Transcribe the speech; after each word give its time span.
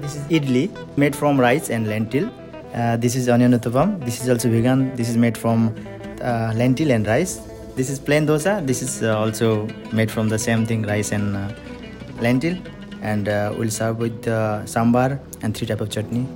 This 0.00 0.16
is 0.16 0.22
idli 0.36 0.70
made 0.96 1.14
from 1.14 1.38
rice 1.38 1.70
and 1.70 1.86
lentil. 1.86 2.30
Uh, 2.74 2.96
this 2.96 3.14
is 3.14 3.28
onion 3.28 3.52
uttapam. 3.52 4.02
This 4.04 4.22
is 4.22 4.28
also 4.28 4.48
vegan. 4.48 4.94
This 4.96 5.08
is 5.08 5.16
made 5.16 5.36
from 5.36 5.74
uh, 6.22 6.52
lentil 6.54 6.90
and 6.90 7.06
rice. 7.06 7.40
This 7.76 7.90
is 7.90 7.98
plain 7.98 8.26
dosa. 8.26 8.64
This 8.66 8.82
is 8.82 9.02
uh, 9.02 9.18
also 9.18 9.68
made 9.92 10.10
from 10.10 10.28
the 10.28 10.38
same 10.38 10.66
thing, 10.66 10.82
rice 10.82 11.12
and 11.12 11.36
uh, 11.36 11.48
lentil. 12.20 12.56
And 13.02 13.28
uh, 13.28 13.54
we'll 13.56 13.70
serve 13.70 13.98
with 13.98 14.28
uh, 14.28 14.64
sambar 14.64 15.18
and 15.42 15.54
three 15.56 15.66
type 15.66 15.80
of 15.80 15.90
chutney. 15.90 16.26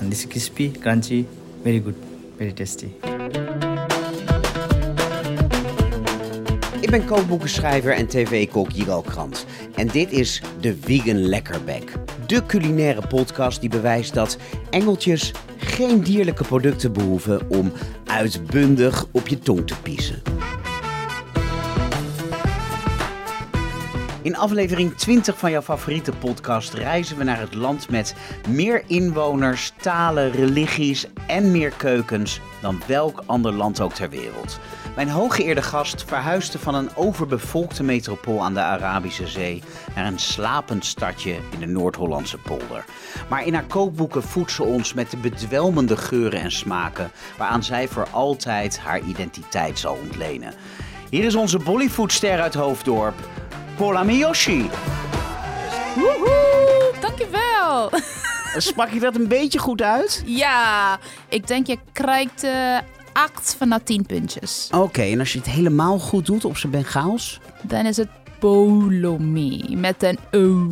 And 0.00 0.10
this 0.10 0.20
is 0.20 0.26
crispy, 0.26 0.70
crunchy, 0.70 1.24
very 1.64 1.80
good, 1.80 1.96
very 2.38 2.52
tasty. 2.52 2.90
Ik 6.80 6.90
ben 6.90 7.04
kookboekenschrijver 7.04 7.92
en 7.92 8.06
tv-kok 8.06 8.70
Jiro 8.70 9.00
Krant. 9.00 9.46
En 9.74 9.86
dit 9.86 10.12
is 10.12 10.42
de 10.60 10.76
Vegan 10.80 11.18
Lekkerbek. 11.18 12.05
De 12.26 12.46
culinaire 12.46 13.06
podcast 13.06 13.60
die 13.60 13.68
bewijst 13.68 14.14
dat 14.14 14.38
engeltjes 14.70 15.32
geen 15.56 16.00
dierlijke 16.00 16.44
producten 16.44 16.92
behoeven 16.92 17.50
om 17.50 17.72
uitbundig 18.06 19.06
op 19.12 19.28
je 19.28 19.38
tong 19.38 19.66
te 19.66 19.80
piezen. 19.80 20.22
In 24.22 24.36
aflevering 24.36 24.94
20 24.94 25.38
van 25.38 25.50
jouw 25.50 25.62
favoriete 25.62 26.12
podcast 26.12 26.72
reizen 26.74 27.18
we 27.18 27.24
naar 27.24 27.40
het 27.40 27.54
land 27.54 27.90
met 27.90 28.14
meer 28.48 28.82
inwoners, 28.86 29.72
talen, 29.80 30.30
religies 30.30 31.06
en 31.26 31.50
meer 31.50 31.72
keukens 31.76 32.40
dan 32.60 32.82
welk 32.86 33.22
ander 33.26 33.52
land 33.52 33.80
ook 33.80 33.92
ter 33.92 34.10
wereld. 34.10 34.58
Mijn 34.96 35.08
hooggeëerde 35.08 35.62
gast 35.62 36.04
verhuisde 36.06 36.58
van 36.58 36.74
een 36.74 36.96
overbevolkte 36.96 37.82
metropool 37.82 38.42
aan 38.42 38.54
de 38.54 38.60
Arabische 38.60 39.26
Zee 39.26 39.62
naar 39.94 40.06
een 40.06 40.18
slapend 40.18 40.84
stadje 40.84 41.38
in 41.50 41.58
de 41.58 41.66
Noord-Hollandse 41.66 42.38
polder. 42.38 42.84
Maar 43.28 43.46
in 43.46 43.54
haar 43.54 43.64
kookboeken 43.64 44.22
voedt 44.22 44.50
ze 44.50 44.62
ons 44.62 44.94
met 44.94 45.10
de 45.10 45.16
bedwelmende 45.16 45.96
geuren 45.96 46.40
en 46.40 46.50
smaken 46.50 47.10
waaraan 47.38 47.62
zij 47.62 47.88
voor 47.88 48.06
altijd 48.10 48.78
haar 48.78 49.00
identiteit 49.00 49.78
zal 49.78 49.98
ontlenen. 50.02 50.54
Hier 51.10 51.24
is 51.24 51.34
onze 51.34 51.58
Bollywoodster 51.58 52.40
uit 52.40 52.54
Hoofddorp, 52.54 53.14
Paula 53.76 54.02
Miyoshi. 54.02 54.70
Woehoe, 55.94 56.92
dankjewel. 57.00 57.90
Sprak 58.56 58.90
je 58.90 59.00
dat 59.00 59.14
een 59.14 59.28
beetje 59.28 59.58
goed 59.58 59.82
uit? 59.82 60.22
Ja, 60.26 60.98
ik 61.28 61.46
denk 61.46 61.66
je 61.66 61.78
krijgt 61.92 62.42
eh 62.42 62.76
8 63.16 63.54
van 63.58 63.68
de 63.68 63.82
10 63.82 64.06
puntjes. 64.06 64.68
Oké, 64.70 65.02
en 65.02 65.18
als 65.18 65.32
je 65.32 65.38
het 65.38 65.48
helemaal 65.48 65.98
goed 65.98 66.26
doet 66.26 66.44
op 66.44 66.56
zijn 66.56 66.72
Bengaals? 66.72 67.40
Dan 67.62 67.86
is 67.86 67.96
het 67.96 68.08
Polomi 68.38 69.76
met 69.76 70.02
een 70.02 70.18
O. 70.30 70.70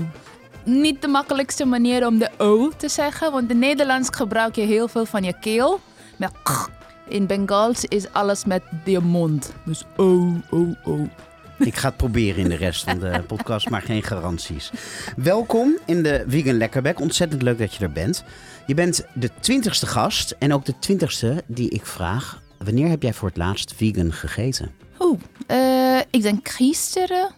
Niet 0.65 1.03
de 1.03 1.09
makkelijkste 1.09 1.65
manier 1.65 2.07
om 2.07 2.19
de 2.19 2.31
O 2.39 2.71
te 2.77 2.89
zeggen, 2.89 3.33
want 3.33 3.51
in 3.51 3.59
Nederlands 3.59 4.09
gebruik 4.13 4.57
je 4.57 4.63
heel 4.63 4.89
veel 4.89 5.07
van 5.07 5.23
je 5.23 5.39
keel. 5.41 5.81
Met 6.17 6.33
k. 6.43 6.69
In 7.09 7.27
Bengaals 7.27 7.85
is 7.85 8.13
alles 8.13 8.45
met 8.45 8.63
je 8.85 9.01
mond. 9.01 9.53
Dus 9.65 9.85
O, 9.97 10.33
O, 10.51 10.75
O. 10.85 11.09
Ik 11.59 11.75
ga 11.75 11.89
het 11.89 11.97
proberen 11.97 12.43
in 12.43 12.49
de 12.49 12.57
rest 12.57 12.85
van 12.85 12.99
de 12.99 13.23
podcast, 13.27 13.71
maar 13.71 13.83
geen 13.83 14.03
garanties. 14.03 14.71
Welkom 15.17 15.79
in 15.87 16.03
de 16.03 16.25
Vegan 16.29 16.57
Lekkerbek. 16.57 17.01
Ontzettend 17.01 17.43
leuk 17.43 17.59
dat 17.59 17.75
je 17.75 17.85
er 17.85 17.93
bent. 17.93 18.25
Je 18.67 18.75
bent 18.75 19.07
de 19.15 19.31
twintigste 19.41 19.87
gast 19.87 20.37
en 20.39 20.53
ook 20.53 20.65
de 20.65 20.79
twintigste 20.79 21.43
die 21.47 21.71
ik 21.71 21.87
vraag... 21.87 22.43
wanneer 22.59 22.89
heb 22.89 23.03
jij 23.03 23.13
voor 23.13 23.29
het 23.29 23.37
laatst 23.37 23.75
vegan 23.75 24.13
gegeten? 24.13 24.73
Oeh, 24.99 25.21
eh, 25.47 26.01
ik 26.11 26.23
denk 26.23 26.49
gisteren. 26.49 27.31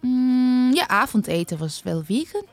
Mm, 0.00 0.74
ja, 0.74 0.88
avondeten 0.88 1.58
was 1.58 1.82
wel 1.84 2.02
vegan. 2.04 2.44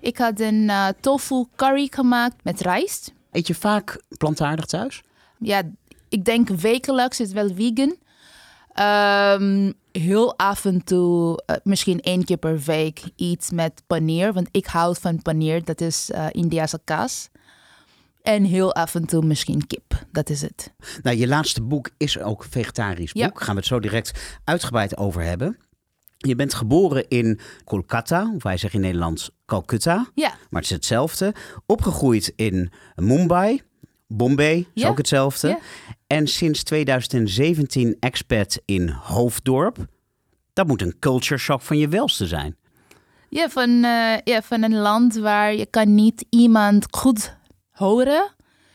Ik 0.00 0.18
had 0.18 0.40
een 0.40 0.70
eh, 0.70 0.88
tofu 1.00 1.44
curry 1.56 1.88
gemaakt 1.90 2.44
met 2.44 2.60
rijst. 2.60 3.12
Eet 3.32 3.46
je 3.46 3.54
vaak 3.54 4.02
plantaardig 4.18 4.64
thuis? 4.64 5.02
Ja, 5.38 5.62
ik 6.08 6.24
denk 6.24 6.48
wekelijks 6.48 7.20
is 7.20 7.32
wel 7.32 7.48
vegan. 7.54 7.96
Ehm, 8.76 9.72
heel 9.92 10.36
af 10.38 10.64
en 10.64 10.84
toe, 10.84 11.42
eh, 11.46 11.56
misschien 11.62 12.00
één 12.00 12.24
keer 12.24 12.36
per 12.36 12.58
week, 12.58 13.02
iets 13.16 13.50
met 13.50 13.82
paneer. 13.86 14.32
Want 14.32 14.48
ik 14.50 14.66
hou 14.66 14.96
van 15.00 15.22
paneer, 15.22 15.64
dat 15.64 15.80
is 15.80 16.10
eh 16.10 16.26
Indiase 16.30 16.80
kaas. 16.84 17.28
En 18.22 18.44
heel 18.44 18.74
af 18.74 18.94
en 18.94 19.06
toe 19.06 19.24
misschien 19.24 19.66
kip, 19.66 20.04
dat 20.12 20.30
is 20.30 20.42
het. 20.42 20.72
Nou, 21.02 21.16
je 21.16 21.26
laatste 21.28 21.62
boek 21.62 21.90
is 21.96 22.18
ook 22.18 22.44
een 22.44 22.50
vegetarisch 22.50 23.12
boek. 23.12 23.22
Ja. 23.22 23.44
Gaan 23.44 23.54
we 23.54 23.60
het 23.60 23.66
zo 23.68 23.80
direct 23.80 24.38
uitgebreid 24.44 24.96
over 24.96 25.22
hebben. 25.22 25.58
Je 26.16 26.34
bent 26.36 26.54
geboren 26.54 27.08
in 27.08 27.40
Kolkata, 27.64 28.32
of 28.36 28.42
wij 28.42 28.56
zeggen 28.56 28.80
in 28.80 28.84
Nederlands 28.86 29.30
Calcutta. 29.46 30.06
Ja, 30.14 30.28
Maar 30.50 30.60
het 30.60 30.70
is 30.70 30.76
hetzelfde. 30.76 31.34
Opgegroeid 31.66 32.32
in 32.36 32.72
Mumbai, 32.94 33.62
Bombay, 34.08 34.56
is 34.74 34.82
Ja. 34.82 34.88
ook 34.88 34.96
hetzelfde. 34.98 35.48
Ja. 35.48 35.58
En 36.06 36.26
sinds 36.26 36.62
2017 36.62 37.96
expat 38.00 38.60
in 38.64 38.88
Hoofddorp. 38.88 39.86
Dat 40.52 40.66
moet 40.66 40.82
een 40.82 40.98
culture 40.98 41.40
shock 41.40 41.62
van 41.62 41.78
je 41.78 41.88
welste 41.88 42.26
zijn. 42.26 42.56
ja, 43.28 43.48
van, 43.48 43.84
eh, 43.84 44.18
ja, 44.24 44.42
van 44.42 44.62
een 44.62 44.76
land 44.76 45.16
waar 45.16 45.54
je 45.54 45.66
kan 45.66 45.94
niet 45.94 46.26
iemand 46.30 46.86
goed 46.90 47.36
horen. 47.70 48.34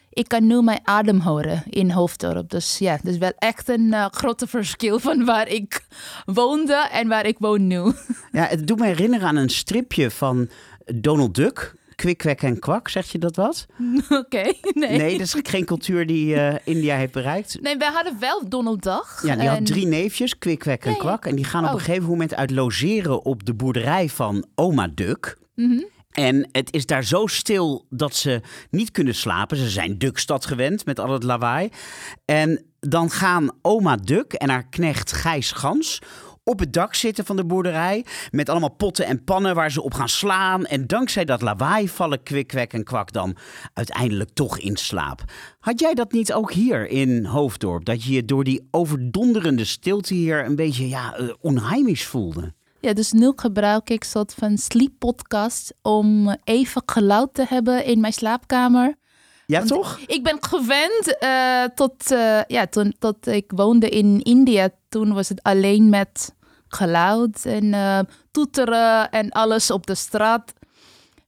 Ik 0.10 0.28
kan 0.28 0.48
nu 0.48 0.62
mijn 0.62 0.80
adem 0.84 1.20
horen 1.20 1.64
in 1.70 1.92
Hoofddorp. 1.92 2.50
Dus 2.50 2.78
ja, 2.78 2.98
dat 3.04 3.14
is 3.14 3.18
wel 3.18 3.34
echt 3.38 3.70
een 3.70 3.94
eh, 3.94 4.06
grote 4.10 4.48
verschil 4.48 5.00
van 5.00 5.26
waar 5.26 5.48
ik 5.48 5.86
woonde 6.26 6.88
en 6.92 7.08
waar 7.08 7.26
ik 7.26 7.38
woon 7.40 7.68
nu. 7.68 7.82
Ja, 8.32 8.46
het 8.46 8.68
doet 8.68 8.80
me 8.80 8.86
herinneren 8.86 9.28
aan 9.28 9.36
een 9.36 9.50
stripje 9.50 10.12
van 10.12 10.50
Donald 10.96 11.36
Duck. 11.36 11.76
Kwik, 12.02 12.24
en 12.24 12.60
kwak, 12.60 12.88
zeg 12.90 13.12
je 13.12 13.18
dat 13.18 13.36
wat? 13.36 13.66
Oké, 14.10 14.54
nee. 14.74 14.98
Nee, 14.98 15.12
dat 15.18 15.28
is 15.28 15.36
geen 15.44 15.66
cultuur 15.66 16.06
die 16.08 16.36
eh, 16.36 16.56
India 16.64 16.96
heeft 16.96 17.12
bereikt. 17.12 17.58
Nee, 17.62 17.78
wij 17.78 17.92
hadden 17.92 18.20
wel 18.20 18.50
Donald 18.50 18.84
Duck. 18.84 19.20
Ja, 19.24 19.36
die 19.36 19.48
had 19.48 19.66
drie 19.66 19.88
neefjes, 19.88 20.38
Kwik, 20.38 20.66
en 20.66 20.78
Nee. 20.84 20.98
kwak. 20.98 21.26
En 21.26 21.36
die 21.36 21.46
gaan 21.46 21.64
op 21.64 21.70
Oh. 21.70 21.76
een 21.76 21.80
gegeven 21.86 22.10
moment 22.10 22.36
uit 22.36 22.52
logeren 22.52 23.26
op 23.26 23.46
de 23.46 23.54
boerderij 23.54 24.10
van 24.10 24.46
oma 24.56 24.88
Duck. 24.96 25.38
Mhm. 25.56 25.82
En 26.12 26.50
het 26.52 26.74
is 26.74 26.86
daar 26.86 27.04
zo 27.04 27.28
stil 27.28 27.86
dat 27.90 28.16
ze 28.16 28.42
niet 28.70 28.92
kunnen 28.92 29.16
slapen. 29.16 29.58
Ze 29.58 29.70
zijn 29.70 29.98
Duckstad 29.98 30.46
gewend 30.46 30.86
met 30.86 31.00
al 31.00 31.14
het 31.14 31.24
lawaai. 31.24 31.70
En 32.26 32.66
dan 32.80 33.10
gaan 33.10 33.52
oma 33.62 33.96
Duck 33.96 34.34
en 34.34 34.50
haar 34.50 34.68
knecht 34.70 35.12
Gijs 35.12 35.52
Gans 35.52 36.00
op 36.52 36.60
het 36.60 36.74
dak 36.74 36.96
zitten 36.96 37.26
van 37.26 37.36
de 37.36 37.46
boerderij. 37.46 38.06
Met 38.32 38.50
allemaal 38.50 38.72
potten 38.72 39.06
en 39.06 39.24
pannen 39.24 39.56
waar 39.56 39.72
ze 39.72 39.82
op 39.82 39.94
gaan 39.94 40.10
slaan. 40.10 40.66
En 40.66 40.88
dankzij 40.88 41.26
dat 41.26 41.42
lawaai 41.42 41.90
vallen 41.90 42.24
Kwik, 42.24 42.48
Kwek 42.48 42.74
en 42.74 42.84
Kwak 42.84 43.12
dan 43.12 43.36
uiteindelijk 43.74 44.30
toch 44.34 44.60
in 44.60 44.78
slaap. 44.78 45.24
Had 45.60 45.80
jij 45.80 45.94
dat 45.94 46.12
niet 46.12 46.34
ook 46.34 46.52
hier 46.52 46.88
in 46.88 47.26
Hoofddorp? 47.26 47.86
Dat 47.86 48.04
je 48.04 48.14
je 48.14 48.26
door 48.26 48.44
die 48.44 48.68
overdonderende 48.72 49.66
stilte 49.66 50.14
hier 50.14 50.46
een 50.46 50.56
beetje 50.56 50.88
ja, 50.88 51.16
eh, 51.16 51.34
onheimisch 51.40 52.06
voelde? 52.06 52.54
Ja, 52.80 52.94
dus 52.94 53.12
nu 53.12 53.34
gebruik 53.36 53.90
ik 53.90 54.04
een 54.04 54.10
soort 54.10 54.34
van 54.34 54.58
sleep 54.58 54.92
podcast 54.98 55.74
om 55.82 56.36
even 56.44 56.82
geluid 56.86 57.34
te 57.34 57.46
hebben 57.48 57.86
in 57.86 58.00
mijn 58.00 58.14
slaapkamer. 58.14 58.96
Ja, 59.46 59.58
Want 59.58 59.70
toch? 59.70 60.00
Ik 60.08 60.24
ben 60.24 60.38
gewend 60.40 61.18
eh, 61.20 61.64
tot, 61.76 62.12
eh, 62.12 62.40
ja, 62.48 62.68
toen 62.68 62.94
tot 63.00 63.28
ik 63.28 63.52
woonde 63.56 63.90
in 63.90 64.22
India. 64.22 64.70
Toen 64.90 65.14
was 65.14 65.30
het 65.30 65.44
alleen 65.44 65.90
met 65.90 66.34
geluid 66.74 67.46
en 67.46 67.74
eh, 67.74 68.00
toeteren 68.32 69.12
en 69.12 69.30
alles 69.30 69.72
op 69.72 69.88
de 69.88 69.96
straat. 69.96 70.54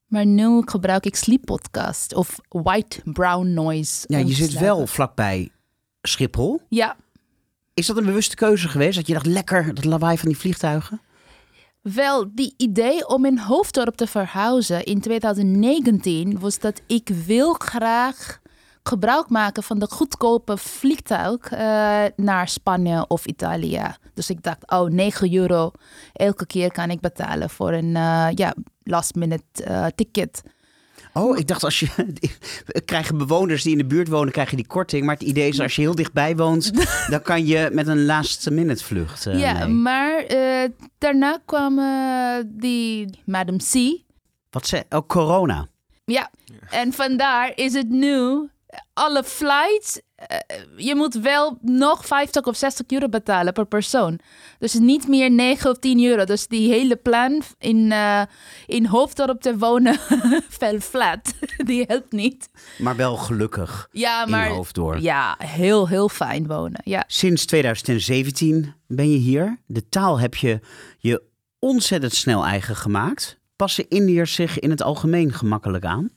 Maar 0.08 0.26
nu 0.26 0.62
gebruik 0.66 1.06
ik 1.06 1.16
sleep 1.16 1.46
podcast 1.46 2.14
of 2.14 2.40
white 2.50 3.02
brown 3.04 3.54
noise. 3.54 4.04
Ja, 4.08 4.18
je 4.18 4.34
zit 4.34 4.54
wel 4.54 4.88
vlakbij 4.88 5.50
Schiphol. 6.02 6.62
Ja, 6.70 6.96
Is 7.74 7.86
dat 7.86 7.98
een 7.98 8.06
bewuste 8.06 8.36
keuze 8.36 8.68
geweest? 8.68 8.96
Dat 8.96 9.08
je 9.08 9.14
dacht, 9.14 9.26
lekker, 9.26 9.74
dat 9.74 9.86
lawaai 9.86 10.18
van 10.18 10.28
die 10.28 10.38
vliegtuigen? 10.38 11.02
Wel, 11.82 12.30
die 12.36 12.54
idee 12.58 13.08
om 13.08 13.26
in 13.26 13.38
Hoofddorp 13.38 13.96
te 13.96 14.08
verhuizen 14.08 14.84
in 14.84 15.02
2019 15.02 16.40
was 16.40 16.60
dat 16.60 16.82
ik 16.88 17.10
wil 17.26 17.54
graag 17.54 18.40
gebruik 18.84 19.30
maken 19.30 19.64
van 19.64 19.80
de 19.80 19.88
goedkope 19.90 20.58
vliegtuig 20.58 21.52
eh, 21.52 22.04
naar 22.16 22.48
Spanje 22.48 23.08
of 23.08 23.26
Italië. 23.26 23.82
Dus 24.14 24.30
ik 24.30 24.44
dacht, 24.44 24.72
oh, 24.72 24.90
9 24.90 25.34
euro 25.34 25.72
elke 26.14 26.46
keer 26.46 26.72
kan 26.72 26.90
ik 26.90 27.00
betalen 27.00 27.50
voor 27.50 27.72
een 27.72 27.96
eh, 27.96 28.28
ja, 28.36 28.54
last 28.84 29.16
minute 29.16 29.64
eh, 29.64 29.86
ticket. 29.96 30.44
Oh, 31.14 31.38
ik 31.38 31.48
dacht 31.48 31.64
als 31.64 31.80
je... 31.80 31.88
krijgen 32.86 33.18
bewoners 33.18 33.64
die 33.64 33.72
in 33.72 33.78
de 33.78 33.86
buurt 33.86 34.08
wonen, 34.08 34.34
krijgen 34.34 34.58
die 34.58 34.68
korting. 34.68 35.06
Maar 35.06 35.16
het 35.16 35.24
idee 35.24 35.50
is 35.50 35.60
als 35.60 35.76
je 35.76 35.82
heel 35.82 35.96
dichtbij 35.96 36.36
woont, 36.36 36.72
dan 37.12 37.22
kan 37.22 37.46
je 37.46 37.70
met 37.72 37.88
een 37.88 38.06
last 38.06 38.50
minute 38.50 38.84
vlucht 38.84 39.24
ja, 39.24 39.54
mee. 39.54 39.68
maar 39.68 40.26
daarna 40.98 41.40
kwam 41.46 41.80
die 42.46 43.20
Madam 43.26 43.58
C. 43.58 44.02
Wat 44.50 44.68
zei... 44.68 44.84
Oh, 44.90 45.08
corona. 45.08 45.68
Ja, 46.06 46.32
en 46.70 46.94
vandaar 46.94 47.52
is 47.56 47.74
het 47.74 47.90
nu 47.90 48.50
alle 48.94 49.24
flights, 49.24 50.02
eh, 50.16 50.38
je 50.76 50.96
moet 50.96 51.14
wel 51.14 51.58
nog 51.62 52.06
50 52.06 52.46
of 52.46 52.56
60 52.56 52.86
euro 52.88 53.10
betalen 53.10 53.54
per 53.54 53.66
persoon. 53.66 54.20
Dus 54.60 54.74
niet 54.74 55.08
meer 55.08 55.32
9 55.32 55.70
of 55.70 55.80
10 55.80 56.04
euro. 56.04 56.24
Dus 56.24 56.48
die 56.48 56.70
hele 56.70 56.96
plan 56.96 57.42
in, 57.58 57.92
uh, 57.92 58.22
in 58.66 58.86
Hoofddorp 58.86 59.42
te 59.42 59.58
wonen, 59.58 60.00
fell 60.60 60.82
flat. 60.82 61.34
die 61.66 61.84
helpt 61.88 62.12
niet. 62.12 62.50
Maar 62.78 62.96
wel 62.96 63.16
gelukkig 63.16 63.88
ja, 63.92 64.26
maar, 64.26 64.48
in 64.48 64.54
Hoofddorp. 64.54 65.00
Ja, 65.00 65.36
heel, 65.38 65.88
heel 65.88 66.10
fijn 66.10 66.48
wonen. 66.48 66.82
Ja. 66.84 67.04
Sinds 67.08 67.46
2017 67.46 68.74
ben 68.88 69.12
je 69.12 69.18
hier. 69.18 69.58
De 69.66 69.90
taal 69.90 70.20
heb 70.20 70.36
je 70.36 70.60
je 70.98 71.24
ontzettend 71.60 72.14
snel 72.14 72.46
eigen 72.46 72.76
gemaakt. 72.76 73.40
Passen 73.56 73.90
Indiërs 73.90 74.34
zich 74.34 74.60
in 74.60 74.70
het 74.70 74.82
algemeen 74.82 75.34
gemakkelijk 75.34 75.86
aan? 75.86 76.12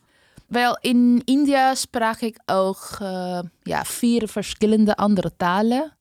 Wel, 0.47 0.79
in 0.81 1.23
India 1.25 1.75
sprak 1.75 2.21
ik 2.21 2.39
ook 2.47 2.89
uh, 3.03 3.41
ja, 3.63 3.85
vier 3.85 4.29
verschillende 4.29 4.97
andere 4.97 5.33
talen. 5.37 5.97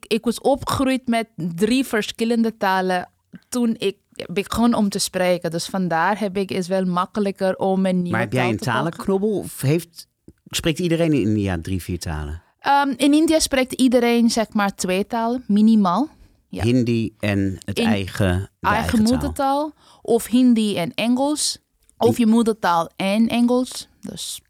Ik 0.00 0.24
was 0.24 0.40
opgegroeid 0.40 1.06
met 1.06 1.26
drie 1.36 1.84
verschillende 1.84 2.56
talen 2.56 3.08
toen 3.48 3.74
ik 3.78 3.96
begon 4.26 4.74
om 4.74 4.88
te 4.88 4.98
spreken. 4.98 5.50
Dus 5.50 5.66
vandaar 5.66 6.18
heb 6.18 6.36
ik 6.36 6.50
is 6.50 6.68
wel 6.68 6.84
makkelijker 6.84 7.56
om 7.56 7.86
een 7.86 7.94
nieuwe 7.94 8.10
Maar 8.10 8.20
heb 8.20 8.32
jij 8.32 8.48
een 8.48 8.56
talenknobbel 8.56 9.38
of 9.38 9.60
heeft, 9.60 10.08
spreekt 10.46 10.78
iedereen 10.78 11.12
in 11.12 11.20
India 11.20 11.58
drie, 11.62 11.82
vier 11.82 11.98
talen? 11.98 12.42
Um, 12.66 12.94
in 12.96 13.12
India 13.12 13.38
spreekt 13.38 13.72
iedereen 13.72 14.30
zeg 14.30 14.52
maar 14.52 14.74
twee 14.74 15.06
talen, 15.06 15.44
minimaal. 15.46 16.08
Ja. 16.48 16.62
Hindi 16.62 17.14
en 17.18 17.58
het 17.64 17.78
eigen, 17.78 18.50
eigen 18.60 19.02
moedertaal. 19.02 19.72
Of 20.02 20.26
Hindi 20.26 20.76
en 20.76 20.94
Engels. 20.94 21.58
Of 21.98 22.18
je 22.18 22.26
moedertaal 22.26 22.90
en 22.96 23.28
Engels. 23.28 23.88
Dus. 24.00 24.40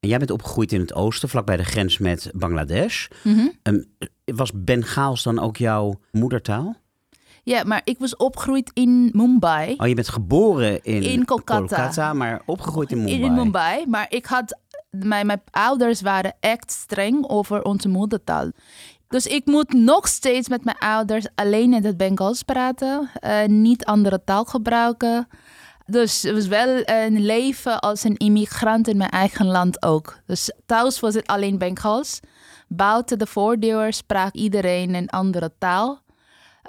En 0.00 0.08
jij 0.08 0.18
bent 0.18 0.30
opgegroeid 0.30 0.72
in 0.72 0.80
het 0.80 0.94
oosten, 0.94 1.28
vlakbij 1.28 1.56
de 1.56 1.64
grens 1.64 1.98
met 1.98 2.30
Bangladesh. 2.34 3.06
Mm 3.22 3.54
was 4.34 4.50
Bengaals 4.54 5.22
dan 5.22 5.38
ook 5.38 5.56
jouw 5.56 6.00
moedertaal? 6.12 6.76
Ja, 7.42 7.64
maar 7.64 7.80
ik 7.84 7.98
was 7.98 8.16
opgegroeid 8.16 8.70
in 8.74 9.10
Mumbai. 9.12 9.74
Oh, 9.76 9.86
je 9.86 9.94
bent 9.94 10.08
geboren 10.08 10.82
in, 10.82 11.02
in 11.02 11.24
Kolkata. 11.24 12.12
maar 12.12 12.42
opgegroeid 12.46 12.90
in 12.90 12.98
Mumbai. 12.98 13.22
In 13.22 13.34
Mumbai, 13.34 13.86
maar 13.86 14.06
ik 14.08 14.26
had, 14.26 14.58
mijn, 14.90 15.26
mijn 15.26 15.42
ouders 15.50 16.00
waren 16.00 16.34
echt 16.40 16.70
streng 16.70 17.28
over 17.28 17.62
onze 17.62 17.88
moedertaal. 17.88 18.50
Dus 19.08 19.26
ik 19.26 19.46
moet 19.46 19.72
nog 19.72 20.08
steeds 20.08 20.48
met 20.48 20.64
mijn 20.64 20.78
ouders 20.78 21.26
alleen 21.34 21.74
in 21.74 21.84
het 21.84 21.96
Bengaals 21.96 22.42
praten, 22.42 23.10
uh, 23.24 23.44
niet 23.44 23.84
andere 23.84 24.24
taal 24.24 24.44
gebruiken. 24.44 25.28
Dus 25.86 26.22
het 26.22 26.34
was 26.34 26.46
wel 26.46 26.82
een 26.84 27.20
leven 27.20 27.80
als 27.80 28.04
een 28.04 28.16
immigrant 28.16 28.88
in 28.88 28.96
mijn 28.96 29.10
eigen 29.10 29.46
land 29.46 29.82
ook. 29.82 30.18
Dus 30.26 30.52
thuis 30.66 31.00
was 31.00 31.14
het 31.14 31.26
alleen 31.26 31.58
Bengaals. 31.58 32.20
Buiten 32.68 33.18
de 33.18 33.26
voordeur 33.26 33.92
sprak 33.92 34.34
iedereen 34.34 34.94
een 34.94 35.08
andere 35.08 35.52
taal. 35.58 36.04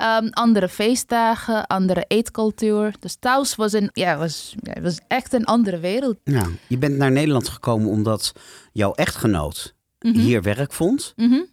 Um, 0.02 0.30
andere 0.30 0.70
feestdagen, 0.70 1.68
andere 1.68 2.06
eetcultuur. 2.08 2.96
Dus 3.00 3.16
thuis 3.20 3.56
was, 3.56 3.74
een, 3.74 3.90
ja, 3.94 4.18
was, 4.18 4.56
ja, 4.62 4.82
was 4.82 5.00
echt 5.08 5.34
een 5.34 5.46
andere 5.46 5.80
wereld. 5.80 6.18
Ja, 6.24 6.46
je 6.68 6.78
bent 6.78 6.98
naar 6.98 7.12
Nederland 7.12 7.48
gekomen 7.48 7.90
omdat 7.90 8.32
jouw 8.72 8.94
echtgenoot 8.94 9.76
mm 10.00 10.14
-hmm. 10.14 10.22
hier 10.22 10.42
werk 10.42 10.74
vond. 10.74 11.14
Mm 11.16 11.30
-hmm. 11.30 11.46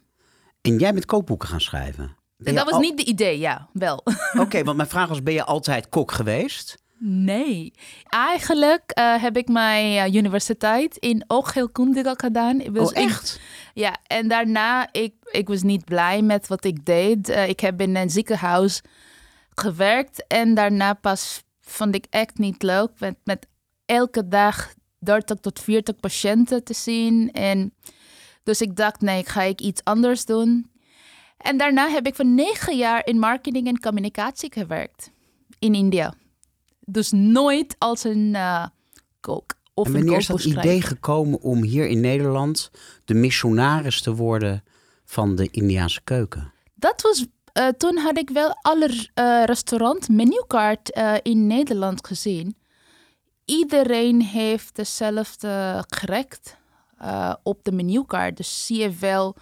En 0.61 0.77
jij 0.77 0.93
bent 0.93 1.05
kookboeken 1.05 1.47
gaan 1.47 1.61
schrijven. 1.61 2.15
Ben 2.37 2.55
dat 2.55 2.65
was 2.65 2.73
al... 2.73 2.79
niet 2.79 2.97
de 2.97 3.05
idee, 3.05 3.39
ja, 3.39 3.69
wel. 3.73 3.95
Oké, 4.05 4.39
okay, 4.39 4.63
want 4.63 4.77
mijn 4.77 4.89
vraag 4.89 5.07
was, 5.07 5.23
ben 5.23 5.33
je 5.33 5.43
altijd 5.43 5.89
kok 5.89 6.11
geweest? 6.11 6.83
Nee. 6.97 7.73
Eigenlijk 8.09 8.91
uh, 8.99 9.21
heb 9.21 9.37
ik 9.37 9.47
mijn 9.47 10.09
uh, 10.09 10.15
universiteit 10.15 10.97
in 10.97 11.23
oogheelkundige 11.27 12.13
gedaan. 12.17 12.77
oh, 12.77 12.91
echt? 12.93 13.39
ja, 13.73 13.97
en 14.07 14.27
daarna, 14.27 14.87
ik, 14.91 15.13
ik 15.31 15.47
was 15.47 15.61
niet 15.61 15.85
blij 15.85 16.21
met 16.21 16.47
wat 16.47 16.63
ik 16.63 16.85
deed. 16.85 17.29
Uh, 17.29 17.49
ik 17.49 17.59
heb 17.59 17.81
in 17.81 17.95
een 17.95 18.09
ziekenhuis 18.09 18.81
gewerkt 19.49 20.27
en 20.27 20.53
daarna 20.53 20.93
pas 20.93 21.43
vond 21.61 21.95
ik 21.95 22.05
echt 22.09 22.37
niet 22.37 22.63
leuk. 22.63 22.89
Met, 22.99 23.15
met 23.23 23.47
elke 23.85 24.27
dag 24.27 24.73
30 24.99 25.39
tot 25.39 25.59
40 25.59 25.95
patiënten 25.95 26.63
te 26.63 26.73
zien. 26.73 27.31
En 27.31 27.73
dus 28.43 28.61
ik 28.61 28.75
dacht, 28.75 29.01
nee, 29.01 29.25
ga 29.25 29.41
ik 29.41 29.61
iets 29.61 29.83
anders 29.83 30.25
doen. 30.25 30.71
En 31.37 31.57
daarna 31.57 31.89
heb 31.89 32.07
ik 32.07 32.15
voor 32.15 32.25
negen 32.25 32.77
jaar 32.77 33.05
in 33.05 33.19
marketing 33.19 33.67
en 33.67 33.79
communicatie 33.79 34.53
gewerkt 34.53 35.11
in 35.59 35.73
India. 35.73 36.13
Dus 36.85 37.11
nooit 37.11 37.75
als 37.77 38.03
een 38.03 38.33
uh, 38.33 38.65
kook. 39.19 39.53
Of 39.73 39.87
en 39.87 39.93
wanneer 39.93 40.17
is 40.17 40.27
dat 40.27 40.43
idee 40.43 40.81
gekomen 40.81 41.41
om 41.41 41.63
hier 41.63 41.87
in 41.87 41.99
Nederland 41.99 42.71
de 43.05 43.13
missionaris 43.13 44.01
te 44.01 44.15
worden 44.15 44.63
van 45.05 45.35
de 45.35 45.49
Indiaanse 45.51 46.01
keuken? 46.03 46.53
Dat 46.73 47.01
was, 47.01 47.25
uh, 47.53 47.67
toen 47.67 47.97
had 47.97 48.17
ik 48.17 48.29
wel 48.29 48.57
alle 48.61 48.89
uh, 48.89 49.43
restaurant 49.43 50.09
menukaart 50.09 50.97
uh, 50.97 51.13
in 51.21 51.47
Nederland 51.47 52.07
gezien. 52.07 52.57
Iedereen 53.45 54.21
heeft 54.21 54.75
dezelfde 54.75 55.83
gerecht 55.87 56.57
op 57.43 57.63
de 57.63 57.71
menukaart. 57.71 58.37
Dus 58.37 58.65
zie 58.65 58.79
je 58.79 58.91
wel 58.99 59.35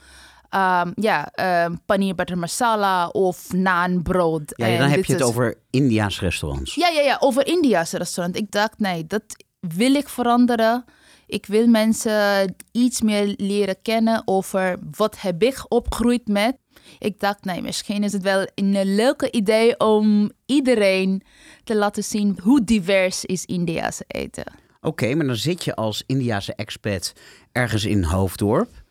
um, 0.56 0.92
ja, 0.96 1.32
um, 1.66 1.82
paneer 1.86 2.16
butter 2.16 2.38
masala 2.38 3.08
of 3.08 3.54
naanbrood. 3.54 4.54
Ja, 4.56 4.78
dan 4.78 4.90
heb 4.90 5.06
je 5.06 5.12
het 5.12 5.22
is... 5.22 5.28
over 5.28 5.58
India's 5.70 6.20
restaurants. 6.20 6.76
Ja, 6.76 6.88
ja, 6.88 7.02
ja, 7.02 7.18
over 7.20 7.48
India's 7.48 7.92
restaurant. 7.92 8.38
Ik 8.38 8.52
dacht, 8.52 8.80
nee, 8.80 9.06
dat 9.06 9.24
wil 9.60 9.94
ik 9.94 10.10
veranderen. 10.10 10.86
Ik 11.28 11.46
wil 11.46 11.68
mensen 11.68 12.56
iets 12.72 13.02
meer 13.02 13.34
leren 13.38 13.82
kennen 13.82 14.22
over 14.26 14.80
wat 14.92 15.22
heb 15.22 15.44
ik 15.44 15.66
opgegroeid 15.68 16.28
met. 16.28 16.58
Ik 17.00 17.20
dacht, 17.20 17.44
nee, 17.44 17.62
misschien 17.62 18.04
is 18.04 18.14
het 18.14 18.22
wel 18.22 18.48
een 18.56 18.96
leuke 18.96 19.32
idee 19.32 19.80
om 19.80 20.32
iedereen 20.46 21.24
te 21.64 21.76
laten 21.76 22.04
zien 22.04 22.40
hoe 22.42 22.64
divers 22.64 23.26
is 23.26 23.46
India's 23.46 24.02
eten. 24.08 24.46
Oké, 24.82 24.88
okay, 24.88 25.14
maar 25.14 25.26
dan 25.26 25.36
zit 25.36 25.64
je 25.64 25.76
als 25.76 26.04
Indiaanse 26.06 26.56
expat 26.56 27.14
ergens 27.52 27.86
in 27.86 28.04
Hoofddorp 28.04 28.83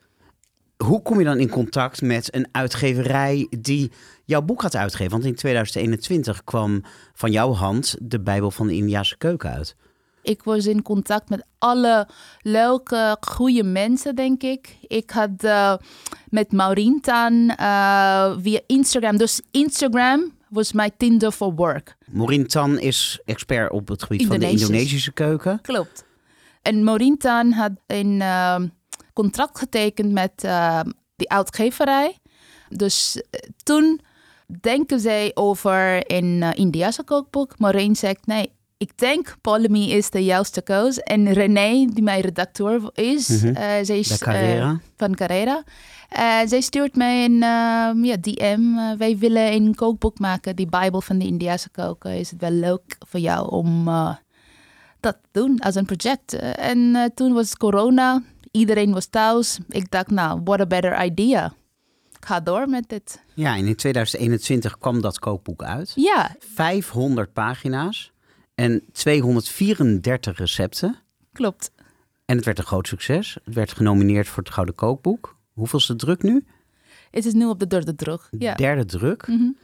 hoe 0.83 1.01
kom 1.01 1.19
je 1.19 1.25
dan 1.25 1.39
in 1.39 1.49
contact 1.49 2.01
met 2.01 2.35
een 2.35 2.47
uitgeverij 2.51 3.47
die 3.59 3.91
jouw 4.25 4.41
boek 4.41 4.61
gaat 4.61 4.75
uitgeven? 4.75 5.11
Want 5.11 5.25
in 5.25 5.35
2021 5.35 6.43
kwam 6.43 6.83
van 7.13 7.31
jouw 7.31 7.53
hand 7.53 7.95
de 8.01 8.19
Bijbel 8.19 8.51
van 8.51 8.67
de 8.67 8.73
Indiase 8.73 9.17
keuken 9.17 9.49
uit. 9.49 9.75
Ik 10.21 10.43
was 10.43 10.65
in 10.65 10.81
contact 10.81 11.29
met 11.29 11.45
alle 11.57 12.07
leuke, 12.41 13.17
goede 13.19 13.63
mensen, 13.63 14.15
denk 14.15 14.43
ik. 14.43 14.77
Ik 14.87 15.09
had 15.09 15.43
uh, 15.43 15.75
met 16.29 16.51
Maureen 16.51 17.01
Tan 17.01 17.33
uh, 17.33 18.33
via 18.39 18.59
Instagram. 18.67 19.17
Dus 19.17 19.41
Instagram 19.51 20.31
was 20.49 20.73
mijn 20.73 20.91
Tinder 20.97 21.31
for 21.31 21.53
work. 21.53 21.95
Maureen 22.11 22.47
Tan 22.47 22.79
is 22.79 23.19
expert 23.25 23.71
op 23.71 23.87
het 23.87 24.03
gebied 24.03 24.27
van 24.27 24.39
de 24.39 24.49
Indonesische 24.49 25.11
keuken. 25.11 25.61
Klopt. 25.61 26.05
En 26.61 26.83
Maureen 26.83 27.17
Tan 27.17 27.51
had 27.51 27.71
een... 27.87 28.19
Uh, 28.19 28.55
contract 29.13 29.57
getekend 29.57 30.11
met 30.11 30.43
uh, 30.45 30.79
die 31.15 31.29
uitgeverij. 31.29 32.17
Dus 32.69 33.15
uh, 33.15 33.21
toen 33.63 34.01
denken 34.61 34.99
zij 34.99 35.31
over 35.33 36.11
een 36.11 36.41
uh, 36.41 36.49
Indiase 36.53 37.03
kookboek. 37.03 37.59
Maureen 37.59 37.95
zegt, 37.95 38.25
nee, 38.25 38.51
ik 38.77 38.97
denk 38.97 39.35
Polemy 39.41 39.83
is 39.83 40.09
de 40.09 40.23
juiste 40.23 40.61
keus. 40.61 40.99
En 40.99 41.33
René, 41.33 41.85
die 41.85 42.03
mijn 42.03 42.21
redacteur 42.21 42.89
is, 42.93 43.27
mm 43.27 43.37
-hmm. 43.39 43.85
zij 43.85 43.99
is 43.99 44.17
Carrera. 44.17 44.79
van 44.97 45.15
Carrera. 45.15 45.63
zij 46.45 46.61
stuurt 46.61 46.95
mij 46.95 47.25
een 47.25 47.39
ja, 48.03 48.17
DM. 48.19 48.97
wij 48.97 49.17
willen 49.17 49.53
een 49.53 49.75
kookboek 49.75 50.19
maken, 50.19 50.55
die 50.55 50.67
Bijbel 50.69 51.01
van 51.01 51.17
de 51.17 51.25
Indiase 51.25 51.69
koken. 51.69 52.19
Is 52.19 52.31
het 52.31 52.41
wel 52.41 52.51
leuk 52.51 52.95
voor 53.07 53.19
jou 53.19 53.49
om 53.49 53.85
dat 54.99 55.17
te 55.21 55.29
doen 55.31 55.59
als 55.59 55.75
een 55.75 55.85
project? 55.85 56.33
en 56.55 57.11
toen 57.15 57.33
was 57.33 57.57
corona 57.57 58.21
iedereen 58.53 58.93
was 58.93 59.05
thuis. 59.05 59.59
Ik 59.69 59.91
dacht, 59.91 60.09
nou, 60.09 60.41
what 60.43 60.59
a 60.59 60.65
better 60.65 61.05
idea. 61.05 61.53
Ga 62.19 62.39
door 62.39 62.69
met 62.69 62.89
dit. 62.89 63.23
Ja, 63.33 63.55
en 63.55 63.65
in 63.65 63.75
2021 63.75 64.77
kwam 64.77 65.01
dat 65.01 65.19
kookboek 65.19 65.63
uit. 65.63 65.91
Ja. 65.95 66.35
500 66.39 67.33
pagina's 67.33 68.11
en 68.55 68.83
234 68.91 70.37
recepten. 70.37 70.95
Klopt. 71.31 71.71
En 72.25 72.35
het 72.35 72.45
werd 72.45 72.57
een 72.57 72.65
groot 72.65 72.87
succes. 72.87 73.37
Het 73.43 73.53
werd 73.53 73.71
genomineerd 73.71 74.27
voor 74.27 74.43
het 74.43 74.53
Gouden 74.53 74.75
Kookboek. 74.75 75.37
Hoeveelste 75.53 75.95
druk 75.95 76.23
nu? 76.23 76.45
Het 77.11 77.25
is 77.25 77.33
nu 77.33 77.45
op 77.45 77.59
de 77.59 77.67
derde 77.67 77.95
druk. 77.95 78.27
Ja. 78.31 78.53
Derde 78.53 78.85
druk. 78.85 79.27
Mm 79.27 79.37
-hmm. 79.37 79.57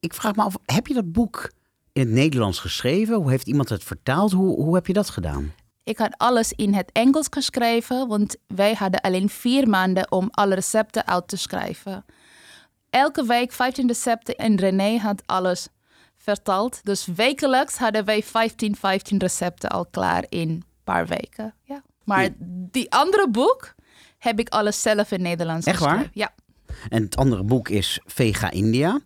Ik 0.00 0.14
vraag 0.14 0.36
me 0.36 0.42
af, 0.42 0.56
heb 0.64 0.86
je 0.86 0.94
dat 0.94 1.12
boek 1.12 1.50
in 1.92 2.02
het 2.02 2.10
Nederlands 2.10 2.58
geschreven? 2.58 3.16
Hoe 3.16 3.30
heeft 3.30 3.46
iemand 3.46 3.68
het 3.68 3.84
vertaald? 3.84 4.32
Hoe, 4.32 4.54
hoe 4.54 4.74
heb 4.74 4.86
je 4.86 4.92
dat 4.92 5.10
gedaan? 5.10 5.52
Ik 5.88 5.98
had 5.98 6.14
alles 6.16 6.52
in 6.52 6.74
het 6.74 6.92
Engels 6.92 7.26
geschreven, 7.30 8.08
want 8.08 8.36
wij 8.46 8.74
hadden 8.74 9.00
alleen 9.00 9.28
vier 9.28 9.68
maanden 9.68 10.12
om 10.12 10.28
alle 10.30 10.54
recepten 10.54 11.06
uit 11.06 11.28
te 11.28 11.36
schrijven. 11.36 12.04
Elke 12.90 13.24
week 13.24 13.52
15 13.52 13.86
recepten 13.86 14.34
en 14.34 14.56
René 14.56 14.96
had 14.98 15.22
alles 15.26 15.68
vertaald. 16.16 16.80
Dus 16.84 17.06
wekelijks 17.06 17.76
hadden 17.76 18.04
wij 18.04 18.22
15, 18.22 18.76
15 18.76 19.18
recepten 19.18 19.70
al 19.70 19.86
klaar 19.86 20.24
in 20.28 20.48
een 20.48 20.64
paar 20.84 21.06
weken. 21.06 21.54
Ja. 21.62 21.82
Maar 22.04 22.28
die 22.70 22.92
andere 22.92 23.28
boek, 23.30 23.74
heb 24.18 24.38
ik 24.38 24.48
alles 24.48 24.82
zelf 24.82 25.10
in 25.10 25.22
Nederlands 25.22 25.66
Echt 25.66 25.80
waar? 25.80 25.90
geschreven. 25.90 26.12
Ja. 26.14 26.34
En 26.88 27.02
het 27.02 27.16
andere 27.16 27.44
boek 27.44 27.68
is 27.68 28.00
Vega 28.04 28.50
India. 28.50 29.00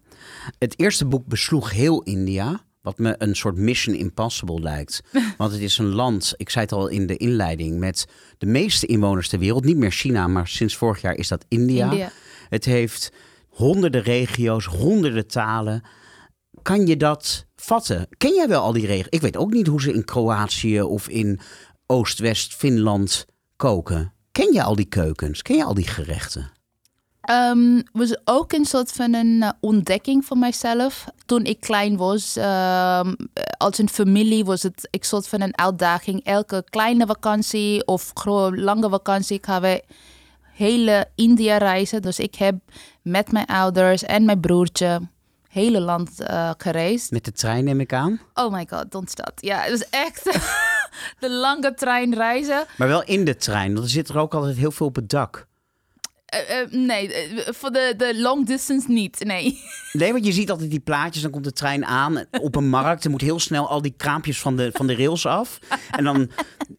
Het 0.59 0.79
eerste 0.79 1.07
boek 1.07 1.27
besloeg 1.27 1.71
heel 1.71 2.03
India. 2.03 2.61
Wat 2.83 2.99
me 2.99 3.15
een 3.19 3.37
soort 3.37 3.57
Mission 3.57 3.95
Impossible 3.95 4.61
lijkt. 4.61 5.01
Want 5.39 5.53
het 5.53 5.61
is 5.61 5.79
een 5.79 5.93
land, 5.95 6.35
ik 6.37 6.51
zei 6.51 6.65
het 6.65 6.75
al 6.75 6.89
in 6.89 7.07
de 7.07 7.17
inleiding, 7.17 7.79
met 7.79 8.07
de 8.39 8.47
meeste 8.47 8.87
inwoners 8.87 9.29
ter 9.29 9.39
wereld. 9.39 9.65
Niet 9.65 9.77
meer 9.77 9.91
China, 9.91 10.27
maar 10.27 10.49
sinds 10.49 10.77
vorig 10.77 11.01
jaar 11.01 11.15
is 11.15 11.29
dat 11.29 11.45
India. 11.49 11.91
India. 11.91 12.11
Het 12.49 12.65
heeft 12.65 13.13
honderden 13.49 14.03
regio's, 14.03 14.65
honderden 14.65 15.27
talen. 15.27 15.83
Kan 16.63 16.87
je 16.87 16.97
dat 16.97 17.47
vatten? 17.57 18.07
Ken 18.17 18.35
jij 18.35 18.49
wel 18.49 18.63
al 18.63 18.73
die 18.73 18.87
regio's? 18.87 19.07
Ik 19.09 19.21
weet 19.21 19.37
ook 19.37 19.53
niet 19.53 19.67
hoe 19.67 19.81
ze 19.81 19.93
in 19.93 20.05
Kroatië 20.05 20.83
of 20.83 21.09
in 21.09 21.41
Oost-West-Finland 21.87 23.27
koken. 23.57 24.13
Ken 24.33 24.53
je 24.53 24.63
al 24.63 24.77
die 24.77 24.89
keukens? 24.89 25.43
Ken 25.43 25.57
je 25.57 25.65
al 25.65 25.75
die 25.75 25.87
gerechten? 25.87 26.51
Ehm 27.23 27.81
was 27.93 28.17
ook 28.25 28.53
een 28.53 28.65
soort 28.65 28.93
van 28.93 29.15
een 29.15 29.43
eh, 29.43 29.51
ontdekking 29.61 30.25
voor 30.25 30.39
mijzelf. 30.39 31.05
Toen 31.27 31.45
ik 31.45 31.61
klein 31.61 31.97
was, 31.97 32.37
ehm, 32.37 33.15
als 33.57 33.79
een 33.79 33.89
familie 33.89 34.45
was 34.45 34.63
het 34.63 34.89
een 34.91 35.03
soort 35.03 35.29
van 35.29 35.41
een 35.41 35.59
uitdaging. 35.59 36.25
Elke 36.25 36.65
kleine 36.71 37.07
vakantie 37.07 37.87
of 37.87 38.13
lange 38.51 38.89
vakantie 38.89 39.39
gaan 39.43 39.61
we 39.61 39.83
hele 40.53 41.09
India 41.15 41.57
reizen. 41.57 42.03
Dus 42.03 42.19
ik 42.19 42.35
heb 42.35 42.55
met 43.03 43.33
mijn 43.33 43.47
ouders 43.47 44.03
en 44.03 44.25
mijn 44.25 44.41
broertje 44.41 45.01
hele 45.49 45.81
land 45.81 46.21
eh, 46.21 46.51
gereisd. 46.57 47.11
Met 47.11 47.25
de 47.25 47.33
trein 47.33 47.65
neem 47.65 47.81
ik 47.81 47.93
aan. 47.93 48.21
Oh 48.35 48.53
my 48.53 48.67
god, 48.71 48.91
don't. 48.91 49.13
Ja, 49.35 49.61
het 49.61 49.71
was 49.71 49.91
echt 49.91 50.25
de 51.21 51.31
lange 51.31 51.75
treinreizen. 51.75 52.65
Maar 52.77 52.89
wel 52.89 53.05
in 53.05 53.25
de 53.25 53.37
trein, 53.37 53.73
want 53.73 53.85
er 53.85 53.91
zit 53.91 54.09
er 54.09 54.19
ook 54.19 54.35
altijd 54.35 54.57
heel 54.57 54.71
veel 54.71 54.87
op 54.87 54.97
het 54.97 55.09
dak. 55.09 55.47
Eh, 56.33 56.61
eh, 56.61 56.71
nee, 56.71 57.15
eh, 57.15 57.53
voor 57.53 57.71
de, 57.71 57.95
de 57.97 58.21
long 58.21 58.47
distance 58.47 58.91
niet, 58.91 59.25
nee. 59.25 59.61
Nee, 59.93 60.13
want 60.13 60.27
je 60.27 60.33
ziet 60.33 60.51
altijd 60.51 60.71
die 60.71 60.81
plaatjes, 60.81 61.23
dan 61.23 61.31
komt 61.31 61.45
de 61.45 61.53
trein 61.53 61.85
aan 61.85 62.25
op 62.41 62.57
een 62.57 62.69
markt. 62.69 63.05
Er 63.05 63.11
moet 63.11 63.21
heel 63.21 63.41
snel 63.41 63.69
al 63.69 63.83
die 63.83 63.95
kraampjes 63.97 64.41
van 64.41 64.57
de, 64.57 64.71
van 64.73 64.87
de 64.87 64.97
rails 64.97 65.27
af. 65.27 65.59
En 65.91 66.05
dan, 66.05 66.31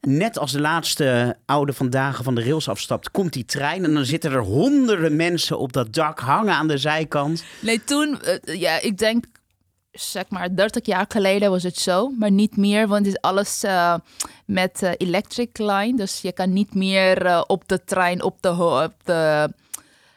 net 0.01 0.37
als 0.37 0.51
de 0.51 0.59
laatste 0.59 1.37
oude 1.45 1.73
vandaag 1.73 2.23
van 2.23 2.35
de 2.35 2.43
rails 2.43 2.69
afstapt, 2.69 3.11
komt 3.11 3.33
die 3.33 3.45
trein. 3.45 3.83
En 3.83 3.93
dan 3.93 4.05
zitten 4.05 4.31
er 4.31 4.41
honderden 4.41 5.15
mensen 5.15 5.59
op 5.59 5.73
dat 5.73 5.93
dak, 5.93 6.19
hangen 6.19 6.53
aan 6.53 6.67
de 6.67 6.77
zijkant. 6.77 7.43
Nee, 7.59 7.83
toen, 7.83 8.19
ja, 8.43 8.81
ik 8.81 8.97
denk, 8.97 9.25
zeg 9.93 10.29
maar, 10.29 10.55
30 10.55 10.85
jaar 10.85 11.05
geleden 11.07 11.49
was 11.49 11.63
het 11.63 11.77
zo, 11.77 12.09
maar 12.09 12.31
niet 12.31 12.57
meer, 12.57 12.87
want 12.87 13.05
het 13.05 13.15
is 13.15 13.21
alles 13.21 13.63
eh, 13.63 13.95
met 14.45 14.83
eh, 14.83 14.91
electric 14.97 15.57
line, 15.57 15.97
dus 15.97 16.21
je 16.21 16.31
kan 16.31 16.53
niet 16.53 16.73
meer 16.73 17.25
eh, 17.25 17.43
op 17.47 17.67
de 17.67 17.83
trein, 17.83 18.23
op 18.23 18.41
de, 18.41 18.49
op 18.49 18.93
de 19.03 19.53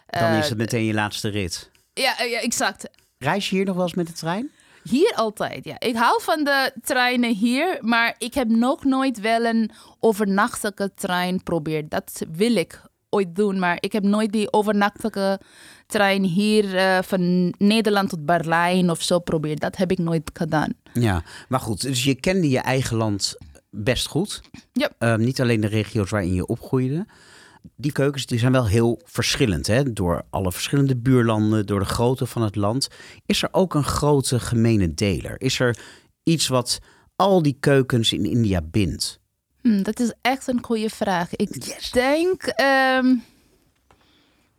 Dan 0.06 0.33
is 0.33 0.49
het 0.49 0.59
meteen 0.59 0.85
je 0.85 0.95
laatste 0.95 1.28
rit. 1.28 1.71
ja, 1.92 2.23
ja, 2.23 2.40
exact. 2.40 2.88
Reis 3.18 3.50
je 3.50 3.56
hier 3.56 3.64
nog 3.64 3.75
wel 3.75 3.85
eens 3.85 3.95
met 3.95 4.06
de 4.06 4.12
trein? 4.12 4.50
Hier 4.83 5.12
altijd, 5.14 5.64
ja. 5.64 5.80
Ik 5.80 5.97
hou 5.97 6.23
van 6.23 6.45
de 6.45 6.73
treinen 6.83 7.35
hier, 7.35 7.78
maar 7.80 8.14
ik 8.18 8.35
heb 8.35 8.49
nog 8.49 8.85
nooit 8.85 9.21
wel 9.21 9.45
een 9.45 9.71
overnachtige 10.00 10.92
trein 10.95 11.37
geprobeerd. 11.37 11.90
Dat 11.90 12.23
wil 12.33 12.56
ik 12.56 12.80
ooit 13.17 13.35
doen, 13.35 13.59
maar 13.59 13.77
ik 13.81 13.93
heb 13.93 14.03
nooit 14.03 14.33
die 14.33 14.53
overnachtige 14.53 15.41
trein 15.87 16.23
hier 16.23 16.77
eh, 16.77 16.99
van 17.03 17.55
Nederland 17.59 18.09
tot 18.09 18.27
Berlijn 18.27 18.91
of 18.91 19.03
zo 19.03 19.17
geprobeerd. 19.17 19.61
Dat 19.61 19.77
heb 19.77 19.91
ik 19.91 19.99
nooit 19.99 20.31
gedaan. 20.33 20.73
Ja, 20.93 21.23
maar 21.49 21.61
goed, 21.61 21.83
dus 21.83 22.05
je 22.05 22.15
kende 22.15 22.49
je 22.49 22.59
eigen 22.59 22.97
land 22.97 23.37
best 23.71 24.07
goed. 24.07 24.41
Ja. 24.73 24.91
Ehm, 24.99 25.21
niet 25.21 25.41
alleen 25.41 25.61
de 25.61 25.67
regio's 25.67 26.11
waarin 26.11 26.35
je 26.35 26.47
opgroeide. 26.47 27.07
Die 27.77 27.93
keukens 27.93 28.27
die 28.27 28.39
zijn 28.39 28.53
wel 28.53 28.67
heel 28.67 29.01
verschillend, 29.05 29.67
hè? 29.67 29.93
door 29.93 30.23
alle 30.31 30.53
verschillende 30.53 30.97
buurlanden, 30.97 31.67
door 31.67 31.81
de 31.81 31.87
grootte 31.87 32.27
van 32.27 32.43
het 32.43 32.57
land. 32.57 32.89
Is 33.27 33.43
er 33.43 33.49
ook 33.53 33.75
een 33.75 33.85
grote 33.85 34.41
gemene 34.41 34.95
deler? 34.95 35.41
Is 35.41 35.61
er 35.61 35.79
iets 36.23 36.49
wat 36.49 36.79
al 37.17 37.43
die 37.43 37.57
keukens 37.61 38.13
in 38.13 38.25
India 38.25 38.63
bindt? 38.63 39.21
Hm, 39.67 39.83
dat 39.83 40.01
is 40.01 40.13
echt 40.21 40.47
een 40.47 40.65
goede 40.65 40.91
vraag. 40.91 41.37
Ik 41.37 41.93
denk, 41.93 42.43
ehm, 42.43 43.17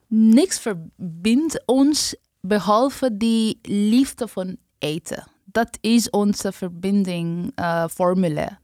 niks 0.06 0.58
verbindt 0.58 1.62
ons 1.66 2.14
behalve 2.40 3.16
die 3.16 3.58
liefde 3.62 4.28
van 4.28 4.56
eten. 4.78 5.26
Dat 5.44 5.78
is 5.80 6.10
onze 6.10 6.52
verbinding 6.52 7.52
eh, 7.54 7.84
formule. 7.86 8.58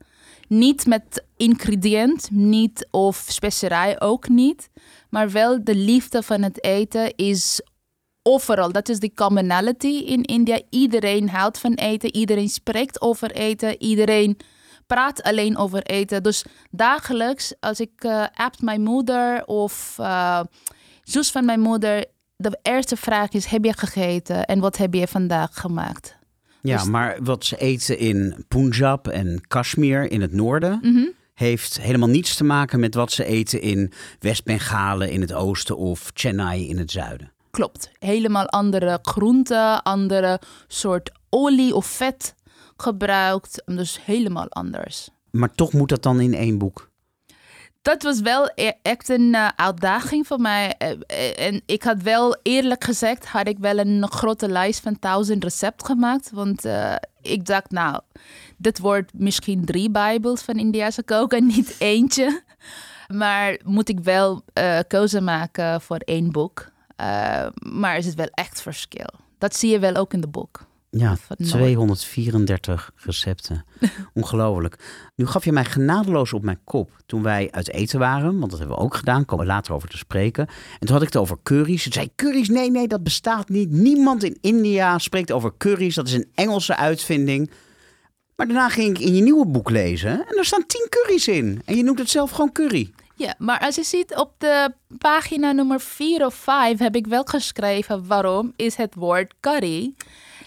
Niet 0.48 0.86
met 0.86 1.24
ingrediënt, 1.36 2.30
niet 2.30 2.88
of 2.90 3.24
specerij 3.28 4.00
ook 4.00 4.28
niet. 4.28 4.68
Maar 5.10 5.30
wel 5.30 5.64
de 5.64 5.74
liefde 5.74 6.22
van 6.22 6.42
het 6.42 6.64
eten 6.64 7.14
is 7.16 7.60
overal. 8.22 8.72
Dat 8.72 8.88
is 8.88 8.98
de 8.98 9.14
commonality 9.14 10.02
in 10.06 10.22
India. 10.22 10.60
Iedereen 10.70 11.28
houdt 11.28 11.58
van 11.58 11.74
eten. 11.74 12.14
Iedereen 12.14 12.48
spreekt 12.48 13.00
over 13.00 13.30
eten. 13.30 13.82
Iedereen 13.82 14.36
praat 14.86 15.22
alleen 15.22 15.56
over 15.56 15.82
eten. 15.82 16.22
Dus 16.22 16.44
dagelijks, 16.70 17.54
als 17.60 17.80
ik 17.80 17.90
eh 17.96 18.24
appt 18.34 18.62
mijn 18.62 18.82
moeder 18.82 19.44
of 19.44 19.94
eh 19.98 20.40
zus 21.02 21.30
van 21.30 21.44
mijn 21.44 21.60
moeder, 21.60 22.04
de 22.36 22.58
eerste 22.62 22.96
vraag 22.96 23.30
is: 23.30 23.44
heb 23.44 23.64
je 23.64 23.72
gegeten 23.72 24.44
en 24.44 24.60
wat 24.60 24.76
heb 24.76 24.94
je 24.94 25.06
vandaag 25.06 25.50
gemaakt? 25.52 26.16
Ja, 26.62 26.76
Dus- 26.76 26.86
maar 26.86 27.16
wat 27.22 27.44
ze 27.44 27.56
eten 27.56 27.98
in 27.98 28.44
Punjab 28.48 29.08
en 29.08 29.40
Kashmir 29.48 30.10
in 30.10 30.20
het 30.20 30.32
noorden... 30.32 30.78
Mhm. 30.82 31.04
heeft 31.34 31.80
helemaal 31.80 32.08
niets 32.08 32.36
te 32.36 32.44
maken 32.44 32.80
met 32.80 32.94
wat 32.94 33.12
ze 33.12 33.24
eten 33.24 33.60
in 33.60 33.92
West-Bengalen 34.18 35.10
in 35.10 35.20
het 35.20 35.32
oosten 35.32 35.76
of 35.76 36.10
Chennai 36.14 36.68
in 36.68 36.78
het 36.78 36.90
zuiden. 36.90 37.32
Klopt. 37.50 37.90
Helemaal 37.98 38.46
andere 38.48 38.98
groenten, 39.02 39.82
andere 39.82 40.40
soort 40.66 41.10
olie 41.28 41.74
of 41.74 41.86
vet 41.86 42.34
gebruikt. 42.76 43.62
Dus 43.64 44.04
helemaal 44.04 44.48
anders. 44.48 45.08
Maar 45.30 45.54
toch 45.54 45.72
moet 45.72 45.88
dat 45.88 46.02
dan 46.02 46.20
in 46.20 46.34
één 46.34 46.58
boek. 46.58 46.92
Dat 47.82 48.02
was 48.02 48.20
wel 48.20 48.50
e- 48.54 48.72
echt 48.82 49.08
een 49.08 49.34
eh, 49.34 49.48
uitdaging 49.56 50.26
voor 50.26 50.40
mij. 50.40 50.74
Eh, 50.78 50.90
eh, 51.06 51.46
En 51.46 51.62
ik 51.66 51.82
had 51.82 52.02
wel, 52.02 52.36
eerlijk 52.42 52.84
gezegd, 52.84 53.26
had 53.26 53.48
ik 53.48 53.58
wel 53.58 53.78
een 53.78 54.08
grote 54.08 54.48
lijst 54.48 54.80
van 54.80 54.96
duizend 55.00 55.44
recepten 55.44 55.86
gemaakt. 55.86 56.30
Want 56.30 56.64
ik 57.20 57.46
dacht, 57.46 57.70
nou, 57.70 58.00
dit 58.56 58.78
wordt 58.78 59.12
misschien 59.14 59.64
drie 59.64 59.90
Bijbels 59.90 60.42
van 60.42 60.54
Indiase 60.54 61.02
koken, 61.02 61.46
niet 61.46 61.76
eentje. 61.94 62.42
Maar 63.08 63.60
moet 63.64 63.88
ik 63.88 64.00
wel 64.00 64.42
eh 64.52 64.78
keuze 64.88 65.20
maken 65.20 65.80
voor 65.80 65.98
één 65.98 66.32
boek. 66.32 66.70
Maar 67.62 67.94
het 67.94 68.06
is 68.06 68.14
wel 68.14 68.30
echt 68.30 68.62
verschil. 68.62 69.08
Dat 69.38 69.56
zie 69.56 69.70
je 69.70 69.78
wel 69.78 69.94
ook 69.94 70.12
in 70.12 70.20
de 70.20 70.28
boek. 70.28 70.66
Ja, 70.96 71.16
Van 71.16 71.36
nooit. 71.38 71.50
234 71.50 72.90
recepten. 72.96 73.64
Ongelooflijk. 74.14 74.78
Nu 75.14 75.26
gaf 75.26 75.44
je 75.44 75.52
mij 75.52 75.64
genadeloos 75.64 76.32
op 76.32 76.42
mijn 76.42 76.60
kop 76.64 76.90
toen 77.06 77.22
wij 77.22 77.48
uit 77.50 77.70
eten 77.70 77.98
waren. 77.98 78.38
Want 78.38 78.50
dat 78.50 78.58
hebben 78.58 78.76
we 78.76 78.82
ook 78.82 78.94
gedaan. 78.94 79.24
Komen 79.24 79.46
we 79.46 79.52
later 79.52 79.74
over 79.74 79.88
te 79.88 79.96
spreken. 79.96 80.46
En 80.46 80.86
toen 80.86 80.92
had 80.92 81.02
ik 81.02 81.12
het 81.12 81.16
over 81.16 81.36
curry's. 81.42 81.82
Toen 81.82 81.92
zei 81.92 82.10
curry's, 82.16 82.48
nee, 82.48 82.70
nee, 82.70 82.88
dat 82.88 83.02
bestaat 83.02 83.48
niet. 83.48 83.70
Niemand 83.70 84.24
in 84.24 84.38
India 84.40 84.98
spreekt 84.98 85.32
over 85.32 85.52
curry's. 85.58 85.94
Dat 85.94 86.06
is 86.06 86.12
een 86.12 86.30
Engelse 86.34 86.76
uitvinding. 86.76 87.50
Maar 88.36 88.46
daarna 88.46 88.68
ging 88.68 88.98
ik 88.98 89.04
in 89.04 89.14
je 89.14 89.22
nieuwe 89.22 89.46
boek 89.46 89.70
lezen. 89.70 90.10
En 90.10 90.36
er 90.38 90.44
staan 90.44 90.66
10 90.66 90.86
curry's 90.88 91.26
in. 91.26 91.62
En 91.64 91.76
je 91.76 91.82
noemt 91.82 91.98
het 91.98 92.10
zelf 92.10 92.30
gewoon 92.30 92.52
curry. 92.52 92.90
Ja, 93.16 93.34
maar 93.38 93.60
als 93.60 93.74
je 93.74 93.84
ziet 93.84 94.16
op 94.16 94.32
de 94.38 94.72
pagina 94.98 95.52
nummer 95.52 95.80
4 95.80 96.26
of 96.26 96.34
5 96.34 96.78
heb 96.78 96.96
ik 96.96 97.06
wel 97.06 97.24
geschreven 97.24 98.06
waarom 98.06 98.52
is 98.56 98.74
het 98.74 98.94
woord 98.94 99.34
curry 99.40 99.94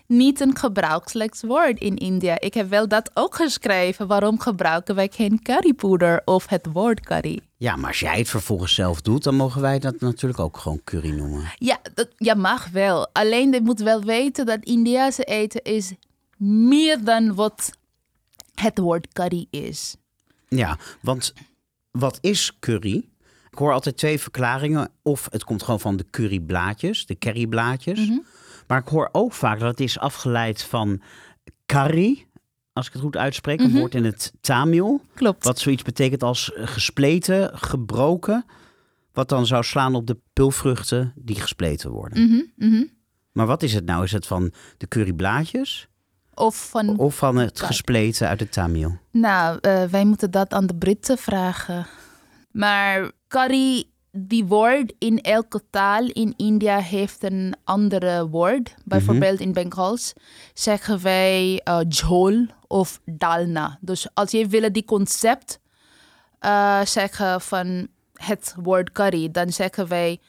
niet 0.08 0.40
een 0.40 0.58
gebruikselijk 0.58 1.36
woord 1.42 1.80
in 1.80 1.96
India. 1.96 2.40
Ik 2.40 2.54
heb 2.54 2.70
wel 2.70 2.88
dat 2.88 3.12
ook 3.14 3.36
geschreven. 3.36 4.08
Waarom 4.08 4.40
gebruiken 4.40 4.96
wij 4.96 5.10
geen 5.12 5.42
currypoeder 5.42 6.22
of 6.26 6.48
het 6.48 6.68
woord 6.74 7.00
curry? 7.00 7.40
Ja, 7.58 7.76
maar 7.76 7.88
als 7.88 8.00
jij 8.00 8.18
het 8.18 8.30
vervolgens 8.30 8.74
zelf 8.74 9.02
doet, 9.02 9.24
dan 9.24 9.36
mogen 9.36 9.62
wij 9.62 9.80
dat 9.80 10.00
natuurlijk 10.00 10.40
ook 10.40 10.58
gewoon 10.58 10.82
curry 10.84 11.10
noemen. 11.10 11.44
Ja, 11.58 11.80
dat, 11.94 12.08
ja, 12.18 12.34
mag 12.34 12.70
wel. 12.70 13.10
Alleen 13.14 13.52
je 13.52 13.62
moet 13.62 13.80
wel 13.80 14.02
weten 14.02 14.46
dat 14.46 14.64
Indiase 14.64 15.24
eten 15.24 15.62
is 15.62 15.94
meer 16.38 17.04
dan 17.04 17.36
wat 17.36 17.72
het 18.54 18.78
woord 18.78 19.14
curry 19.14 19.48
is. 19.50 19.96
Ja, 20.48 20.78
want 21.02 21.34
wat 21.92 22.18
is 22.22 22.58
curry? 22.60 23.06
Ik 23.52 23.58
hoor 23.58 23.74
altijd 23.74 23.98
twee 23.98 24.20
verklaringen. 24.20 24.90
Of 25.02 25.28
het 25.32 25.44
komt 25.44 25.64
gewoon 25.64 25.80
van 25.80 25.98
de 25.98 26.06
curryblaadjes, 26.12 27.06
de 27.06 27.18
curryblaadjes. 27.18 28.10
Maar 28.68 28.80
ik 28.80 28.88
hoor 28.88 29.10
ook 29.12 29.34
vaak 29.34 29.60
dat 29.60 29.70
het 29.70 29.80
is 29.80 30.00
afgeleid 30.00 30.64
van 30.64 31.02
curry, 31.66 32.28
als 32.74 32.88
ik 32.88 32.94
het 32.94 33.02
goed 33.02 33.18
uitspreek, 33.18 33.60
een 33.60 33.74
woord 33.80 33.96
in 33.96 34.06
het 34.06 34.34
Tamil. 34.42 35.02
Klopt. 35.14 35.44
Wat 35.44 35.60
zoiets 35.60 35.84
betekent 35.84 36.24
als 36.24 36.54
eh, 36.54 36.68
gespleten, 36.68 37.58
gebroken. 37.58 38.46
Wat 39.14 39.30
dan 39.30 39.46
zou 39.46 39.64
slaan 39.64 39.96
op 39.96 40.08
de 40.08 40.18
pulvruchten 40.34 41.14
die 41.16 41.40
gespleten 41.40 41.92
worden. 41.92 42.24
Mhm, 42.24 42.42
mhm. 42.56 42.84
Maar 43.32 43.46
wat 43.46 43.64
is 43.64 43.74
het 43.74 43.86
nou? 43.86 44.04
Is 44.04 44.12
het 44.12 44.28
van 44.28 44.54
de 44.78 44.88
curryblaadjes 44.88 45.88
Of 46.34 46.70
van 46.70 46.98
of 46.98 47.18
van 47.18 47.36
het 47.36 47.62
gespleten 47.62 48.28
uit 48.28 48.40
het 48.40 48.52
Tamil? 48.52 48.98
Nou, 49.12 49.58
eh, 49.62 49.84
wij 49.84 50.06
moeten 50.06 50.32
dat 50.32 50.54
aan 50.54 50.66
de 50.66 50.76
Britten 50.76 51.18
vragen. 51.18 51.86
Maar 52.52 53.12
curry, 53.28 53.84
die 54.18 54.46
woord 54.46 54.94
in 54.98 55.22
elke 55.22 55.62
taal 55.70 56.06
in 56.06 56.34
India 56.38 56.80
heeft 56.80 57.24
een 57.24 57.56
andere 57.64 58.28
woord. 58.28 58.76
Bijvoorbeeld 58.86 59.40
in 59.40 59.54
Bengals 59.54 60.14
zeggen 60.54 61.02
wij 61.02 61.62
uh, 61.64 61.80
jhol 61.90 62.46
of 62.68 63.02
dalna. 63.06 63.78
Dus 63.82 64.08
als 64.14 64.32
je 64.32 64.48
wil 64.48 64.72
die 64.72 64.86
concept 64.86 65.60
uh, 66.42 66.82
zeggen 66.82 67.42
van 67.42 67.88
het 68.14 68.56
woord 68.58 68.92
curry, 68.92 69.32
dan 69.32 69.52
zeggen 69.52 69.88
wij 69.88 70.20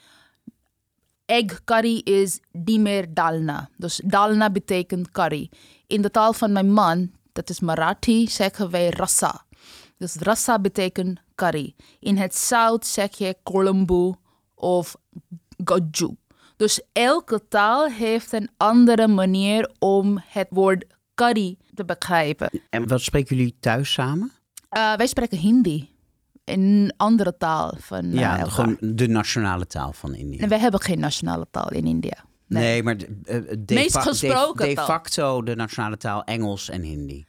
egg 1.25 1.63
curry 1.63 2.01
is 2.03 2.39
dimer 2.51 3.13
dalna. 3.13 3.69
Dus 3.77 4.01
dalna 4.05 4.49
betekent 4.49 5.11
curry. 5.11 5.49
In 5.87 6.01
de 6.01 6.11
taal 6.11 6.33
van 6.33 6.51
mijn 6.51 6.71
man, 6.71 7.11
dat 7.31 7.49
is 7.49 7.59
Marathi, 7.59 8.27
zeggen 8.27 8.69
wij 8.69 8.89
rasa. 8.89 9.45
Dus 9.99 10.15
rasa 10.15 10.59
betekent 10.59 11.19
curry. 11.35 11.75
In 11.99 12.17
het 12.17 12.35
zout 12.35 12.85
zeg 12.85 13.17
je 13.17 13.35
kolumbu 13.43 14.13
of 14.55 14.95
goju. 15.63 16.15
Dus 16.57 16.81
elke 16.93 17.47
taal 17.47 17.87
heeft 17.87 18.31
een 18.33 18.49
andere 18.57 19.07
manier 19.07 19.71
om 19.79 20.21
het 20.25 20.47
woord 20.49 20.85
curry 21.15 21.57
te 21.73 21.85
begrijpen. 21.85 22.49
En 22.69 22.87
wat 22.87 23.01
spreken 23.01 23.35
jullie 23.35 23.55
thuis 23.59 23.91
samen? 23.93 24.31
Uh, 24.77 24.95
wij 24.95 25.07
spreken 25.07 25.37
Hindi. 25.37 25.89
Een 26.43 26.93
andere 26.97 27.37
taal 27.37 27.73
van 27.79 28.05
uh, 28.05 28.13
Ja, 28.13 28.31
elkaar. 28.37 28.51
gewoon 28.51 28.77
de 28.81 29.07
nationale 29.07 29.67
taal 29.67 29.93
van 29.93 30.15
India. 30.15 30.39
En 30.41 30.49
wij 30.49 30.59
hebben 30.59 30.81
geen 30.81 30.99
nationale 30.99 31.47
taal 31.51 31.69
in 31.71 31.85
India. 31.85 32.25
Nee, 32.47 32.83
maar 32.83 32.97
de, 32.97 33.05
eh, 33.23 33.41
de, 33.59 33.73
Meest 33.73 33.93
de- 33.93 33.99
gesproken 34.01 34.67
de, 34.67 34.73
taal. 34.73 34.85
facto 34.85 35.43
de 35.43 35.55
nationale 35.55 35.97
taal 35.97 36.23
Engels 36.23 36.69
en 36.69 36.81
Hindi. 36.81 37.25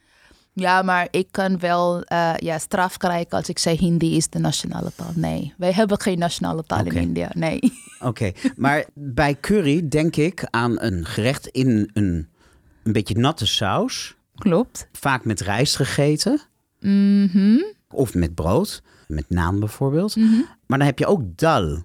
Ja, 0.53 0.81
maar 0.81 1.07
ik 1.11 1.27
kan 1.31 1.59
wel 1.59 2.03
eh, 2.03 2.33
ja, 2.37 2.57
straf 2.57 2.97
krijgen 2.97 3.31
als 3.31 3.49
ik 3.49 3.59
zeg 3.59 3.79
Hindi 3.79 4.15
is 4.15 4.29
de 4.29 4.39
nationale 4.39 4.91
taal. 4.95 5.11
Nee, 5.15 5.53
wij 5.57 5.71
hebben 5.71 6.01
geen 6.01 6.19
nationale 6.19 6.63
taal 6.63 6.85
in 6.85 6.95
India. 6.95 7.29
Nee. 7.33 7.59
Oké, 7.99 8.31
maar 8.55 8.85
bij 8.93 9.37
curry 9.39 9.87
denk 9.87 10.15
ik 10.15 10.47
aan 10.49 10.81
een 10.81 11.05
gerecht 11.05 11.47
in 11.47 11.89
een, 11.93 12.27
een 12.83 12.93
beetje 12.93 13.17
natte 13.17 13.45
saus. 13.47 14.15
Klopt. 14.35 14.87
Vaak 14.91 15.25
met 15.25 15.39
rijst 15.39 15.75
gegeten. 15.75 16.41
Mhm. 16.79 17.57
Of 17.89 18.13
met 18.13 18.35
brood. 18.35 18.81
Met 19.07 19.29
naan 19.29 19.59
bijvoorbeeld. 19.59 20.15
Maar 20.65 20.77
dan 20.77 20.87
heb 20.87 20.99
je 20.99 21.05
ook 21.05 21.21
dal. 21.37 21.83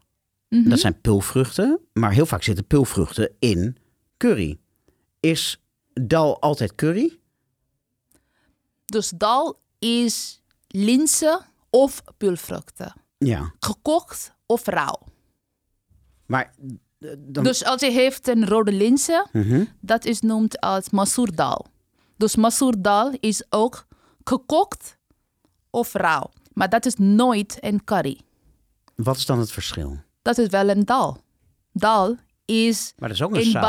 Mhm. 0.48 0.68
Dat 0.68 0.78
zijn 0.78 1.00
pulvruchten. 1.00 1.80
Maar 1.92 2.12
heel 2.12 2.26
vaak 2.26 2.42
zitten 2.42 2.66
pulvruchten 2.66 3.30
in 3.38 3.76
curry. 4.16 4.58
Is 5.20 5.62
dal 6.02 6.40
altijd 6.40 6.74
curry? 6.74 7.18
Dus 8.86 9.10
dal 9.16 9.58
is 9.78 10.42
linzen 10.68 11.40
of 11.70 12.02
pulvruchten. 12.16 12.94
Ja. 13.18 13.52
Gekookt 13.60 14.32
of 14.46 14.66
rauw. 14.66 14.98
Maar 16.26 16.54
dan... 17.18 17.44
Dus 17.44 17.64
als 17.64 17.80
je 17.80 17.90
heeft 17.90 18.28
een 18.28 18.46
rode 18.46 18.72
linzen, 18.72 19.28
Mhm. 19.32 19.64
dat 19.80 20.04
is 20.04 20.20
noemd 20.20 20.60
als 20.60 20.90
masoor 20.90 21.34
dal. 21.34 21.66
Dus 22.16 22.36
masoor 22.36 22.74
dal 22.78 23.12
is 23.20 23.44
ook 23.50 23.86
gekookt 24.24 24.96
of 25.70 25.92
rauw. 25.92 26.30
Maar 26.52 26.68
dat 26.68 26.86
is 26.86 26.94
nooit 26.96 27.56
een 27.60 27.84
curry. 27.84 28.20
Wat 28.94 29.16
is 29.16 29.26
dan 29.26 29.38
het 29.38 29.52
verschil? 29.52 29.98
Dat 30.22 30.38
is 30.38 30.48
wel 30.48 30.68
een 30.68 30.84
dal. 30.84 31.22
Dal 31.72 32.16
is 32.44 32.92
Maar 32.98 33.08
dat 33.08 33.18
is 33.18 33.24
ook 33.24 33.34
een 33.34 33.40
in 33.40 33.50
saus. 33.50 33.62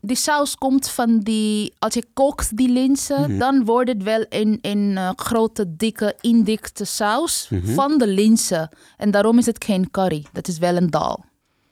Die 0.00 0.16
saus 0.16 0.56
komt 0.56 0.88
van 0.90 1.18
die. 1.18 1.72
Als 1.78 1.94
je 1.94 2.04
kookt 2.14 2.56
die 2.56 2.68
linzen, 2.68 3.20
Mhm. 3.30 3.38
dan 3.38 3.64
wordt 3.64 3.88
het 3.88 4.02
wel 4.02 4.24
een, 4.28 4.58
een 4.62 4.92
eh, 4.96 5.10
grote, 5.16 5.76
dikke, 5.76 6.16
indikte 6.20 6.84
saus 6.84 7.46
Mhm. 7.50 7.74
van 7.74 7.98
de 7.98 8.06
linzen. 8.06 8.68
En 8.96 9.10
daarom 9.10 9.38
is 9.38 9.46
het 9.46 9.64
geen 9.64 9.90
curry. 9.90 10.24
Dat 10.32 10.48
is 10.48 10.58
wel 10.58 10.76
een 10.76 10.90
dal. 10.90 11.24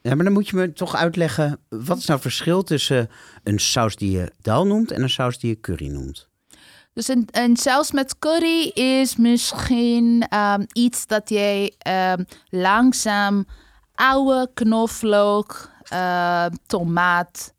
Ja, 0.03 0.15
maar 0.15 0.25
dan 0.25 0.33
moet 0.33 0.49
je 0.49 0.57
me 0.57 0.73
toch 0.73 0.95
uitleggen... 0.95 1.59
wat 1.69 1.99
is 1.99 2.05
nou 2.07 2.13
het 2.21 2.21
verschil 2.21 2.63
tussen 2.63 3.09
een 3.45 3.59
saus 3.59 3.97
die 3.97 4.11
je 4.11 4.33
dal 4.43 4.67
noemt... 4.67 4.91
en 4.91 5.03
een 5.03 5.11
saus 5.11 5.39
die 5.39 5.51
je 5.51 5.61
curry 5.61 5.89
noemt? 5.89 6.29
Dus 6.93 7.09
een, 7.09 7.29
een 7.31 7.57
saus 7.57 7.91
met 7.93 8.19
curry 8.19 8.69
is 8.75 9.17
misschien 9.17 10.27
ehm, 10.29 10.65
iets 10.73 11.07
dat 11.07 11.29
jij 11.29 11.75
ehm, 11.79 12.23
langzaam 12.49 13.47
oude 13.95 14.51
knoflook, 14.55 15.71
eh, 15.89 16.47
tomaat 16.67 17.55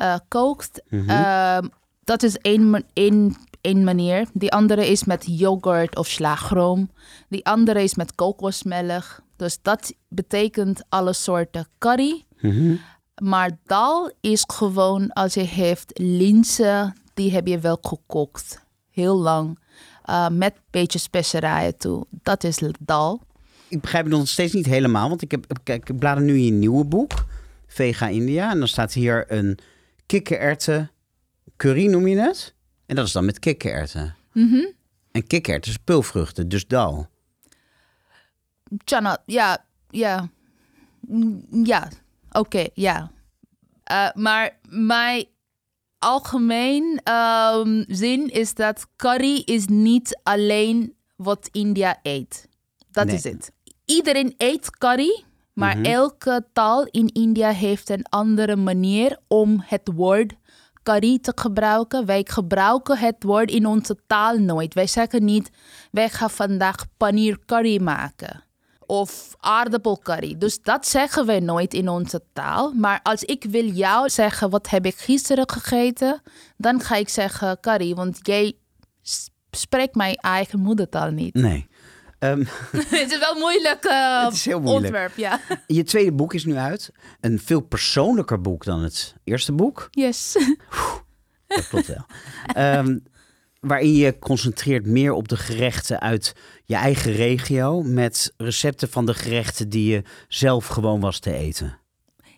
eh, 0.00 0.14
kookt. 0.28 0.82
Ehm, 0.90 1.66
dat 2.04 2.22
is 2.22 2.36
één, 2.36 2.70
ma- 2.70 2.82
één, 2.92 3.36
één 3.60 3.84
manier. 3.84 4.28
Die 4.32 4.52
andere 4.52 4.86
is 4.90 5.04
met 5.04 5.24
yoghurt 5.26 5.96
of 5.96 6.06
slagroom. 6.06 6.90
Die 7.28 7.46
andere 7.46 7.82
is 7.82 7.94
met 7.94 8.14
kokosmelk. 8.14 9.20
Dus 9.36 9.58
dat 9.62 9.92
betekent 10.08 10.82
alle 10.88 11.12
soorten 11.12 11.66
curry. 11.78 12.24
Maar 13.22 13.50
dal 13.64 14.10
is 14.20 14.44
gewoon 14.46 15.12
als 15.12 15.34
je 15.34 15.40
heeft 15.40 15.90
linzen, 15.98 16.94
die 17.14 17.32
heb 17.32 17.46
je 17.46 17.58
wel 17.58 17.78
gekookt. 17.82 18.64
Heel 18.90 19.16
lang. 19.18 19.58
eh, 20.04 20.28
met 20.28 20.54
een 20.54 20.62
beetje 20.70 20.98
specerijen 20.98 21.76
toe. 21.76 22.06
Dat 22.22 22.44
is 22.44 22.58
dal. 22.80 23.20
Ik 23.68 23.80
begrijp 23.80 24.04
het 24.04 24.14
nog 24.14 24.28
steeds 24.28 24.52
niet 24.52 24.66
helemaal... 24.66 25.08
want 25.08 25.22
ik, 25.22 25.30
heb, 25.30 25.46
kijk, 25.62 25.88
ik 25.88 25.98
blader 25.98 26.22
nu 26.24 26.32
in 26.36 26.44
je 26.44 26.50
nieuwe 26.50 26.84
boek... 26.84 27.12
Vega 27.72 28.08
India. 28.08 28.50
En 28.50 28.58
dan 28.58 28.68
staat 28.68 28.92
hier 28.92 29.24
een 29.28 29.58
kikkererwten 30.10 30.90
curry, 31.56 31.86
noem 31.86 32.06
je 32.06 32.16
het? 32.20 32.54
En 32.86 32.96
dat 32.96 33.06
is 33.06 33.12
dan 33.12 33.24
met 33.24 33.38
kikkererwten. 33.38 34.14
En 35.12 35.26
kikkererwten 35.26 35.70
is 35.70 35.76
pulvruchten, 35.76 36.48
dus 36.48 36.66
dal. 36.66 37.06
Chana, 38.84 39.22
ja, 39.26 39.64
ja. 39.90 40.28
Mm, 41.00 41.44
Ja, 41.64 41.88
oké, 42.30 42.66
ja. 42.74 43.10
Eh, 43.84 44.08
maar 44.14 44.58
mijn 44.68 45.24
algemeen 45.98 47.00
ehm, 47.04 47.84
zin 47.86 48.28
is 48.28 48.54
dat 48.54 48.86
curry 48.96 49.42
is 49.44 49.66
niet 49.66 50.20
alleen 50.22 50.94
wat 51.16 51.48
India 51.52 51.98
eet. 52.02 52.48
Dat 52.90 53.06
Nee. 53.06 53.14
is 53.14 53.24
het. 53.24 53.52
Iedereen 53.84 54.34
eet 54.36 54.70
curry, 54.78 55.24
maar 55.52 55.80
elke 55.82 56.46
taal 56.52 56.84
in 56.84 57.08
India 57.12 57.50
heeft 57.50 57.90
een 57.90 58.04
andere 58.08 58.56
manier 58.56 59.18
om 59.28 59.62
het 59.66 59.90
woord 59.94 60.34
curry 60.82 61.18
te 61.18 61.32
gebruiken. 61.34 62.06
Wij 62.06 62.24
gebruiken 62.28 62.98
het 62.98 63.16
woord 63.18 63.50
in 63.50 63.66
onze 63.66 63.96
taal 64.06 64.38
nooit. 64.38 64.74
Wij 64.74 64.86
zeggen 64.86 65.24
niet, 65.24 65.50
wij 65.90 66.08
gaan 66.08 66.30
vandaag 66.30 66.86
paneer 66.96 67.38
curry 67.46 67.82
maken. 67.82 68.44
Of 68.86 69.34
aardappelcurry. 69.38 70.38
Dus 70.38 70.62
dat 70.62 70.86
zeggen 70.86 71.26
wij 71.26 71.40
nooit 71.40 71.74
in 71.74 71.88
onze 71.88 72.22
taal. 72.32 72.72
Maar 72.72 73.00
als 73.02 73.22
ik 73.22 73.44
wil 73.44 73.64
jou 73.64 74.08
zeggen, 74.08 74.50
wat 74.50 74.70
heb 74.70 74.86
ik 74.86 74.96
gisteren 74.96 75.50
gegeten? 75.50 76.22
Dan 76.56 76.80
ga 76.80 76.96
ik 76.96 77.08
zeggen 77.08 77.60
curry, 77.60 77.94
want 77.94 78.18
jij 78.22 78.56
spreekt 79.50 79.94
mijn 79.94 80.14
eigen 80.14 80.60
moedertaal 80.60 81.10
niet. 81.10 81.34
Nee. 81.34 81.68
Ehm, 82.20 82.44
het 83.00 83.10
is 83.12 83.18
wel 83.18 83.34
moeilijk 83.34 83.84
eh, 83.84 84.24
Het 84.24 84.34
is 84.34 84.44
heel 84.44 84.60
moeilijk. 84.60 84.84
ontwerp, 84.84 85.16
ja. 85.16 85.40
je 85.66 85.82
tweede 85.82 86.12
boek 86.12 86.34
is 86.34 86.44
nu 86.44 86.56
uit. 86.56 86.92
Een 87.20 87.38
veel 87.38 87.60
persoonlijker 87.60 88.40
boek 88.40 88.64
dan 88.64 88.82
het 88.82 89.14
eerste 89.24 89.52
boek. 89.52 89.88
Yes. 89.90 90.36
Dat 91.46 91.68
klopt 91.68 91.86
wel. 91.86 92.06
Ehm, 92.46 92.98
waarin 93.60 93.94
je 93.94 94.18
concentreert 94.18 94.86
meer 94.86 95.12
op 95.12 95.28
de 95.28 95.36
gerechten 95.36 96.00
uit 96.00 96.34
je 96.64 96.74
eigen 96.74 97.12
regio. 97.12 97.82
Met 97.82 98.34
recepten 98.36 98.90
van 98.90 99.06
de 99.06 99.14
gerechten 99.14 99.68
die 99.68 99.90
je 99.90 100.02
zelf 100.28 100.66
gewoon 100.66 101.00
was 101.00 101.18
te 101.18 101.32
eten. 101.32 101.78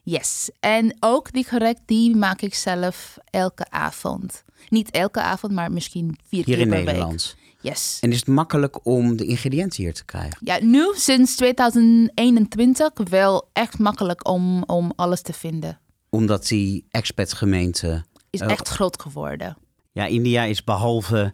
Yes. 0.02 0.50
En 0.60 0.96
ook 1.00 1.32
die 1.32 1.44
gerecht, 1.44 1.80
die 1.86 2.16
maak 2.16 2.40
ik 2.40 2.54
zelf 2.54 3.16
elke 3.30 3.70
avond. 3.70 4.44
Niet 4.68 4.90
elke 4.90 5.20
avond, 5.20 5.52
maar 5.52 5.72
misschien 5.72 6.18
vier 6.28 6.44
Hier 6.44 6.56
keer 6.56 6.64
in 6.64 6.68
per 6.68 6.84
Nederland. 6.84 7.36
Yes. 7.62 7.98
En 8.00 8.10
is 8.10 8.16
het 8.18 8.26
makkelijk 8.26 8.86
om 8.86 9.16
de 9.16 9.24
ingrediënten 9.24 9.82
hier 9.82 9.94
te 9.94 10.04
krijgen? 10.04 10.38
Ja, 10.40 10.58
nu 10.62 10.92
sinds 10.94 11.36
2021 11.36 13.08
wel 13.08 13.48
echt 13.52 13.78
makkelijk 13.78 14.28
om, 14.28 14.62
om 14.62 14.92
alles 14.96 15.22
te 15.22 15.32
vinden. 15.32 15.78
Omdat 16.10 16.46
die 16.46 16.86
expat-gemeente... 16.90 18.04
Is 18.30 18.40
Oh. 18.42 18.50
echt 18.50 18.68
groot 18.68 19.00
geworden. 19.00 19.56
Ja, 19.92 20.06
India 20.06 20.42
is 20.44 20.64
behalve 20.64 21.32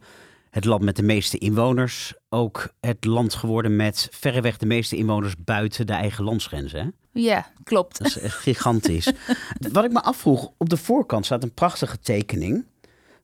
het 0.51 0.65
land 0.65 0.83
met 0.83 0.97
de 0.97 1.03
meeste 1.03 1.39
inwoners... 1.39 2.15
ook 2.29 2.73
het 2.81 3.05
land 3.05 3.35
geworden 3.35 3.77
met 3.77 4.09
verreweg 4.11 4.57
de 4.57 4.67
meeste 4.67 4.97
inwoners 4.97 5.35
buiten 5.45 5.87
de 5.87 5.93
eigen 5.93 6.25
landsgrenzen. 6.25 6.81
Hè? 6.81 7.21
Ja, 7.21 7.47
klopt. 7.65 7.99
Dat 7.99 8.07
is 8.07 8.19
echt 8.19 8.37
gigantisch. 8.37 9.13
Wat 9.73 9.85
ik 9.85 9.93
me 9.93 10.03
afvroeg, 10.03 10.51
op 10.57 10.69
de 10.69 10.77
voorkant 10.77 11.25
staat 11.25 11.43
een 11.43 11.55
prachtige 11.55 11.99
tekening 11.99 12.65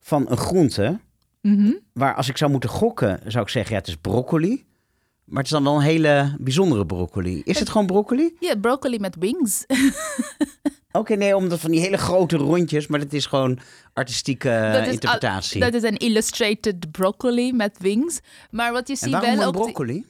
van 0.00 0.30
een 0.30 0.36
groente. 0.36 1.00
Mhm. 1.52 1.72
Waar 1.92 2.14
als 2.14 2.28
ik 2.28 2.36
zou 2.36 2.50
moeten 2.50 2.70
gokken, 2.70 3.20
zou 3.26 3.44
ik 3.44 3.50
zeggen, 3.50 3.72
ja, 3.72 3.78
het 3.78 3.88
is 3.88 3.96
broccoli. 3.96 4.64
Maar 5.24 5.36
het 5.36 5.46
is 5.46 5.50
dan 5.52 5.64
wel 5.64 5.74
een 5.74 5.80
hele 5.80 6.36
bijzondere 6.40 6.86
broccoli. 6.86 7.40
Is 7.44 7.58
het 7.58 7.68
gewoon 7.68 7.86
broccoli? 7.86 8.36
Ja, 8.40 8.54
broccoli 8.56 8.98
met 8.98 9.16
wings. 9.18 9.64
Oké, 10.92 11.14
nee, 11.14 11.36
omdat 11.36 11.60
van 11.60 11.70
die 11.70 11.80
hele 11.80 11.96
grote 11.96 12.36
rondjes, 12.36 12.86
maar 12.86 12.98
dat 12.98 13.12
is 13.12 13.26
gewoon 13.26 13.58
artistieke 13.92 14.48
Dat 14.72 14.80
is 14.80 14.86
al- 14.86 14.92
interpretatie. 14.92 15.60
Dat 15.60 15.74
is 15.74 15.82
een 15.82 15.96
illustrated 15.96 16.90
broccoli 16.90 17.52
met 17.52 17.76
wings. 17.78 18.20
Maar 18.50 18.72
wat 18.72 18.88
je 18.88 18.96
ziet 18.96 19.10
wel 19.10 19.24
een 19.24 19.38
die- 19.38 19.50
broccoli? 19.50 20.06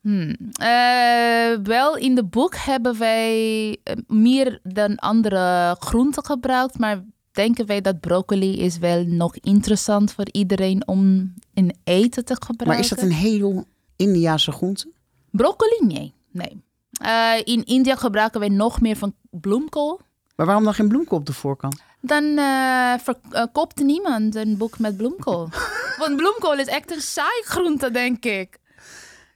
Hmm. 0.00 0.36
Eh, 0.52 1.56
wel, 1.62 1.96
in 1.96 2.14
de 2.14 2.24
boek 2.24 2.54
hebben 2.56 2.98
wij 2.98 3.76
eh, 3.82 3.96
meer 4.06 4.60
dan 4.62 4.96
andere 4.96 5.76
groenten 5.78 6.24
gebruikt, 6.24 6.78
maar 6.78 7.04
denken 7.32 7.66
wij 7.66 7.80
dat 7.80 8.00
broccoli 8.00 8.60
is 8.60 8.78
wel 8.78 9.04
nog 9.04 9.36
interessant 9.36 10.12
voor 10.12 10.26
iedereen 10.32 10.86
om 10.86 11.34
in 11.54 11.74
eten 11.84 12.24
te 12.24 12.34
gebruiken. 12.34 12.66
Maar 12.66 12.78
is 12.78 12.88
dat 12.88 13.00
een 13.00 13.12
heel 13.12 13.64
Indiase 13.96 14.52
groente? 14.52 14.92
Broccoli? 15.30 15.78
Nee. 15.80 16.14
nee. 16.30 16.62
Eh, 16.92 17.40
in 17.44 17.64
India 17.64 17.96
gebruiken 17.96 18.40
wij 18.40 18.48
nog 18.48 18.80
meer 18.80 18.96
van 18.96 19.14
bloemkool. 19.30 20.00
Maar 20.36 20.46
waarom 20.46 20.64
dan 20.64 20.74
geen 20.74 20.88
bloemkool 20.88 21.18
op 21.18 21.26
de 21.26 21.32
voorkant? 21.32 21.82
Dan 22.00 22.38
eh 22.38 22.94
verkoopt 22.98 23.82
niemand 23.82 24.34
een 24.34 24.56
boek 24.56 24.78
met 24.78 24.96
bloemkool. 24.96 25.48
Want 25.98 26.16
bloemkool 26.16 26.58
is 26.58 26.66
echt 26.66 26.92
een 26.92 27.00
saai 27.00 27.42
groente, 27.44 27.90
denk 27.90 28.24
ik. 28.24 28.58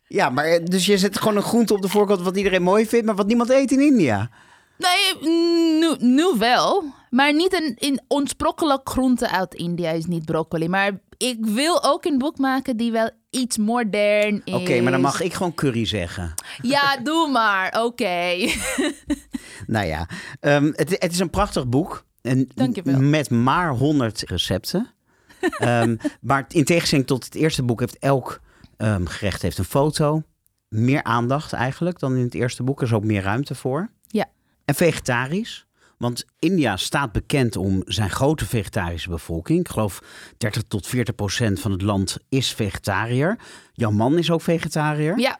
Ja, 0.08 0.30
maar 0.30 0.44
eh, 0.44 0.64
dus 0.64 0.86
je 0.86 0.98
zet 0.98 1.18
gewoon 1.18 1.36
een 1.36 1.42
groente 1.42 1.74
op 1.74 1.82
de 1.82 1.88
voorkant 1.88 2.20
wat 2.20 2.36
iedereen 2.36 2.62
mooi 2.62 2.86
vindt, 2.86 3.06
maar 3.06 3.14
wat 3.14 3.26
niemand 3.26 3.50
eet 3.50 3.70
in 3.70 3.80
India. 3.80 4.30
Nee, 4.78 5.30
nu, 5.80 5.96
nu 5.98 6.38
wel. 6.38 6.84
Maar 7.10 7.34
niet 7.34 7.76
een, 7.78 8.00
oorspronkelijk 8.08 8.88
groente 8.88 9.30
uit 9.30 9.54
India 9.54 9.90
is 9.90 10.06
niet 10.06 10.24
broccoli. 10.24 10.68
Maar 10.68 11.00
ik 11.16 11.46
wil 11.46 11.84
ook 11.84 12.04
een 12.04 12.18
boek 12.18 12.38
maken 12.38 12.76
die 12.76 12.92
wel 12.92 13.10
iets 13.30 13.56
modern 13.56 14.42
is. 14.44 14.54
Oké, 14.54 14.80
maar 14.80 14.92
dan 14.92 15.00
mag 15.00 15.20
ik 15.20 15.34
gewoon 15.34 15.54
curry 15.54 15.86
zeggen. 15.86 16.34
Ja, 16.62 16.96
doe 16.96 17.30
maar. 17.30 17.84
Oké. 17.84 18.34
Nou 19.66 19.86
ja, 19.86 20.08
ehm, 20.40 20.72
het, 20.72 20.96
het 20.98 21.12
is 21.12 21.18
een 21.18 21.30
prachtig 21.30 21.68
boek. 21.68 22.04
En 22.22 22.48
Dankjewel. 22.54 23.00
Met 23.00 23.30
maar 23.30 23.70
100 23.70 24.22
recepten. 24.26 24.94
Ehm, 25.40 25.96
maar 26.20 26.44
in 26.48 26.64
tegenstelling 26.64 27.06
tot 27.06 27.24
het 27.24 27.34
eerste 27.34 27.62
boek 27.62 27.80
heeft 27.80 27.98
elk 27.98 28.40
ehm, 28.76 29.04
gerecht 29.04 29.42
heeft 29.42 29.58
een 29.58 29.64
foto. 29.64 30.22
Meer 30.68 31.02
aandacht 31.02 31.52
eigenlijk 31.52 31.98
dan 31.98 32.16
in 32.16 32.24
het 32.24 32.34
eerste 32.34 32.62
boek. 32.62 32.80
Er 32.80 32.86
is 32.86 32.92
ook 32.92 33.04
meer 33.04 33.22
ruimte 33.22 33.54
voor. 33.54 33.90
En 34.66 34.74
vegetarisch. 34.74 35.66
Want 35.98 36.24
India 36.38 36.76
staat 36.76 37.12
bekend 37.12 37.56
om 37.56 37.82
zijn 37.84 38.10
grote 38.10 38.46
vegetarische 38.46 39.08
bevolking. 39.08 39.60
Ik 39.60 39.68
geloof 39.68 40.02
30 40.36 40.62
tot 40.62 40.86
40 40.86 41.14
procent 41.14 41.60
van 41.60 41.70
het 41.70 41.82
land 41.82 42.16
is 42.28 42.52
vegetariër. 42.52 43.38
Jouw 43.72 43.90
man 43.90 44.18
is 44.18 44.30
ook 44.30 44.42
vegetariër. 44.42 45.18
Ja, 45.18 45.38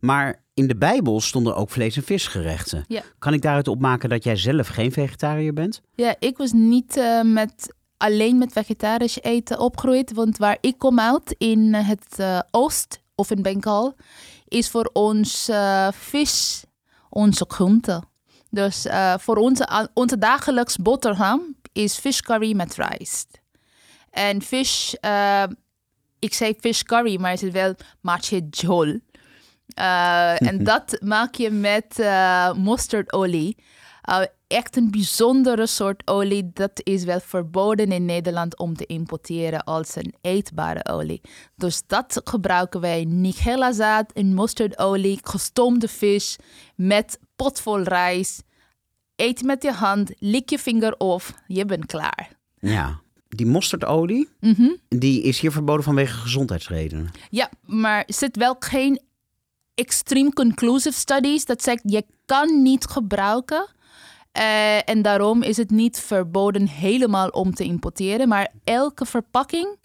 Maar 0.00 0.42
in 0.54 0.66
de 0.66 0.76
Bijbel 0.76 1.20
stonden 1.20 1.56
ook 1.56 1.70
vlees- 1.70 1.96
en 1.96 2.02
visgerechten. 2.02 2.84
Ja. 2.88 3.02
Kan 3.18 3.32
ik 3.32 3.42
daaruit 3.42 3.68
opmaken 3.68 4.08
dat 4.08 4.24
jij 4.24 4.36
zelf 4.36 4.68
geen 4.68 4.92
vegetariër 4.92 5.52
bent? 5.52 5.82
ja 5.94 6.16
ik 6.18 6.36
was 6.36 6.52
niet 6.52 6.96
eh, 6.96 7.22
met, 7.22 7.74
alleen 7.96 8.38
met 8.38 8.52
vegetarisch 8.52 9.20
eten 9.22 9.58
opgegroeid. 9.58 10.12
Want 10.12 10.38
waar 10.38 10.58
ik 10.60 10.78
kom 10.78 11.00
uit, 11.00 11.34
in 11.38 11.74
het 11.74 12.18
eh, 12.18 12.40
oost 12.50 13.00
of 13.14 13.30
in 13.30 13.42
Bengal, 13.42 13.94
is 14.48 14.70
voor 14.70 14.90
ons 14.92 15.48
eh, 15.48 15.88
vis 15.92 16.64
onze 17.08 17.44
groente. 17.48 18.02
Dus 18.50 18.86
eh, 18.86 19.14
voor 19.18 19.36
onze, 19.36 19.88
onze 19.94 20.18
dagelijks 20.18 20.76
boterham 20.76 21.56
is 21.72 21.98
fish 21.98 22.20
curry 22.20 22.54
met 22.54 22.74
rijst. 22.74 23.40
En 24.10 24.42
fish, 24.42 24.92
eh, 24.92 25.44
ik 26.18 26.34
zei 26.34 26.54
fish 26.60 26.82
curry, 26.82 27.20
maar 27.20 27.30
het 27.30 27.42
is 27.42 27.50
wel 27.50 27.74
mache 28.00 28.46
jhol. 28.50 29.00
Eh, 29.66 30.42
en 30.42 30.64
dat 30.64 30.98
maak 31.00 31.34
je 31.34 31.50
met 31.50 31.98
mosterdolie. 32.56 33.56
Uh, 34.10 34.20
echt 34.46 34.76
een 34.76 34.90
bijzondere 34.90 35.66
soort 35.66 36.02
olie. 36.04 36.50
Dat 36.52 36.70
is 36.82 37.04
wel 37.04 37.20
verboden 37.20 37.92
in 37.92 38.04
Nederland 38.04 38.58
om 38.58 38.74
te 38.74 38.86
importeren 38.86 39.64
als 39.64 39.96
een 39.96 40.14
eetbare 40.20 40.84
olie. 40.84 41.20
Dus 41.54 41.82
dat 41.86 42.20
gebruiken 42.24 42.80
wij. 42.80 43.04
Nigella 43.04 43.72
zaad 43.72 44.12
en 44.12 44.34
mosterdolie, 44.34 45.18
gestoomde 45.22 45.88
vis 45.88 46.36
met 46.74 47.18
potvol 47.36 47.82
rijst. 47.82 48.42
Eet 49.16 49.42
met 49.42 49.62
je 49.62 49.72
hand, 49.72 50.10
lik 50.18 50.50
je 50.50 50.58
vinger 50.58 50.94
op, 50.98 51.22
je 51.46 51.64
bent 51.64 51.86
klaar. 51.86 52.30
Ja. 52.58 53.00
Die 53.28 53.46
mosterdolie, 53.46 54.28
Mhm. 54.40 54.68
die 54.88 55.22
is 55.22 55.40
hier 55.40 55.52
verboden 55.52 55.84
vanwege 55.84 56.16
gezondheidsredenen. 56.16 57.10
Ja, 57.30 57.50
maar 57.62 58.04
er 58.06 58.14
zit 58.14 58.36
wel 58.36 58.56
geen 58.58 59.00
extreem 59.74 60.32
conclusive 60.32 60.98
studies 60.98 61.44
dat 61.44 61.62
zegt 61.62 61.80
je 61.84 62.04
kan 62.24 62.62
niet 62.62 62.84
gebruiken. 62.86 63.68
Eh, 64.32 64.88
en 64.88 65.02
daarom 65.02 65.42
is 65.42 65.56
het 65.56 65.70
niet 65.70 65.98
verboden 66.00 66.68
helemaal 66.68 67.28
om 67.28 67.54
te 67.54 67.64
importeren. 67.64 68.28
Maar 68.28 68.52
elke 68.64 69.06
verpakking 69.06 69.76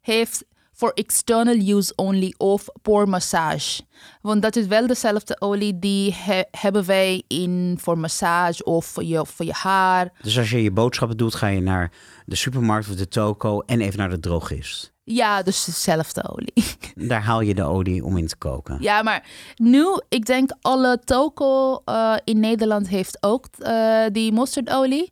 heeft 0.00 0.44
voor 0.80 0.90
external 0.90 1.54
use 1.76 1.92
only 1.96 2.34
of 2.36 2.64
voor 2.82 3.08
massage. 3.08 3.82
Want 4.22 4.42
dat 4.42 4.56
is 4.56 4.66
wel 4.66 4.86
dezelfde 4.86 5.40
olie 5.40 5.78
die 5.78 6.14
he- 6.18 6.42
hebben 6.50 6.84
wij 6.86 7.22
in 7.28 7.78
voor 7.80 7.98
massage 7.98 8.64
of 8.64 8.86
voor 8.86 9.04
je, 9.04 9.26
voor 9.26 9.46
je 9.46 9.52
haar. 9.52 10.12
Dus 10.22 10.38
als 10.38 10.50
je 10.50 10.62
je 10.62 10.70
boodschappen 10.70 11.16
doet, 11.16 11.34
ga 11.34 11.46
je 11.46 11.60
naar 11.60 11.92
de 12.26 12.36
supermarkt 12.36 12.88
of 12.88 12.94
de 12.96 13.08
toko 13.08 13.60
en 13.60 13.80
even 13.80 13.98
naar 13.98 14.10
de 14.10 14.20
drogist. 14.20 14.92
Ja, 15.04 15.42
dus 15.42 15.64
dezelfde 15.64 16.28
olie. 16.28 16.52
Daar 17.08 17.22
haal 17.22 17.40
je 17.40 17.54
de 17.54 17.62
olie 17.64 18.04
om 18.04 18.16
in 18.16 18.26
te 18.26 18.36
koken. 18.36 18.76
Ja, 18.80 19.02
maar 19.02 19.26
nu, 19.56 19.84
ik 20.08 20.26
denk 20.26 20.50
alle 20.60 20.98
toko 21.04 21.80
eh, 21.84 22.14
in 22.24 22.40
Nederland 22.40 22.88
heeft 22.88 23.16
ook 23.22 23.46
eh, 23.58 24.02
die 24.12 24.32
mosterdolie. 24.32 25.10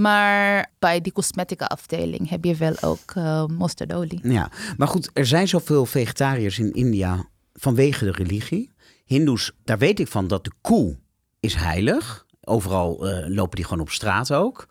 Maar 0.00 0.72
bij 0.78 1.00
die 1.00 1.12
cosmetica 1.12 1.64
afdeling 1.64 2.28
heb 2.28 2.44
je 2.44 2.54
wel 2.54 2.74
ook 2.80 3.14
mosterdolie. 3.50 4.20
Ja, 4.22 4.50
maar 4.76 4.88
goed, 4.88 5.10
er 5.12 5.26
zijn 5.26 5.48
zoveel 5.48 5.86
vegetariërs 5.86 6.58
in 6.58 6.72
India 6.72 7.24
vanwege 7.52 8.04
de 8.04 8.10
religie. 8.10 8.70
Hindoes, 9.04 9.52
daar 9.64 9.78
weet 9.78 10.00
ik 10.00 10.08
van 10.08 10.28
dat 10.28 10.44
de 10.44 10.52
koe 10.60 10.98
is 11.40 11.54
heilig. 11.54 12.26
Overal 12.40 13.08
eh, 13.08 13.28
lopen 13.28 13.56
die 13.56 13.64
gewoon 13.64 13.82
op 13.82 13.90
straat 13.90 14.32
ook. 14.32 14.68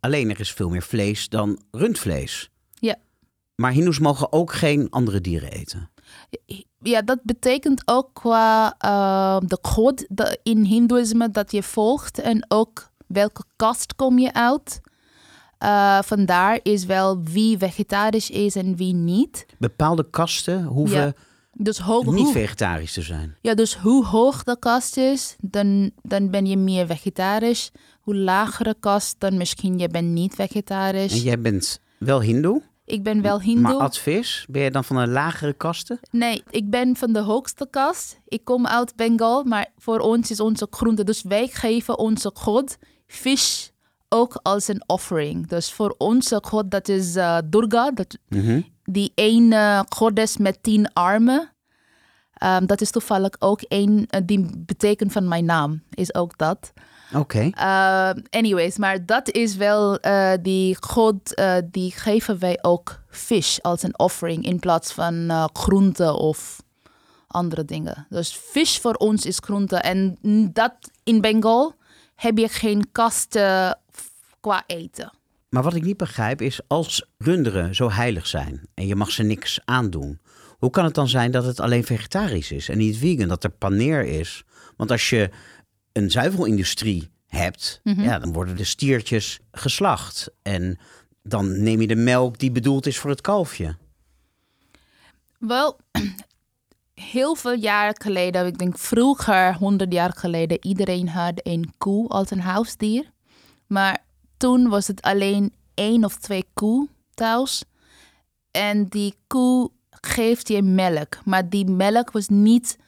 Alleen 0.00 0.30
er 0.30 0.40
is 0.40 0.52
veel 0.52 0.68
meer 0.68 0.82
vlees 0.82 1.28
dan 1.28 1.62
rundvlees. 1.70 2.50
Ja. 2.74 2.96
Maar 3.54 3.72
Hindoes 3.72 3.98
mogen 3.98 4.32
ook 4.32 4.52
geen 4.52 4.90
andere 4.90 5.20
dieren 5.20 5.50
eten. 5.50 5.90
Ja, 6.78 7.02
dat 7.02 7.18
betekent 7.22 7.82
ook 7.84 8.10
qua 8.12 8.74
eh, 8.78 9.38
de 9.48 9.58
god 9.62 10.06
in 10.42 10.64
hindoeïsme 10.64 11.30
dat 11.30 11.52
je 11.52 11.62
volgt 11.62 12.18
en 12.18 12.44
ook 12.48 12.90
welke 13.06 13.42
kast 13.56 13.94
kom 13.94 14.18
je 14.18 14.32
uit. 14.32 14.80
Eh, 15.58 15.98
vandaar 16.02 16.60
is 16.62 16.84
wel 16.84 17.22
wie 17.22 17.58
vegetarisch 17.58 18.30
is 18.30 18.54
en 18.56 18.76
wie 18.76 18.94
niet. 18.94 19.46
Bepaalde 19.58 20.10
kasten 20.10 20.64
hoeven 20.64 20.98
Ja. 20.98 21.12
Dus 21.58 21.78
hoog, 21.78 22.04
niet 22.04 22.24
hoe, 22.24 22.32
vegetarisch 22.32 22.92
te 22.92 23.02
zijn. 23.02 23.36
Ja, 23.40 23.54
dus 23.54 23.76
hoe 23.76 24.04
hoog 24.04 24.42
de 24.42 24.58
kast 24.58 24.96
is, 24.96 25.36
dan, 25.40 25.90
dan 26.02 26.30
ben 26.30 26.46
je 26.46 26.56
meer 26.56 26.86
vegetarisch. 26.86 27.70
Hoe 28.00 28.16
lagere 28.16 28.76
kast, 28.80 29.20
dan 29.20 29.36
misschien 29.36 29.78
je 29.78 29.88
bent 29.88 30.08
niet 30.08 30.34
vegetarisch. 30.34 31.12
En 31.12 31.20
jij 31.20 31.40
bent 31.40 31.80
wel 31.98 32.20
Hindoe, 32.20 32.62
Ik 32.84 33.02
ben 33.02 33.22
wel 33.22 33.40
hindoe. 33.40 33.62
maar 33.62 33.74
advis, 33.74 34.46
ben 34.50 34.62
je 34.62 34.70
dan 34.70 34.84
van 34.84 34.96
een 34.96 35.10
lagere 35.10 35.52
kasten? 35.52 35.98
Nee, 36.10 36.42
ik 36.50 36.70
ben 36.70 36.96
van 36.96 37.12
de 37.12 37.20
hoogste 37.20 37.66
kast. 37.70 38.18
Ik 38.28 38.44
kom 38.44 38.66
uit 38.66 38.96
Bengal, 38.96 39.44
maar 39.44 39.66
voor 39.78 39.98
ons 39.98 40.30
is 40.30 40.40
onze 40.40 40.66
groente. 40.70 41.04
Dus 41.04 41.22
wij 41.22 41.48
geven 41.48 41.98
onze 41.98 42.30
god 42.34 42.76
vis 43.06 43.72
ook 44.08 44.40
als 44.42 44.68
een 44.68 44.82
offering. 44.86 45.46
Dus 45.46 45.72
voor 45.72 45.94
onze 45.98 46.40
god, 46.44 46.70
dat 46.70 46.88
is 46.88 47.16
eh, 47.16 47.38
Durga, 47.44 47.90
dat, 47.90 48.18
Mhm. 48.28 48.60
die 48.84 49.12
ene 49.14 49.84
goddess 49.88 50.36
met 50.36 50.62
tien 50.62 50.92
armen. 50.92 51.50
Ehm, 52.32 52.66
dat 52.66 52.80
is 52.80 52.90
toevallig 52.90 53.30
ook 53.38 53.60
één, 53.60 54.06
eh, 54.06 54.20
die 54.24 54.46
betekent 54.58 55.12
van 55.12 55.28
mijn 55.28 55.44
naam, 55.44 55.82
is 55.90 56.14
ook 56.14 56.38
dat. 56.38 56.72
Oké. 57.14 57.38
Uh, 57.58 58.10
anyways, 58.30 58.76
maar 58.76 59.06
dat 59.06 59.30
is 59.30 59.56
wel 59.56 59.98
eh, 59.98 60.32
die 60.42 60.76
god, 60.80 61.34
eh, 61.34 61.54
die 61.70 61.90
geven 61.92 62.38
wij 62.38 62.58
ook 62.62 63.00
vis 63.08 63.62
als 63.62 63.82
een 63.82 63.98
offering 63.98 64.44
in 64.44 64.58
plaats 64.58 64.92
van 64.92 65.30
eh 65.30 65.44
groente 65.52 66.12
of 66.12 66.62
andere 67.26 67.64
dingen. 67.64 68.06
Dus 68.08 68.36
vis 68.36 68.78
voor 68.78 68.94
ons 68.94 69.26
is 69.26 69.38
groente 69.38 69.76
en 69.76 70.18
dat 70.52 70.72
in 71.04 71.20
Bengal 71.20 71.74
heb 72.16 72.38
je 72.38 72.48
geen 72.48 72.92
kasten 72.92 73.78
qua 74.40 74.64
eten. 74.66 75.12
Maar 75.48 75.62
wat 75.62 75.74
ik 75.74 75.82
niet 75.82 75.96
begrijp 75.96 76.40
is, 76.42 76.60
als 76.66 77.06
runderen 77.18 77.74
zo 77.74 77.90
heilig 77.90 78.26
zijn 78.26 78.68
en 78.74 78.86
je 78.86 78.96
mag 78.96 79.10
ze 79.10 79.22
niks 79.22 79.60
aandoen, 79.64 80.20
hoe 80.58 80.70
kan 80.70 80.84
het 80.84 80.94
dan 80.94 81.08
zijn 81.08 81.30
dat 81.30 81.44
het 81.44 81.60
alleen 81.60 81.84
vegetarisch 81.84 82.52
is 82.52 82.68
en 82.68 82.78
niet 82.78 82.98
vegan, 82.98 83.28
dat 83.28 83.44
er 83.44 83.50
paneer 83.50 84.04
is? 84.04 84.44
Want 84.76 84.90
als 84.90 85.10
je 85.10 85.30
een 85.92 86.10
zuivelindustrie 86.10 87.10
hebt, 87.26 87.80
ja, 87.82 88.18
dan 88.18 88.32
worden 88.32 88.56
de 88.56 88.64
stiertjes 88.64 89.40
geslacht 89.52 90.30
en 90.42 90.78
dan 91.22 91.62
neem 91.62 91.80
je 91.80 91.86
de 91.86 91.96
melk 91.96 92.38
die 92.38 92.50
bedoeld 92.50 92.86
is 92.86 92.98
voor 92.98 93.10
het 93.10 93.20
kalfje. 93.20 93.76
Wel, 95.38 95.78
heel 97.00 97.34
veel 97.34 97.54
jaren 97.54 98.00
geleden, 98.02 98.46
ik 98.46 98.58
denk 98.58 98.78
vroeger, 98.78 99.54
honderd 99.54 99.92
jaar 99.92 100.12
geleden, 100.12 100.66
iedereen 100.66 101.08
had 101.08 101.40
een 101.42 101.72
koe 101.78 102.08
als 102.08 102.30
een 102.30 102.40
huisdier. 102.40 103.12
Maar 103.66 104.04
toen 104.36 104.68
was 104.68 104.86
het 104.86 105.02
alleen 105.02 105.52
één 105.74 106.04
of 106.04 106.16
twee 106.16 106.44
koe 106.54 106.88
thuis. 107.14 107.64
En 108.50 108.84
die 108.84 109.14
koe 109.26 109.70
geeft 109.90 110.48
je 110.48 110.62
melk, 110.62 111.18
maar 111.24 111.48
die 111.48 111.66
melk 111.70 112.10
was 112.10 112.28
niet 112.28 112.78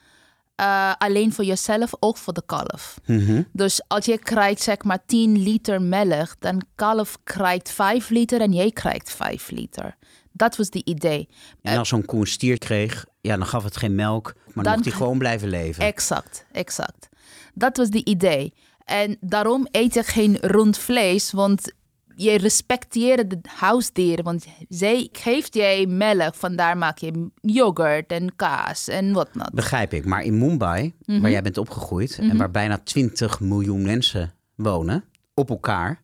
eh, 0.54 0.92
alleen 0.98 1.32
voor 1.32 1.44
jezelf, 1.44 1.92
ook 2.00 2.16
voor 2.16 2.32
de 2.32 2.42
kalf. 2.46 3.00
Mhm. 3.06 3.42
Dus 3.52 3.80
als 3.88 4.04
je 4.04 4.18
krijgt 4.18 4.62
zeg 4.62 4.82
maar 4.82 5.04
10 5.06 5.38
liter 5.42 5.82
melk, 5.82 6.34
dan 6.38 6.62
kalf 6.74 7.18
krijgt 7.24 7.70
5 7.70 8.08
liter 8.08 8.40
en 8.40 8.52
jij 8.52 8.70
krijgt 8.70 9.12
5 9.12 9.50
liter. 9.50 9.96
Dat 10.32 10.56
was 10.56 10.70
die 10.70 10.84
idee. 10.84 11.28
En 11.62 11.78
als 11.78 11.88
zo'n 11.88 12.04
koe 12.04 12.20
een 12.20 12.26
stier 12.26 12.58
kreeg, 12.58 13.04
ja, 13.20 13.36
dan 13.36 13.46
gaf 13.46 13.64
het 13.64 13.76
geen 13.76 13.94
melk, 13.94 14.34
maar 14.54 14.64
dan 14.64 14.72
mocht 14.72 14.84
hij 14.84 14.94
gewoon 14.94 15.18
blijven 15.18 15.48
leven. 15.48 15.84
Exact, 15.84 16.46
exact. 16.52 17.08
Dat 17.54 17.76
was 17.76 17.88
die 17.88 18.04
idee. 18.04 18.54
En 18.84 19.16
daarom 19.20 19.66
eet 19.70 19.94
je 19.94 20.02
geen 20.02 20.36
rond 20.40 20.78
vlees, 20.78 21.32
want 21.32 21.72
je 22.14 22.38
respecteert 22.38 23.30
de 23.30 23.38
huisdieren. 23.56 24.24
Want 24.24 24.46
zij 24.68 25.08
geeft 25.12 25.54
jij 25.54 25.86
melk, 25.86 26.34
vandaar 26.34 26.76
maak 26.76 26.98
je 26.98 27.30
yoghurt 27.40 28.12
en 28.12 28.36
kaas 28.36 28.88
en 28.88 29.12
whatnot. 29.12 29.50
Begrijp 29.52 29.92
ik. 29.92 30.04
Maar 30.04 30.22
in 30.22 30.38
Mumbai, 30.38 30.94
Mhm. 31.04 31.20
waar 31.20 31.30
jij 31.30 31.42
bent 31.42 31.58
opgegroeid 31.58 32.18
en 32.18 32.36
waar 32.36 32.50
bijna 32.50 32.78
20 32.78 33.40
miljoen 33.40 33.82
mensen 33.82 34.34
wonen, 34.54 35.04
op 35.34 35.50
elkaar, 35.50 36.02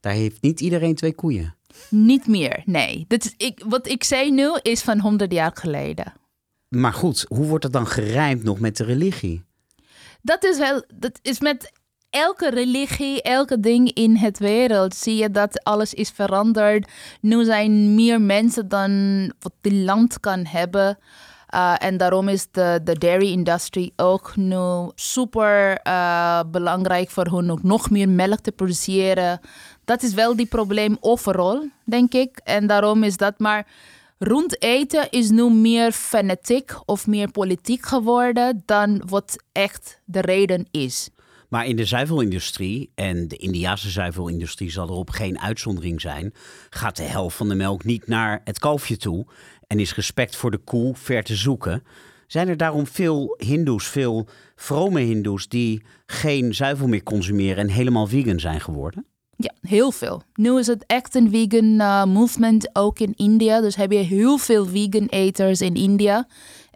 daar 0.00 0.12
heeft 0.12 0.42
niet 0.42 0.60
iedereen 0.60 0.94
twee 0.94 1.14
koeien. 1.14 1.54
Niet 1.90 2.26
meer, 2.26 2.62
nee. 2.64 3.04
Dit 3.08 3.24
is, 3.24 3.34
ik, 3.46 3.62
wat 3.68 3.88
ik 3.88 4.04
zei 4.04 4.30
nu 4.30 4.56
is 4.62 4.82
van 4.82 5.00
100 5.00 5.32
jaar 5.32 5.50
geleden. 5.54 6.12
Maar 6.68 6.92
goed, 6.92 7.24
hoe 7.28 7.46
wordt 7.46 7.64
het 7.64 7.72
dan 7.72 7.86
gerijmd 7.86 8.42
nog 8.42 8.60
met 8.60 8.76
de 8.76 8.84
religie? 8.84 9.44
Dat 10.22 10.44
is 10.44 10.58
wel, 10.58 10.82
dat 10.94 11.18
is 11.22 11.40
met 11.40 11.72
elke 12.10 12.50
religie, 12.50 13.22
elke 13.22 13.60
ding 13.60 13.92
in 13.92 14.16
het 14.16 14.38
wereld 14.38 14.94
zie 14.94 15.16
je 15.16 15.30
dat 15.30 15.64
alles 15.64 15.94
is 15.94 16.10
veranderd. 16.10 16.90
Nu 17.20 17.44
zijn 17.44 17.94
meer 17.94 18.20
mensen 18.20 18.68
dan 18.68 18.92
wat 19.38 19.52
die 19.60 19.84
land 19.84 20.20
kan 20.20 20.46
hebben. 20.46 20.98
Uh, 21.54 21.74
en 21.78 21.96
daarom 21.96 22.28
is 22.28 22.50
de, 22.50 22.80
de 22.84 22.98
dairy 22.98 23.30
industry 23.30 23.92
ook 23.96 24.36
nu 24.36 24.90
super 24.94 25.80
uh, 25.86 26.40
belangrijk 26.50 27.10
voor 27.10 27.26
hun 27.26 27.50
ook 27.50 27.62
nog 27.62 27.90
meer 27.90 28.08
melk 28.08 28.40
te 28.40 28.52
produceren. 28.52 29.40
Dat 29.84 30.02
is 30.02 30.14
wel 30.14 30.36
die 30.36 30.46
probleem 30.46 30.96
overal, 31.00 31.68
denk 31.84 32.14
ik. 32.14 32.40
En 32.44 32.66
daarom 32.66 33.02
is 33.02 33.16
dat 33.16 33.38
maar 33.38 33.66
rond 34.18 34.62
eten 34.62 35.10
is 35.10 35.30
nu 35.30 35.50
meer 35.50 35.92
fanatiek 35.92 36.74
of 36.84 37.06
meer 37.06 37.30
politiek 37.30 37.86
geworden 37.86 38.62
dan 38.64 39.02
wat 39.06 39.44
echt 39.52 40.00
de 40.04 40.20
reden 40.20 40.66
is. 40.70 41.10
Maar 41.48 41.66
in 41.66 41.76
de 41.76 41.84
zuivelindustrie, 41.84 42.90
en 42.94 43.28
de 43.28 43.36
Indiase 43.36 43.90
zuivelindustrie 43.90 44.70
zal 44.70 44.88
erop 44.88 45.10
geen 45.10 45.40
uitzondering 45.40 46.00
zijn, 46.00 46.34
gaat 46.70 46.96
de 46.96 47.02
helft 47.02 47.36
van 47.36 47.48
de 47.48 47.54
melk 47.54 47.84
niet 47.84 48.06
naar 48.06 48.40
het 48.44 48.58
kalfje 48.58 48.96
toe 48.96 49.26
en 49.66 49.80
is 49.80 49.94
respect 49.94 50.36
voor 50.36 50.50
de 50.50 50.58
koe 50.58 50.94
ver 50.94 51.22
te 51.22 51.36
zoeken. 51.36 51.82
Zijn 52.26 52.48
er 52.48 52.56
daarom 52.56 52.86
veel 52.86 53.34
hindoes, 53.38 53.86
veel 53.86 54.28
vrome 54.56 55.00
hindoes 55.00 55.48
die 55.48 55.84
geen 56.06 56.54
zuivel 56.54 56.88
meer 56.88 57.02
consumeren 57.02 57.56
en 57.56 57.70
helemaal 57.70 58.06
vegan 58.06 58.40
zijn 58.40 58.60
geworden? 58.60 59.06
Ja, 59.36 59.52
heel 59.60 59.90
veel. 59.90 60.22
Nu 60.34 60.58
is 60.58 60.66
het 60.66 60.84
echt 60.86 61.14
een 61.14 61.30
vegan 61.30 61.64
uh, 61.64 62.04
movement, 62.04 62.70
ook 62.72 62.98
in 62.98 63.14
India. 63.16 63.60
Dus 63.60 63.76
heb 63.76 63.92
je 63.92 63.98
heel 63.98 64.38
veel 64.38 64.66
vegan 64.66 65.06
eters 65.06 65.60
in 65.60 65.74
India. 65.74 66.26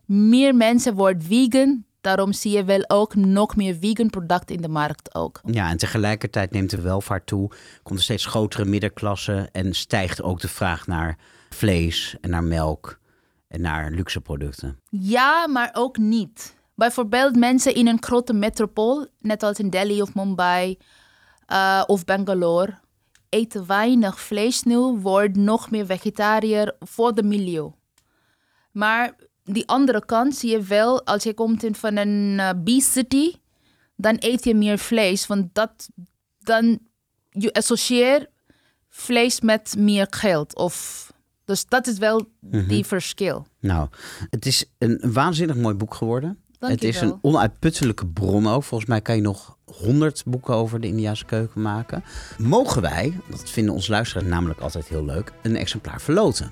Meer 0.05 0.55
mensen 0.55 0.95
worden 0.95 1.23
vegan. 1.23 1.85
Daarom 2.01 2.33
zie 2.33 2.57
je 2.57 2.65
wel 2.65 2.85
ook 2.89 3.15
nog 3.15 3.57
meer 3.57 3.77
vegan 3.81 4.11
producten 4.11 4.57
in 4.57 4.63
de 4.63 4.69
markt 4.69 5.15
ook. 5.15 5.41
Ja, 5.45 5.71
en 5.71 5.77
tegelijkertijd 5.77 6.51
neemt 6.51 6.71
de 6.71 6.81
welvaart 6.81 7.27
toe, 7.27 7.51
komt 7.83 7.99
er 7.99 8.05
steeds 8.05 8.27
grotere 8.27 8.65
middenklasse 8.65 9.49
en 9.53 9.75
stijgt 9.75 10.23
ook 10.23 10.41
de 10.41 10.49
vraag 10.49 10.87
naar 10.87 11.19
vlees 11.51 12.17
en 12.21 12.31
naar 12.31 12.45
melk 12.45 12.99
en 13.49 13.61
naar 13.61 13.91
luxe 13.91 14.21
producten. 14.21 14.79
Ja, 14.91 15.49
maar 15.49 15.71
ook 15.73 15.99
niet. 15.99 16.55
Bijvoorbeeld 16.75 17.37
mensen 17.37 17.75
in 17.75 17.87
een 17.87 18.03
grote 18.03 18.33
metropool, 18.33 19.07
net 19.19 19.43
als 19.43 19.59
in 19.59 19.71
Delhi 19.71 20.03
of 20.03 20.15
Mumbai 20.15 20.79
uh, 21.53 21.83
of 21.87 22.05
Bangalore, 22.05 22.79
eten 23.29 23.67
weinig 23.67 24.21
vlees 24.21 24.63
nu, 24.63 24.77
worden 24.77 25.45
nog 25.45 25.71
meer 25.71 25.87
vegetariër 25.87 26.77
voor 26.81 27.15
de 27.15 27.23
milieu. 27.23 27.71
Maar 28.73 29.17
die 29.45 29.69
andere 29.69 30.05
kant 30.05 30.37
zie 30.37 30.51
je 30.51 30.63
wel, 30.63 31.07
als 31.07 31.23
je 31.23 31.35
komt 31.35 31.63
in 31.63 31.75
van 31.75 31.97
een 31.97 32.39
uh, 32.39 32.51
B-city, 32.65 33.33
dan 33.97 34.17
eet 34.19 34.45
je 34.45 34.55
meer 34.55 34.79
vlees, 34.79 35.27
want 35.27 35.55
dat, 35.55 35.89
dan 36.39 36.79
je 37.31 37.53
associeert 37.53 38.29
vlees 38.89 39.41
met 39.41 39.75
meer 39.79 40.07
geld. 40.11 40.57
Of, 40.57 41.07
dus 41.45 41.67
dat 41.67 41.87
is 41.87 41.99
wel 41.99 42.31
mm-hmm. 42.41 42.69
die 42.69 42.87
verschil. 42.87 43.47
Nou, 43.61 43.89
het 44.31 44.47
is 44.47 44.65
een 44.79 45.13
waanzinnig 45.13 45.57
mooi 45.57 45.75
boek 45.75 45.95
geworden. 45.95 46.45
Dank 46.61 46.73
het 46.73 46.85
is 46.85 47.01
wel. 47.01 47.11
een 47.13 47.19
onuitputtelijke 47.23 48.07
bron 48.07 48.47
ook. 48.49 48.63
Volgens 48.63 48.91
mij 48.91 49.01
kan 49.01 49.17
je 49.17 49.23
nog 49.23 49.57
honderd 49.65 50.23
boeken 50.27 50.55
over 50.55 50.81
de 50.81 50.87
Indiase 50.87 51.25
keuken 51.25 51.63
maken. 51.63 52.05
Mogen 52.39 52.83
wij, 52.83 53.13
dat 53.31 53.51
vinden 53.51 53.75
onze 53.75 53.91
luisteraars 53.91 54.27
namelijk 54.29 54.61
altijd 54.61 54.89
heel 54.89 55.05
leuk, 55.05 55.33
een 55.43 55.57
exemplaar 55.57 56.01
verloten? 56.01 56.51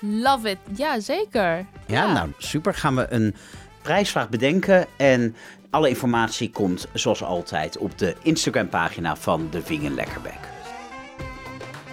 Love 0.00 0.48
it. 0.50 0.58
Ja, 0.76 1.00
zeker. 1.00 1.40
Ja, 1.42 1.66
Ja. 1.86 2.12
nou 2.12 2.28
super. 2.38 2.74
Gaan 2.74 2.94
we 2.96 3.06
een 3.12 3.34
prijsvraag 3.82 4.28
bedenken. 4.28 4.86
En 4.96 5.34
alle 5.70 5.88
informatie 5.88 6.50
komt 6.50 6.86
zoals 6.92 7.22
altijd 7.22 7.78
op 7.78 7.98
de 7.98 8.16
Instagram 8.22 8.68
pagina 8.68 9.16
van 9.16 9.48
de 9.50 9.62
Vegan 9.62 9.94
Lekkerbek. 9.94 10.38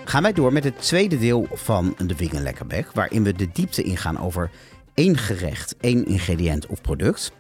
Gaan 0.06 0.22
wij 0.22 0.34
door 0.34 0.54
met 0.54 0.64
het 0.64 0.82
tweede 0.82 1.18
deel 1.18 1.48
van 1.54 1.96
de 2.06 2.16
Vegan 2.16 2.42
Lekkerbek. 2.42 2.92
Waarin 2.94 3.24
we 3.24 3.34
de 3.34 3.50
diepte 3.54 3.84
ingaan 3.84 4.20
over 4.20 4.50
één 4.94 5.18
gerecht, 5.18 5.76
één 5.80 6.06
ingrediënt 6.06 6.68
of 6.68 6.82
product. 6.82 7.32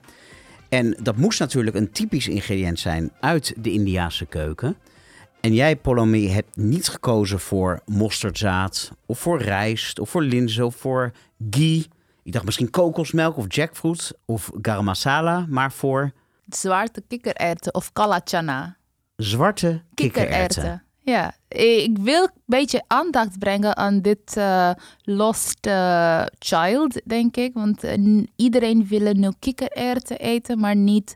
En 0.69 0.97
dat 1.01 1.15
moest 1.15 1.39
natuurlijk 1.39 1.75
een 1.75 1.91
typisch 1.91 2.27
ingrediënt 2.27 2.79
zijn 2.79 3.11
uit 3.19 3.53
de 3.57 3.71
Indiase 3.71 4.25
keuken. 4.25 4.75
En 5.41 5.53
jij, 5.53 5.75
Polomi, 5.75 6.29
hebt 6.29 6.55
niet 6.55 6.87
gekozen 6.87 7.39
voor 7.39 7.81
mosterdzaad, 7.85 8.91
of 9.05 9.19
voor 9.19 9.41
rijst, 9.41 9.99
of 9.99 10.09
voor 10.09 10.23
linzen, 10.23 10.65
of 10.65 10.75
voor 10.75 11.11
ghee. 11.49 11.87
Ik 12.23 12.31
dacht 12.31 12.45
misschien 12.45 12.69
kokosmelk 12.69 13.37
of 13.37 13.45
jackfruit 13.47 14.13
of 14.25 14.51
garam 14.61 14.85
masala, 14.85 15.45
maar 15.49 15.71
voor 15.71 16.11
Zwarte 16.49 17.03
kikkererwten 17.07 17.73
of 17.73 17.93
kala 17.93 18.21
chana. 18.23 18.77
zwarte 19.15 19.81
kikkererwten. 19.93 20.83
Ja, 21.09 21.33
ik 21.47 21.97
wil 21.97 22.23
een 22.23 22.31
beetje 22.45 22.83
aandacht 22.87 23.39
brengen 23.39 23.77
aan 23.77 24.01
dit 24.01 24.37
eh, 24.37 24.71
lost 25.03 25.65
eh, 25.65 26.23
child, 26.39 27.01
denk 27.05 27.35
ik. 27.37 27.53
Want 27.53 27.83
eh, 27.83 28.23
iedereen 28.35 28.87
wil 28.87 29.13
nu 29.13 29.29
kikkererwten 29.39 30.19
eten, 30.19 30.59
maar 30.59 30.75
niet 30.75 31.15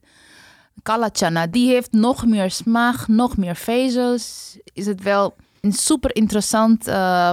kalachana. 0.84 1.48
Die 1.48 1.70
heeft 1.70 1.92
nog 1.92 2.26
meer 2.26 2.52
smaak, 2.52 3.08
nog 3.08 3.38
meer 3.38 3.56
vezels. 3.56 4.58
Is 4.64 4.86
het 4.86 5.04
wel 5.04 5.36
een 5.62 5.74
super 5.74 6.16
interessant 6.16 6.84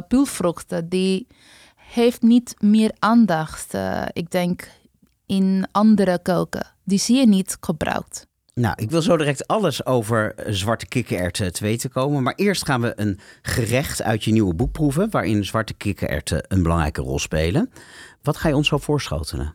pulvrucht. 0.09 0.91
Die 0.91 1.27
heeft 1.77 2.23
niet 2.23 2.55
meer 2.59 2.93
aandacht, 2.99 3.75
ik 4.13 4.31
denk, 4.31 4.69
in 5.27 5.69
andere 5.73 6.19
koken. 6.23 6.67
Die 6.85 6.99
zie 6.99 7.17
je 7.17 7.27
niet 7.27 7.57
gebruikt. 7.61 8.30
Nou, 8.61 8.75
ik 8.77 8.91
wil 8.91 9.03
zo 9.03 9.17
direct 9.17 9.47
alles 9.47 9.87
over 9.87 10.35
eh, 10.35 10.53
zwarte 10.53 10.87
kikkererwten 10.87 11.53
te 11.53 11.65
weten 11.65 11.91
komen. 11.91 12.23
Maar 12.23 12.35
eerst 12.35 12.65
gaan 12.65 12.81
we 12.81 12.93
een 12.97 13.19
gerecht 13.43 14.03
uit 14.03 14.25
je 14.25 14.33
nieuwe 14.33 14.55
boek 14.55 14.73
proeven... 14.73 15.11
waarin 15.11 15.45
zwarte 15.45 15.75
kikkererwten 15.75 16.45
een 16.49 16.63
belangrijke 16.63 17.01
rol 17.03 17.19
spelen. 17.19 17.71
Wat 18.23 18.37
ga 18.37 18.49
je 18.49 18.57
ons 18.57 18.69
zo 18.69 18.79
voorschotelen? 18.79 19.55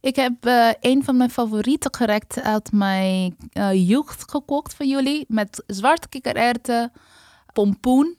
Ik 0.00 0.16
heb 0.16 0.46
uh, 0.46 0.70
een 0.80 1.04
van 1.04 1.16
mijn 1.16 1.30
favoriete 1.30 1.88
gerechten 1.92 2.42
uit 2.42 2.72
mijn 2.72 3.36
uh, 3.52 3.88
jeugd 3.88 4.30
gekookt 4.30 4.74
voor 4.74 4.86
jullie. 4.86 5.24
Met 5.28 5.62
zwarte 5.66 6.08
kikkererwten, 6.08 6.92
pompoen 7.52 8.16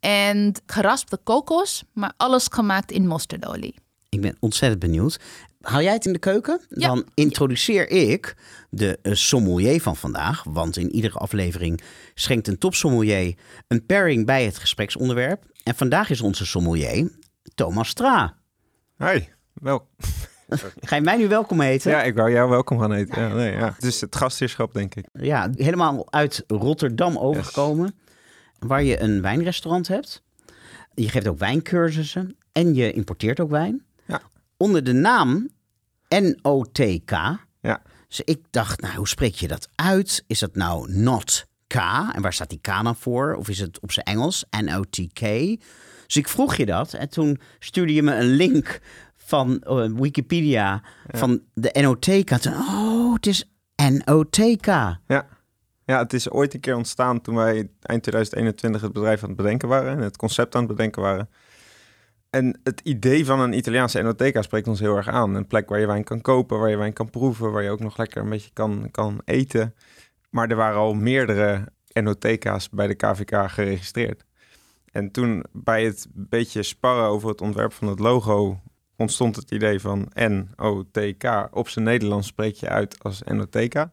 en 0.00 0.54
geraspte 0.66 1.18
kokos. 1.22 1.84
Maar 1.92 2.12
alles 2.16 2.46
gemaakt 2.50 2.90
in 2.90 3.06
mosterdolie. 3.06 3.74
Ik 4.08 4.20
ben 4.20 4.36
ontzettend 4.40 4.80
benieuwd. 4.80 5.20
Hou 5.68 5.82
jij 5.82 5.92
het 5.92 6.06
in 6.06 6.12
de 6.12 6.18
keuken? 6.18 6.60
Ja. 6.68 6.88
Dan 6.88 7.06
introduceer 7.14 7.90
ik 7.90 8.36
de 8.70 8.98
uh, 9.02 9.14
sommelier 9.14 9.80
van 9.80 9.96
vandaag. 9.96 10.44
Want 10.44 10.76
in 10.76 10.90
iedere 10.90 11.18
aflevering 11.18 11.80
schenkt 12.14 12.48
een 12.48 12.58
topsommelier 12.58 13.34
een 13.66 13.86
pairing 13.86 14.26
bij 14.26 14.44
het 14.44 14.58
gespreksonderwerp. 14.58 15.44
En 15.62 15.74
vandaag 15.74 16.10
is 16.10 16.20
onze 16.20 16.46
sommelier 16.46 17.10
Thomas 17.54 17.88
Stra. 17.88 18.36
Hi, 18.96 19.20
wel. 19.52 19.88
Ga 20.80 20.96
je 20.96 21.02
mij 21.02 21.16
nu 21.16 21.28
welkom 21.28 21.60
heten? 21.60 21.90
Ja, 21.90 22.02
ik 22.02 22.14
wou 22.14 22.30
jou 22.30 22.50
welkom 22.50 22.78
gaan 22.78 22.92
eten. 22.92 23.22
Ja, 23.22 23.34
nee, 23.34 23.52
ja. 23.52 23.72
Het 23.74 23.84
is 23.84 24.00
het 24.00 24.16
gastheerschap, 24.16 24.72
denk 24.72 24.94
ik. 24.94 25.06
Ja, 25.12 25.50
helemaal 25.54 26.12
uit 26.12 26.44
Rotterdam 26.46 27.18
overgekomen. 27.18 27.94
Waar 28.58 28.82
je 28.82 29.00
een 29.00 29.22
wijnrestaurant 29.22 29.88
hebt. 29.88 30.22
Je 30.94 31.08
geeft 31.08 31.28
ook 31.28 31.38
wijncursussen. 31.38 32.36
En 32.52 32.74
je 32.74 32.92
importeert 32.92 33.40
ook 33.40 33.50
wijn. 33.50 33.84
Ja. 34.06 34.20
Onder 34.56 34.84
de 34.84 34.92
naam 34.92 35.48
N-O-T-K. 36.08 37.10
Ja. 37.60 37.82
Dus 38.08 38.20
ik 38.20 38.40
dacht, 38.50 38.80
nou, 38.80 38.96
hoe 38.96 39.08
spreek 39.08 39.34
je 39.34 39.48
dat 39.48 39.68
uit? 39.74 40.24
Is 40.26 40.38
dat 40.38 40.54
nou 40.54 40.92
not 40.92 41.46
K? 41.66 41.74
En 42.12 42.22
waar 42.22 42.32
staat 42.32 42.50
die 42.50 42.60
K 42.60 42.66
dan 42.82 42.96
voor? 42.96 43.34
Of 43.34 43.48
is 43.48 43.58
het 43.58 43.80
op 43.80 43.92
zijn 43.92 44.06
Engels 44.06 44.44
N-O-T-K? 44.50 45.20
Dus 46.06 46.16
ik 46.16 46.28
vroeg 46.28 46.56
je 46.56 46.66
dat. 46.66 46.92
En 46.92 47.08
toen 47.08 47.40
stuurde 47.58 47.94
je 47.94 48.02
me 48.02 48.14
een 48.14 48.34
link 48.34 48.80
van 49.16 49.64
uh, 49.66 49.86
Wikipedia 49.94 50.82
van 51.08 51.42
de 51.54 51.70
NOTK. 51.80 52.28
Toen, 52.28 52.52
oh, 52.52 52.98
Oh, 53.08 53.14
het 53.14 53.26
is 53.26 53.50
NOTK. 54.04 54.66
Ja. 54.66 55.26
ja, 55.84 55.98
het 55.98 56.12
is 56.12 56.30
ooit 56.30 56.54
een 56.54 56.60
keer 56.60 56.76
ontstaan 56.76 57.20
toen 57.20 57.34
wij 57.34 57.54
eind 57.82 58.02
2021 58.02 58.80
het 58.80 58.92
bedrijf 58.92 59.22
aan 59.22 59.28
het 59.28 59.36
bedenken 59.36 59.68
waren. 59.68 59.96
En 59.96 60.02
het 60.02 60.16
concept 60.16 60.54
aan 60.54 60.62
het 60.62 60.70
bedenken 60.70 61.02
waren. 61.02 61.28
En 62.30 62.60
het 62.62 62.80
idee 62.84 63.24
van 63.24 63.40
een 63.40 63.56
Italiaanse 63.56 63.98
enoteca 63.98 64.42
spreekt 64.42 64.68
ons 64.68 64.80
heel 64.80 64.96
erg 64.96 65.08
aan. 65.08 65.34
Een 65.34 65.46
plek 65.46 65.68
waar 65.68 65.80
je 65.80 65.86
wijn 65.86 66.04
kan 66.04 66.20
kopen, 66.20 66.58
waar 66.58 66.70
je 66.70 66.76
wijn 66.76 66.92
kan 66.92 67.10
proeven, 67.10 67.52
waar 67.52 67.62
je 67.62 67.70
ook 67.70 67.80
nog 67.80 67.96
lekker 67.96 68.22
een 68.22 68.28
beetje 68.28 68.50
kan, 68.52 68.88
kan 68.90 69.20
eten. 69.24 69.74
Maar 70.30 70.48
er 70.48 70.56
waren 70.56 70.78
al 70.78 70.94
meerdere 70.94 71.64
enoteca's 71.92 72.70
bij 72.70 72.86
de 72.86 72.94
KVK 72.94 73.50
geregistreerd. 73.50 74.24
En 74.92 75.10
toen 75.10 75.44
bij 75.52 75.84
het 75.84 76.06
beetje 76.10 76.62
sparren 76.62 77.08
over 77.08 77.28
het 77.28 77.40
ontwerp 77.40 77.72
van 77.72 77.88
het 77.88 77.98
logo 77.98 78.60
ontstond 78.96 79.36
het 79.36 79.50
idee 79.50 79.80
van 79.80 80.10
N-O-T-K. 80.14 81.48
Op 81.50 81.68
zijn 81.68 81.84
Nederlands 81.84 82.26
spreek 82.26 82.54
je 82.54 82.68
uit 82.68 83.04
als 83.04 83.24
enoteca. 83.24 83.92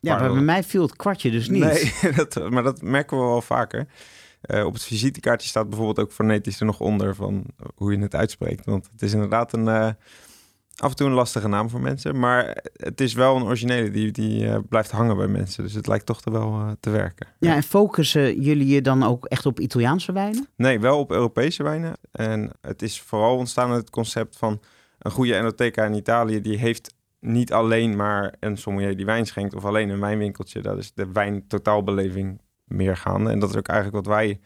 Ja, 0.00 0.18
maar 0.18 0.32
bij 0.32 0.42
mij 0.42 0.62
viel 0.62 0.82
het 0.82 0.96
kwartje 0.96 1.30
dus 1.30 1.48
niet. 1.48 1.62
Nee, 1.62 2.12
dat, 2.16 2.50
maar 2.50 2.62
dat 2.62 2.82
merken 2.82 3.16
we 3.16 3.22
wel 3.22 3.42
vaker. 3.42 3.86
Uh, 4.46 4.64
op 4.64 4.72
het 4.72 4.84
visitekaartje 4.84 5.48
staat 5.48 5.68
bijvoorbeeld 5.68 5.98
ook 5.98 6.12
fonetisch 6.12 6.60
er 6.60 6.66
nog 6.66 6.80
onder 6.80 7.14
van 7.14 7.44
hoe 7.74 7.92
je 7.92 7.98
het 7.98 8.14
uitspreekt. 8.14 8.64
Want 8.64 8.88
het 8.92 9.02
is 9.02 9.12
inderdaad 9.12 9.52
een, 9.52 9.66
uh, 9.66 9.88
af 10.76 10.90
en 10.90 10.96
toe 10.96 11.06
een 11.06 11.12
lastige 11.12 11.48
naam 11.48 11.70
voor 11.70 11.80
mensen. 11.80 12.18
Maar 12.18 12.64
het 12.72 13.00
is 13.00 13.14
wel 13.14 13.36
een 13.36 13.42
originele 13.42 13.90
die, 13.90 14.12
die 14.12 14.44
uh, 14.44 14.56
blijft 14.68 14.90
hangen 14.90 15.16
bij 15.16 15.26
mensen. 15.26 15.62
Dus 15.62 15.72
het 15.72 15.86
lijkt 15.86 16.06
toch 16.06 16.20
er 16.20 16.32
wel 16.32 16.76
te 16.80 16.90
werken. 16.90 17.26
Ja, 17.38 17.54
en 17.54 17.62
focussen 17.62 18.40
jullie 18.40 18.66
je 18.66 18.82
dan 18.82 19.02
ook 19.02 19.24
echt 19.26 19.46
op 19.46 19.60
Italiaanse 19.60 20.12
wijnen? 20.12 20.48
Nee, 20.56 20.80
wel 20.80 20.98
op 20.98 21.10
Europese 21.10 21.62
wijnen. 21.62 21.96
En 22.12 22.50
het 22.60 22.82
is 22.82 23.00
vooral 23.00 23.36
ontstaan 23.36 23.70
uit 23.70 23.80
het 23.80 23.90
concept 23.90 24.36
van 24.36 24.60
een 24.98 25.10
goede 25.10 25.36
enoteca 25.36 25.84
in 25.84 25.94
Italië. 25.94 26.40
Die 26.40 26.58
heeft 26.58 26.94
niet 27.20 27.52
alleen 27.52 27.96
maar 27.96 28.34
een 28.40 28.56
sommelier 28.56 28.96
die 28.96 29.06
wijn 29.06 29.26
schenkt 29.26 29.54
of 29.54 29.64
alleen 29.64 29.88
een 29.88 30.00
wijnwinkeltje. 30.00 30.60
Dat 30.60 30.78
is 30.78 30.92
de 30.94 31.12
wijntotaalbeleving 31.12 32.40
meer 32.64 32.96
gaande. 32.96 33.30
En 33.30 33.38
dat 33.38 33.50
is 33.50 33.56
ook 33.56 33.68
eigenlijk 33.68 34.06
wat 34.06 34.14
wij 34.14 34.40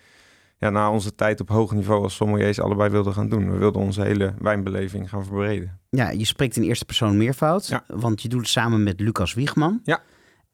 ja, 0.59 0.71
na 0.71 0.91
onze 0.91 1.15
tijd 1.15 1.41
op 1.41 1.49
hoog 1.49 1.73
niveau 1.73 2.03
als 2.03 2.15
sommeliers 2.15 2.61
allebei 2.61 2.91
wilden 2.91 3.13
gaan 3.13 3.29
doen. 3.29 3.51
We 3.53 3.59
wilden 3.59 3.83
onze 3.83 4.03
hele 4.03 4.35
wijnbeleving 4.39 5.09
gaan 5.09 5.25
verbreden. 5.25 5.79
Ja, 5.91 6.11
je 6.11 6.25
spreekt 6.25 6.57
in 6.57 6.63
eerste 6.63 6.85
persoon 6.85 7.17
meervoud, 7.17 7.67
Ja. 7.67 7.85
want 7.87 8.23
je 8.23 8.29
doet 8.29 8.41
het 8.41 8.49
samen 8.49 8.83
met 8.83 9.01
Lucas 9.01 9.35
Wiegman. 9.35 9.81
Ja. 9.85 10.03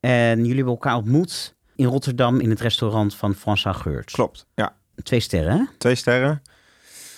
En 0.00 0.36
jullie 0.38 0.54
hebben 0.54 0.72
elkaar 0.72 0.96
ontmoet 0.96 1.54
in 1.76 1.86
Rotterdam 1.86 2.40
in 2.40 2.50
het 2.50 2.60
restaurant 2.60 3.14
van 3.16 3.34
François 3.34 3.76
Geurts. 3.76 4.12
Klopt, 4.14 4.46
ja. 4.54 4.76
Twee 5.02 5.20
sterren, 5.20 5.52
hè? 5.58 5.64
Twee 5.78 5.94
sterren. 5.94 6.42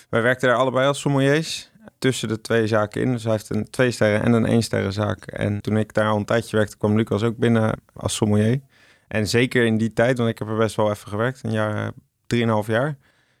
Wij 0.09 0.21
werkten 0.21 0.49
daar 0.49 0.57
allebei 0.57 0.87
als 0.87 0.99
sommeliers 0.99 1.71
tussen 1.99 2.27
de 2.27 2.41
twee 2.41 2.67
zaken 2.67 3.01
in. 3.01 3.11
Dus 3.11 3.23
hij 3.23 3.31
heeft 3.31 3.49
een 3.49 3.69
twee 3.69 3.91
sterren 3.91 4.23
en 4.23 4.33
een 4.33 4.45
één 4.45 4.63
sterren 4.63 4.93
zaak. 4.93 5.25
En 5.25 5.61
toen 5.61 5.77
ik 5.77 5.93
daar 5.93 6.09
al 6.09 6.17
een 6.17 6.25
tijdje 6.25 6.57
werkte, 6.57 6.77
kwam 6.77 6.95
Lucas 6.95 7.23
ook 7.23 7.37
binnen 7.37 7.79
als 7.93 8.15
sommelier. 8.15 8.59
En 9.07 9.27
zeker 9.27 9.65
in 9.65 9.77
die 9.77 9.93
tijd, 9.93 10.17
want 10.17 10.29
ik 10.29 10.39
heb 10.39 10.47
er 10.47 10.57
best 10.57 10.75
wel 10.75 10.91
even 10.91 11.07
gewerkt, 11.07 11.43
een 11.43 11.51
jaar, 11.51 11.91
drieënhalf 12.27 12.67
jaar. 12.67 12.97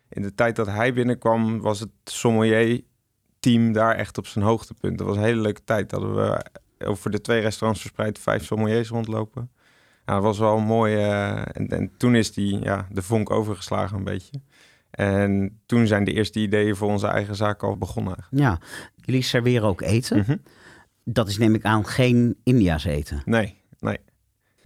In 0.09 0.21
de 0.21 0.35
tijd 0.35 0.55
dat 0.55 0.67
hij 0.67 0.93
binnenkwam, 0.93 1.61
was 1.61 1.79
het 1.79 1.89
sommelier-team 2.03 3.71
daar 3.71 3.95
echt 3.95 4.17
op 4.17 4.27
zijn 4.27 4.45
hoogtepunt. 4.45 4.97
Dat 4.97 5.07
was 5.07 5.15
een 5.15 5.23
hele 5.23 5.41
leuke 5.41 5.63
tijd. 5.63 5.89
Dat 5.89 6.01
we 6.01 6.45
over 6.85 7.11
de 7.11 7.21
twee 7.21 7.41
restaurants 7.41 7.81
verspreid 7.81 8.19
vijf 8.19 8.45
sommeliers 8.45 8.89
rondlopen. 8.89 9.51
Ja, 10.05 10.13
dat 10.13 10.23
was 10.23 10.39
wel 10.39 10.59
mooi. 10.59 10.95
Uh, 10.95 11.37
en, 11.37 11.67
en, 11.67 11.91
toen 11.97 12.15
is 12.15 12.33
die, 12.33 12.59
ja, 12.59 12.87
de 12.91 13.01
vonk 13.01 13.29
overgeslagen 13.29 13.97
een 13.97 14.03
beetje. 14.03 14.41
En 14.89 15.59
toen 15.65 15.87
zijn 15.87 16.03
de 16.03 16.13
eerste 16.13 16.39
ideeën 16.39 16.75
voor 16.75 16.89
onze 16.89 17.07
eigen 17.07 17.35
zaak 17.35 17.63
al 17.63 17.77
begonnen. 17.77 18.15
Ja, 18.29 18.59
jullie 18.95 19.21
serveren 19.21 19.67
ook 19.67 19.81
eten. 19.81 20.17
Mm 20.17 20.23
-hmm. 20.23 20.41
Dat 21.03 21.27
is 21.27 21.37
neem 21.37 21.55
ik 21.55 21.63
aan 21.63 21.85
geen 21.85 22.37
India's 22.43 22.85
eten. 22.85 23.21
Nee, 23.25 23.55
nee. 23.79 23.97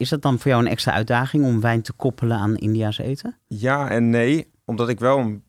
Is 0.02 0.10
dat 0.10 0.22
dan 0.22 0.40
voor 0.40 0.52
jou 0.52 0.64
een 0.64 0.72
extra 0.72 0.92
uitdaging 0.92 1.46
om 1.46 1.62
wijn 1.62 1.82
te 1.82 1.94
koppelen 1.94 2.38
aan 2.38 2.58
India's 2.58 2.98
eten? 2.98 3.38
Ja 3.48 3.90
en 3.90 4.10
nee, 4.10 4.52
omdat 4.66 4.90
ik 4.90 5.00
wel 5.00 5.18
een 5.18 5.44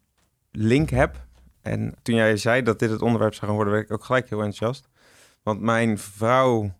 link 0.51 0.91
heb. 0.91 1.27
En 1.63 1.95
toen 2.03 2.15
jij 2.15 2.37
zei 2.37 2.63
dat 2.63 2.79
dit 2.79 2.91
het 2.91 3.03
onderwerp 3.03 3.35
zou 3.35 3.47
gaan 3.47 3.55
worden, 3.55 3.73
werd 3.75 3.87
ik 3.87 3.93
ook 3.93 4.05
gelijk 4.05 4.29
heel 4.29 4.43
enthousiast. 4.43 4.89
Want 5.43 5.61
mijn 5.61 5.99
vrouw 5.99 6.73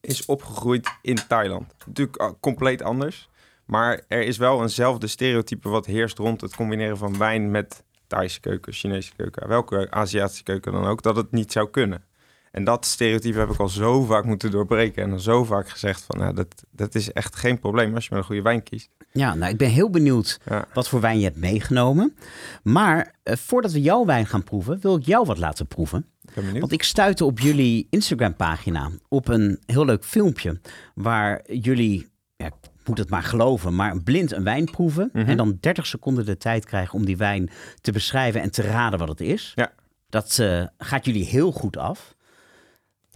is 0.00 0.24
opgegroeid 0.24 0.88
in 1.02 1.18
Thailand. 1.28 1.74
Natuurlijk 1.86 2.34
compleet 2.40 2.82
anders. 2.82 3.28
Maar 3.64 4.02
er 4.08 4.22
is 4.22 4.36
wel 4.36 4.62
eenzelfde 4.62 5.06
stereotype 5.06 5.68
wat 5.68 5.86
heerst 5.86 6.18
rond 6.18 6.40
het 6.40 6.56
combineren 6.56 6.96
van 6.96 7.18
wijn 7.18 7.50
met 7.50 7.84
Thaise 8.06 8.40
keuken, 8.40 8.72
Chinese 8.72 9.12
keuken, 9.16 9.48
welke 9.48 9.90
Aziatische 9.90 10.42
keuken 10.42 10.72
dan 10.72 10.86
ook, 10.86 11.02
dat 11.02 11.16
het 11.16 11.32
niet 11.32 11.52
zou 11.52 11.70
kunnen. 11.70 12.04
En 12.52 12.64
dat 12.64 12.86
stereotype 12.86 13.38
heb 13.38 13.50
ik 13.50 13.58
al 13.58 13.68
zo 13.68 14.04
vaak 14.04 14.24
moeten 14.24 14.50
doorbreken 14.50 15.12
en 15.12 15.20
zo 15.20 15.44
vaak 15.44 15.68
gezegd 15.68 16.02
van, 16.06 16.18
nou, 16.18 16.34
dat, 16.34 16.64
dat 16.70 16.94
is 16.94 17.12
echt 17.12 17.36
geen 17.36 17.58
probleem 17.58 17.94
als 17.94 18.04
je 18.04 18.08
met 18.10 18.18
een 18.18 18.26
goede 18.26 18.42
wijn 18.42 18.62
kiest. 18.62 18.88
Ja, 19.12 19.34
nou, 19.34 19.52
ik 19.52 19.58
ben 19.58 19.70
heel 19.70 19.90
benieuwd 19.90 20.38
Ja. 20.44 20.66
wat 20.72 20.88
voor 20.88 21.00
wijn 21.00 21.18
je 21.18 21.24
hebt 21.24 21.36
meegenomen. 21.36 22.16
Maar 22.62 23.14
eh, 23.22 23.36
voordat 23.36 23.72
we 23.72 23.80
jouw 23.80 24.04
wijn 24.04 24.26
gaan 24.26 24.44
proeven, 24.44 24.78
wil 24.80 24.96
ik 24.96 25.04
jou 25.04 25.26
wat 25.26 25.38
laten 25.38 25.66
proeven. 25.66 26.06
Ik. 26.52 26.60
Want 26.60 26.72
ik 26.72 26.82
stuitte 26.82 27.24
op 27.24 27.38
jullie 27.38 27.86
Instagram-pagina 27.90 28.90
op 29.08 29.28
een 29.28 29.58
heel 29.66 29.84
leuk 29.84 30.04
filmpje 30.04 30.60
waar 30.94 31.40
jullie, 31.52 32.08
ja, 32.36 32.46
ik 32.46 32.52
moet 32.84 32.98
het 32.98 33.10
maar 33.10 33.22
geloven, 33.22 33.74
maar 33.74 34.02
blind 34.02 34.32
een 34.32 34.44
wijn 34.44 34.64
proeven 34.64 35.10
Mhm. 35.12 35.28
en 35.28 35.36
dan 35.36 35.56
30 35.60 35.86
seconden 35.86 36.26
de 36.26 36.36
tijd 36.36 36.64
krijgen 36.64 36.94
om 36.94 37.04
die 37.04 37.16
wijn 37.16 37.50
te 37.80 37.92
beschrijven 37.92 38.40
en 38.40 38.50
te 38.50 38.62
raden 38.62 38.98
wat 38.98 39.08
het 39.08 39.20
is. 39.20 39.52
Ja. 39.54 39.72
Dat 40.08 40.38
eh, 40.38 40.64
gaat 40.78 41.04
jullie 41.04 41.24
heel 41.24 41.52
goed 41.52 41.76
af. 41.76 42.14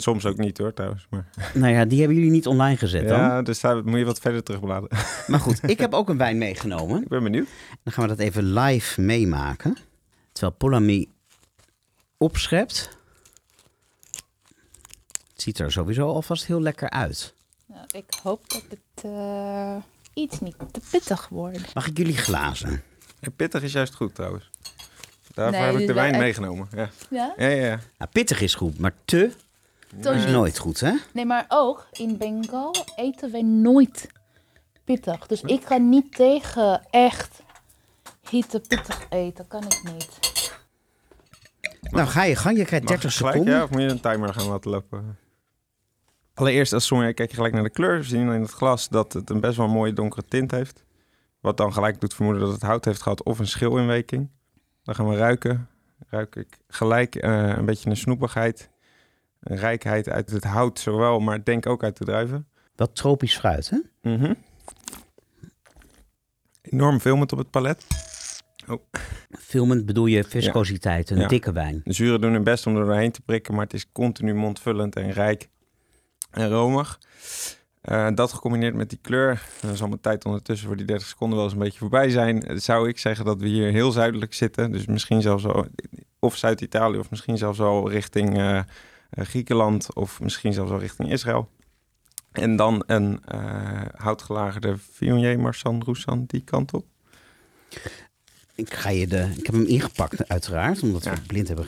Soms 0.02 0.26
ook 0.26 0.36
niet 0.36 0.58
hoor, 0.58 0.72
trouwens. 0.74 1.06
Maar, 1.10 1.28
Nou 1.54 1.72
ja, 1.72 1.84
die 1.84 1.98
hebben 1.98 2.16
jullie 2.16 2.30
niet 2.32 2.46
online 2.46 2.76
gezet 2.76 3.08
dan. 3.08 3.18
ja, 3.18 3.42
dus 3.42 3.60
daar 3.60 3.84
moet 3.84 3.98
je 3.98 4.04
wat 4.04 4.18
verder 4.20 4.42
terugbladeren. 4.42 4.98
Maar 5.26 5.40
goed, 5.40 5.68
ik 5.68 5.78
heb 5.78 5.92
ook 5.94 6.08
een 6.08 6.16
wijn 6.18 6.38
meegenomen. 6.38 7.02
ik 7.02 7.08
ben 7.08 7.22
benieuwd. 7.22 7.48
Dan 7.82 7.92
gaan 7.92 8.02
we 8.08 8.08
dat 8.16 8.18
even 8.18 8.52
live 8.52 9.00
meemaken. 9.00 9.76
Terwijl 10.32 10.54
Polami 10.58 11.08
opschept. 12.16 12.96
Het 15.32 15.42
ziet 15.42 15.58
er 15.58 15.72
sowieso 15.72 16.06
alvast 16.08 16.46
heel 16.46 16.60
lekker 16.60 16.90
uit. 16.90 17.34
Nou, 17.66 17.84
ik 17.92 18.04
hoop 18.22 18.48
dat 18.50 18.64
het 18.68 19.04
eh, 19.04 19.76
iets 20.14 20.40
niet 20.40 20.56
te 20.72 20.80
pittig 20.90 21.28
wordt. 21.28 21.74
Mag 21.74 21.86
ik 21.86 21.96
jullie 21.98 22.16
glazen? 22.16 22.82
Ja, 23.20 23.30
pittig 23.36 23.62
is 23.62 23.72
juist 23.72 23.94
goed 23.94 24.14
trouwens. 24.14 24.50
Daarvoor 25.34 25.60
Nee, 25.60 25.70
heb 25.70 25.80
ik 25.80 25.86
de 25.86 25.92
wijn 25.92 26.12
echt- 26.12 26.22
meegenomen. 26.22 26.68
Ja, 26.76 26.90
Ja? 27.10 27.34
ja, 27.36 27.46
ja. 27.48 27.64
ja. 27.66 27.80
Nou, 27.98 28.10
pittig 28.10 28.40
is 28.40 28.54
goed, 28.54 28.78
maar 28.78 28.92
te 29.04 29.30
Toch 30.00 30.14
is 30.14 30.26
nooit 30.26 30.58
goed, 30.58 30.80
hè? 30.80 30.92
Nee, 31.12 31.26
maar 31.26 31.44
ook 31.48 31.86
in 31.92 32.16
Bengal 32.16 32.74
eten 32.96 33.32
wij 33.32 33.42
nooit 33.42 34.08
pittig. 34.84 35.26
Dus 35.26 35.40
ik 35.42 35.64
ga 35.64 35.76
niet 35.76 36.14
tegen 36.14 36.82
echt 36.90 37.42
hitte 38.30 38.60
pittig 38.68 39.06
eten. 39.08 39.46
Kan 39.48 39.62
ik 39.64 39.82
niet. 39.84 40.20
Nou, 41.80 42.08
ga 42.08 42.22
je 42.24 42.36
gang. 42.36 42.56
Je 42.56 42.64
krijgt 42.64 42.84
Mag 42.88 42.92
30 43.00 43.10
ik 43.10 43.16
gelijk, 43.16 43.34
seconden. 43.34 43.56
ja, 43.58 43.62
of 43.64 43.70
moet 43.70 43.80
je 43.80 43.88
een 43.88 44.00
timer 44.00 44.34
gaan 44.34 44.48
laten 44.48 44.70
lopen? 44.70 45.18
Allereerst 46.34 46.72
als 46.72 46.86
sommelier 46.86 47.14
kijk 47.14 47.28
je 47.30 47.34
gelijk 47.36 47.54
naar 47.54 47.62
de 47.62 47.70
kleur. 47.70 47.96
We 47.98 48.04
zien 48.04 48.32
in 48.32 48.40
het 48.40 48.50
glas 48.50 48.88
dat 48.88 49.12
het 49.12 49.30
een 49.30 49.40
best 49.40 49.56
wel 49.56 49.68
mooie 49.68 49.92
donkere 49.92 50.24
tint 50.28 50.50
heeft. 50.50 50.84
Wat 51.40 51.56
dan 51.56 51.72
gelijk 51.72 52.00
doet 52.00 52.14
vermoeden 52.14 52.42
dat 52.42 52.52
het 52.52 52.62
hout 52.62 52.84
heeft 52.84 53.02
gehad 53.02 53.22
of 53.22 53.38
een 53.38 53.46
schilinweking. 53.46 54.30
Dan 54.82 54.94
gaan 54.94 55.08
we 55.08 55.16
ruiken. 55.16 55.68
Ruik 56.08 56.36
ik 56.36 56.58
gelijk 56.68 57.14
eh, 57.14 57.48
een 57.56 57.64
beetje 57.64 57.90
een 57.90 57.96
snoepigheid. 57.96 58.70
Een 59.42 59.56
rijkheid 59.56 60.08
uit 60.08 60.30
het 60.30 60.44
hout 60.44 60.78
zowel, 60.78 61.20
maar 61.20 61.44
denk 61.44 61.66
ook 61.66 61.82
uit 61.82 61.96
de 61.98 62.04
druiven. 62.04 62.48
Wat 62.76 62.94
tropisch 62.96 63.36
fruit, 63.36 63.70
hè? 63.70 63.78
Mhm. 64.10 64.34
Enorm 66.62 67.00
filmend 67.00 67.32
op 67.32 67.38
het 67.38 67.50
palet. 67.50 67.84
Filmend 69.38 69.86
bedoel 69.86 70.06
je 70.06 70.24
viscositeit, 70.24 71.10
een 71.10 71.18
Ja. 71.18 71.28
dikke 71.28 71.52
wijn. 71.52 71.80
De 71.84 71.92
zuren 71.92 72.20
doen 72.20 72.32
hun 72.32 72.44
best 72.44 72.66
om 72.66 72.76
er 72.76 72.84
doorheen 72.84 73.12
te 73.12 73.20
prikken, 73.20 73.54
maar 73.54 73.64
het 73.64 73.74
is 73.74 73.92
continu 73.92 74.34
mondvullend 74.34 74.96
en 74.96 75.10
rijk 75.10 75.48
en 76.30 76.48
romig. 76.48 77.00
Eh, 77.80 78.08
dat 78.14 78.32
gecombineerd 78.32 78.74
met 78.74 78.88
die 78.90 78.98
kleur, 79.02 79.42
dan 79.60 79.76
zal 79.76 79.88
mijn 79.88 80.00
tijd 80.00 80.24
ondertussen 80.24 80.66
voor 80.66 80.76
die 80.76 80.86
30 80.86 81.06
seconden 81.06 81.36
wel 81.36 81.46
eens 81.46 81.54
een 81.56 81.62
beetje 81.62 81.78
voorbij 81.78 82.10
zijn. 82.10 82.42
Eh, 82.42 82.56
Zou 82.56 82.88
ik 82.88 82.98
zeggen 82.98 83.24
dat 83.24 83.40
we 83.40 83.48
hier 83.48 83.70
heel 83.70 83.90
zuidelijk 83.90 84.34
zitten, 84.34 84.72
dus 84.72 84.86
misschien 84.86 85.22
zelfs 85.22 85.46
al, 85.46 85.66
of 86.18 86.36
Zuid-Italië 86.36 86.98
of 86.98 87.10
misschien 87.10 87.38
zelfs 87.38 87.60
al 87.60 87.90
richting 87.90 88.38
eh, 88.38 88.60
Griekenland 89.14 89.94
of 89.94 90.20
misschien 90.20 90.52
zelfs 90.52 90.70
al 90.70 90.78
richting 90.78 91.10
Israël. 91.10 91.48
En 92.32 92.56
dan 92.56 92.82
een 92.86 93.22
eh 93.24 93.82
houtgelagerde 93.96 94.76
Viognier, 94.92 95.40
Marsan, 95.40 95.82
Roussan, 95.84 96.24
die 96.26 96.40
kant 96.44 96.72
op. 96.72 96.86
Ik, 98.54 98.74
ga 98.74 98.88
je 98.88 99.06
de, 99.06 99.32
ik 99.36 99.46
heb 99.46 99.54
hem 99.54 99.64
ingepakt, 99.66 100.28
uiteraard, 100.28 100.82
omdat 100.82 101.02
we 101.04 101.10
Ja. 101.10 101.14
het 101.16 101.26
blind 101.26 101.48
hebben 101.48 101.66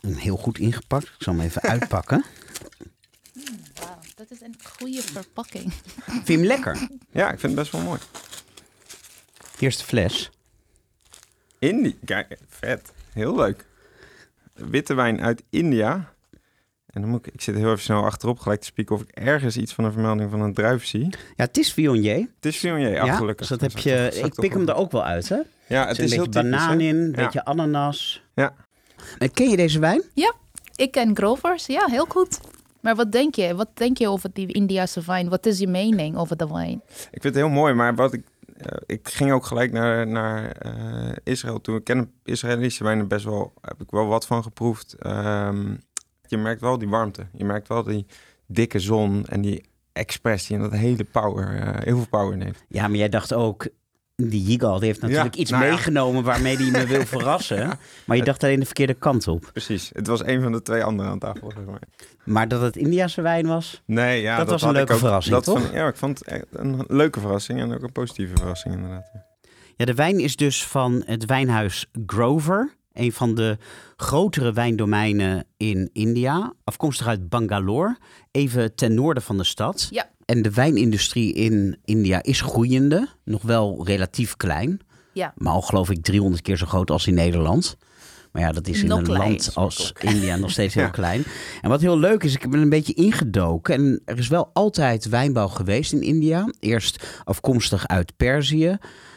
hem 0.00 0.14
heel 0.14 0.36
goed 0.36 0.58
ingepakt. 0.58 1.06
Ik 1.06 1.14
zal 1.18 1.32
hem 1.34 1.42
even 1.42 1.62
uitpakken. 1.72 2.24
Wauw, 3.74 3.98
dat 4.14 4.30
is 4.30 4.40
een 4.40 4.54
goede 4.78 5.02
verpakking. 5.02 5.72
Vind 6.04 6.26
je 6.26 6.32
hem 6.32 6.44
lekker? 6.44 6.88
Ja, 7.10 7.24
ik 7.32 7.40
vind 7.40 7.52
het 7.52 7.54
best 7.54 7.72
wel 7.72 7.80
mooi. 7.82 8.00
Eerste 9.58 9.84
fles. 9.84 10.30
Indie, 11.58 11.98
kijk, 12.04 12.38
vet. 12.48 12.92
Heel 13.12 13.36
leuk. 13.36 13.64
Witte 14.52 14.94
wijn 14.94 15.20
uit 15.20 15.42
India. 15.50 16.14
En 16.96 17.02
dan 17.02 17.10
moet 17.10 17.26
ik, 17.26 17.34
ik 17.34 17.40
zit 17.40 17.54
heel 17.54 17.70
even 17.70 17.82
snel 17.82 18.04
achterop 18.04 18.38
gelijk 18.38 18.60
te 18.60 18.66
spieken 18.66 18.94
of 18.94 19.02
ik 19.02 19.08
ergens 19.10 19.56
iets 19.56 19.72
van 19.74 19.84
een 19.84 19.92
vermelding 19.92 20.30
van 20.30 20.40
een 20.40 20.54
druif 20.54 20.86
zie. 20.86 21.08
Ja, 21.10 21.44
het 21.44 21.56
is 21.58 21.72
Viognier. 21.72 22.16
Het 22.34 22.46
is 22.46 22.56
Viognier, 22.56 22.90
ja, 22.90 23.04
Ja, 23.04 23.14
gelukkig. 23.14 23.48
dus 23.48 23.58
dat 23.58 23.60
heb 23.72 23.78
je, 23.82 24.20
ik 24.24 24.34
pik 24.34 24.52
hem 24.52 24.68
er 24.68 24.74
ook 24.74 24.92
wel 24.92 25.04
uit, 25.04 25.28
hè? 25.28 25.36
Er 25.36 25.44
Ja, 25.66 25.86
het 25.86 25.96
zit 25.96 26.04
is 26.04 26.10
een 26.10 26.16
heel 26.16 26.26
beetje 26.26 26.40
typisch, 26.42 26.58
banaan 26.60 26.80
in, 26.80 26.96
een 26.96 27.10
Ja. 27.10 27.22
beetje 27.24 27.44
ananas. 27.44 28.22
Ja. 28.34 28.54
En 29.18 29.30
ken 29.32 29.48
je 29.50 29.56
deze 29.56 29.78
wijn? 29.78 30.02
Ik 30.76 30.90
ken 30.90 31.16
Grovers, 31.16 31.66
ja, 31.66 31.86
heel 31.86 32.04
goed. 32.08 32.40
Maar 32.80 32.94
wat 32.94 33.12
denk 33.12 33.34
je? 33.34 33.54
Wat 33.54 33.68
denk 33.74 33.98
je 33.98 34.08
over 34.08 34.30
die 34.32 34.52
Indiase 34.52 35.00
wijn? 35.06 35.28
Wat 35.28 35.46
is 35.46 35.58
je 35.58 35.66
mening 35.68 36.16
over 36.16 36.36
de 36.36 36.46
wijn? 36.48 36.82
Ik 36.88 37.20
vind 37.22 37.24
het 37.24 37.34
heel 37.34 37.48
mooi, 37.48 37.74
maar 37.74 37.94
wat 37.94 38.12
ik, 38.12 38.22
eh, 38.56 38.66
ik 38.86 39.08
ging 39.08 39.32
ook 39.32 39.46
gelijk 39.46 39.72
naar, 39.72 40.06
naar 40.06 40.50
eh, 40.50 40.72
Israël 41.24 41.60
toe. 41.60 41.76
Ik 41.76 41.84
ken 41.84 42.10
Israëlische 42.24 42.84
wijnen 42.84 43.08
best 43.08 43.24
wel, 43.24 43.52
heb 43.60 43.80
ik 43.80 43.90
wel 43.90 44.06
wat 44.06 44.26
van 44.26 44.42
geproefd. 44.42 44.94
Ehm, 44.98 45.74
je 46.30 46.36
merkt 46.38 46.60
wel 46.60 46.78
die 46.78 46.88
warmte. 46.88 47.26
Je 47.32 47.44
merkt 47.44 47.68
wel 47.68 47.82
die 47.82 48.06
dikke 48.46 48.78
zon 48.78 49.26
en 49.26 49.40
die 49.40 49.64
expressie 49.92 50.56
en 50.56 50.62
dat 50.62 50.72
hele 50.72 51.04
power, 51.04 51.60
eh, 51.60 51.68
heel 51.84 51.96
veel 51.96 52.08
power 52.10 52.32
in 52.32 52.40
heeft. 52.42 52.64
Ja, 52.68 52.88
maar 52.88 52.96
jij 52.96 53.08
dacht 53.08 53.32
ook, 53.34 53.68
die 54.16 54.42
Yigal 54.42 54.80
heeft 54.80 55.00
natuurlijk 55.00 55.34
Ja, 55.34 55.40
iets 55.40 55.50
nou 55.50 55.64
ja. 55.64 55.68
meegenomen 55.70 56.22
waarmee 56.24 56.56
hij 56.56 56.70
me 56.70 56.86
wil 56.86 57.06
verrassen. 57.16 57.78
Maar 58.04 58.16
je 58.16 58.22
dacht 58.22 58.42
alleen 58.44 58.60
de 58.60 58.64
verkeerde 58.66 58.94
kant 58.94 59.28
op. 59.28 59.48
Precies. 59.52 59.90
Het 59.92 60.06
was 60.06 60.24
een 60.24 60.42
van 60.42 60.52
de 60.52 60.62
twee 60.62 60.82
anderen 60.84 61.10
aan 61.10 61.18
tafel. 61.18 61.50
Zeg 61.56 61.64
maar. 61.64 61.80
Maar 62.24 62.48
dat 62.48 62.60
het 62.60 62.76
Indiase 62.76 63.22
wijn 63.22 63.46
was, 63.46 63.82
Nee, 63.86 64.20
ja, 64.22 64.36
Dat 64.36 64.48
was 64.50 64.62
een 64.62 64.72
leuke 64.72 64.96
verrassing, 64.96 65.34
dat 65.34 65.44
toch? 65.44 65.60
vond- 65.60 65.72
ja, 65.72 65.86
ik 65.88 65.96
vond 65.96 66.18
het 66.24 66.44
een 66.50 66.84
leuke 66.88 67.20
verrassing 67.20 67.60
en 67.60 67.74
ook 67.74 67.82
een 67.82 67.92
positieve 67.92 68.32
verrassing 68.36 68.74
inderdaad. 68.74 69.10
Ja, 69.76 69.84
de 69.84 69.94
wijn 69.94 70.18
is 70.20 70.36
dus 70.36 70.64
van 70.66 71.02
het 71.06 71.24
wijnhuis 71.24 71.86
Grover. 72.06 72.74
Een 72.96 73.12
van 73.12 73.34
de 73.34 73.58
grotere 73.96 74.52
wijndomeinen 74.52 75.44
in 75.56 75.90
India. 75.92 76.52
Afkomstig 76.64 77.06
uit 77.06 77.28
Bangalore. 77.28 77.96
Even 78.30 78.74
ten 78.74 78.94
noorden 78.94 79.22
van 79.22 79.36
de 79.36 79.44
stad. 79.44 79.86
Ja. 79.90 80.10
En 80.24 80.42
de 80.42 80.50
wijnindustrie 80.50 81.32
in 81.32 81.78
India 81.84 82.22
is 82.22 82.40
groeiende. 82.40 83.08
Nog 83.24 83.42
wel 83.42 83.86
relatief 83.86 84.36
klein. 84.36 84.80
Ja. 85.12 85.32
Maar 85.36 85.52
al 85.52 85.62
geloof 85.62 85.90
ik 85.90 86.02
300 86.02 86.42
keer 86.42 86.56
zo 86.56 86.66
groot 86.66 86.90
als 86.90 87.06
in 87.06 87.14
Nederland. 87.14 87.76
Maar 88.32 88.42
ja, 88.44 88.52
dat 88.52 88.68
is 88.68 88.82
in 88.82 88.88
Nog 88.88 88.98
een 88.98 89.04
klein. 89.04 89.20
land 89.20 89.50
als 89.54 89.92
India 90.00 90.36
nog 90.36 90.50
steeds 90.50 90.74
heel 90.74 90.82
Ja. 90.84 90.88
klein. 90.90 91.24
En 91.60 91.68
wat 91.70 91.80
heel 91.80 91.98
leuk 91.98 92.22
is, 92.24 92.34
ik 92.34 92.50
ben 92.50 92.60
een 92.60 92.68
beetje 92.68 92.94
ingedoken. 92.94 93.74
En 93.74 94.00
er 94.04 94.18
is 94.18 94.28
wel 94.28 94.50
altijd 94.52 95.08
wijnbouw 95.08 95.48
geweest 95.48 95.92
in 95.92 96.02
India. 96.02 96.50
Eerst 96.60 97.20
afkomstig 97.24 97.86
uit 97.86 98.16
Perzië. 98.16 98.76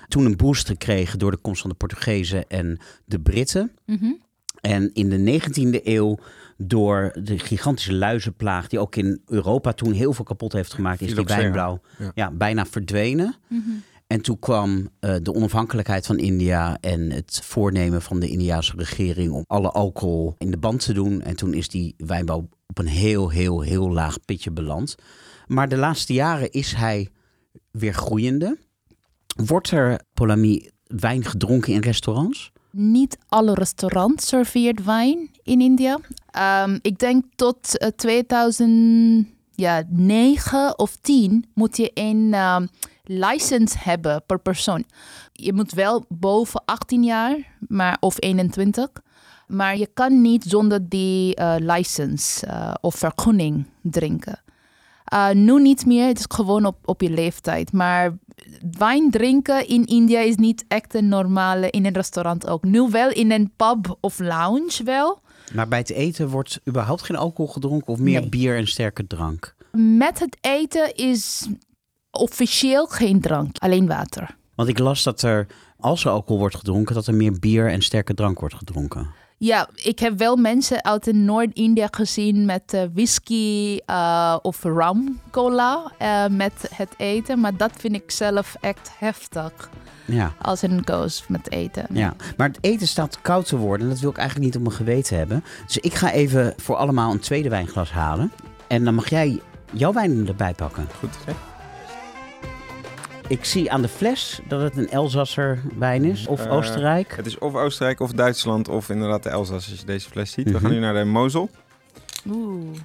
Toen 0.09 0.25
een 0.25 0.37
boost 0.37 0.67
gekregen 0.67 1.19
door 1.19 1.31
de 1.31 1.37
komst 1.37 1.61
van 1.61 1.69
de 1.69 1.75
Portugezen 1.75 2.47
en 2.47 2.79
de 3.05 3.19
Britten. 3.19 3.71
Mhm. 3.85 4.11
En 4.61 4.93
in 4.93 5.09
de 5.09 5.17
19e 5.17 5.83
eeuw 5.83 6.17
door 6.57 7.11
de 7.23 7.39
gigantische 7.39 7.93
luizenplaag... 7.93 8.67
die 8.67 8.79
ook 8.79 8.95
in 8.95 9.21
Europa 9.25 9.73
toen 9.73 9.91
heel 9.91 10.13
veel 10.13 10.25
kapot 10.25 10.53
heeft 10.53 10.73
gemaakt... 10.73 11.01
is 11.01 11.15
die 11.15 11.25
wijnbouw 11.25 11.81
Ja. 11.97 12.11
ja, 12.15 12.31
bijna 12.31 12.65
verdwenen. 12.65 13.35
Mhm. 13.47 13.69
En 14.07 14.21
toen 14.21 14.39
kwam 14.39 14.89
eh, 14.99 15.15
de 15.21 15.33
onafhankelijkheid 15.33 16.05
van 16.05 16.17
India 16.17 16.77
en 16.81 17.11
het 17.11 17.41
voornemen 17.43 18.01
van 18.01 18.19
de 18.19 18.29
Indiaanse 18.29 18.73
regering 18.75 19.31
om 19.31 19.43
alle 19.47 19.71
alcohol 19.71 20.35
in 20.37 20.51
de 20.51 20.57
band 20.57 20.83
te 20.83 20.93
doen. 20.93 21.21
En 21.21 21.35
toen 21.35 21.53
is 21.53 21.67
die 21.67 21.93
wijnbouw 21.97 22.49
op 22.67 22.77
een 22.77 22.87
heel, 22.87 23.29
heel, 23.29 23.61
heel 23.61 23.91
laag 23.91 24.25
pitje 24.25 24.51
beland. 24.51 24.95
Maar 25.47 25.69
de 25.69 25.77
laatste 25.77 26.13
jaren 26.13 26.51
is 26.51 26.73
hij 26.73 27.09
weer 27.71 27.93
groeiende. 27.93 28.57
Wordt 29.45 29.71
er, 29.71 30.01
Polami, 30.13 30.69
wijn 30.87 31.25
gedronken 31.25 31.73
in 31.73 31.81
restaurants? 31.81 32.51
Niet 32.71 33.17
alle 33.27 33.53
restaurants 33.53 34.27
serveert 34.27 34.83
wijn 34.83 35.29
in 35.43 35.61
India. 35.61 35.99
Ehm, 36.31 36.77
ik 36.81 36.99
denk 36.99 37.23
tot 37.35 37.77
eh, 37.77 37.87
2009 37.87 40.79
of 40.79 40.97
10 41.01 41.45
moet 41.53 41.77
je 41.77 41.91
een 41.93 42.33
ehm, 42.33 42.65
license 43.03 43.77
hebben 43.79 44.23
per 44.25 44.39
persoon. 44.39 44.85
Je 45.31 45.53
moet 45.53 45.71
wel 45.71 46.05
boven 46.07 46.61
18 46.65 47.03
jaar 47.03 47.37
maar, 47.67 47.97
of 47.99 48.15
21. 48.19 48.89
Maar 49.47 49.77
je 49.77 49.89
kan 49.93 50.21
niet 50.21 50.43
zonder 50.43 50.89
die 50.89 51.35
eh, 51.35 51.55
license 51.57 52.45
eh, 52.45 52.73
of 52.81 52.95
vergunning 52.95 53.67
drinken. 53.81 54.39
Uh, 55.13 55.29
nu 55.31 55.61
niet 55.61 55.85
meer, 55.85 56.07
het 56.07 56.19
is 56.19 56.25
gewoon 56.27 56.65
op, 56.65 56.77
op 56.85 57.01
je 57.01 57.09
leeftijd. 57.09 57.71
Maar 57.71 58.17
wijn 58.77 59.11
drinken 59.11 59.67
in 59.67 59.85
India 59.85 60.19
is 60.19 60.35
niet 60.35 60.65
echt 60.67 60.93
een 60.93 61.07
normale 61.07 61.69
in 61.69 61.85
een 61.85 61.93
restaurant 61.93 62.47
ook. 62.47 62.63
Nu 62.63 62.87
wel 62.89 63.09
in 63.09 63.31
een 63.31 63.51
pub 63.55 63.97
of 63.99 64.19
lounge 64.19 64.83
wel. 64.83 65.19
Maar 65.53 65.67
bij 65.67 65.79
het 65.79 65.89
eten 65.91 66.29
wordt 66.29 66.59
überhaupt 66.67 67.01
geen 67.01 67.17
alcohol 67.17 67.51
gedronken 67.51 67.93
of 67.93 67.99
meer 67.99 68.19
Nee. 68.19 68.29
bier 68.29 68.57
en 68.57 68.67
sterke 68.67 69.07
drank? 69.07 69.55
Met 69.71 70.19
het 70.19 70.37
eten 70.41 70.95
is 70.95 71.47
officieel 72.11 72.85
geen 72.87 73.21
drank, 73.21 73.57
alleen 73.57 73.87
water. 73.87 74.37
Want 74.55 74.69
ik 74.69 74.79
las 74.79 75.03
dat 75.03 75.21
er, 75.21 75.47
als 75.77 76.05
er 76.05 76.11
alcohol 76.11 76.37
wordt 76.39 76.55
gedronken, 76.55 76.95
dat 76.95 77.07
er 77.07 77.13
meer 77.15 77.39
bier 77.39 77.69
en 77.71 77.81
sterke 77.81 78.13
drank 78.13 78.39
wordt 78.39 78.55
gedronken. 78.55 79.07
Ja, 79.39 79.67
ik 79.75 79.99
heb 79.99 80.17
wel 80.17 80.35
mensen 80.35 80.83
uit 80.83 81.07
in 81.07 81.25
Noord-India 81.25 81.87
gezien 81.91 82.45
met 82.45 82.73
eh, 82.73 82.83
whisky 82.93 83.79
eh, 83.85 84.35
of 84.41 84.63
rum 84.63 85.19
cola 85.31 85.91
eh, 85.97 86.25
met 86.27 86.69
het 86.75 86.89
eten. 86.97 87.39
Maar 87.39 87.57
dat 87.57 87.71
vind 87.77 87.95
ik 87.95 88.11
zelf 88.11 88.55
echt 88.61 88.91
heftig 88.97 89.69
Ja. 90.05 90.33
als 90.41 90.61
een 90.61 90.83
koos 90.83 91.23
met 91.27 91.51
eten. 91.51 91.85
Ja, 91.93 92.13
maar 92.37 92.47
het 92.47 92.57
eten 92.61 92.87
staat 92.87 93.21
koud 93.21 93.45
te 93.47 93.57
worden. 93.57 93.85
En 93.87 93.91
dat 93.93 94.01
wil 94.01 94.09
ik 94.09 94.17
eigenlijk 94.17 94.45
niet 94.47 94.55
op 94.55 94.61
mijn 94.61 94.75
geweten 94.75 95.17
hebben. 95.17 95.43
Dus 95.65 95.77
ik 95.77 95.93
ga 95.93 96.11
even 96.11 96.53
voor 96.57 96.75
allemaal 96.75 97.11
een 97.11 97.19
tweede 97.19 97.49
wijnglas 97.49 97.91
halen. 97.91 98.31
En 98.67 98.83
dan 98.83 98.95
mag 98.95 99.09
jij 99.09 99.39
jouw 99.71 99.93
wijn 99.93 100.27
erbij 100.27 100.53
pakken. 100.53 100.87
Goed 100.99 101.17
hè? 101.25 101.33
Ik 103.29 103.45
zie 103.45 103.71
aan 103.71 103.81
de 103.81 103.87
fles 103.87 104.39
dat 104.47 104.61
het 104.61 104.77
een 104.77 104.89
Elzasser 104.89 105.61
wijn 105.77 106.03
is. 106.03 106.27
Of 106.27 106.45
Eh, 106.45 106.51
Oostenrijk. 106.51 107.15
Het 107.15 107.25
is 107.25 107.37
of 107.37 107.55
Oostenrijk 107.55 107.99
of 107.99 108.11
Duitsland 108.11 108.67
of 108.67 108.89
inderdaad 108.89 109.23
de 109.23 109.29
Elzas 109.29 109.69
als 109.69 109.79
je 109.79 109.85
deze 109.85 110.09
fles 110.09 110.31
ziet. 110.31 110.45
Mhm. 110.45 110.53
We 110.53 110.59
gaan 110.61 110.71
nu 110.71 110.79
naar 110.79 110.93
de 110.93 111.03
Mosel. 111.03 111.49
Oeh. 112.29 112.75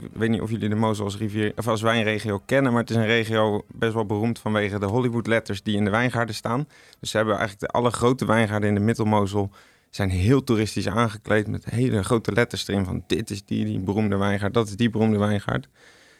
Ik 0.00 0.10
weet 0.12 0.30
niet 0.30 0.40
of 0.40 0.50
jullie 0.50 0.68
de 0.68 0.74
Mosel 0.74 1.04
als, 1.04 1.16
rivier, 1.16 1.52
of 1.56 1.68
als 1.68 1.82
wijnregio 1.82 2.42
kennen, 2.46 2.72
maar 2.72 2.80
het 2.80 2.90
is 2.90 2.96
een 2.96 3.06
regio 3.06 3.64
best 3.72 3.92
wel 3.92 4.06
beroemd 4.06 4.38
vanwege 4.38 4.78
de 4.78 4.86
Hollywood-letters 4.86 5.62
die 5.62 5.76
in 5.76 5.84
de 5.84 5.90
wijngaarden 5.90 6.34
staan. 6.34 6.68
Dus 7.00 7.10
ze 7.10 7.16
hebben 7.16 7.36
eigenlijk 7.36 7.72
de 7.72 7.78
alle 7.78 7.90
grote 7.90 8.26
wijngaarden 8.26 8.68
in 8.68 8.74
de 8.74 8.80
Middelmosel 8.80 9.50
zijn 9.90 10.10
heel 10.10 10.44
toeristisch 10.44 10.88
aangekleed 10.88 11.46
met 11.46 11.64
hele 11.64 12.04
grote 12.04 12.32
letters 12.32 12.68
erin 12.68 12.84
van 12.84 13.04
dit 13.06 13.30
is 13.30 13.44
die, 13.44 13.64
die 13.64 13.78
beroemde 13.80 14.16
wijngaard, 14.16 14.54
dat 14.54 14.68
is 14.68 14.76
die 14.76 14.90
beroemde 14.90 15.18
wijngaard. 15.18 15.68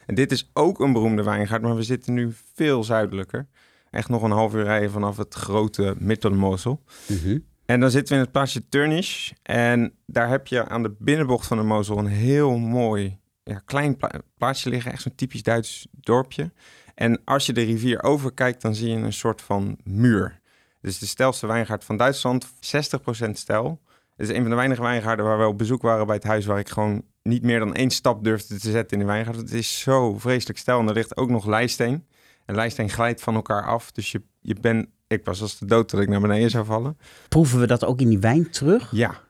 En 0.09 0.15
dit 0.15 0.31
is 0.31 0.49
ook 0.53 0.79
een 0.79 0.93
beroemde 0.93 1.23
wijngaard, 1.23 1.61
maar 1.61 1.75
we 1.75 1.83
zitten 1.83 2.13
nu 2.13 2.33
veel 2.55 2.83
zuidelijker. 2.83 3.47
Echt 3.91 4.09
nog 4.09 4.21
een 4.23 4.31
half 4.31 4.53
uur 4.53 4.63
rijden 4.63 4.91
vanaf 4.91 5.17
het 5.17 5.33
grote 5.33 5.95
Middelmosel. 5.97 6.83
Mhm. 7.07 7.37
En 7.65 7.79
dan 7.79 7.91
zitten 7.91 8.09
we 8.13 8.19
in 8.19 8.23
het 8.23 8.31
plaatsje 8.31 8.69
Turnish. 8.69 9.31
En 9.43 9.93
daar 10.05 10.29
heb 10.29 10.47
je 10.47 10.67
aan 10.67 10.83
de 10.83 10.95
binnenbocht 10.99 11.47
van 11.47 11.57
de 11.57 11.63
Mosel 11.63 11.97
een 11.97 12.05
heel 12.07 12.57
mooi 12.57 13.19
ja, 13.43 13.61
klein 13.65 13.97
pla- 13.97 14.21
plaatsje 14.37 14.69
liggen. 14.69 14.91
Echt 14.91 15.01
zo'n 15.01 15.15
typisch 15.15 15.43
Duits 15.43 15.87
dorpje. 15.91 16.51
En 16.95 17.21
als 17.25 17.45
je 17.45 17.53
de 17.53 17.63
rivier 17.63 18.03
overkijkt, 18.03 18.61
dan 18.61 18.75
zie 18.75 18.89
je 18.89 18.95
een 18.95 19.13
soort 19.13 19.41
van 19.41 19.77
muur. 19.83 20.39
Dus 20.81 20.99
de 20.99 21.05
stelste 21.05 21.47
wijngaard 21.47 21.83
van 21.83 21.97
Duitsland, 21.97 22.47
60% 22.59 23.37
stijl. 23.37 23.81
Het 24.19 24.29
is 24.29 24.35
een 24.35 24.41
van 24.41 24.49
de 24.49 24.55
weinige 24.55 24.81
wijngaarden 24.81 25.25
waar 25.25 25.37
we 25.37 25.47
op 25.47 25.57
bezoek 25.57 25.81
waren 25.81 26.05
bij 26.05 26.15
het 26.15 26.23
huis... 26.23 26.45
waar 26.45 26.59
ik 26.59 26.69
gewoon 26.69 27.03
niet 27.23 27.43
meer 27.43 27.59
dan 27.59 27.73
één 27.73 27.89
stap 27.89 28.23
durfde 28.23 28.59
te 28.59 28.71
zetten 28.71 28.97
in 28.97 29.05
de 29.05 29.11
wijngaard. 29.11 29.35
Het 29.35 29.53
is 29.53 29.79
zo 29.79 30.17
vreselijk 30.17 30.59
stijl. 30.59 30.79
En 30.79 30.87
er 30.87 30.93
ligt 30.93 31.17
ook 31.17 31.29
nog 31.29 31.45
lijsteen. 31.45 32.05
En 32.45 32.55
lijsteen 32.55 32.89
glijdt 32.89 33.21
van 33.21 33.35
elkaar 33.35 33.65
af. 33.65 33.91
Dus 33.91 34.11
je, 34.11 34.21
je 34.41 34.55
bent... 34.61 34.87
Ik 35.07 35.25
was 35.25 35.41
als 35.41 35.57
de 35.57 35.65
dood 35.65 35.91
dat 35.91 35.99
ik 35.99 36.09
naar 36.09 36.21
beneden 36.21 36.49
zou 36.49 36.65
vallen. 36.65 36.97
Proeven 37.29 37.59
we 37.59 37.67
dat 37.67 37.85
ook 37.85 38.01
in 38.01 38.09
die 38.09 38.19
wijn 38.19 38.49
terug? 38.49 38.91
Ja, 38.91 39.21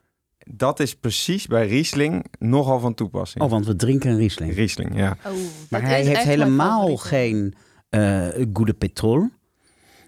dat 0.45 0.79
is 0.79 0.95
precies 0.95 1.47
bij 1.47 1.67
Riesling 1.67 2.25
nogal 2.39 2.79
van 2.79 2.93
toepassing. 2.93 3.43
Oh, 3.43 3.49
want 3.49 3.65
we 3.65 3.75
drinken 3.75 4.11
een 4.11 4.17
Riesling. 4.17 4.55
Riesling, 4.55 4.95
ja. 4.95 5.17
Oh, 5.25 5.33
Maar 5.69 5.81
hij 5.81 6.03
heeft 6.03 6.23
helemaal 6.23 6.97
geen 6.97 7.53
eh 7.89 8.27
goede 8.53 8.73
petrol. 8.73 9.29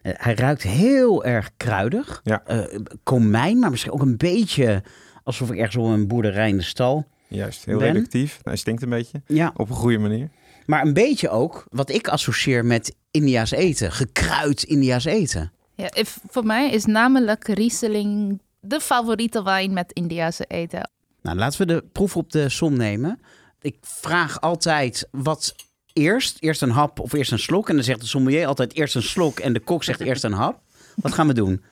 Eh, 0.01 0.11
hij 0.15 0.33
ruikt 0.35 0.61
heel 0.63 1.23
erg 1.25 1.51
kruidig. 1.57 2.21
Ja. 2.23 2.43
Eh, 2.45 2.79
komijn, 3.03 3.59
maar 3.59 3.69
misschien 3.69 3.91
ook 3.91 4.01
een 4.01 4.17
beetje 4.17 4.83
alsof 5.23 5.51
ik 5.51 5.57
ergens 5.57 5.75
op 5.75 5.85
een 5.85 6.07
boerderij 6.07 6.49
in 6.49 6.57
de 6.57 6.63
stal. 6.63 7.07
Juist, 7.27 7.65
heel 7.65 7.77
Ben? 7.77 7.87
reductief. 7.93 8.39
Hij 8.43 8.55
stinkt 8.55 8.81
een 8.81 8.89
beetje, 8.89 9.21
Ja, 9.27 9.51
op 9.55 9.69
een 9.69 9.75
goede 9.75 9.97
manier. 9.97 10.29
maar 10.65 10.85
een 10.85 10.93
beetje 10.93 11.29
ook 11.29 11.65
wat 11.69 11.89
ik 11.89 12.07
associeer 12.07 12.65
met 12.65 12.95
India's 13.11 13.51
eten. 13.51 13.91
Gekruid 13.91 14.63
India's 14.63 15.05
eten. 15.05 15.51
Ja, 15.75 15.93
if- 15.93 16.19
voor 16.29 16.45
mij 16.45 16.71
is 16.71 16.85
namelijk 16.85 17.47
Riesling 17.47 18.41
de 18.59 18.79
favoriete 18.79 19.43
wijn 19.43 19.73
met 19.73 19.91
Indiase 19.91 20.45
eten. 20.47 20.89
Nou, 21.21 21.37
laten 21.37 21.59
we 21.59 21.65
de 21.73 21.83
proef 21.91 22.17
op 22.17 22.31
de 22.31 22.49
som 22.49 22.77
nemen. 22.77 23.19
Ik 23.61 23.75
vraag 23.81 24.41
altijd 24.41 25.07
wat 25.11 25.55
eerst. 25.93 26.37
Eerst 26.39 26.61
een 26.61 26.69
hap 26.69 26.99
of 26.99 27.13
eerst 27.13 27.31
een 27.31 27.39
slok. 27.39 27.69
En 27.69 27.75
dan 27.75 27.83
zegt 27.83 27.99
de 28.01 28.07
sommelier 28.07 28.45
altijd 28.47 28.73
eerst 28.75 28.95
een 28.95 29.03
slok 29.03 29.39
en 29.39 29.53
de 29.53 29.59
kok 29.59 29.83
zegt 29.83 29.99
eerst 29.99 30.23
een 30.23 30.31
hap. 30.33 30.59
Wat 30.95 31.13
gaan 31.13 31.27
we 31.27 31.33
doen? 31.33 31.63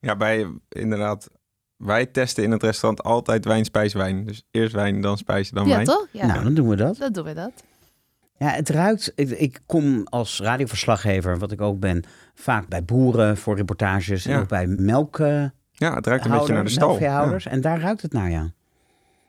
Ja, 0.00 0.16
bij 0.16 0.46
inderdaad 0.68 1.28
wij 1.76 2.06
testen 2.06 2.44
in 2.44 2.50
het 2.50 2.62
restaurant 2.62 3.02
altijd 3.02 3.44
wijn, 3.44 3.64
spijs, 3.64 3.92
wijn. 3.92 4.24
Dus 4.26 4.42
eerst 4.50 4.72
wijn, 4.74 5.00
dan 5.00 5.18
spijs, 5.18 5.50
dan 5.50 5.66
Ja, 5.66 5.74
wijn. 5.74 5.86
toch? 5.86 6.06
Ja, 6.10 6.26
Nou, 6.26 6.42
dan 6.44 6.54
doen 6.54 6.68
we 6.68 6.76
dat. 6.76 6.96
dan 6.96 7.12
doen 7.12 7.24
we 7.24 7.32
dat. 7.34 7.52
Ja, 8.38 8.48
het 8.48 8.68
ruikt. 8.68 9.12
Ik, 9.14 9.30
ik 9.30 9.60
kom 9.66 10.02
als 10.04 10.40
radioverslaggever, 10.40 11.38
wat 11.38 11.52
ik 11.52 11.60
ook 11.60 11.80
ben, 11.80 12.04
vaak 12.34 12.68
bij 12.68 12.84
boeren 12.84 13.36
voor 13.36 13.56
reportages 13.56 14.24
en 14.26 14.32
Ja. 14.32 14.40
ook 14.40 14.48
bij 14.48 14.66
melkhouder, 14.66 15.52
Ja, 15.72 15.94
het 15.94 16.06
ruikt 16.06 16.24
een 16.24 16.30
beetje 16.30 16.52
naar 16.52 16.64
de 16.64 16.70
stal. 16.70 16.86
melkveehouders. 16.88 17.46
En 17.46 17.60
daar 17.60 17.80
ruikt 17.80 18.02
het 18.02 18.12
naar, 18.12 18.30
ja. 18.30 18.52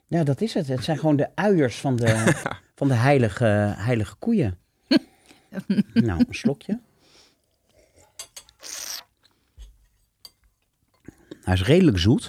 Ja, 0.07 0.23
dat 0.23 0.41
is 0.41 0.53
het. 0.53 0.67
Het 0.67 0.83
zijn 0.83 0.97
gewoon 0.97 1.15
de 1.15 1.27
uiers 1.35 1.79
van 1.79 1.95
de, 1.95 2.05
van 2.75 2.87
de 2.87 2.93
heilige, 2.93 3.73
heilige 3.77 4.15
koeien. 4.15 4.57
nou, 5.93 6.19
een 6.27 6.33
slokje. 6.35 6.79
Hij 11.43 11.53
is 11.53 11.63
redelijk 11.63 11.97
zoet. 11.99 12.23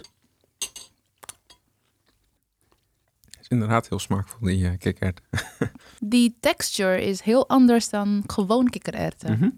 Het 3.30 3.40
is 3.40 3.48
inderdaad 3.48 3.88
heel 3.88 3.98
smaakvol, 3.98 4.46
die 4.46 4.58
uh, 4.70 4.78
kikkerd. 4.78 5.20
Die 6.00 6.36
texture 6.40 7.02
is 7.04 7.20
heel 7.20 7.48
anders 7.48 7.88
dan 7.88 8.22
gewoon 8.26 8.70
kikkererwten. 8.70 9.32
Mhm. 9.32 9.48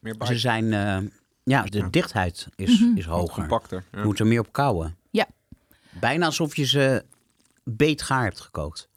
Meer 0.00 0.16
Ze 0.26 0.38
zijn, 0.38 0.72
eh, 0.72 0.98
ja, 1.42 1.62
de 1.62 1.90
dichtheid 1.90 2.48
is, 2.56 2.80
Mhm. 2.80 2.96
is 2.96 3.04
hoger. 3.04 3.34
compacter. 3.34 3.84
Ja. 3.92 3.98
Je 3.98 4.04
moet 4.04 4.18
er 4.18 4.26
meer 4.26 4.40
op 4.40 4.52
kouwen. 4.52 4.96
Ja. 5.10 5.26
Bijna 6.00 6.26
alsof 6.26 6.56
je 6.56 6.64
ze 6.66 7.04
beetgaar 7.64 8.22
hebt 8.22 8.40
gekookt. 8.40 8.88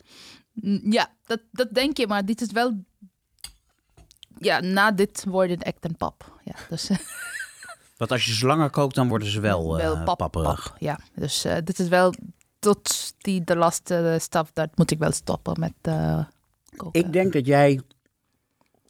Ja, 0.83 1.13
dat, 1.25 1.39
dat 1.51 1.73
denk 1.73 1.97
je, 1.97 2.07
maar 2.07 2.25
dit 2.25 2.41
is 2.41 2.51
wel... 2.51 2.83
Ja, 4.39 4.59
na 4.59 4.91
dit 4.91 5.25
worden 5.27 5.57
het 5.57 5.65
echt 5.65 5.85
een 5.85 5.95
pap. 5.95 6.39
Ja, 6.43 6.55
dus 6.69 6.89
eh, 6.89 6.97
Want 7.97 8.11
als 8.11 8.25
je 8.25 8.33
ze 8.33 8.45
langer 8.45 8.69
kookt, 8.69 8.95
dan 8.95 9.07
worden 9.07 9.27
ze 9.27 9.39
wel, 9.39 9.77
eh, 9.79 9.83
wel 9.83 10.03
pap, 10.03 10.17
papperig. 10.17 10.69
pap. 10.69 10.79
Ja, 10.79 10.99
dus 11.13 11.45
eh, 11.45 11.57
dit 11.63 11.79
is 11.79 11.87
wel 11.87 12.13
tot 12.59 13.13
die 13.17 13.43
de 13.43 13.55
laatste 13.55 14.17
stap, 14.19 14.49
dat 14.53 14.69
moet 14.75 14.91
ik 14.91 14.99
wel 14.99 15.11
stoppen 15.11 15.59
met 15.59 15.73
eh 15.81 16.23
koken. 16.75 16.99
Ik 17.01 17.13
denk 17.13 17.33
dat 17.33 17.45
jij 17.45 17.81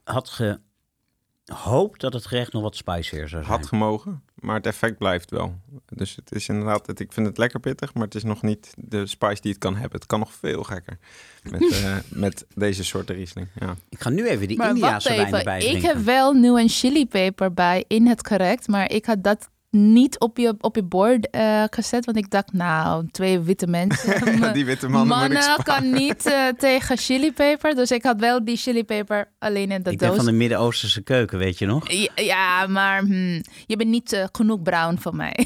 had 0.04 0.30
gehoopt 0.30 2.02
dat 2.02 2.14
het 2.14 2.26
gerecht 2.26 2.54
nog 2.54 2.62
wat 2.62 2.76
spicier 2.76 3.28
zou 3.28 3.44
zijn. 3.44 3.60
Had 3.60 3.68
gemogen, 3.68 4.24
maar 4.40 4.56
het 4.56 4.66
effect 4.66 4.98
blijft 4.98 5.32
wel. 5.32 5.56
Dus 5.86 6.16
het 6.16 6.32
is 6.36 6.48
inderdaad, 6.50 6.88
het, 6.88 7.00
ik 7.00 7.14
vind 7.14 7.28
het 7.28 7.38
lekker 7.38 7.60
pittig, 7.60 7.94
maar 7.94 8.04
het 8.04 8.16
is 8.16 8.24
nog 8.24 8.42
niet 8.42 8.74
de 8.78 9.06
spice 9.06 9.42
die 9.42 9.52
het 9.52 9.60
kan 9.60 9.76
hebben. 9.76 10.00
Het 10.00 10.06
kan 10.06 10.20
nog 10.20 10.34
veel 10.34 10.64
gekker 10.64 10.98
met, 11.44 11.72
eh, 11.84 11.96
met 12.10 12.46
deze 12.56 12.84
soort 12.84 13.10
Riesling. 13.10 13.48
Ja. 13.60 13.76
Ik 13.90 14.02
ga 14.02 14.10
nu 14.10 14.28
even 14.28 14.48
die 14.48 14.58
maar 14.58 14.70
Indiaanse 14.70 15.10
wijn 15.10 15.26
even, 15.26 15.38
erbij 15.38 15.60
ik 15.60 15.70
drinken. 15.70 15.90
heb 15.90 16.06
wel 16.06 16.34
nu 16.34 16.60
een 16.60 16.70
chilipeper 16.70 17.54
bij 17.54 17.86
in 17.88 18.08
het 18.08 18.28
gerecht, 18.28 18.68
maar 18.68 18.92
ik 18.92 19.06
had 19.06 19.24
dat 19.24 19.50
niet 19.70 20.20
op 20.20 20.38
je, 20.38 20.56
op 20.60 20.76
je 20.76 20.84
bord 20.84 21.30
eh, 21.30 21.64
gezet, 21.70 22.06
want 22.06 22.18
ik 22.18 22.30
dacht, 22.30 22.54
nou, 22.54 23.08
twee 23.12 23.40
witte 23.40 23.68
mensen. 23.68 24.34
die 24.54 24.66
witte 24.66 24.88
mannen 24.90 25.18
moet 25.18 25.38
ik 25.38 25.48
Mannen 25.48 25.64
kan 25.64 25.92
niet 25.92 26.26
eh, 26.26 26.48
tegen 26.58 26.98
chilipeper, 26.98 27.76
dus 27.76 27.92
ik 27.92 28.04
had 28.04 28.20
wel 28.20 28.46
die 28.46 28.58
chilipeper 28.58 29.32
alleen 29.40 29.72
in 29.72 29.84
de 29.84 29.92
Ik 29.92 29.98
ben 29.98 30.08
doos. 30.08 30.18
van 30.18 30.26
de 30.26 30.32
Midden-Oosterse 30.32 31.02
keuken, 31.02 31.38
weet 31.38 31.58
je 31.58 31.66
nog? 31.66 31.92
Ja, 31.92 32.12
ja, 32.16 32.68
maar 32.68 33.00
hmm, 33.00 33.42
je 33.66 33.78
bent 33.78 33.90
niet 33.90 34.14
eh, 34.14 34.26
genoeg 34.32 34.62
bruin 34.62 35.00
voor 35.00 35.16
mij. 35.16 35.36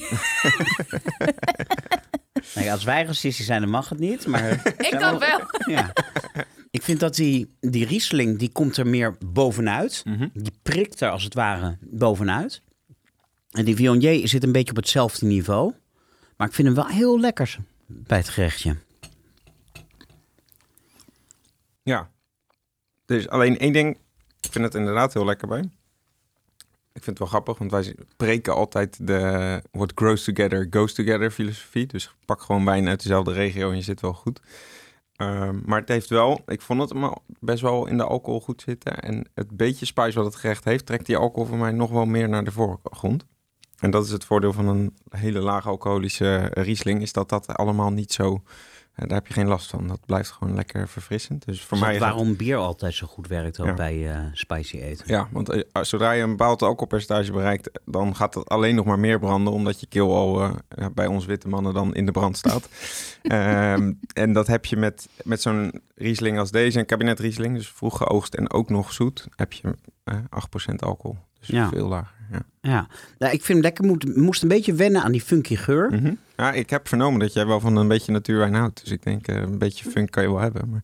Nee, 2.55 2.71
als 2.71 2.83
wij 2.83 3.03
racistisch 3.03 3.45
zijn, 3.45 3.61
dan 3.61 3.69
mag 3.69 3.89
het 3.89 3.99
niet. 3.99 4.27
Maar 4.27 4.51
ik 4.77 4.95
kan 4.99 5.19
wel. 5.19 5.39
Ja. 5.65 5.93
Ik 6.71 6.81
vind 6.81 6.99
dat 6.99 7.15
die, 7.15 7.55
die 7.59 7.85
Riesling, 7.85 8.39
die 8.39 8.51
komt 8.51 8.77
er 8.77 8.87
meer 8.87 9.17
bovenuit. 9.25 10.01
Mhm. 10.05 10.27
Die 10.33 10.53
prikt 10.61 11.01
er 11.01 11.09
als 11.09 11.23
het 11.23 11.33
ware 11.33 11.77
bovenuit. 11.81 12.61
En 13.51 13.65
die 13.65 13.75
Viognier 13.75 14.27
zit 14.27 14.43
een 14.43 14.51
beetje 14.51 14.71
op 14.71 14.77
hetzelfde 14.77 15.25
niveau. 15.25 15.73
Maar 16.37 16.47
ik 16.47 16.53
vind 16.53 16.67
hem 16.67 16.75
wel 16.75 16.87
heel 16.87 17.19
lekker 17.19 17.57
bij 17.85 18.17
het 18.17 18.29
gerechtje. 18.29 18.75
Ja. 21.83 22.09
Dus 23.05 23.29
alleen 23.29 23.57
één 23.57 23.73
ding, 23.73 23.97
ik 24.41 24.51
vind 24.51 24.65
het 24.65 24.75
inderdaad 24.75 25.13
heel 25.13 25.25
lekker 25.25 25.47
bij. 25.47 25.69
Ik 26.93 27.03
vind 27.03 27.05
het 27.05 27.19
wel 27.19 27.27
grappig, 27.27 27.57
want 27.57 27.71
wij 27.71 27.95
preken 28.17 28.55
altijd 28.55 29.07
de 29.07 29.61
what 29.71 29.91
grows 29.95 30.23
together, 30.23 30.67
goes 30.69 30.93
together 30.93 31.31
filosofie. 31.31 31.85
Dus 31.85 32.15
pak 32.25 32.41
gewoon 32.41 32.65
wijn 32.65 32.87
uit 32.87 33.01
dezelfde 33.01 33.33
regio 33.33 33.69
en 33.69 33.75
je 33.75 33.81
zit 33.81 34.01
wel 34.01 34.13
goed. 34.13 34.41
Ehm, 35.15 35.59
maar 35.65 35.79
het 35.79 35.89
heeft 35.89 36.09
wel, 36.09 36.41
ik 36.45 36.61
vond 36.61 36.81
het 36.89 37.19
best 37.39 37.61
wel 37.61 37.87
in 37.87 37.97
de 37.97 38.03
alcohol 38.03 38.41
goed 38.41 38.61
zitten. 38.61 38.99
En 38.99 39.29
het 39.33 39.57
beetje 39.57 39.85
spice 39.85 40.17
wat 40.17 40.25
het 40.25 40.35
gerecht 40.35 40.63
heeft, 40.63 40.85
trekt 40.85 41.05
die 41.05 41.17
alcohol 41.17 41.45
voor 41.45 41.57
mij 41.57 41.71
nog 41.71 41.89
wel 41.91 42.05
meer 42.05 42.29
naar 42.29 42.43
de 42.43 42.51
voorgrond. 42.51 43.25
En 43.81 43.91
dat 43.91 44.05
is 44.05 44.11
het 44.11 44.25
voordeel 44.25 44.53
van 44.53 44.67
een 44.67 44.93
hele 45.09 45.39
laag 45.39 45.67
alcoholische 45.67 46.37
Riesling, 46.53 47.01
is 47.01 47.13
dat 47.13 47.29
dat 47.29 47.47
allemaal 47.47 47.91
niet 47.91 48.13
zo... 48.13 48.41
eh, 48.93 49.07
daar 49.07 49.17
heb 49.17 49.27
je 49.27 49.33
geen 49.33 49.47
last 49.47 49.69
van. 49.69 49.87
Dat 49.87 49.99
blijft 50.05 50.31
gewoon 50.31 50.55
lekker 50.55 50.87
verfrissend. 50.87 51.45
Dus 51.45 51.61
voor 51.63 51.77
Is 51.77 51.83
mij 51.83 51.91
het- 51.93 52.01
waarom 52.01 52.35
bier 52.35 52.57
altijd 52.57 52.93
zo 52.93 53.07
goed 53.07 53.27
werkt 53.27 53.59
ook 53.59 53.67
Ja. 53.67 53.73
bij 53.73 54.11
eh, 54.11 54.19
spicy 54.33 54.77
eten. 54.77 55.05
Ja, 55.07 55.27
want 55.31 55.49
eh, 55.49 55.81
zodra 55.83 56.11
je 56.11 56.23
een 56.23 56.29
bepaald 56.29 56.61
alcoholpercentage 56.61 57.31
bereikt, 57.31 57.79
dan 57.85 58.15
gaat 58.15 58.33
het 58.33 58.49
alleen 58.49 58.75
nog 58.75 58.85
maar 58.85 58.99
meer 58.99 59.19
branden, 59.19 59.53
omdat 59.53 59.79
je 59.79 59.87
keel 59.87 60.15
al 60.15 60.51
bij 60.93 61.07
ons 61.07 61.25
witte 61.25 61.47
mannen 61.47 61.73
dan 61.73 61.95
in 61.95 62.05
de 62.05 62.11
brand 62.11 62.37
staat. 62.37 62.69
Ehm, 63.21 63.93
en 64.13 64.33
dat 64.33 64.47
heb 64.47 64.65
je 64.65 64.77
met, 64.77 65.07
met 65.23 65.41
zo'n 65.41 65.81
Riesling 65.95 66.39
als 66.39 66.51
deze, 66.51 66.79
een 66.79 66.85
kabinet 66.85 67.19
Riesling, 67.19 67.55
dus 67.55 67.69
vroeg 67.69 67.97
geoogst 67.97 68.33
en 68.33 68.51
ook 68.51 68.69
nog 68.69 68.93
zoet, 68.93 69.27
heb 69.35 69.53
je 69.53 69.75
eh 70.03 70.15
8% 70.29 70.75
alcohol. 70.83 71.17
Dus 71.39 71.47
Ja. 71.47 71.69
veel 71.69 71.87
lager. 71.87 72.19
Ja. 72.31 72.41
Ja, 72.61 72.87
nou, 73.17 73.33
ik 73.33 73.43
vind 73.43 73.47
hem 73.47 73.61
lekker. 73.61 73.85
Moet, 73.85 74.15
moest 74.15 74.41
een 74.41 74.47
beetje 74.47 74.73
wennen 74.73 75.01
aan 75.03 75.11
die 75.11 75.21
funky 75.21 75.55
geur. 75.55 75.89
Mhm. 75.91 76.13
ja, 76.37 76.51
ik 76.51 76.69
heb 76.69 76.87
vernomen 76.87 77.19
dat 77.19 77.33
jij 77.33 77.45
wel 77.45 77.59
van 77.59 77.75
een 77.75 77.87
beetje 77.87 78.11
natuurwijn 78.11 78.53
houdt. 78.53 78.81
Dus 78.83 78.91
ik 78.91 79.03
denk, 79.03 79.27
eh, 79.27 79.35
een 79.35 79.57
beetje 79.57 79.89
funk 79.89 80.11
kan 80.11 80.23
je 80.23 80.29
wel 80.29 80.39
hebben. 80.39 80.69
Maar... 80.69 80.83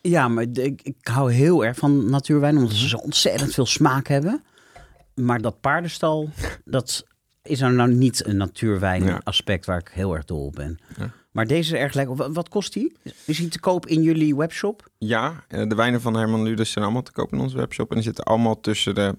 Ja, 0.00 0.28
maar 0.28 0.44
ik, 0.52 0.80
ik 0.82 0.96
hou 1.02 1.32
heel 1.32 1.64
erg 1.64 1.76
van 1.76 2.10
natuurwijn, 2.10 2.56
omdat 2.56 2.72
ze 2.72 2.88
zo 2.88 2.96
ontzettend 2.96 3.54
veel 3.54 3.66
smaak 3.66 4.08
hebben. 4.08 4.42
Maar 5.14 5.40
dat 5.40 5.60
paardenstal, 5.60 6.30
dat 6.64 7.04
is 7.42 7.60
er 7.60 7.72
nou 7.72 7.92
niet 7.94 8.26
een 8.26 8.36
natuurwijn 8.36 9.04
Ja. 9.04 9.20
aspect 9.24 9.66
waar 9.66 9.78
ik 9.78 9.90
heel 9.92 10.14
erg 10.14 10.24
dol 10.24 10.46
op 10.46 10.54
ben. 10.54 10.78
Ja. 10.98 11.10
Maar 11.30 11.46
deze 11.46 11.74
is 11.74 11.80
erg 11.80 11.94
lekker. 11.94 12.32
Wat, 12.32 12.48
kost 12.48 12.72
die? 12.72 12.96
Is 13.24 13.36
die 13.36 13.48
te 13.48 13.60
koop 13.60 13.86
in 13.86 14.02
jullie 14.02 14.36
webshop? 14.36 14.88
Ja, 14.98 15.44
eh, 15.48 15.68
de 15.68 15.74
wijnen 15.74 16.00
van 16.00 16.14
Herman 16.16 16.42
Ludus 16.42 16.70
zijn 16.70 16.84
allemaal 16.84 17.02
te 17.02 17.12
koop 17.12 17.32
in 17.32 17.40
onze 17.40 17.56
webshop. 17.56 17.88
En 17.88 17.94
die 17.94 18.04
zitten 18.04 18.24
allemaal 18.24 18.60
tussen 18.60 18.94
de 18.94 19.14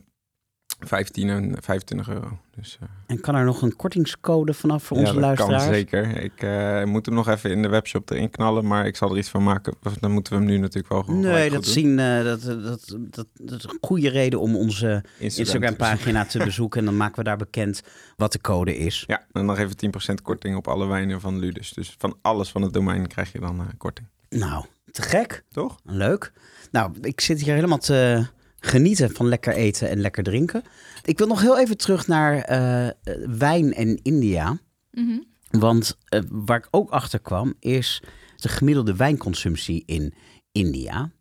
15 0.79 1.29
en 1.29 1.55
25 1.61 2.09
euro. 2.09 2.39
Dus, 2.55 2.77
eh, 2.81 2.87
En 3.07 3.19
kan 3.19 3.35
er 3.35 3.45
nog 3.45 3.61
een 3.61 3.75
kortingscode 3.75 4.53
vanaf 4.53 4.83
voor 4.83 4.97
onze 4.97 5.13
dat 5.13 5.21
luisteraars? 5.21 5.63
kan 5.63 5.73
zeker. 5.73 6.21
Ik 6.21 6.41
eh, 6.41 6.83
moet 6.83 7.05
hem 7.05 7.15
nog 7.15 7.27
even 7.27 7.51
in 7.51 7.61
de 7.61 7.67
webshop 7.67 8.09
erin 8.09 8.29
knallen, 8.29 8.67
maar 8.67 8.85
ik 8.85 8.95
zal 8.95 9.11
er 9.11 9.17
iets 9.17 9.29
van 9.29 9.43
maken. 9.43 9.73
Dan 9.99 10.11
moeten 10.11 10.33
we 10.33 10.39
hem 10.39 10.47
nu 10.47 10.57
natuurlijk 10.57 10.93
wel 10.93 11.03
gewoon 11.03 11.19
Nee, 11.19 11.49
dat, 11.49 11.65
zien, 11.65 11.99
eh, 11.99 12.23
dat, 12.23 12.41
dat, 12.43 13.27
dat, 13.33 13.57
is 13.57 13.63
een 13.63 13.77
goede 13.81 14.09
reden 14.09 14.39
om 14.39 14.55
onze 14.55 15.03
Instagram-pagina 15.17 16.25
te 16.25 16.37
bezoeken. 16.37 16.79
En 16.79 16.85
dan 16.85 16.97
maken 16.97 17.17
we 17.17 17.23
daar 17.23 17.37
bekend 17.37 17.81
wat 18.15 18.31
de 18.31 18.41
code 18.41 18.77
is. 18.77 19.03
Ja, 19.07 19.25
en 19.31 19.45
nog 19.45 19.57
even 19.57 19.75
10% 19.77 20.21
korting 20.21 20.55
op 20.55 20.67
alle 20.67 20.87
wijnen 20.87 21.21
van 21.21 21.39
Ludus. 21.39 21.73
Dus 21.73 21.95
van 21.97 22.17
alles 22.21 22.49
van 22.49 22.61
het 22.61 22.73
domein 22.73 23.07
krijg 23.07 23.31
je 23.31 23.39
dan 23.39 23.67
korting. 23.77 24.07
Nou, 24.29 24.65
te 24.91 25.01
gek. 25.01 25.43
Toch? 25.51 25.79
Leuk. 25.83 26.31
Nou, 26.71 26.91
ik 27.01 27.21
zit 27.21 27.41
hier 27.41 27.53
helemaal 27.53 27.77
te 27.77 28.27
genieten 28.67 29.11
van 29.15 29.27
lekker 29.27 29.53
eten 29.53 29.89
en 29.89 29.99
lekker 29.99 30.23
drinken. 30.23 30.63
Ik 31.03 31.17
wil 31.17 31.27
nog 31.27 31.41
heel 31.41 31.59
even 31.59 31.77
terug 31.77 32.07
naar 32.07 32.37
eh, 32.41 32.89
wijn 33.37 33.73
en 33.73 33.99
India. 34.01 34.59
Mhm. 34.91 35.17
Want 35.49 35.97
eh, 36.05 36.21
waar 36.29 36.57
ik 36.57 36.67
ook 36.71 36.89
achter 36.89 37.19
kwam, 37.19 37.53
is 37.59 38.01
de 38.35 38.49
gemiddelde 38.49 38.95
wijnconsumptie 38.95 39.83
in 39.85 40.13
India. 40.51 41.11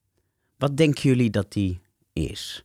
Wat 0.59 0.77
denken 0.77 1.03
jullie 1.03 1.31
dat 1.31 1.53
die 1.53 1.81
is? 2.13 2.65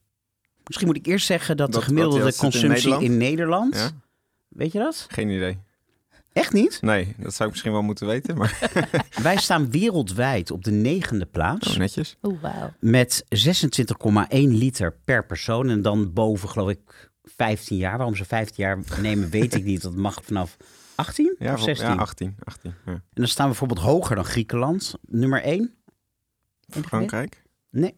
Misschien 0.66 0.88
moet 0.88 0.98
ik 0.98 1.06
eerst 1.06 1.26
zeggen 1.26 1.58
dat, 1.58 1.72
Dat- 1.72 1.82
de 1.82 1.88
gemiddelde 1.88 2.18
dat- 2.18 2.26
dat 2.26 2.36
zit 2.36 2.44
in 2.44 2.52
consumptie 2.70 3.06
in 3.06 3.18
Nederland? 3.18 3.72
Nederland. 3.72 3.76
Ja? 3.76 4.02
Weet 4.48 4.72
je 4.72 4.80
dat? 4.80 5.06
Geen 5.10 5.30
idee. 5.30 5.58
Echt 6.34 6.54
niet? 6.54 6.82
Nee, 6.82 7.16
dat 7.18 7.34
zou 7.34 7.44
ik 7.44 7.50
misschien 7.50 7.72
wel 7.72 7.82
moeten 7.82 8.08
weten, 8.08 8.38
maar 8.38 8.60
Wij 9.24 9.38
staan 9.38 9.72
wereldwijd 9.72 10.52
op 10.52 10.64
de 10.64 10.72
negende 10.72 11.26
plaats. 11.26 11.68
oh, 11.70 11.76
netjes. 11.78 12.18
Oh. 12.22 12.44
Met 12.80 13.26
26,1 13.36 14.28
liter 14.30 14.94
per 15.06 15.26
persoon. 15.26 15.70
En 15.70 15.82
dan 15.82 16.14
boven, 16.14 16.50
geloof 16.50 16.70
ik, 16.70 17.12
15 17.24 17.78
jaar. 17.78 17.98
Waarom 17.98 18.16
ze 18.16 18.26
15 18.26 18.64
jaar 18.64 18.80
nemen, 19.02 19.30
weet 19.30 19.56
ik 19.56 19.64
niet. 19.64 19.82
Dat 19.82 19.96
mag 19.96 20.20
vanaf 20.24 20.58
18 20.96 21.36
Ja, 21.40 21.52
of 21.52 21.56
vol- 21.58 21.64
16. 21.66 21.88
ja 21.88 21.96
18. 21.96 22.36
18 22.44 22.74
ja. 22.86 22.92
En 22.92 23.02
dan 23.14 23.28
staan 23.28 23.46
we 23.46 23.52
bijvoorbeeld 23.58 23.88
hoger 23.88 24.16
dan 24.16 24.26
Griekenland. 24.26 24.94
Nummer 25.02 25.42
1. 25.44 25.74
Frankrijk, 26.86 27.44
Nee. 27.70 27.96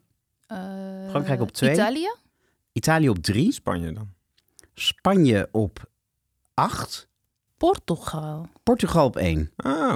Eh, 0.47 0.57
Frankrijk 1.09 1.41
op 1.41 1.51
twee. 1.51 1.71
Italië? 1.73 2.13
Italië 2.71 3.09
op 3.09 3.17
3. 3.17 3.51
Spanje 3.51 3.91
dan. 3.91 4.13
Spanje 4.73 5.47
op 5.51 5.89
8. 6.53 7.07
Portugal. 7.73 8.47
Portugal 8.63 9.05
op 9.05 9.15
1. 9.17 9.51
Oh, 9.65 9.95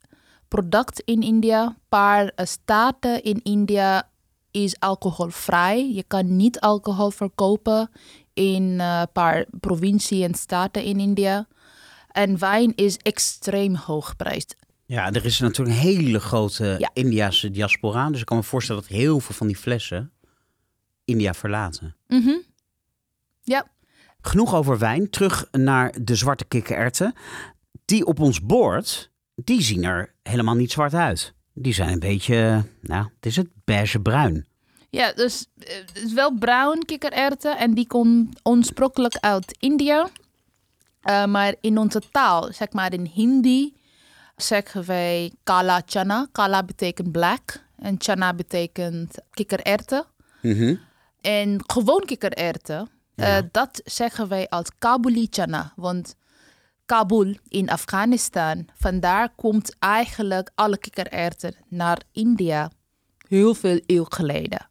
product 0.49 1.01
in 1.05 1.23
India. 1.23 1.77
paar 1.89 2.33
staten 2.35 3.23
in 3.23 3.41
India 3.43 4.11
is 4.51 4.81
alcoholvrij. 4.81 5.93
Je 5.93 6.03
kan 6.03 6.37
niet 6.37 6.61
alcohol 6.61 7.11
verkopen 7.11 7.91
in 8.35 8.81
een 8.81 9.09
paar 9.13 9.47
provincies 9.61 10.25
en 10.25 10.35
staten 10.35 10.83
in 10.83 11.01
India. 11.01 11.47
En 12.09 12.39
wijn 12.39 12.73
is 12.75 12.97
extreem 12.97 13.75
hoog 13.75 14.09
geprijsd. 14.09 14.57
Ja, 14.87 15.13
er 15.13 15.25
is 15.25 15.39
natuurlijk 15.39 15.77
een 15.77 15.83
hele 15.83 16.21
grote 16.21 16.77
Ja. 16.79 16.91
Indiase 16.93 17.51
diaspora. 17.51 18.11
Dus 18.11 18.21
ik 18.21 18.27
kan 18.27 18.37
me 18.37 18.43
voorstellen 18.43 18.83
dat 18.83 18.91
heel 18.91 19.21
veel 19.21 19.35
van 19.35 19.47
die 19.47 19.57
flessen 19.57 20.13
India 21.05 21.35
verlaten. 21.35 21.97
Mhm. 22.09 22.37
Ja, 23.43 23.67
Genoeg 24.23 24.55
over 24.55 24.79
wijn. 24.79 25.11
Terug 25.11 25.49
naar 25.51 25.95
de 26.03 26.15
zwarte 26.15 26.45
kikkererwten. 26.45 27.15
Die 27.85 28.07
op 28.07 28.21
ons 28.21 28.41
bord, 28.41 29.11
die 29.35 29.63
zien 29.63 29.85
er 29.85 30.15
helemaal 30.23 30.55
niet 30.55 30.73
zwart 30.73 30.95
uit. 30.95 31.35
Die 31.55 31.75
zijn 31.75 31.93
een 31.93 31.99
beetje, 31.99 32.65
nou, 32.81 33.05
het 33.17 33.27
is 33.27 33.37
het 33.37 33.49
beige-bruin. 33.65 34.47
Ja, 34.91 35.13
dus 35.13 35.47
eh, 35.59 35.77
het 35.77 36.03
is 36.05 36.13
wel 36.13 36.33
bruin 36.39 36.85
kikkererwten 36.85 37.59
en 37.59 37.75
die 37.75 37.87
komt 37.87 38.41
oorspronkelijk 38.43 39.17
uit 39.21 39.57
India. 39.59 40.09
Eh, 41.01 41.25
maar 41.25 41.55
in 41.61 41.79
onze 41.79 42.03
taal, 42.11 42.53
zeg 42.53 42.73
maar 42.73 42.93
in 42.93 43.11
Hindi, 43.15 43.75
zeggen 44.37 44.87
wij 44.87 45.33
kala 45.43 45.83
chana. 45.87 46.29
Kala 46.33 46.63
betekent 46.63 47.13
black 47.13 47.63
en 47.79 47.95
chana 47.99 48.35
betekent 48.35 49.15
kikkererwten. 49.31 50.05
Mhm. 50.43 50.75
En 51.21 51.61
gewoon 51.67 52.03
kikkererwten, 52.05 52.89
eh, 53.23 53.39
dat 53.51 53.81
zeggen 53.85 54.29
wij 54.29 54.49
als 54.49 54.69
Kabuli 54.79 55.27
chana. 55.31 55.73
Want 55.77 56.17
Kabul 56.87 57.35
in 57.49 57.71
Afghanistan, 57.71 58.69
vandaar 58.75 59.33
komt 59.37 59.77
eigenlijk 59.79 60.51
alle 60.55 60.79
kikkererwten 60.79 61.55
naar 61.69 62.03
India. 62.13 62.71
Heel 63.29 63.55
veel 63.55 63.81
eeuw 63.87 64.07
geleden. 64.09 64.71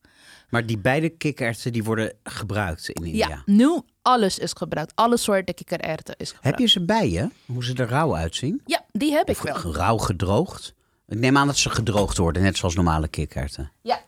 Maar 0.50 0.66
die 0.66 0.78
beide 0.78 1.10
kikkererwten 1.10 1.72
die 1.74 1.84
worden 1.84 2.14
gebruikt 2.24 2.90
in 2.90 3.06
India. 3.06 3.28
Ja, 3.28 3.42
nu 3.46 3.82
alles 4.02 4.40
is 4.40 4.54
gebruikt. 4.54 4.92
Alle 4.96 5.18
soorten 5.18 5.54
kikkererwten 5.54 6.16
is 6.18 6.32
gebruikt. 6.32 6.60
Heb 6.60 6.68
je 6.68 6.74
ze 6.74 6.86
bij 6.86 7.10
je? 7.10 7.30
Hoe 7.46 7.64
ze 7.64 7.74
er 7.74 7.88
rauw 7.88 8.16
uitzien? 8.16 8.62
Ja, 8.66 8.86
die 8.92 9.12
heb 9.12 9.30
ik 9.30 9.38
wel. 9.38 9.74
rauw 9.74 9.98
gedroogd? 9.98 10.74
Ik 11.08 11.18
neem 11.18 11.38
aan 11.38 11.48
dat 11.48 11.58
ze 11.58 11.70
gedroogd 11.70 12.18
worden, 12.18 12.42
net 12.42 12.58
zoals 12.58 12.76
normale 12.76 13.08
kikkererwten. 13.08 13.72
Ja. 13.82 14.02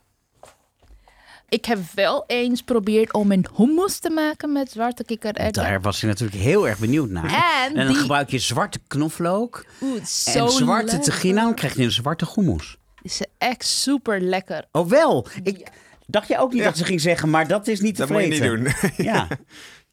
Ik 1.53 1.65
heb 1.65 1.79
wel 1.93 2.23
eens 2.27 2.59
geprobeerd 2.59 3.13
om 3.13 3.31
een 3.31 3.45
hummus 3.55 3.99
te 3.99 4.09
maken 4.09 4.51
met 4.51 4.71
zwarte 4.71 5.03
kikkererwten. 5.03 5.63
Daar 5.63 5.81
was 5.81 6.01
je 6.01 6.07
natuurlijk 6.07 6.41
heel 6.41 6.67
erg 6.67 6.79
benieuwd 6.79 7.09
naar. 7.09 7.65
En 7.67 7.73
dan 7.75 7.87
die- 7.87 7.95
gebruik 7.95 8.29
je 8.29 8.39
zwarte 8.39 8.79
knoflook 8.87 9.65
Oeh, 9.81 9.95
en 9.99 10.05
zwarte 10.51 10.85
lekker. 10.85 10.99
tegina. 11.03 11.41
Dan 11.43 11.55
krijg 11.55 11.75
je 11.75 11.83
een 11.83 11.91
zwarte 11.91 12.27
hummus. 12.35 12.77
is 13.01 13.21
echt 13.37 13.63
super 13.65 14.21
lekker. 14.21 14.65
Oh 14.71 14.87
wel, 14.89 15.27
ik 15.43 15.67
dacht 16.07 16.27
je 16.27 16.37
ook 16.37 16.53
niet 16.53 16.63
dat 16.63 16.77
ze 16.77 16.85
ging 16.85 17.01
zeggen, 17.01 17.29
maar 17.29 17.47
dat 17.47 17.67
is 17.67 17.79
niet 17.79 17.95
te 17.95 18.01
dat 18.01 18.09
moet 18.09 18.21
je 18.21 18.27
niet 18.27 18.41
doen. 18.43 18.67
Ja, 19.05 19.27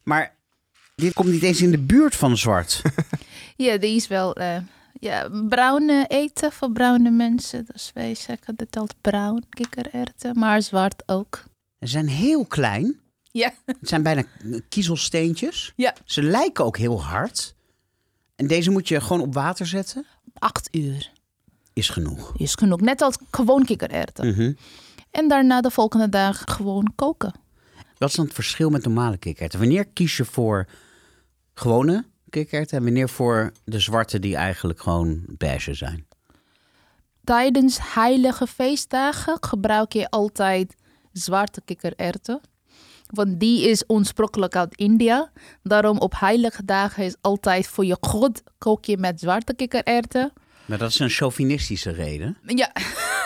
maar 0.03 0.35
dit 0.95 1.13
komt 1.13 1.29
niet 1.29 1.43
eens 1.43 1.61
in 1.61 1.71
de 1.71 1.79
buurt 1.79 2.15
van 2.15 2.37
zwart. 2.37 2.81
Ja, 3.55 3.77
die 3.77 3.95
is 3.95 4.07
wel 4.07 4.33
eh, 4.35 4.57
ja, 4.99 5.29
bruin 5.49 6.05
eten 6.07 6.51
voor 6.51 6.71
bruine 6.71 7.09
mensen. 7.09 7.65
Dus 7.73 7.91
wij 7.93 8.15
zeggen 8.15 8.55
dat 8.55 8.77
als 8.77 8.89
bruin 9.01 9.45
kikkererwten, 9.49 10.39
maar 10.39 10.61
zwart 10.61 11.03
ook. 11.05 11.43
Ze 11.81 11.87
zijn 11.87 12.07
heel 12.07 12.45
klein. 12.45 12.99
Ja, 13.31 13.53
Het 13.65 13.77
zijn 13.81 14.03
bijna 14.03 14.23
kiezelsteentjes. 14.69 15.73
ja. 15.75 15.95
Ze 16.05 16.23
lijken 16.23 16.65
ook 16.65 16.77
heel 16.77 17.03
hard. 17.03 17.55
En 18.35 18.47
deze 18.47 18.71
moet 18.71 18.87
je 18.87 19.01
gewoon 19.01 19.21
op 19.21 19.33
water 19.33 19.67
zetten. 19.67 20.05
acht 20.33 20.67
uur 20.75 21.11
Is 21.73 21.89
genoeg. 21.89 22.33
is 22.37 22.55
genoeg. 22.55 22.81
Net 22.81 23.01
als 23.01 23.17
gewoon 23.31 23.65
kikkererwten. 23.65 24.27
Mhm. 24.27 24.53
En 25.11 25.27
daarna 25.27 25.61
de 25.61 25.71
volgende 25.71 26.09
dag 26.09 26.41
gewoon 26.45 26.91
koken. 26.95 27.33
Wat 27.97 28.09
is 28.09 28.15
dan 28.15 28.25
het 28.25 28.33
verschil 28.33 28.69
met 28.69 28.83
normale 28.83 29.17
kikkererwten? 29.17 29.59
Wanneer 29.59 29.85
kies 29.85 30.17
je 30.17 30.25
voor 30.25 30.67
gewone 31.53 32.05
kikkererwten 32.29 32.77
en 32.77 32.83
wanneer 32.83 33.09
voor 33.09 33.51
de 33.63 33.79
zwarte 33.79 34.19
die 34.19 34.35
eigenlijk 34.35 34.81
gewoon 34.81 35.23
beige 35.27 35.73
zijn? 35.73 36.05
Tijdens 37.23 37.77
heilige 37.93 38.47
feestdagen 38.47 39.37
gebruik 39.43 39.93
je 39.93 40.09
altijd 40.09 40.75
zwarte 41.13 41.61
kikkererwten. 41.65 42.41
Want 43.05 43.39
die 43.39 43.69
is 43.69 43.83
oorspronkelijk 43.87 44.55
uit 44.55 44.75
India. 44.75 45.31
Daarom 45.63 45.97
op 45.99 46.13
heilige 46.19 46.65
dagen 46.65 47.03
is 47.03 47.15
altijd 47.21 47.67
voor 47.67 47.85
je 47.85 47.97
god 48.01 48.43
kook 48.57 48.85
je 48.85 48.97
met 48.97 49.19
zwarte 49.19 49.53
kikkererwten. 49.53 50.33
Maar 50.65 50.77
dat 50.77 50.89
is 50.89 50.99
een 50.99 51.09
chauvinistische 51.09 51.91
reden, 51.91 52.37
Ja, 52.45 52.71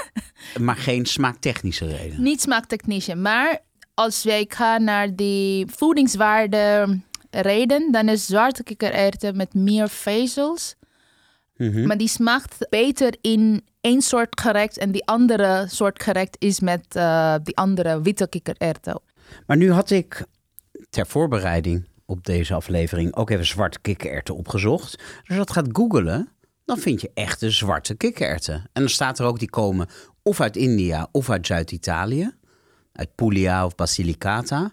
maar 0.65 0.75
geen 0.75 1.05
smaaktechnische 1.05 1.85
reden. 1.85 2.21
niet 2.21 2.41
smaaktechnische. 2.41 3.15
Maar 3.15 3.59
als 3.93 4.23
wij 4.23 4.45
gaan 4.49 4.83
naar 4.83 5.15
die 5.15 5.65
voedingswaarde 5.67 6.99
reden, 7.31 7.91
dan 7.91 8.09
is 8.09 8.25
zwarte 8.25 8.63
kikkererwten 8.63 9.37
met 9.37 9.53
meer 9.53 9.89
vezels. 9.89 10.75
Mhm. 11.57 11.87
Maar 11.87 11.97
die 11.97 12.07
smaakt 12.07 12.69
beter 12.69 13.15
in 13.21 13.65
één 13.81 14.01
soort 14.01 14.41
gerecht 14.41 14.77
en 14.77 14.91
die 14.91 15.05
andere 15.05 15.65
soort 15.69 16.03
gerecht 16.03 16.35
is 16.39 16.59
met 16.59 16.85
eh, 16.89 17.35
die 17.43 17.57
andere 17.57 18.01
witte 18.01 18.27
kikkererwten. 18.27 19.01
Maar 19.45 19.57
nu 19.57 19.71
had 19.71 19.89
ik 19.89 20.25
ter 20.89 21.07
voorbereiding 21.07 21.87
op 22.05 22.25
deze 22.25 22.53
aflevering 22.53 23.15
ook 23.15 23.29
even 23.29 23.45
zwarte 23.45 23.79
kikkererwten 23.79 24.35
opgezocht. 24.35 24.91
Dus 24.91 25.07
als 25.17 25.27
je 25.27 25.35
dat 25.35 25.51
gaat 25.51 25.69
googelen, 25.71 26.29
dan 26.65 26.77
vind 26.77 27.01
je 27.01 27.11
echte 27.13 27.49
zwarte 27.51 27.95
kikkererwten. 27.95 28.55
En 28.55 28.81
dan 28.81 28.89
staat 28.89 29.19
er 29.19 29.25
ook, 29.25 29.39
die 29.39 29.49
komen 29.49 29.87
of 30.23 30.41
uit 30.41 30.55
India 30.55 31.07
of 31.11 31.29
uit 31.29 31.47
Zuid-Italië. 31.47 32.31
Uit 32.91 33.15
Puglia 33.15 33.65
of 33.65 33.75
Basilicata. 33.75 34.71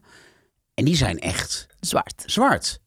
En 0.75 0.85
die 0.85 0.97
zijn 0.97 1.19
echt 1.19 1.67
Zwart. 1.81 2.23
zwart. 2.27 2.81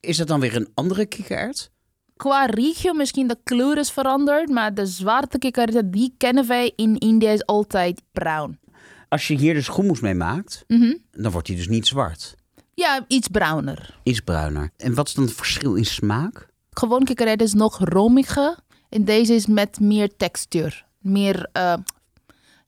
Is 0.00 0.16
dat 0.16 0.26
dan 0.26 0.40
weer 0.40 0.56
een 0.56 0.68
andere 0.74 1.06
kikkererwt? 1.06 1.70
Qua 2.18 2.44
regio 2.46 2.92
misschien 2.92 3.26
de 3.28 3.38
kleur 3.44 3.78
is 3.78 3.90
veranderd, 3.90 4.48
maar 4.48 4.74
de 4.74 4.86
zwarte 4.86 5.38
kikkererwten 5.38 5.90
die 5.90 6.14
kennen 6.16 6.46
wij 6.46 6.72
in 6.76 6.98
India 6.98 7.30
is 7.30 7.46
altijd 7.46 8.02
bruin. 8.12 8.58
Als 9.08 9.28
je 9.28 9.34
hier 9.36 9.54
dus 9.54 9.70
hummus 9.74 10.00
mee 10.00 10.14
maakt, 10.14 10.64
Mhm. 10.66 10.94
dan 11.10 11.32
wordt 11.32 11.46
hij 11.48 11.56
dus 11.56 11.68
niet 11.68 11.86
zwart. 11.86 12.34
Ja, 12.74 13.04
iets 13.08 13.28
bruiner. 13.28 13.98
Iets 14.02 14.20
bruiner. 14.20 14.70
En 14.76 14.94
wat 14.94 15.08
is 15.08 15.14
dan 15.14 15.24
het 15.24 15.32
verschil 15.34 15.74
in 15.74 15.84
smaak? 15.84 16.48
Gewoon 16.70 17.04
kikkererwten 17.04 17.46
is 17.46 17.54
nog 17.54 17.78
romiger 17.78 18.56
en 18.88 19.04
deze 19.04 19.34
is 19.34 19.46
met 19.46 19.80
meer 19.80 20.16
textuur. 20.16 20.86
Meer 21.00 21.48
eh, 21.52 21.74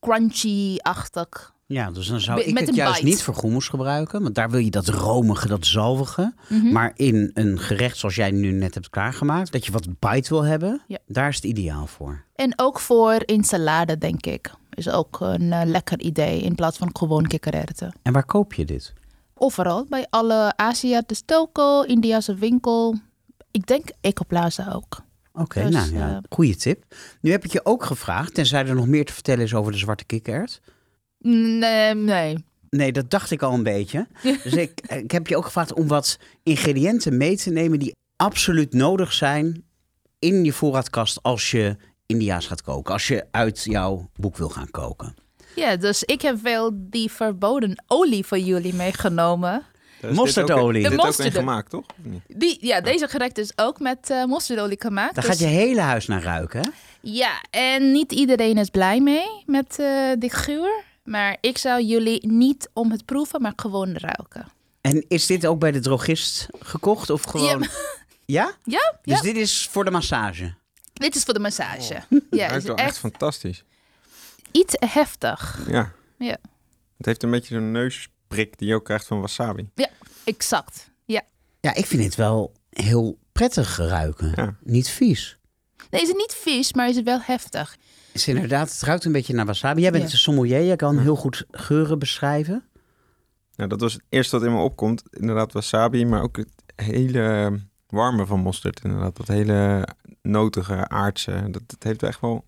crunchy-achtig. 0.00 1.54
Ja, 1.72 1.90
dus 1.90 2.06
dan 2.06 2.20
zou 2.20 2.36
Met 2.38 2.46
ik 2.60 2.66
het 2.66 2.74
juist 2.74 2.94
bite. 2.94 3.06
niet 3.06 3.22
voor 3.22 3.38
hummus 3.42 3.68
gebruiken. 3.68 4.22
Want 4.22 4.34
daar 4.34 4.50
wil 4.50 4.60
je 4.60 4.70
dat 4.70 4.88
romige, 4.88 5.48
dat 5.48 5.66
zalvige. 5.66 6.34
Mhm. 6.48 6.72
Maar 6.72 6.92
in 6.94 7.30
een 7.34 7.58
gerecht 7.58 7.96
zoals 7.96 8.14
jij 8.14 8.30
nu 8.30 8.50
net 8.50 8.74
hebt 8.74 8.90
klaargemaakt, 8.90 9.52
dat 9.52 9.66
je 9.66 9.72
wat 9.72 9.98
bite 9.98 10.28
wil 10.28 10.42
hebben, 10.42 10.82
Ja. 10.86 10.98
daar 11.06 11.28
is 11.28 11.34
het 11.34 11.44
ideaal 11.44 11.86
voor. 11.86 12.24
En 12.34 12.52
ook 12.56 12.80
voor 12.80 13.22
in 13.24 13.44
salade, 13.44 13.98
denk 13.98 14.26
ik. 14.26 14.50
Is 14.70 14.88
ook 14.88 15.20
een 15.20 15.52
eh, 15.52 15.60
lekker 15.64 16.00
idee 16.00 16.40
in 16.40 16.54
plaats 16.54 16.78
van 16.78 16.90
gewoon 16.92 17.26
kikkererwten. 17.26 17.94
En 18.02 18.12
waar 18.12 18.24
koop 18.26 18.54
je 18.54 18.64
dit? 18.64 18.92
Overal, 19.34 19.86
bij 19.88 20.06
alle 20.10 20.52
Asia, 20.56 21.02
de 21.06 21.14
Stoko, 21.14 21.82
Indiase 21.82 22.34
winkel. 22.34 22.98
Ik 23.50 23.66
denk 23.66 23.88
Ecoplaza 24.00 24.72
ook. 24.72 25.00
Oké, 25.32 25.62
Dus, 25.62 25.70
nou 25.74 25.94
ja, 25.94 26.10
eh, 26.10 26.16
goede 26.30 26.56
tip. 26.56 26.84
Nu 27.20 27.30
heb 27.30 27.44
ik 27.44 27.52
je 27.52 27.64
ook 27.64 27.84
gevraagd, 27.84 28.34
tenzij 28.34 28.66
er 28.66 28.74
nog 28.74 28.86
meer 28.86 29.04
te 29.04 29.12
vertellen 29.12 29.44
is 29.44 29.54
over 29.54 29.72
de 29.72 29.78
zwarte 29.78 30.04
kikkerert. 30.04 30.60
Nee, 31.22 31.94
nee. 31.94 32.44
Nee, 32.70 32.92
dat 32.92 33.10
dacht 33.10 33.30
ik 33.30 33.42
al 33.42 33.52
een 33.54 33.62
beetje. 33.62 34.06
Dus 34.22 34.52
ik, 34.52 34.80
ik 34.88 35.10
heb 35.10 35.26
je 35.26 35.36
ook 35.36 35.44
gevraagd 35.44 35.72
om 35.72 35.88
wat 35.88 36.18
ingrediënten 36.42 37.16
mee 37.16 37.36
te 37.36 37.50
nemen 37.50 37.78
die 37.78 37.94
absoluut 38.16 38.72
nodig 38.72 39.12
zijn 39.12 39.64
in 40.18 40.44
je 40.44 40.52
voorraadkast 40.52 41.22
als 41.22 41.50
je 41.50 41.76
Indiaas 42.06 42.46
gaat 42.46 42.62
koken. 42.62 42.92
Als 42.92 43.08
je 43.08 43.26
uit 43.30 43.64
jouw 43.64 44.10
boek 44.16 44.36
wil 44.36 44.48
gaan 44.48 44.70
koken. 44.70 45.14
Ja, 45.54 45.76
dus 45.76 46.02
ik 46.02 46.22
heb 46.22 46.40
wel 46.42 46.70
die 46.74 47.10
verboden 47.10 47.84
olie 47.86 48.24
voor 48.26 48.38
jullie 48.38 48.74
meegenomen. 48.74 49.62
Is 50.00 50.06
dit 50.08 50.16
Mosterdolie. 50.16 50.84
ook- 50.84 50.90
Dit 50.90 50.98
ook 51.00 51.06
mosterd. 51.06 51.34
gemaakt, 51.34 51.70
toch? 51.70 51.84
Of 51.98 52.04
niet? 52.04 52.22
Die, 52.26 52.58
ja, 52.66 52.80
deze 52.80 53.08
gerecht 53.08 53.38
is 53.38 53.52
ook 53.56 53.80
met 53.80 54.10
eh 54.10 54.24
mosterdolie 54.24 54.80
gemaakt. 54.80 55.14
Daar 55.14 55.24
Dus- 55.24 55.32
gaat 55.32 55.40
je 55.40 55.46
hele 55.56 55.80
huis 55.80 56.06
naar 56.06 56.22
ruiken. 56.22 56.60
hè? 56.60 56.68
Ja, 57.00 57.42
en 57.50 57.92
niet 57.92 58.12
iedereen 58.12 58.56
is 58.58 58.68
blij 58.68 59.00
mee 59.00 59.26
met 59.46 59.78
eh 59.78 60.10
die 60.18 60.30
geur. 60.30 60.82
Maar 61.04 61.36
ik 61.40 61.58
zou 61.58 61.82
jullie 61.82 62.26
niet 62.26 62.68
om 62.72 62.90
het 62.90 63.04
proeven, 63.04 63.42
maar 63.42 63.52
gewoon 63.56 63.92
ruiken. 63.96 64.46
En 64.80 65.04
is 65.08 65.26
dit 65.26 65.46
ook 65.46 65.58
bij 65.58 65.70
de 65.72 65.80
drogist 65.80 66.46
gekocht 66.58 67.10
of 67.10 67.22
gewoon... 67.22 67.60
Ja? 67.60 67.68
Ja, 68.64 68.98
Dus 69.02 69.14
ja. 69.16 69.20
dit 69.22 69.36
is 69.36 69.68
voor 69.70 69.84
de 69.84 69.90
massage? 69.90 70.54
Dit 70.92 71.16
is 71.16 71.22
voor 71.22 71.34
de 71.34 71.40
massage. 71.40 71.94
Oh. 72.10 72.18
Ja, 72.30 72.46
Ruikt 72.46 72.56
is 72.56 72.64
wel 72.64 72.76
echt 72.76 72.88
echt 72.88 72.98
fantastisch. 72.98 73.64
iets 74.50 74.74
heftig. 74.78 75.58
Ja. 75.68 75.92
Ja. 76.18 76.36
Het 76.96 77.06
heeft 77.06 77.22
een 77.22 77.30
beetje 77.30 77.54
zo'n 77.54 77.70
neusprik 77.72 78.58
die 78.58 78.68
je 78.68 78.74
ook 78.74 78.84
krijgt 78.84 79.06
van 79.06 79.20
wasabi. 79.20 79.70
Exact. 80.24 80.90
Ja. 81.04 81.22
Ja, 81.60 81.74
ik 81.74 81.86
vind 81.86 82.04
het 82.04 82.14
wel 82.14 82.52
heel 82.70 83.18
prettig 83.32 83.76
ruiken. 83.76 84.32
Ja. 84.36 84.56
Niet 84.62 84.88
vies. 84.88 85.36
Nee, 85.90 86.00
is 86.02 86.08
het 86.08 86.16
niet 86.16 86.34
vies, 86.34 86.72
maar 86.72 86.88
is 86.88 86.96
het 86.96 87.04
wel 87.04 87.20
heftig. 87.22 87.76
Het 88.12 88.20
is 88.20 88.28
inderdaad, 88.28 88.70
het 88.70 88.80
ruikt 88.82 89.04
een 89.04 89.12
beetje 89.12 89.34
naar 89.34 89.46
wasabi. 89.46 89.80
Jij 89.80 89.90
bent 89.90 90.04
Ja. 90.04 90.10
een 90.10 90.16
sommelier, 90.18 90.64
jij 90.64 90.76
kan 90.76 90.98
heel 90.98 91.16
goed 91.16 91.44
geuren 91.50 91.98
beschrijven. 91.98 92.64
Nou, 93.56 93.68
dat 93.68 93.80
was 93.80 93.92
het 93.92 94.02
eerste 94.08 94.36
wat 94.38 94.46
in 94.46 94.52
me 94.54 94.60
opkomt. 94.62 95.02
Inderdaad 95.10 95.52
wasabi, 95.52 96.06
maar 96.06 96.22
ook 96.22 96.36
het 96.36 96.48
hele 96.76 97.52
warme 97.86 98.26
van 98.26 98.40
mosterd. 98.40 98.80
Inderdaad, 98.84 99.16
dat 99.16 99.28
hele 99.28 99.86
notige, 100.22 100.88
aardse. 100.88 101.44
Dat, 101.50 101.62
dat 101.66 101.82
heeft 101.82 102.02
echt 102.02 102.20
wel 102.20 102.44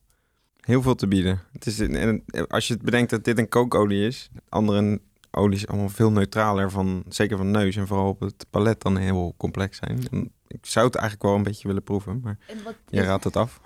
heel 0.60 0.82
veel 0.82 0.94
te 0.94 1.06
bieden. 1.06 1.40
Het 1.52 1.66
is, 1.66 1.80
en 1.80 2.24
als 2.48 2.66
je 2.68 2.74
het 2.74 2.82
bedenkt 2.82 3.10
dat 3.10 3.24
dit 3.24 3.38
een 3.38 3.48
kookolie 3.48 4.06
is, 4.06 4.28
andere 4.48 5.00
olies 5.30 5.66
allemaal 5.66 5.88
veel 5.88 6.12
neutraler 6.12 6.70
van, 6.70 7.04
zeker 7.08 7.36
van 7.36 7.50
neus 7.50 7.76
en 7.76 7.86
vooral 7.86 8.08
op 8.08 8.20
het 8.20 8.46
palet 8.50 8.80
dan 8.82 8.96
heel 8.96 9.34
complex 9.36 9.78
zijn. 9.78 9.98
Ik 10.46 10.66
zou 10.66 10.86
het 10.86 10.94
eigenlijk 10.94 11.24
wel 11.26 11.34
een 11.34 11.42
beetje 11.42 11.68
willen 11.68 11.82
proeven, 11.82 12.20
maar 12.22 12.38
je 12.88 13.02
raadt 13.02 13.24
het 13.24 13.36
af. 13.36 13.60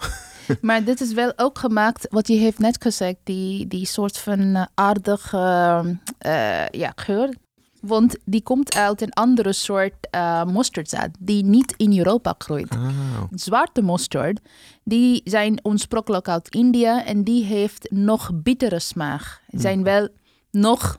Maar 0.60 0.84
dit 0.84 1.00
is 1.00 1.12
wel 1.12 1.32
ook 1.36 1.58
gemaakt, 1.58 2.06
wat 2.10 2.28
je 2.28 2.34
heeft 2.34 2.58
net 2.58 2.82
gezegd, 2.82 3.16
die, 3.24 3.66
die 3.66 3.86
soort 3.86 4.18
van 4.18 4.54
eh, 4.54 4.64
aardige 4.74 5.98
eh, 6.18 6.68
ja, 6.68 6.92
geur. 6.96 7.34
Want 7.80 8.16
die 8.24 8.42
komt 8.42 8.74
uit 8.74 9.00
een 9.00 9.12
andere 9.12 9.52
soort 9.52 9.94
eh 10.10 10.44
mosterdzaad, 10.44 11.10
die 11.18 11.44
niet 11.44 11.74
in 11.76 11.98
Europa 11.98 12.34
groeit. 12.38 12.74
Oh. 12.74 13.22
Zwarte 13.30 13.82
mosterd, 13.82 14.40
die 14.84 15.20
zijn 15.24 15.58
oorspronkelijk 15.62 16.28
uit 16.28 16.54
India 16.54 17.04
en 17.04 17.24
die 17.24 17.44
heeft 17.44 17.90
nog 17.90 18.30
bittere 18.34 18.78
smaak. 18.78 19.40
Die 19.46 19.60
zijn 19.60 19.82
wel 19.82 20.08
nog 20.50 20.98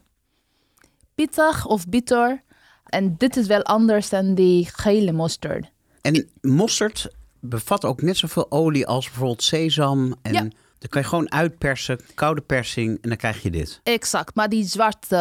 pittig 1.16 1.66
of 1.66 1.88
bitter. 1.88 2.43
En 2.86 3.16
dit 3.18 3.38
is 3.38 3.48
wel 3.48 3.64
anders 3.64 4.10
dan 4.10 4.36
die 4.36 4.66
gele 4.66 5.12
mosterd. 5.12 5.72
En 6.02 6.30
mosterd 6.41 7.10
bevat 7.40 7.86
ook 7.86 8.02
net 8.02 8.18
zoveel 8.18 8.52
olie 8.52 8.88
als 8.88 9.06
bijvoorbeeld 9.06 9.44
sesam. 9.44 10.16
En 10.22 10.34
Ja. 10.34 10.40
dan 10.42 10.90
kan 10.90 11.02
je 11.02 11.08
gewoon 11.08 11.32
uitpersen, 11.32 12.00
koude 12.14 12.42
persing 12.42 12.98
en 13.02 13.10
dan 13.10 13.18
krijg 13.18 13.44
je 13.44 13.52
dit. 13.52 13.80
Exact, 13.84 14.36
maar 14.36 14.50
die 14.50 14.66
zwarte 14.66 15.16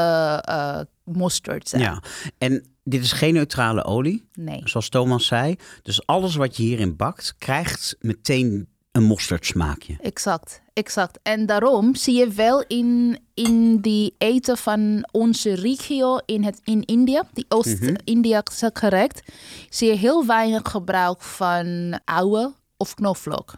eh 0.44 0.80
mosterd. 1.04 1.70
Ja. 1.76 2.02
En 2.38 2.66
dit 2.84 3.02
is 3.02 3.12
geen 3.12 3.34
neutrale 3.34 3.84
olie, 3.84 4.28
Nee. 4.34 4.60
zoals 4.64 4.88
Thomas 4.88 5.26
zei. 5.26 5.56
Dus 5.82 6.06
alles 6.06 6.34
wat 6.36 6.56
je 6.56 6.62
hierin 6.62 6.96
bakt, 6.96 7.34
krijgt 7.38 7.96
meteen 8.00 8.68
een 8.96 9.04
mostardsmaakje. 9.04 9.96
Exact, 10.00 10.60
exact. 10.72 11.18
En 11.22 11.46
daarom 11.46 11.94
zie 11.94 12.14
je 12.18 12.28
wel 12.28 12.64
in, 12.66 13.18
in 13.34 13.80
die 13.80 14.14
eten 14.18 14.56
van 14.56 15.08
onze 15.12 15.54
regio 15.54 16.18
in, 16.26 16.44
het, 16.44 16.60
in 16.64 16.84
India, 16.84 17.22
die 17.32 17.44
Oost-India 17.48 18.42
gerecht, 18.72 19.22
zie 19.70 19.88
je 19.88 19.96
heel 19.96 20.26
weinig 20.26 20.62
gebruik 20.70 21.20
van 21.22 21.98
oude 22.04 22.52
of 22.76 22.94
knoflook. 22.94 23.54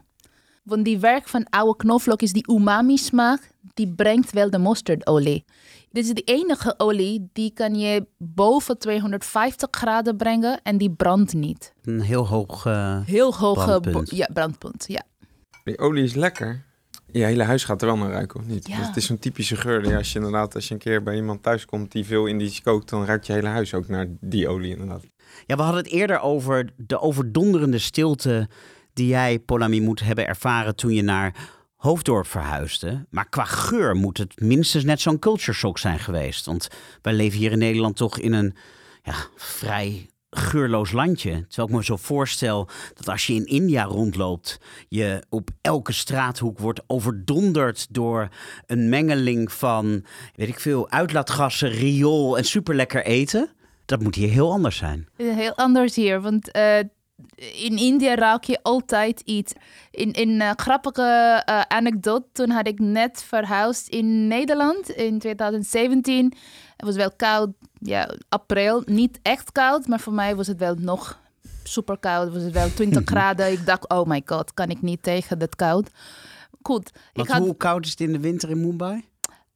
Want 0.62 0.84
die 0.84 0.98
werk 0.98 1.28
van 1.28 1.46
oude 1.50 1.76
knoflook 1.76 2.22
is 2.22 2.32
die 2.32 2.50
umami 2.50 2.96
smaak, 2.96 3.50
die 3.74 3.88
brengt 3.88 4.32
wel 4.32 4.50
de 4.50 4.58
mosterdolie. 4.58 5.44
Dit 5.90 6.04
is 6.04 6.14
de 6.14 6.22
enige 6.22 6.74
olie 6.76 7.28
die 7.32 7.50
kan 7.52 7.74
je 7.74 8.06
boven 8.18 8.78
250 8.78 9.68
graden 9.70 10.16
brengen 10.16 10.60
en 10.62 10.78
die 10.78 10.90
brandt 10.90 11.32
niet. 11.34 11.72
Een 11.84 12.00
heel 12.00 12.26
hoog... 12.28 12.66
eh, 12.66 13.00
Heel 13.04 13.34
hoge 13.34 13.64
Brandpunt. 13.64 14.10
ja, 14.10 14.28
brandpunt. 14.32 14.84
Ja. 14.88 15.02
Die 15.68 15.78
olie 15.78 16.04
is 16.04 16.14
lekker. 16.14 16.64
Je 17.12 17.24
hele 17.24 17.42
huis 17.42 17.64
gaat 17.64 17.80
er 17.80 17.86
wel 17.86 17.96
naar 17.96 18.10
ruiken, 18.10 18.40
of 18.40 18.46
niet? 18.46 18.68
Ja. 18.68 18.76
Dus 18.76 18.86
het 18.86 18.96
is 18.96 19.06
zo'n 19.06 19.18
typische 19.18 19.56
geur. 19.56 19.82
die 19.82 19.96
Als 19.96 20.12
je 20.12 20.18
inderdaad, 20.18 20.54
als 20.54 20.68
je 20.68 20.74
een 20.74 20.80
keer 20.80 21.02
bij 21.02 21.16
iemand 21.16 21.42
thuis 21.42 21.64
komt 21.64 21.92
die 21.92 22.04
veel 22.04 22.26
Indisch 22.26 22.62
kookt, 22.62 22.88
dan 22.88 23.04
ruikt 23.04 23.26
je 23.26 23.32
hele 23.32 23.48
huis 23.48 23.74
ook 23.74 23.88
naar 23.88 24.06
die 24.20 24.48
olie 24.48 24.70
inderdaad. 24.70 25.04
Ja, 25.46 25.56
we 25.56 25.62
hadden 25.62 25.82
het 25.82 25.92
eerder 25.92 26.20
over 26.20 26.72
de 26.76 27.00
overdonderende 27.00 27.78
stilte 27.78 28.48
die 28.92 29.06
jij, 29.06 29.38
Polami, 29.38 29.80
moet 29.80 30.00
hebben 30.00 30.26
ervaren 30.26 30.76
toen 30.76 30.94
je 30.94 31.02
naar 31.02 31.34
Hoofddorp 31.76 32.26
verhuisde. 32.26 33.06
Maar 33.10 33.28
qua 33.28 33.44
geur 33.44 33.96
moet 33.96 34.18
het 34.18 34.40
minstens 34.40 34.84
net 34.84 35.00
zo'n 35.00 35.18
culture 35.18 35.52
shock 35.52 35.78
zijn 35.78 35.98
geweest. 35.98 36.46
Want 36.46 36.68
wij 37.02 37.12
leven 37.12 37.38
hier 37.38 37.52
in 37.52 37.58
Nederland 37.58 37.96
toch 37.96 38.18
in 38.18 38.32
een 38.32 38.56
ja, 39.02 39.14
vrij 39.36 40.08
geurloos 40.38 40.92
landje. 40.92 41.46
Terwijl 41.46 41.68
ik 41.68 41.74
me 41.74 41.84
zo 41.84 41.96
voorstel 41.96 42.68
dat 42.94 43.08
als 43.08 43.26
je 43.26 43.34
in 43.34 43.46
India 43.46 43.84
rondloopt, 43.84 44.60
je 44.88 45.22
op 45.28 45.50
elke 45.60 45.92
straathoek 45.92 46.58
wordt 46.58 46.80
overdonderd 46.86 47.86
door 47.90 48.28
een 48.66 48.88
mengeling 48.88 49.52
van, 49.52 50.04
weet 50.34 50.48
ik 50.48 50.60
veel, 50.60 50.90
uitlaatgassen, 50.90 51.70
riool 51.70 52.38
en 52.38 52.44
superlekker 52.44 53.04
eten. 53.04 53.50
Dat 53.84 54.02
moet 54.02 54.14
hier 54.14 54.28
heel 54.28 54.52
anders 54.52 54.76
zijn. 54.76 55.08
Heel 55.16 55.54
anders 55.54 55.94
hier, 55.94 56.20
want 56.20 56.50
eh, 56.50 56.78
in 57.36 57.76
India 57.76 58.14
ruik 58.14 58.44
je 58.44 58.58
altijd 58.62 59.20
iets. 59.20 59.52
In 59.90 60.08
een 60.12 60.40
eh, 60.40 60.50
grappige 60.56 61.42
eh, 61.44 61.60
anekdote, 61.60 62.26
toen 62.32 62.50
had 62.50 62.66
ik 62.66 62.78
net 62.78 63.22
verhuisd 63.22 63.88
in 63.88 64.26
Nederland 64.26 64.90
in 64.90 65.18
2017. 65.18 66.32
Het 66.76 66.86
was 66.86 66.96
wel 66.96 67.12
koud, 67.16 67.50
ja, 67.80 68.08
april. 68.28 68.82
Niet 68.86 69.18
echt 69.22 69.52
koud, 69.52 69.86
maar 69.86 70.00
voor 70.00 70.12
mij 70.12 70.36
was 70.36 70.46
het 70.46 70.58
wel 70.58 70.74
nog 70.74 71.18
super 71.62 71.98
koud. 71.98 72.32
Was 72.32 72.42
het 72.42 72.52
wel 72.52 72.72
20 72.74 73.02
graden. 73.12 73.52
Ik 73.52 73.66
dacht, 73.66 73.88
oh 73.88 74.06
my 74.06 74.22
god, 74.26 74.54
kan 74.54 74.68
ik 74.70 74.82
niet 74.82 75.02
tegen 75.02 75.38
dat 75.38 75.56
koud. 75.56 75.90
Goed, 76.62 76.90
ik 77.12 77.28
had 77.28 77.40
hoe 77.42 77.56
koud 77.56 77.84
is 77.84 77.90
het 77.90 78.00
in 78.00 78.12
de 78.12 78.20
winter 78.20 78.50
in 78.50 78.60
Mumbai? 78.60 79.04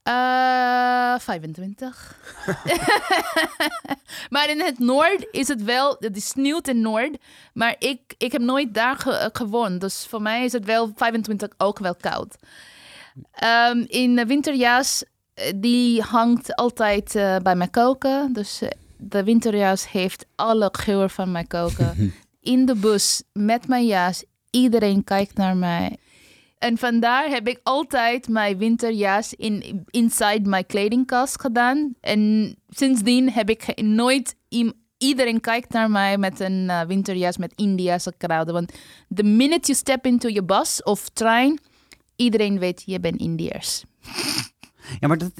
eh 0.02 1.18
25. 1.18 2.16
maar 4.30 4.50
in 4.50 4.60
het 4.60 4.78
noord 4.78 5.26
is 5.30 5.48
het 5.48 5.62
wel, 5.62 5.96
het 5.98 6.16
is 6.16 6.28
sneeuwt 6.28 6.68
in 6.68 6.80
noord. 6.80 7.16
Maar 7.54 7.76
ik, 7.78 8.14
ik 8.18 8.32
heb 8.32 8.40
nooit 8.40 8.74
daar 8.74 8.96
ge- 8.96 9.10
eh, 9.16 9.28
gewoond. 9.32 9.80
Dus 9.80 10.06
voor 10.08 10.22
mij 10.22 10.44
is 10.44 10.52
het 10.52 10.64
wel 10.64 10.92
25 10.96 11.48
ook 11.56 11.78
wel 11.78 11.94
koud. 11.94 12.36
Ehm, 13.32 13.78
in 13.86 14.16
de 14.16 14.26
winterjas, 14.26 15.04
eh, 15.04 15.10
die 15.56 16.02
hangt 16.02 16.56
altijd 16.56 17.14
eh, 17.14 17.36
bij 17.36 17.56
mijn 17.56 17.70
koken. 17.70 18.32
Dus 18.32 18.62
eh, 18.62 18.68
de 18.96 19.24
winterjas 19.24 19.90
heeft 19.90 20.26
alle 20.34 20.68
geur 20.72 21.10
van 21.10 21.30
mijn 21.30 21.46
koken. 21.46 22.14
in 22.40 22.66
de 22.66 22.74
bus 22.74 23.22
met 23.32 23.68
mijn 23.68 23.86
jas. 23.86 24.24
Iedereen 24.50 25.04
kijkt 25.04 25.36
naar 25.36 25.56
mij. 25.56 25.96
En 26.58 26.78
vandaar 26.78 27.28
heb 27.28 27.48
ik 27.48 27.60
altijd 27.62 28.28
mijn 28.28 28.58
winterjas 28.58 29.34
in, 29.34 29.84
inside 29.90 30.48
mijn 30.48 30.66
kledingkast 30.66 31.40
gedaan. 31.40 31.94
En 32.00 32.54
sindsdien 32.68 33.30
heb 33.30 33.50
ik 33.50 33.82
nooit... 33.82 34.36
Iedereen 34.98 35.40
kijkt 35.40 35.72
naar 35.72 35.90
mij 35.90 36.18
met 36.18 36.40
een 36.40 36.70
eh, 36.70 36.80
winterjas 36.80 37.36
met 37.36 37.52
Indiase 37.56 38.12
kruiden. 38.18 38.54
Want 38.54 38.72
the 39.14 39.22
minute 39.22 39.66
you 39.66 39.78
step 39.78 40.06
into 40.06 40.28
your 40.28 40.44
bus 40.44 40.82
of 40.82 41.08
trein... 41.08 41.60
Iedereen 42.16 42.58
weet, 42.58 42.82
je 42.86 43.00
bent 43.00 43.20
Indiërs. 43.20 43.84
Ja, 45.00 45.08
maar 45.08 45.18
dat, 45.18 45.32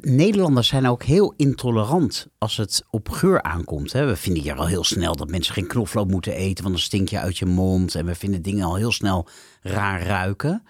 Nederlanders 0.00 0.68
zijn 0.68 0.88
ook 0.88 1.02
heel 1.02 1.34
intolerant 1.36 2.28
als 2.38 2.56
het 2.56 2.84
op 2.90 3.08
geur 3.08 3.42
aankomt. 3.42 3.92
Hè? 3.92 4.06
We 4.06 4.16
vinden 4.16 4.42
hier 4.42 4.54
al 4.54 4.66
heel 4.66 4.84
snel 4.84 5.16
dat 5.16 5.30
mensen 5.30 5.54
geen 5.54 5.66
knoflook 5.66 6.10
moeten 6.10 6.34
eten, 6.34 6.62
want 6.64 6.76
dan 6.76 6.84
stink 6.84 7.08
je 7.08 7.18
uit 7.18 7.38
je 7.38 7.46
mond. 7.46 7.94
En 7.94 8.06
we 8.06 8.14
vinden 8.14 8.42
dingen 8.42 8.64
al 8.64 8.76
heel 8.76 8.92
snel 8.92 9.28
raar 9.62 10.02
ruiken. 10.02 10.62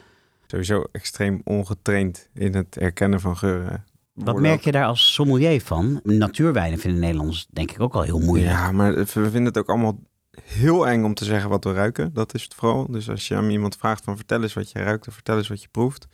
Sowieso 0.46 0.84
extreem 0.92 1.40
ongetraind 1.44 2.28
in 2.34 2.54
het 2.54 2.74
herkennen 2.74 3.20
van 3.20 3.36
geuren. 3.36 3.84
Wat 4.12 4.40
merk 4.40 4.64
je 4.64 4.72
daar 4.72 4.86
als 4.86 5.12
sommelier 5.12 5.60
van? 5.60 6.00
Natuurwijnen 6.02 6.78
vinden 6.78 7.00
Nederlanders 7.00 7.46
denk 7.50 7.70
ik 7.70 7.80
ook 7.80 7.94
al 7.94 8.02
heel 8.02 8.18
moeilijk. 8.20 8.50
Ja, 8.50 8.72
maar 8.72 8.94
we 8.94 9.06
vinden 9.06 9.44
het 9.44 9.58
ook 9.58 9.68
allemaal 9.68 9.98
heel 10.42 10.86
eng 10.86 11.04
om 11.04 11.14
te 11.14 11.24
zeggen 11.24 11.50
wat 11.50 11.64
we 11.64 11.72
ruiken. 11.72 12.12
Dat 12.12 12.34
is 12.34 12.42
het 12.42 12.54
vooral. 12.54 12.86
Dus 12.90 13.10
als 13.10 13.28
je 13.28 13.34
aan 13.34 13.50
iemand 13.50 13.76
vraagt 13.76 14.04
van 14.04 14.16
vertel 14.16 14.42
eens 14.42 14.54
wat 14.54 14.70
je 14.70 14.78
ruikt 14.78 15.08
of 15.08 15.14
vertel 15.14 15.36
eens 15.36 15.48
wat 15.48 15.62
je 15.62 15.68
proeft. 15.68 16.06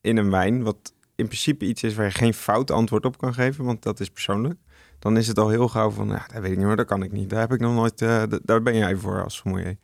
In 0.00 0.16
een 0.16 0.30
wijn, 0.30 0.62
wat 0.62 0.92
in 1.18 1.26
principe 1.26 1.64
iets 1.64 1.82
is 1.82 1.94
waar 1.94 2.04
je 2.04 2.10
geen 2.10 2.34
fout 2.34 2.70
antwoord 2.70 3.04
op 3.04 3.18
kan 3.18 3.34
geven, 3.34 3.64
want 3.64 3.82
dat 3.82 4.00
is 4.00 4.10
persoonlijk. 4.10 4.58
Dan 4.98 5.16
is 5.16 5.28
het 5.28 5.38
al 5.38 5.48
heel 5.48 5.68
gauw 5.68 5.90
van, 5.90 6.08
ja, 6.08 6.26
dat 6.32 6.42
weet 6.42 6.50
ik 6.50 6.56
niet, 6.56 6.66
maar 6.66 6.76
dat 6.76 6.86
kan 6.86 7.02
ik 7.02 7.12
niet. 7.12 7.30
Daar 7.30 7.40
heb 7.40 7.52
ik 7.52 7.60
nog 7.60 7.74
nooit, 7.74 7.96
d- 7.96 8.46
daar 8.46 8.62
ben 8.62 8.76
jij 8.76 8.96
voor 8.96 9.24
als 9.24 9.36
sommelier. 9.36 9.76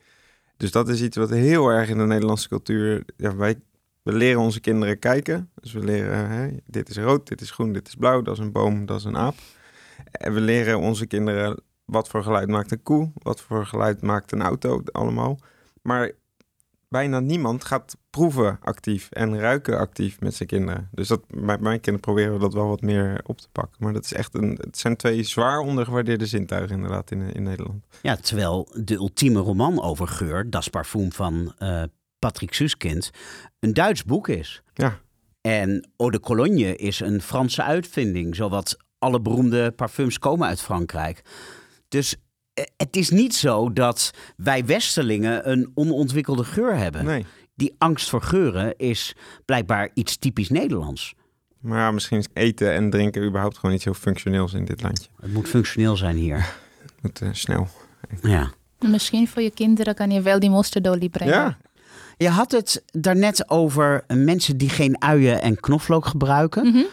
Dus 0.56 0.70
dat 0.70 0.88
is 0.88 1.02
iets 1.02 1.16
wat 1.16 1.30
heel 1.30 1.68
erg 1.68 1.88
in 1.88 1.98
de 1.98 2.04
Nederlandse 2.04 2.48
cultuur, 2.48 3.04
ja, 3.16 3.36
wij, 3.36 3.60
we 4.02 4.12
leren 4.12 4.40
onze 4.40 4.60
kinderen 4.60 4.98
kijken. 4.98 5.50
Dus 5.54 5.72
we 5.72 5.84
leren, 5.84 6.28
hè, 6.28 6.48
dit 6.66 6.88
is 6.88 6.96
rood, 6.96 7.28
dit 7.28 7.40
is 7.40 7.50
groen, 7.50 7.72
dit 7.72 7.88
is 7.88 7.94
blauw, 7.94 8.22
dat 8.22 8.34
is 8.34 8.40
een 8.40 8.52
boom, 8.52 8.86
dat 8.86 8.98
is 8.98 9.04
een 9.04 9.16
aap. 9.16 9.34
En 10.10 10.34
we 10.34 10.40
leren 10.40 10.78
onze 10.78 11.06
kinderen 11.06 11.62
wat 11.84 12.08
voor 12.08 12.22
geluid 12.22 12.48
maakt 12.48 12.72
een 12.72 12.82
koe, 12.82 13.12
wat 13.14 13.40
voor 13.40 13.66
geluid 13.66 14.02
maakt 14.02 14.32
een 14.32 14.42
auto, 14.42 14.82
allemaal. 14.92 15.38
Maar 15.82 16.12
bijna 16.88 17.20
niemand 17.20 17.64
gaat 17.64 17.96
proeven 18.14 18.58
actief 18.60 19.08
en 19.10 19.38
ruiken 19.38 19.78
actief 19.78 20.20
met 20.20 20.34
zijn 20.34 20.48
kinderen. 20.48 20.88
Dus 20.92 21.08
dat, 21.08 21.20
bij 21.28 21.58
mijn 21.58 21.80
kinderen 21.80 22.00
proberen 22.00 22.32
we 22.32 22.38
dat 22.38 22.54
wel 22.54 22.68
wat 22.68 22.80
meer 22.80 23.20
op 23.26 23.38
te 23.40 23.48
pakken. 23.52 23.76
Maar 23.78 23.92
dat 23.92 24.04
is 24.04 24.12
echt 24.12 24.34
een, 24.34 24.58
het 24.60 24.78
zijn 24.78 24.96
twee 24.96 25.22
zwaar 25.22 25.58
ondergewaardeerde 25.58 26.26
zintuigen 26.26 26.76
inderdaad 26.76 27.10
in, 27.10 27.32
in 27.32 27.42
Nederland. 27.42 27.84
Ja, 28.02 28.16
terwijl 28.16 28.68
de 28.72 28.94
ultieme 28.94 29.40
roman 29.40 29.82
over 29.82 30.08
geur, 30.08 30.50
Das 30.50 30.68
Parfum 30.68 31.12
van 31.12 31.52
eh, 31.58 31.82
Patrick 32.18 32.54
Suskind, 32.54 33.10
een 33.60 33.74
Duits 33.74 34.04
boek 34.04 34.28
is. 34.28 34.62
Ja, 34.74 34.98
En 35.40 35.88
Eau 35.96 36.10
de 36.10 36.20
Cologne 36.20 36.76
is 36.76 37.00
een 37.00 37.20
Franse 37.22 37.62
uitvinding, 37.62 38.36
zowat 38.36 38.76
alle 38.98 39.20
beroemde 39.20 39.70
parfums 39.72 40.18
komen 40.18 40.48
uit 40.48 40.60
Frankrijk. 40.60 41.22
Dus 41.88 42.16
eh, 42.54 42.64
het 42.76 42.96
is 42.96 43.10
niet 43.10 43.34
zo 43.34 43.72
dat 43.72 44.10
wij 44.36 44.64
Westerlingen 44.64 45.50
een 45.50 45.70
onontwikkelde 45.74 46.44
geur 46.44 46.76
hebben. 46.76 47.04
nee. 47.04 47.26
Die 47.54 47.74
angst 47.78 48.08
voor 48.08 48.22
geuren 48.22 48.76
is 48.76 49.14
blijkbaar 49.44 49.90
iets 49.94 50.16
typisch 50.16 50.48
Nederlands. 50.48 51.14
Maar 51.60 51.78
ja, 51.78 51.90
misschien 51.90 52.18
is 52.18 52.28
eten 52.32 52.72
en 52.72 52.90
drinken 52.90 53.24
überhaupt 53.24 53.58
gewoon 53.58 53.74
iets 53.74 53.84
heel 53.84 53.94
functioneels 53.94 54.52
in 54.52 54.64
dit 54.64 54.82
landje. 54.82 55.08
Het 55.20 55.32
moet 55.32 55.48
functioneel 55.48 55.96
zijn 55.96 56.16
hier. 56.16 56.36
Het 56.82 56.92
moet 57.02 57.20
eh, 57.20 57.28
snel. 57.32 57.68
Ja. 58.22 58.50
Misschien 58.78 59.28
voor 59.28 59.42
je 59.42 59.50
kinderen 59.50 59.94
kan 59.94 60.10
je 60.10 60.20
wel 60.20 60.38
die 60.38 60.50
mosterdolie 60.50 61.08
brengen. 61.08 61.34
Ja, 61.34 61.58
Je 62.16 62.28
had 62.28 62.52
het 62.52 62.84
daarnet 62.86 63.50
over 63.50 64.04
mensen 64.06 64.56
die 64.56 64.68
geen 64.68 65.02
uien 65.02 65.42
en 65.42 65.60
knoflook 65.60 66.06
gebruiken. 66.06 66.66
Mhm. 66.66 66.84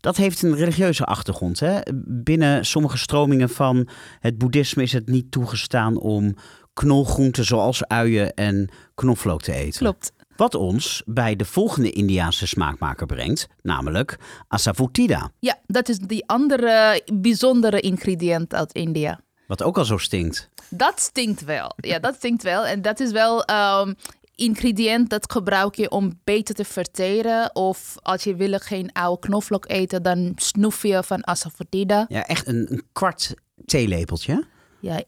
Dat 0.00 0.16
heeft 0.16 0.42
een 0.42 0.54
religieuze 0.54 1.04
achtergrond. 1.04 1.60
Hè? 1.60 1.80
Binnen 2.04 2.66
sommige 2.66 2.98
stromingen 2.98 3.48
van 3.48 3.88
het 4.20 4.38
boeddhisme 4.38 4.82
is 4.82 4.92
het 4.92 5.08
niet 5.08 5.30
toegestaan 5.30 5.98
om 5.98 6.34
knolgroenten 6.78 7.44
zoals 7.44 7.86
uien 7.86 8.34
en 8.34 8.68
knoflook 8.94 9.42
te 9.42 9.52
eten. 9.52 9.78
Klopt. 9.78 10.12
Wat 10.36 10.54
ons 10.54 11.02
bij 11.06 11.36
de 11.36 11.44
volgende 11.44 11.90
Indiaanse 11.90 12.46
smaakmaker 12.46 13.06
brengt, 13.06 13.48
namelijk 13.62 14.18
asafoetida. 14.48 15.30
Ja, 15.38 15.58
dat 15.66 15.88
is 15.88 15.98
die 15.98 16.26
andere 16.26 17.02
bijzondere 17.14 17.80
ingrediënt 17.80 18.54
uit 18.54 18.72
India. 18.72 19.20
Wat 19.46 19.62
ook 19.62 19.78
al 19.78 19.84
zo 19.84 19.96
stinkt. 19.96 20.50
Dat 20.70 21.00
stinkt 21.00 21.44
wel. 21.44 21.72
Ja, 21.76 21.98
dat 21.98 22.14
stinkt 22.14 22.42
wel. 22.42 22.66
En 22.66 22.82
dat 22.82 23.00
is 23.00 23.10
wel 23.10 23.44
um, 23.50 23.94
ingrediënt 24.34 25.10
dat 25.10 25.32
gebruik 25.32 25.74
je 25.74 25.90
om 25.90 26.20
beter 26.24 26.54
te 26.54 26.64
verteren. 26.64 27.54
Of 27.54 27.94
als 28.02 28.24
je 28.24 28.34
wil 28.34 28.58
geen 28.58 28.92
oude 28.92 29.26
knoflook 29.26 29.68
eten, 29.68 30.02
dan 30.02 30.32
snoef 30.36 30.82
je 30.82 31.02
van 31.02 31.26
asafoetida. 31.26 32.06
Ja, 32.08 32.26
echt 32.26 32.46
een, 32.46 32.66
een 32.70 32.82
kwart 32.92 33.34
theelepeltje. 33.64 34.44
Ja, 34.80 35.02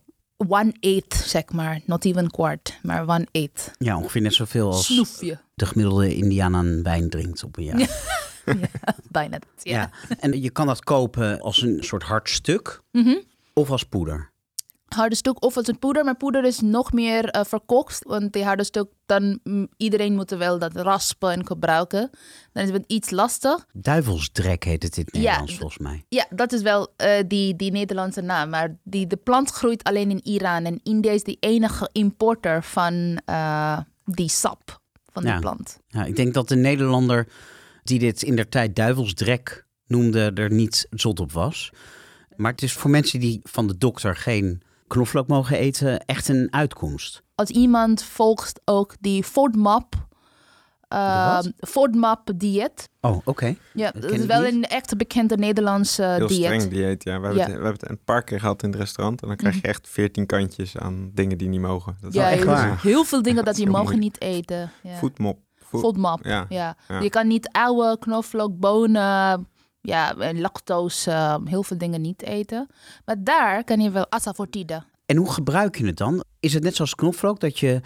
one 0.49 0.73
eighth, 0.81 1.15
zeg 1.15 1.53
maar. 1.53 1.81
Not 1.85 2.05
even 2.05 2.31
kwart, 2.31 2.79
maar 2.83 3.03
one 3.09 3.27
eighth. 3.33 3.71
Ja, 3.79 3.97
ongeveer 3.97 4.23
net 4.23 4.35
zoveel 4.35 4.67
als 4.67 4.87
Snoef 4.87 5.21
je. 5.21 5.39
de 5.55 5.67
gemiddelde 5.67 6.15
Indiaan 6.15 6.57
aan 6.57 6.83
wijn 6.83 7.11
drinkt 7.11 7.45
op 7.45 7.57
een 7.57 7.65
jaar. 7.65 7.79
Ja, 8.45 8.69
bijna. 9.11 9.39
Ja. 9.63 9.91
En 10.21 10.43
je 10.43 10.51
kan 10.51 10.67
dat 10.67 10.85
kopen 10.85 11.41
als 11.41 11.63
een 11.63 11.83
soort 11.83 12.03
hard 12.03 12.29
stuk 12.31 12.81
Mhm. 12.93 13.17
of 13.53 13.71
als 13.71 13.85
poeder. 13.85 14.30
Harde 14.95 15.15
stuk 15.15 15.45
of 15.45 15.57
als 15.57 15.67
een 15.67 15.79
poeder, 15.79 16.05
maar 16.05 16.17
poeder 16.17 16.45
is 16.45 16.61
nog 16.61 16.93
meer 16.93 17.25
eh, 17.29 17.45
verkocht. 17.45 18.05
Want 18.05 18.33
die 18.33 18.45
harde 18.45 18.65
stuk, 18.65 18.89
dan 19.07 19.39
mm, 19.45 19.69
iedereen 19.77 20.15
moet 20.15 20.31
wel 20.31 20.59
dat 20.59 20.77
raspen 20.77 21.31
en 21.33 21.47
gebruiken. 21.47 22.11
Dan 22.53 22.65
is 22.65 22.71
het 22.71 22.85
iets 22.87 23.11
lastig. 23.11 23.67
Duivelsdrek 23.73 24.65
heet 24.65 24.83
het 24.83 24.97
in 24.97 25.03
het 25.05 25.15
Nederlands 25.15 25.57
volgens 25.57 25.79
mij. 25.79 26.05
Ja, 26.09 26.27
dat 26.31 26.53
is 26.53 26.63
wel 26.63 26.93
eh, 26.97 27.11
die, 27.27 27.57
die 27.57 27.71
Nederlandse 27.71 28.21
naam. 28.21 28.49
Maar 28.51 28.77
die, 28.85 29.07
de 29.07 29.17
plant 29.17 29.51
groeit 29.51 29.83
alleen 29.83 30.11
in 30.11 30.21
Iran. 30.27 30.65
En 30.65 30.81
India 30.83 31.13
is 31.13 31.23
de 31.23 31.37
enige 31.41 31.89
importer 31.93 32.63
van 32.65 33.21
eh, 33.25 33.79
die 34.05 34.29
sap 34.29 34.81
van 35.13 35.23
Ja. 35.23 35.31
die 35.33 35.41
plant. 35.41 35.79
Ja, 35.89 36.05
ik 36.05 36.17
denk 36.17 36.35
dat 36.35 36.49
de 36.49 36.57
Nederlander 36.57 37.29
die 37.83 37.99
dit 37.99 38.23
in 38.23 38.37
der 38.37 38.49
tijd 38.49 38.77
duivelsdrek 38.77 39.67
noemde, 39.87 40.31
er 40.35 40.53
niet 40.53 40.87
zot 40.91 41.21
op 41.21 41.33
was. 41.33 41.71
Maar 42.37 42.51
het 42.53 42.63
is 42.63 42.73
voor 42.73 42.91
mensen 42.91 43.21
die 43.21 43.41
van 43.43 43.67
de 43.67 43.79
dokter 43.79 44.17
geen 44.17 44.63
knoflook 44.91 45.27
mogen 45.29 45.57
eten, 45.59 46.05
echt 46.05 46.29
een 46.29 46.47
uitkomst. 46.51 47.23
Als 47.35 47.51
iemand 47.51 48.03
volgt 48.03 48.61
ook 48.65 48.95
die 49.01 49.25
FODMAP, 49.25 49.95
uh, 50.95 51.35
wat? 51.35 51.53
FODMAP 51.59 52.31
dieet. 52.37 52.89
Oh, 53.01 53.19
oké. 53.25 53.55
Ja, 53.75 53.91
dat 53.91 54.11
is 54.11 54.27
wel 54.27 54.41
niet. 54.43 54.53
een 54.53 54.65
echt 54.65 54.97
bekende 54.97 55.37
Nederlandse 55.37 56.03
heel 56.03 56.27
dieet. 56.27 56.45
streng 56.45 56.69
dieet. 56.69 57.05
Ja. 57.05 57.21
We, 57.21 57.27
hebben 57.27 57.35
Ja. 57.35 57.39
Het, 57.39 57.47
we 57.59 57.65
hebben 57.65 57.81
het 57.81 57.91
een 57.91 58.05
paar 58.05 58.23
keer 58.25 58.41
gehad 58.41 58.63
in 58.63 58.71
het 58.71 58.79
restaurant. 58.79 59.23
En 59.23 59.29
dan 59.29 59.37
krijg 59.37 59.55
je 59.55 59.63
echt 59.63 59.89
veertien 59.89 60.27
kantjes 60.27 60.77
aan 60.77 61.11
dingen 61.15 61.39
die 61.39 61.49
niet 61.49 61.61
mogen. 61.61 61.97
Dat 62.01 62.11
is 62.11 62.17
Ja, 62.21 62.29
echt 62.31 62.37
heel- 62.39 62.47
waar. 62.47 62.83
heel 62.83 63.05
veel 63.05 63.23
dingen 63.23 63.45
dat 63.45 63.57
je 63.57 63.63
heel 63.63 63.73
mogen 63.73 63.91
moeilijk. 63.99 64.21
niet 64.21 64.33
eten. 64.33 64.71
Ja. 64.83 64.99
Ja. 66.23 66.47
Ja. 66.49 66.77
Ja. 66.89 67.01
Je 67.01 67.11
kan 67.11 67.27
niet 67.27 67.49
oude 67.53 67.99
knoflook, 67.99 68.59
bonen, 68.59 69.49
ja, 69.81 70.15
lactose, 70.33 71.11
eh, 71.11 71.37
heel 71.45 71.63
veel 71.63 71.79
dingen 71.79 72.01
niet 72.01 72.23
eten. 72.23 72.67
Maar 73.05 73.17
daar 73.19 73.65
kan 73.65 73.81
je 73.81 73.91
wel 73.91 74.11
asafoetida. 74.11 74.85
En 75.07 75.17
hoe 75.17 75.33
gebruik 75.33 75.79
je 75.79 75.87
het 75.87 75.97
dan? 75.97 76.25
Is 76.41 76.55
het 76.55 76.63
net 76.63 76.77
zoals 76.77 76.95
knoflook 76.95 77.41
dat 77.41 77.59
je 77.59 77.81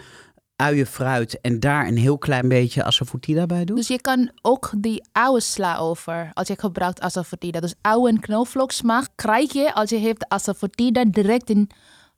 uien, 0.55 0.85
fruit 0.85 1.41
en 1.41 1.59
daar 1.59 1.87
een 1.87 1.97
heel 1.97 2.17
klein 2.17 2.47
beetje 2.47 2.83
asafoetida 2.83 3.45
bij 3.45 3.65
doet? 3.65 3.77
Dus 3.77 3.87
je 3.87 4.01
kan 4.01 4.31
ook 4.41 4.71
die 4.77 5.03
oude 5.11 5.41
sla 5.41 5.77
over 5.77 6.31
als 6.33 6.47
je 6.47 6.59
gebruikt 6.59 7.01
asafoetida. 7.01 7.59
Dus 7.59 7.73
oude 7.81 8.09
en 8.09 8.19
knoflook 8.19 8.71
smaak 8.71 9.07
krijg 9.15 9.53
je 9.53 9.73
als 9.73 9.89
je 9.89 9.95
heeft 9.95 10.19
de 10.19 10.29
asafoetida 10.29 11.05
direct 11.05 11.49
in 11.49 11.69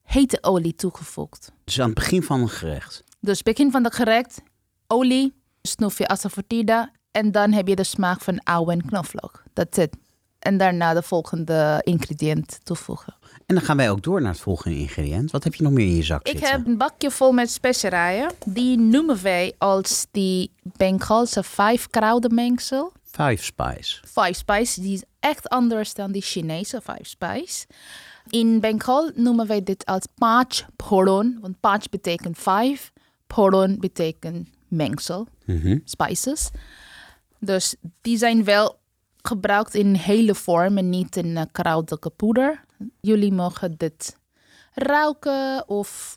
hete 0.01 0.37
olie 0.41 0.75
toegevoegd. 0.75 1.51
Dus 1.63 1.79
aan 1.79 1.85
het 1.85 1.95
begin 1.95 2.23
van 2.23 2.41
een 2.41 2.49
gerecht. 2.49 3.03
Dus 3.19 3.43
begin 3.43 3.71
van 3.71 3.83
het 3.83 3.95
gerecht, 3.95 4.41
olie, 4.87 5.33
snoef 5.61 5.97
je 5.97 6.07
asafoetida 6.07 6.91
en 7.17 7.31
dan 7.31 7.51
heb 7.51 7.67
je 7.67 7.75
de 7.75 7.83
smaak 7.83 8.21
van 8.21 8.43
oude 8.43 8.71
en 8.71 8.85
knoflook. 8.85 9.43
That's 9.53 9.77
it. 9.77 9.95
En 10.39 10.57
daarna 10.57 10.93
de 10.93 11.01
volgende 11.01 11.79
ingrediënt 11.83 12.59
toevoegen. 12.63 13.15
En 13.45 13.55
dan 13.55 13.63
gaan 13.63 13.77
wij 13.77 13.89
ook 13.89 14.03
door 14.03 14.21
naar 14.21 14.31
het 14.31 14.39
volgende 14.41 14.77
ingrediënt. 14.77 15.31
Wat 15.31 15.43
heb 15.43 15.55
je 15.55 15.63
nog 15.63 15.71
meer 15.71 15.85
in 15.85 15.95
je 15.95 16.03
zak 16.03 16.21
Ik 16.27 16.31
zitten? 16.31 16.51
heb 16.51 16.65
een 16.67 16.77
bakje 16.77 17.11
vol 17.11 17.31
met 17.31 17.51
specerijen. 17.51 18.31
Die 18.45 18.77
noemen 18.77 19.21
wij 19.23 19.53
als 19.57 20.07
die 20.11 20.51
Bengaalse 20.63 21.43
vijf 21.43 21.87
kruidenmengsel. 21.87 22.91
Five 23.03 23.43
Spice. 23.43 23.99
Five 24.05 24.33
spice, 24.33 24.81
die 24.81 24.93
is 24.93 25.03
echt 25.19 25.49
anders 25.49 25.93
dan 25.93 26.11
die 26.11 26.21
Chinese 26.21 26.81
five 26.81 26.99
spice. 27.03 27.65
In 28.29 28.59
Bengal 28.59 29.11
noemen 29.15 29.47
wij 29.47 29.63
dit 29.63 29.85
als 29.85 30.03
paach 30.15 30.65
poron. 30.75 31.37
Want 31.41 31.59
paach 31.59 31.89
betekent 31.89 32.37
vijf, 32.37 32.91
poron 33.27 33.75
betekent 33.79 34.49
mengsel, 34.67 35.27
Mhm. 35.45 35.77
spices. 35.83 36.49
Dus 37.39 37.75
die 38.01 38.17
zijn 38.17 38.43
wel 38.43 38.79
gebruikt 39.21 39.73
in 39.73 39.93
hele 39.93 40.35
vorm 40.35 40.77
en 40.77 40.89
niet 40.89 41.15
in 41.15 41.25
uh, 41.27 41.41
kruidelijke 41.51 42.09
poeder. 42.09 42.63
Jullie 43.01 43.31
mogen 43.33 43.75
dit 43.77 44.17
ruiken 44.73 45.69
of 45.69 46.15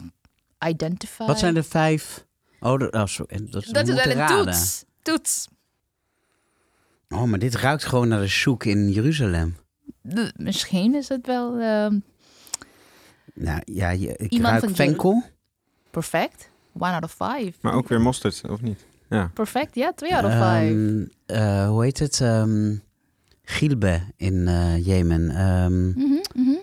identify. 0.67 1.27
Wat 1.27 1.39
zijn 1.39 1.55
de 1.55 1.63
vijf... 1.63 2.27
Oh, 2.61 2.79
dat, 2.79 2.95
oh, 2.95 3.05
sorry, 3.07 3.37
dat, 3.51 3.65
Dat 3.71 3.89
is 3.89 3.95
we 3.95 4.03
wel 4.03 4.13
een 4.13 4.19
raden. 4.19 4.45
toets. 4.45 4.85
Toets. 5.03 5.49
Oh, 7.09 7.23
maar 7.23 7.39
dit 7.39 7.55
ruikt 7.55 7.85
gewoon 7.85 8.09
naar 8.09 8.21
de 8.21 8.29
soek 8.29 8.65
in 8.65 8.91
Jeruzalem. 8.91 9.57
De- 10.03 10.33
misschien 10.37 10.95
is 10.95 11.09
het 11.09 11.27
wel 11.27 11.59
ehm, 11.59 11.99
Nou 13.35 13.61
ja, 13.65 13.91
je, 13.91 14.17
ik 14.17 14.41
ruik 14.43 14.71
venkel. 14.71 15.23
perfect. 15.91 16.51
One 16.79 16.93
out 16.93 17.05
of 17.05 17.11
five. 17.11 17.53
Maar 17.61 17.73
ook 17.75 17.89
weer 17.89 18.01
mosterd, 18.01 18.43
of 18.49 18.61
niet? 18.61 18.87
Ja. 19.11 19.31
Perfect, 19.35 19.75
ja. 19.75 19.93
Twee 19.93 20.15
out 20.17 20.25
of 20.25 20.33
five. 20.33 20.43
Ehm, 20.47 21.05
eh, 21.27 21.69
hoe 21.69 21.83
heet 21.83 21.99
het? 21.99 22.21
Ehm 22.21 22.77
Gilbe 23.43 24.01
in 24.17 24.49
eh, 24.49 24.87
Jemen. 24.87 25.31
Ehm 25.31 25.89
Mhm, 25.89 26.19
mhm. 26.35 26.57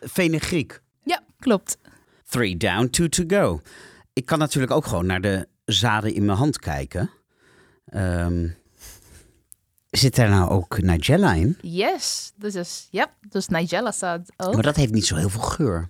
Fenugreek. 0.00 0.82
Ja, 1.04 1.20
klopt. 1.38 1.78
Three 2.28 2.56
down, 2.56 2.86
two 2.90 3.08
to 3.08 3.24
go. 3.26 3.60
Ik 4.12 4.26
kan 4.26 4.38
natuurlijk 4.38 4.72
ook 4.72 4.86
gewoon 4.86 5.06
naar 5.06 5.20
de 5.20 5.48
zaden 5.64 6.14
in 6.14 6.24
mijn 6.24 6.38
hand 6.38 6.58
kijken. 6.58 7.10
Ehm, 7.84 8.48
zit 9.90 10.16
daar 10.16 10.28
nou 10.28 10.50
ook 10.50 10.80
Nigella 10.82 11.32
in? 11.34 11.58
Yes, 11.60 12.32
dus 12.36 12.54
is, 12.54 12.88
ja, 12.90 13.14
dus 13.28 13.48
Nigella 13.48 13.90
staat 13.90 14.32
ook. 14.36 14.54
Maar 14.54 14.62
dat 14.62 14.76
heeft 14.76 14.92
niet 14.92 15.06
zo 15.06 15.16
heel 15.16 15.28
veel 15.28 15.40
geur. 15.40 15.88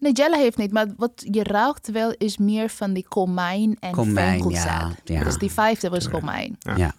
Nigella 0.00 0.36
heeft 0.36 0.56
niet, 0.56 0.72
maar 0.72 0.86
wat 0.96 1.12
je 1.30 1.42
ruikt 1.42 1.90
wel 1.90 2.14
is 2.18 2.36
meer 2.36 2.68
van 2.68 2.92
die 2.92 3.08
komijn 3.08 3.76
en 3.80 3.92
Komijn, 3.92 4.48
ja, 4.48 4.90
ja. 5.04 5.24
Dus 5.24 5.38
die 5.38 5.50
vijfde 5.50 5.88
was 5.88 6.08
komijn. 6.08 6.56
Ja. 6.58 6.76
Ja. 6.76 6.94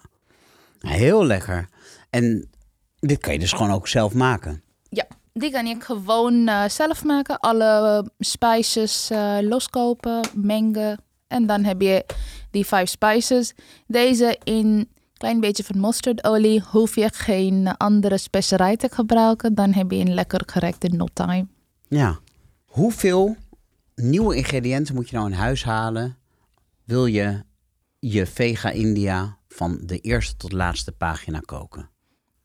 Heel 0.80 1.24
lekker. 1.24 1.68
En 2.10 2.48
dit 2.98 3.18
kan 3.18 3.32
je 3.32 3.38
dus 3.38 3.52
gewoon 3.52 3.70
ook 3.70 3.88
zelf 3.88 4.14
maken. 4.14 4.62
Ja, 4.88 5.06
die 5.32 5.50
kan 5.50 5.66
ik 5.66 5.82
gewoon 5.82 6.48
eh, 6.48 6.64
zelf 6.68 7.04
maken. 7.04 7.38
Alle 7.38 8.10
spices 8.18 9.10
eh, 9.10 9.36
loskopen, 9.40 10.28
mengen. 10.34 11.00
En 11.28 11.46
dan 11.46 11.64
heb 11.64 11.80
je 11.80 12.04
die 12.50 12.66
vijf 12.66 12.88
spices. 12.88 13.54
Deze 13.86 14.38
in 14.44 14.66
een 14.66 14.88
klein 15.16 15.40
beetje 15.40 15.64
van 15.64 15.80
mustardolie. 15.80 16.62
Hoef 16.70 16.94
je 16.94 17.08
geen 17.12 17.76
andere 17.76 18.18
specerij 18.18 18.76
te 18.76 18.88
gebruiken. 18.92 19.54
Dan 19.54 19.72
heb 19.72 19.90
je 19.90 19.98
een 19.98 20.14
lekker 20.14 20.42
gerecht 20.46 20.84
in 20.84 20.96
no 20.96 21.06
time. 21.12 21.46
Ja. 21.88 22.18
Hoeveel 22.70 23.36
nieuwe 23.94 24.36
ingrediënten 24.36 24.94
moet 24.94 25.08
je 25.08 25.16
nou 25.16 25.28
in 25.30 25.36
huis 25.36 25.64
halen? 25.64 26.16
Wil 26.84 27.06
je 27.06 27.42
je 27.98 28.26
Vega 28.26 28.70
India 28.70 29.38
van 29.48 29.80
de 29.82 29.98
eerste 29.98 30.36
tot 30.36 30.52
laatste 30.52 30.92
pagina 30.92 31.40
koken? 31.40 31.88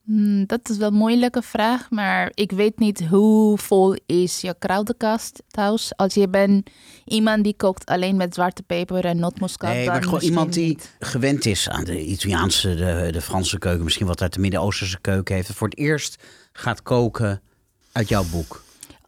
Hmm, 0.04 0.46
dat 0.46 0.70
is 0.70 0.78
wel 0.78 0.88
een 0.88 0.94
moeilijke 0.94 1.42
vraag, 1.42 1.90
maar 1.90 2.32
ik 2.34 2.52
weet 2.52 2.80
niet 2.80 3.06
hoe 3.08 3.58
vol 3.58 3.96
is 4.06 4.42
je 4.42 4.56
kruidenkast 4.60 5.44
thuis. 5.48 5.96
Als 5.96 6.14
je 6.14 6.30
bent 6.30 6.70
iemand 7.06 7.44
die 7.44 7.56
kookt 7.56 7.86
alleen 7.86 8.16
met 8.16 8.34
zwarte 8.34 8.64
peper 8.64 9.06
en 9.06 9.20
nootmuskaat, 9.20 9.74
Nee, 9.74 9.88
maar 9.88 10.04
gewoon 10.04 10.22
iemand 10.22 10.54
die 10.54 10.68
niet. 10.68 10.96
gewend 11.00 11.46
is 11.46 11.70
aan 11.70 11.84
de 11.84 12.06
Italiaanse, 12.06 12.76
de, 12.76 13.10
de 13.12 13.22
Franse 13.22 13.58
keuken, 13.58 13.84
misschien 13.84 14.08
wat 14.08 14.22
uit 14.22 14.34
de 14.34 14.40
Midden-Oosterse 14.40 15.02
keuken 15.02 15.36
heeft. 15.36 15.54
Voor 15.54 15.68
het 15.68 15.78
eerst 15.78 16.24
gaat 16.52 16.84
koken 16.84 17.42
uit 17.92 18.10
jouw 18.10 18.24
boek. 18.32 18.64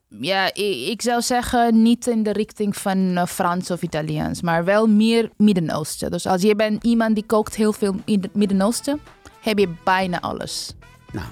Ja, 0.09 0.53
ik 0.53 1.01
zou 1.01 1.21
zeggen 1.21 1.81
niet 1.81 2.07
in 2.07 2.23
de 2.23 2.31
richting 2.31 2.77
van 2.77 3.17
eh, 3.17 3.25
Frans 3.25 3.71
of 3.71 3.81
Italiaans, 3.81 4.41
maar 4.41 4.65
wel 4.65 4.87
meer 4.87 5.29
Midden-Oosten. 5.37 6.11
Dus 6.11 6.25
als 6.25 6.41
je 6.41 6.55
bent 6.55 6.83
iemand 6.83 7.15
die 7.15 7.25
kookt 7.25 7.55
heel 7.55 7.73
veel 7.73 7.95
in 8.05 8.21
het 8.21 8.35
Midden-Oosten, 8.35 8.99
heb 9.41 9.57
je 9.57 9.73
bijna 9.83 10.21
alles. 10.21 10.73
Nou, 11.11 11.27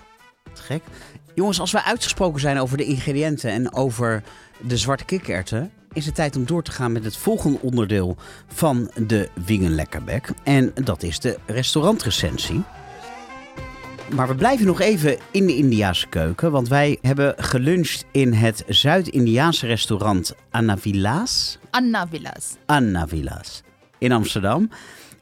gek. 0.53 0.83
Jongens, 1.35 1.59
als 1.59 1.71
we 1.71 1.83
uitgesproken 1.83 2.39
zijn 2.39 2.59
over 2.59 2.77
de 2.77 2.85
ingrediënten 2.85 3.49
en 3.51 3.73
over 3.73 4.23
de 4.61 4.77
zwarte 4.77 5.05
kikkererwten, 5.05 5.71
is 5.93 6.05
het 6.05 6.15
tijd 6.15 6.35
om 6.35 6.45
door 6.45 6.63
te 6.63 6.71
gaan 6.71 6.91
met 6.91 7.03
het 7.03 7.17
volgende 7.17 7.59
onderdeel 7.61 8.17
van 8.47 8.91
de 9.07 9.29
Wingen 9.45 9.75
Lekkerbek. 9.75 10.29
En 10.43 10.71
dat 10.83 11.03
is 11.03 11.19
de 11.19 11.37
restaurantrecensie. 11.45 12.63
Maar 14.13 14.27
we 14.27 14.35
blijven 14.35 14.65
nog 14.65 14.79
even 14.81 15.17
in 15.31 15.45
de 15.45 15.55
Indiaanse 15.55 16.07
keuken, 16.07 16.51
want 16.51 16.67
wij 16.67 16.97
hebben 17.01 17.33
geluncht 17.37 18.05
in 18.11 18.33
het 18.33 18.63
Zuid-Indiaanse 18.67 19.67
restaurant 19.67 20.33
Anna 20.51 20.77
Villa's. 20.77 21.57
Anna 21.69 22.07
Villas. 22.07 22.55
Anna 22.65 23.07
Villa's 23.07 23.61
in 23.97 24.11
Amsterdam. 24.11 24.69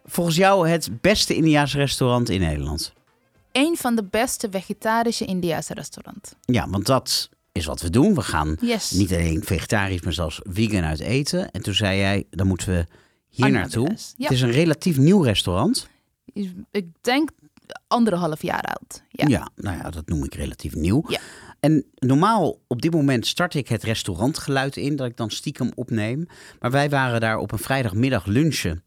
Volgens 0.06 0.36
jou 0.36 0.70
het 0.70 1.02
beste 1.02 1.36
Indiaanse 1.36 1.78
restaurant 1.78 2.30
in 2.30 2.40
Nederland? 2.40 2.94
Een 3.52 3.78
van 3.78 3.96
de 3.96 4.04
beste 4.04 4.48
vegetarische 4.52 5.26
Indiase 5.26 5.74
restaurants. 5.74 6.34
Ja, 6.42 6.70
want 6.70 6.86
dat 6.86 7.30
is 7.52 7.66
wat 7.66 7.82
we 7.82 7.90
doen. 7.90 8.16
We 8.16 8.22
gaan 8.22 8.58
Yes. 8.62 8.92
niet 8.92 9.14
alleen 9.14 9.44
vegetarisch, 9.44 10.02
maar 10.02 10.14
zelfs 10.14 10.40
vegan 10.44 10.84
uit 10.84 11.00
eten. 11.00 11.52
En 11.52 11.62
toen 11.62 11.74
zei 11.74 11.98
jij, 11.98 12.24
dan 12.30 12.48
moeten 12.48 12.68
we 12.68 12.86
hier 13.30 13.52
naartoe. 13.52 13.88
Ja. 13.88 13.96
Het 14.24 14.32
is 14.32 14.42
een 14.42 14.52
relatief 14.52 14.98
nieuw 14.98 15.22
restaurant. 15.22 15.88
Ik 16.72 16.86
denk 17.02 17.30
anderhalf 17.88 18.42
jaar 18.42 18.62
oud. 18.62 19.04
Ja. 19.10 19.28
Ja. 19.28 19.50
nou 19.56 19.78
ja, 19.78 19.90
dat 19.90 20.08
noem 20.08 20.24
ik 20.24 20.36
relatief 20.36 20.76
nieuw. 20.76 21.04
Ja. 21.08 21.20
En 21.60 21.86
normaal 21.96 22.60
op 22.68 22.82
dit 22.82 22.92
moment 22.92 23.28
start 23.28 23.54
ik 23.54 23.68
het 23.68 23.84
restaurantgeluid 23.84 24.78
in, 24.78 24.96
dat 24.96 25.08
ik 25.08 25.18
dan 25.18 25.30
stiekem 25.30 25.72
opneem. 25.76 26.26
Maar 26.60 26.72
wij 26.72 26.90
waren 26.90 27.22
daar 27.22 27.38
op 27.38 27.52
een 27.52 27.58
vrijdagmiddag 27.58 28.26
lunchen. 28.26 28.84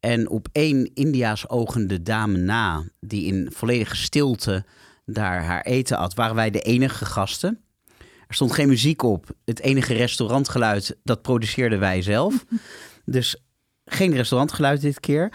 En 0.00 0.28
op 0.28 0.48
één 0.52 0.90
India's 0.94 1.48
ogende 1.48 2.02
dame 2.02 2.38
na, 2.38 2.84
die 3.00 3.26
in 3.26 3.50
volledige 3.52 3.96
stilte 3.96 4.64
daar 5.04 5.44
haar 5.44 5.62
eten 5.62 5.96
at, 5.96 6.14
waren 6.14 6.34
wij 6.34 6.50
de 6.50 6.60
enige 6.60 7.04
gasten. 7.04 7.60
Er 8.26 8.34
stond 8.34 8.52
geen 8.52 8.68
muziek 8.68 9.02
op. 9.02 9.26
Het 9.44 9.60
enige 9.60 9.94
restaurantgeluid, 9.94 10.96
dat 11.02 11.22
produceerden 11.22 11.78
wij 11.78 12.02
zelf. 12.02 12.44
dus 13.04 13.36
geen 13.84 14.14
restaurantgeluid 14.14 14.80
dit 14.80 15.00
keer. 15.00 15.32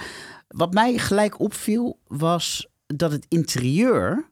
Wat 0.48 0.74
mij 0.74 0.98
gelijk 0.98 1.40
opviel, 1.40 2.00
was 2.08 2.71
dat 2.96 3.12
het 3.12 3.26
interieur 3.28 4.30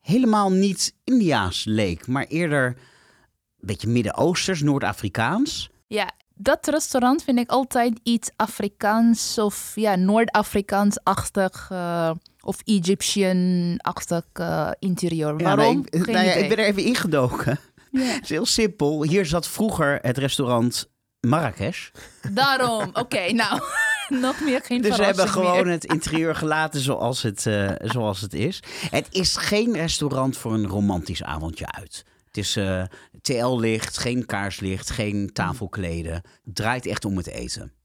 helemaal 0.00 0.50
niet 0.50 0.94
Indiaas 1.04 1.64
leek, 1.64 2.06
maar 2.06 2.24
eerder 2.24 2.66
een 2.66 3.66
beetje 3.66 3.88
Midden-Oosters, 3.88 4.62
Noord-Afrikaans. 4.62 5.70
Ja, 5.86 6.10
dat 6.34 6.66
restaurant 6.66 7.22
vind 7.22 7.38
ik 7.38 7.50
altijd 7.50 8.00
iets 8.02 8.30
Afrikaans 8.36 9.38
of 9.38 9.72
ja, 9.74 9.94
Noord-Afrikaans-achtig 9.94 11.68
eh, 11.72 12.10
of 12.40 12.60
Egyptian-achtig 12.64 14.24
eh, 14.32 14.70
interieur. 14.78 15.38
Ja, 15.38 15.56
Waarom? 15.56 15.74
nee, 15.74 16.02
ik, 16.02 16.06
nou 16.06 16.26
ja, 16.26 16.32
ik 16.32 16.48
ben 16.48 16.58
er 16.58 16.64
even 16.64 16.84
ingedoken. 16.84 17.58
Ja. 17.90 18.00
Het 18.14 18.22
is 18.22 18.28
heel 18.28 18.46
simpel. 18.46 19.02
Hier 19.02 19.26
zat 19.26 19.48
vroeger 19.48 19.98
het 20.02 20.18
restaurant 20.18 20.90
Marrakesh. 21.20 21.90
Daarom, 22.30 22.90
oké, 22.92 23.32
nou, 23.32 23.60
nog 24.26 24.40
meer 24.40 24.60
geen 24.62 24.82
Dus 24.82 24.96
we 24.96 25.04
hebben 25.04 25.28
gewoon 25.28 25.62
meer. 25.62 25.72
het 25.72 25.84
interieur 25.84 26.34
gelaten 26.34 26.80
zoals 26.80 27.22
het, 27.22 27.46
eh, 27.46 27.70
zoals 27.78 28.20
het 28.20 28.34
is. 28.34 28.62
Het 28.90 29.06
is 29.10 29.36
geen 29.36 29.72
restaurant 29.72 30.36
voor 30.36 30.52
een 30.52 30.66
romantisch 30.66 31.22
avondje 31.22 31.72
uit. 31.72 32.04
Het 32.26 32.36
is 32.36 32.56
eh, 32.56 32.82
TL-licht, 33.20 33.98
geen 33.98 34.26
kaarslicht, 34.26 34.90
geen 34.90 35.30
tafelkleden. 35.32 36.14
Het 36.14 36.54
draait 36.54 36.86
echt 36.86 37.04
om 37.04 37.16
het 37.16 37.26
eten. 37.26 37.76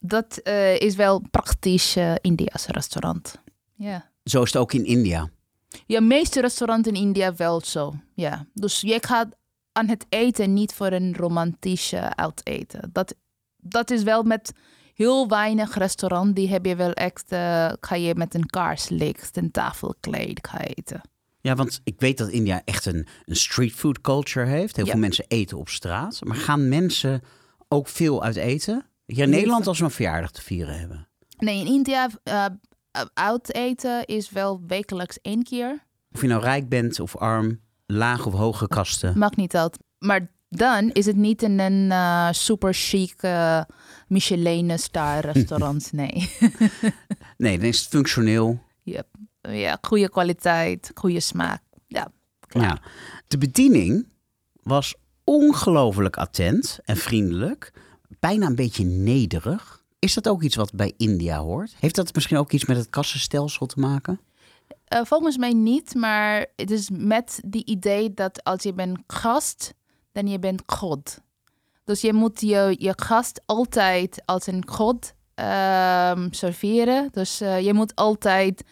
Dat 0.00 0.36
eh, 0.36 0.78
is 0.78 0.94
wel 0.94 1.22
praktisch 1.30 1.96
uh, 1.96 2.14
India's 2.20 2.66
restaurant. 2.66 3.40
Ja. 3.74 4.10
Zo 4.24 4.42
is 4.42 4.52
het 4.52 4.62
ook 4.62 4.72
in 4.72 4.84
India. 4.84 5.30
Ja, 5.86 6.00
meeste 6.00 6.40
restaurants 6.40 6.88
in 6.88 6.94
India 6.94 7.34
wel 7.34 7.60
zo. 7.60 7.94
Ja. 8.14 8.46
Dus 8.54 8.80
je 8.80 8.98
gaat 9.00 9.36
aan 9.72 9.88
het 9.88 10.06
eten 10.08 10.52
niet 10.52 10.72
voor 10.72 10.92
een 10.92 11.16
romantisch 11.16 11.92
uh, 11.92 12.06
uiteten. 12.06 12.90
Dat, 12.92 13.14
dat 13.56 13.90
is 13.90 14.02
wel 14.02 14.22
met 14.22 14.52
heel 15.00 15.28
weinig 15.28 15.74
restaurant. 15.74 16.36
Die 16.36 16.48
heb 16.48 16.64
je 16.66 16.76
wel 16.76 16.92
echt, 16.92 17.32
uh, 17.32 17.72
ga 17.80 17.94
je 17.94 18.14
met 18.14 18.34
een 18.34 18.46
kaarslicht, 18.46 19.36
een 19.36 19.50
tafelkleed 19.50 20.48
ga 20.48 20.60
eten. 20.60 21.00
Ja, 21.40 21.54
want 21.54 21.80
ik 21.84 22.00
weet 22.00 22.18
dat 22.18 22.28
India 22.28 22.62
echt 22.64 22.86
een, 22.86 23.06
een 23.24 23.36
streetfood 23.36 24.00
culture 24.00 24.46
heeft. 24.46 24.76
Heel 24.76 24.84
Ja. 24.84 24.90
veel 24.90 25.00
mensen 25.00 25.24
eten 25.28 25.58
op 25.58 25.68
straat. 25.68 26.20
Maar 26.24 26.36
gaan 26.36 26.68
mensen 26.68 27.22
ook 27.68 27.88
veel 27.88 28.22
uit 28.22 28.36
eten? 28.36 28.86
Hier 29.06 29.22
in 29.24 29.30
Nederland 29.30 29.66
als 29.66 29.78
we 29.78 29.84
een 29.84 29.90
verjaardag 29.90 30.30
te 30.30 30.42
vieren 30.42 30.78
hebben. 30.78 31.08
Nee, 31.38 31.60
in 31.60 31.66
India 31.66 32.08
uh, 32.24 32.44
uit 33.14 33.54
eten 33.54 34.04
is 34.06 34.30
wel 34.30 34.60
wekelijks 34.66 35.18
één 35.20 35.42
keer. 35.42 35.84
Of 36.12 36.20
je 36.20 36.26
nou 36.28 36.42
rijk 36.42 36.68
bent 36.68 37.00
of 37.00 37.16
arm, 37.16 37.60
laag 37.86 38.26
of 38.26 38.32
hoge 38.32 38.68
kasten. 38.68 39.18
Maakt 39.18 39.36
niet 39.36 39.56
uit. 39.56 39.78
Maar 39.98 40.30
dan 40.50 40.90
is 40.90 41.06
het 41.06 41.16
niet 41.16 41.42
in 41.42 41.58
een 41.58 41.90
uh, 41.90 42.28
super 42.30 42.74
chic 42.74 43.22
uh, 43.22 43.62
Michelin-star 44.08 45.20
restaurant. 45.20 45.92
nee. 46.00 46.30
Nee, 47.36 47.58
dan 47.58 47.66
is 47.66 47.80
het 47.80 47.88
functioneel. 47.88 48.60
Yep. 48.82 49.06
Ja, 49.40 49.78
goede 49.80 50.08
kwaliteit, 50.08 50.90
goede 50.94 51.20
smaak. 51.20 51.62
Ja, 51.86 52.12
klaar. 52.46 52.64
Ja. 52.64 52.80
De 53.28 53.38
bediening 53.38 54.08
was 54.62 54.94
ongelooflijk 55.24 56.16
attent 56.16 56.78
en 56.84 56.96
vriendelijk. 56.96 57.72
Bijna 58.18 58.46
een 58.46 58.54
beetje 58.54 58.84
nederig. 58.84 59.84
Is 59.98 60.14
dat 60.14 60.28
ook 60.28 60.42
iets 60.42 60.56
wat 60.56 60.72
bij 60.74 60.94
India 60.96 61.38
hoort? 61.38 61.74
Heeft 61.78 61.94
dat 61.94 62.14
misschien 62.14 62.36
ook 62.36 62.52
iets 62.52 62.64
met 62.64 62.76
het 62.76 62.90
kassenstelsel 62.90 63.66
te 63.66 63.80
maken? 63.80 64.20
Uh, 64.94 65.00
volgens 65.04 65.36
mij 65.36 65.52
niet, 65.52 65.94
maar 65.94 66.46
het 66.56 66.70
is 66.70 66.90
met 66.92 67.40
die 67.46 67.64
idee 67.64 68.14
dat 68.14 68.44
als 68.44 68.62
je 68.62 68.72
bent 68.72 68.98
gast, 69.06 69.74
dan 70.12 70.28
je 70.28 70.38
bent 70.38 70.62
God. 70.66 71.18
Dus 71.84 72.00
je 72.00 72.12
moet 72.12 72.40
je, 72.40 72.74
je 72.78 72.92
gast 72.96 73.42
altijd 73.46 74.22
als 74.24 74.46
een 74.46 74.62
god 74.68 75.14
ehm, 75.34 76.28
serveren. 76.30 77.08
Dus 77.12 77.40
eh, 77.40 77.60
je 77.60 77.74
moet 77.74 77.94
altijd 77.94 78.64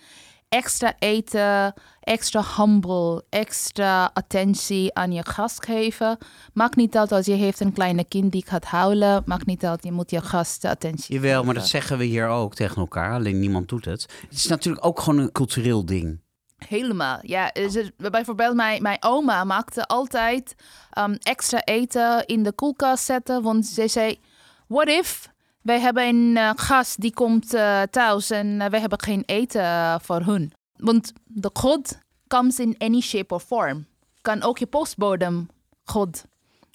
extra 0.49 0.95
eten, 0.99 1.74
extra 2.01 2.45
humble, 2.57 3.24
extra 3.30 4.11
attentie 4.14 4.95
aan 4.95 5.12
je 5.12 5.26
gast 5.26 5.64
geven. 5.64 6.18
Maakt 6.53 6.76
niet 6.76 6.97
uit 6.97 7.12
als 7.12 7.26
je 7.26 7.32
heeft 7.32 7.61
een 7.61 7.72
kleine 7.72 8.05
kind 8.05 8.32
die 8.32 8.45
gaat 8.47 8.64
huilen. 8.64 9.22
Maakt 9.26 9.47
niet 9.47 9.64
uit, 9.64 9.84
je 9.84 9.93
moet 9.93 10.11
je 10.11 10.20
gast 10.20 10.64
attentie 10.64 11.14
Jawel, 11.14 11.30
maar 11.32 11.41
geven. 11.41 11.55
dat 11.55 11.68
zeggen 11.68 11.99
we 11.99 12.05
hier 12.05 12.28
ook 12.28 12.55
tegen 12.55 12.76
elkaar. 12.76 13.12
Alleen 13.12 13.39
niemand 13.39 13.68
doet 13.68 13.84
het. 13.84 14.03
Het 14.20 14.39
is 14.39 14.47
natuurlijk 14.47 14.86
ook 14.86 15.01
gewoon 15.01 15.18
een 15.18 15.32
cultureel 15.32 15.84
ding. 15.84 16.20
Helemaal. 16.67 17.19
Ja, 17.23 17.51
het, 17.53 17.93
bijvoorbeeld 17.97 18.55
mijn, 18.55 18.83
mijn 18.83 18.97
oma 19.01 19.45
maakte 19.45 19.87
altijd 19.87 20.55
um, 20.99 21.15
extra 21.23 21.65
eten 21.65 22.27
in 22.27 22.43
de 22.43 22.53
koelkast 22.53 23.05
zetten. 23.05 23.43
Want 23.43 23.67
ze 23.67 23.89
zei, 23.89 24.21
what 24.67 24.89
if 24.89 25.29
wij 25.63 25.81
hebben 25.81 26.07
een 26.07 26.37
eh, 26.37 26.51
gast 26.57 27.01
die 27.01 27.13
komt 27.13 27.55
eh, 27.55 27.83
thuis 27.83 28.31
en 28.31 28.61
eh, 28.61 28.71
wij 28.71 28.81
hebben 28.81 29.03
geen 29.03 29.23
eten 29.27 29.63
eh, 29.63 29.95
voor 30.03 30.21
hun. 30.21 30.53
Want 30.77 31.13
de 31.25 31.51
god 31.53 31.99
comes 32.27 32.59
in 32.59 32.75
any 32.79 33.01
shape 33.01 33.35
or 33.35 33.41
form. 33.41 33.87
Kan 34.23 34.43
ook 34.43 34.59
je 34.59 34.67
postbodem 34.67 35.49
god. 35.85 36.25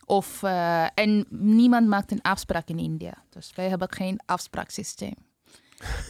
Of, 0.05 0.43
eh, 0.43 0.85
en 0.93 1.25
niemand 1.29 1.87
maakt 1.87 2.11
een 2.11 2.21
afspraak 2.21 2.67
in 2.67 2.79
India. 2.79 3.23
Dus 3.29 3.51
wij 3.55 3.69
hebben 3.69 3.91
geen 3.91 4.19
afspraaksysteem. 4.25 5.15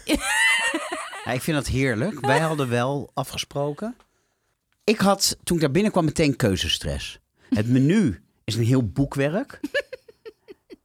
Ja, 1.24 1.32
ik 1.32 1.42
vind 1.42 1.58
dat 1.58 1.68
heerlijk. 1.68 2.20
Wij 2.20 2.40
hadden 2.40 2.70
wel 2.70 3.12
afgesproken. 3.14 3.96
Ik 4.84 5.00
had 5.00 5.38
toen 5.44 5.56
ik 5.56 5.62
daar 5.62 5.72
binnenkwam 5.72 6.06
meteen 6.06 6.36
keuzestress. 6.36 7.20
Het 7.50 7.68
menu 7.68 8.24
is 8.44 8.56
een 8.56 8.64
heel 8.64 8.88
boekwerk. 8.88 9.60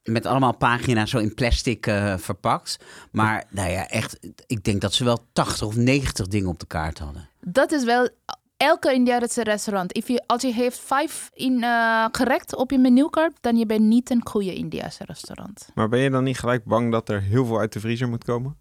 Met 0.05 0.27
allemaal 0.27 0.57
pagina's 0.57 1.11
zo 1.11 1.19
in 1.19 1.35
plastic 1.35 1.87
eh, 1.87 2.17
verpakt. 2.19 2.79
Maar 3.11 3.45
nou 3.51 3.71
ja, 3.71 3.89
echt, 3.89 4.19
ik 4.47 4.65
denk 4.65 4.81
dat 4.81 4.95
ze 4.95 5.05
wel 5.05 5.27
80 5.33 5.67
of 5.67 5.77
90 5.77 6.27
dingen 6.27 6.49
op 6.49 6.59
de 6.59 6.67
kaart 6.67 6.99
hadden. 6.99 7.29
Dat 7.41 7.73
is 7.73 7.85
wel 7.85 8.09
elke 8.57 8.93
Indiaanse 8.93 9.43
restaurant. 9.43 9.93
If 9.93 10.09
je, 10.09 10.23
als 10.27 10.43
je 10.43 10.53
heeft 10.53 10.79
vijf 10.79 11.31
in, 11.35 11.63
eh, 11.63 12.05
gerecht 12.13 12.57
op 12.57 12.71
je 12.71 12.79
menukaart, 12.79 13.37
dan 13.41 13.57
je 13.57 13.67
bent 13.67 13.81
niet 13.81 14.11
een 14.11 14.27
goede 14.27 14.55
Indiase 14.55 15.05
restaurant. 15.05 15.69
Maar 15.75 15.89
ben 15.89 16.01
je 16.01 16.11
dan 16.11 16.25
niet 16.25 16.39
gelijk 16.39 16.65
bang 16.65 16.93
dat 16.93 17.09
er 17.09 17.23
heel 17.23 17.47
veel 17.47 17.59
uit 17.59 17.73
de 17.73 17.81
vriezer 17.81 18.09
moet 18.09 18.25
komen? 18.25 18.57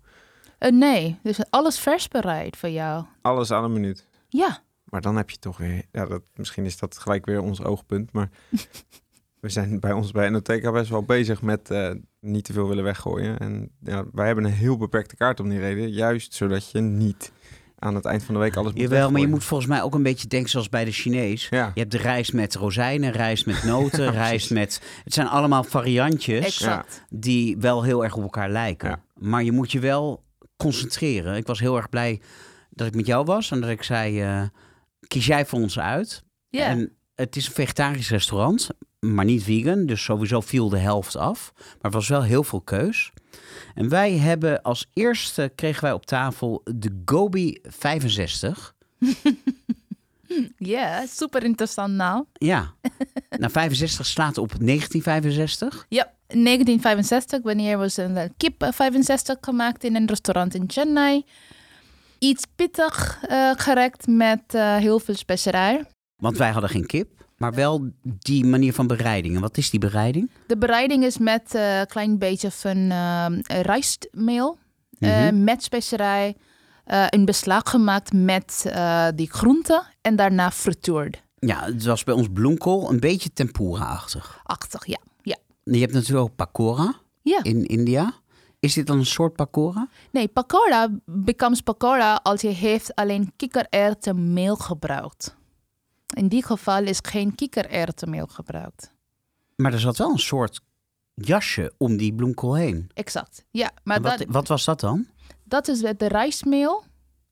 Eh, 0.57 0.71
nee, 0.71 1.19
dus 1.23 1.39
alles 1.49 1.79
vers 1.79 2.07
bereid 2.07 2.57
voor 2.57 2.69
jou. 2.69 3.05
Alles 3.21 3.51
aan 3.51 3.63
een 3.63 3.73
minuut. 3.73 4.05
Ja, 4.27 4.61
Maar 4.83 5.01
dan 5.01 5.15
heb 5.15 5.29
je 5.29 5.37
toch 5.37 5.57
weer... 5.57 5.83
Ja, 5.91 6.05
dat, 6.05 6.21
misschien 6.35 6.65
is 6.65 6.77
dat 6.77 6.97
gelijk 6.97 7.25
weer 7.25 7.41
ons 7.41 7.63
oogpunt. 7.63 8.11
Maar 8.11 8.29
we 9.41 9.49
zijn 9.49 9.79
bij 9.79 9.91
ons 9.91 10.11
bij 10.11 10.29
NOTK 10.29 10.71
best 10.71 10.89
wel 10.89 11.03
bezig 11.03 11.41
met 11.41 11.71
eh, 11.71 11.91
niet 12.19 12.43
te 12.43 12.53
veel 12.53 12.67
willen 12.67 12.83
weggooien. 12.83 13.37
En 13.37 13.71
ja, 13.83 14.05
wij 14.11 14.25
hebben 14.25 14.45
een 14.45 14.51
heel 14.51 14.77
beperkte 14.77 15.15
kaart 15.15 15.39
om 15.39 15.49
die 15.49 15.59
reden. 15.59 15.89
Juist 15.89 16.33
zodat 16.33 16.71
je 16.71 16.79
niet 16.79 17.31
aan 17.79 17.95
het 17.95 18.05
eind 18.05 18.23
van 18.23 18.33
de 18.33 18.39
week 18.39 18.55
alles 18.55 18.71
moet 18.71 18.81
Jawel, 18.81 19.11
maar 19.11 19.21
je 19.21 19.27
moet 19.27 19.43
volgens 19.43 19.69
mij 19.69 19.81
ook 19.81 19.93
een 19.93 20.03
beetje 20.03 20.27
denken 20.27 20.49
zoals 20.49 20.69
bij 20.69 20.85
de 20.85 20.91
Chinees. 20.91 21.47
Ja. 21.49 21.71
Je 21.73 21.79
hebt 21.79 21.91
de 21.91 21.97
rijst 21.97 22.33
met 22.33 22.55
rozijnen, 22.55 23.11
rijst 23.11 23.45
met 23.45 23.63
noten, 23.63 24.11
rijst 24.27 24.51
met... 24.51 24.81
Het 25.03 25.13
zijn 25.13 25.27
allemaal 25.27 25.63
variantjes 25.63 26.45
exact. 26.45 27.03
die 27.09 27.57
wel 27.57 27.83
heel 27.83 28.03
erg 28.03 28.15
op 28.15 28.23
elkaar 28.23 28.49
lijken. 28.49 28.89
Ja. 28.89 29.01
Maar 29.13 29.43
je 29.43 29.51
moet 29.51 29.71
je 29.71 29.79
wel 29.79 30.25
concentreren. 30.57 31.35
Ik 31.35 31.47
was 31.47 31.59
heel 31.59 31.75
erg 31.75 31.89
blij 31.89 32.21
dat 32.69 32.87
ik 32.87 32.95
met 32.95 33.05
jou 33.05 33.25
was 33.25 33.51
en 33.51 33.61
dat 33.61 33.69
ik 33.69 33.83
zei... 33.83 34.21
eh, 34.21 34.43
kies 35.07 35.25
jij 35.25 35.45
voor 35.45 35.59
ons 35.59 35.79
uit? 35.79 36.23
En 36.49 36.91
het 37.15 37.35
is 37.35 37.47
een 37.47 37.53
vegetarisch 37.53 38.09
restaurant, 38.09 38.69
maar 38.99 39.25
niet 39.25 39.43
vegan. 39.43 39.85
Dus 39.85 40.03
sowieso 40.03 40.41
viel 40.41 40.69
de 40.69 40.77
helft 40.77 41.15
af. 41.15 41.53
Maar 41.55 41.75
het 41.81 41.93
was 41.93 42.07
wel 42.07 42.23
heel 42.23 42.43
veel 42.43 42.61
keus. 42.61 43.11
En 43.75 43.89
wij 43.89 44.17
hebben 44.17 44.61
als 44.61 44.89
eerste, 44.93 45.51
kregen 45.55 45.83
wij 45.83 45.93
op 45.93 46.05
tafel 46.05 46.61
de 46.63 47.01
Gobi 47.05 47.57
65. 47.63 48.75
ja 50.57 51.05
super 51.05 51.43
interessant 51.43 51.93
nou. 51.93 52.25
Ja, 52.33 52.73
nou 53.29 53.51
65 53.51 54.05
slaat 54.05 54.37
op 54.37 54.49
1965. 54.59 55.85
Ja, 55.89 56.13
1965, 56.27 57.39
wanneer 57.43 57.77
was 57.77 57.97
een 57.97 58.17
eh, 58.17 58.29
kip 58.37 58.63
eh, 58.63 58.71
65 58.71 59.37
gemaakt 59.41 59.83
in 59.83 59.95
een 59.95 60.07
restaurant 60.07 60.53
in 60.55 60.63
Chennai. 60.67 61.25
Iets 62.19 62.43
pittig 62.55 63.19
eh 63.27 63.51
gerecht 63.55 64.07
met 64.07 64.41
eh, 64.47 64.75
heel 64.75 64.99
veel 64.99 65.15
specerij. 65.15 65.85
Want 66.15 66.37
wij 66.37 66.51
hadden 66.51 66.69
geen 66.69 66.85
kip, 66.85 67.09
maar 67.37 67.53
wel 67.53 67.89
die 68.03 68.45
manier 68.45 68.73
van 68.73 68.87
bereiding. 68.87 69.35
En 69.35 69.41
wat 69.41 69.57
is 69.57 69.69
die 69.69 69.79
bereiding? 69.79 70.31
De 70.47 70.57
bereiding 70.57 71.03
is 71.03 71.17
met 71.17 71.53
een 71.53 71.85
klein 71.87 72.17
beetje 72.17 72.51
van 72.51 72.77
eh, 72.91 73.25
rijstmeel. 73.61 74.57
eh, 74.99 75.09
Mhm. 75.27 75.43
met 75.43 75.63
specerij. 75.63 76.35
eh 76.85 77.05
een 77.09 77.25
beslag 77.25 77.61
gemaakt 77.69 78.13
met 78.13 78.65
eh, 78.67 79.07
die 79.15 79.31
groenten. 79.31 79.83
En 80.01 80.15
daarna 80.15 80.51
frituurd. 80.51 81.21
Ja, 81.39 81.63
het 81.63 81.83
was 81.85 82.03
bij 82.03 82.13
ons 82.13 82.27
bloemkool 82.33 82.89
een 82.89 82.99
beetje 82.99 83.33
tempura-achtig. 83.33 84.39
Achtig, 84.43 84.85
ja. 84.85 84.97
Je 85.71 85.79
hebt 85.79 85.93
natuurlijk 85.93 86.29
ook 86.29 86.35
pakora 86.35 86.95
Ja. 87.21 87.43
in 87.43 87.65
India. 87.65 88.13
Is 88.59 88.73
dit 88.73 88.87
dan 88.87 88.97
een 88.97 89.05
soort 89.05 89.35
pakora? 89.35 89.87
Nee, 90.11 90.27
pakora 90.27 90.87
becomes 91.05 91.61
pakora 91.61 92.19
als 92.23 92.41
je 92.41 92.47
heeft 92.47 92.95
alleen 92.95 93.31
kikkererwtenmeel 93.35 94.55
gebruikt. 94.55 95.35
In 96.15 96.27
die 96.27 96.43
geval 96.43 96.83
is 96.83 96.99
geen 97.01 97.35
kikkererwtenmeel 97.35 98.27
gebruikt. 98.27 98.93
Maar 99.55 99.73
er 99.73 99.79
zat 99.79 99.97
wel 99.97 100.09
een 100.11 100.19
soort 100.19 100.61
jasje 101.13 101.73
om 101.77 101.97
die 101.97 102.13
bloemkool 102.13 102.55
heen. 102.55 102.89
Exact. 102.93 103.45
Ja, 103.51 103.71
maar 103.83 104.01
wat, 104.01 104.17
dat, 104.17 104.27
wat 104.29 104.47
was 104.47 104.65
dat 104.65 104.79
dan? 104.79 105.07
dat 105.43 105.67
is 105.67 105.79
de 105.79 106.07
rijstmeel 106.07 106.83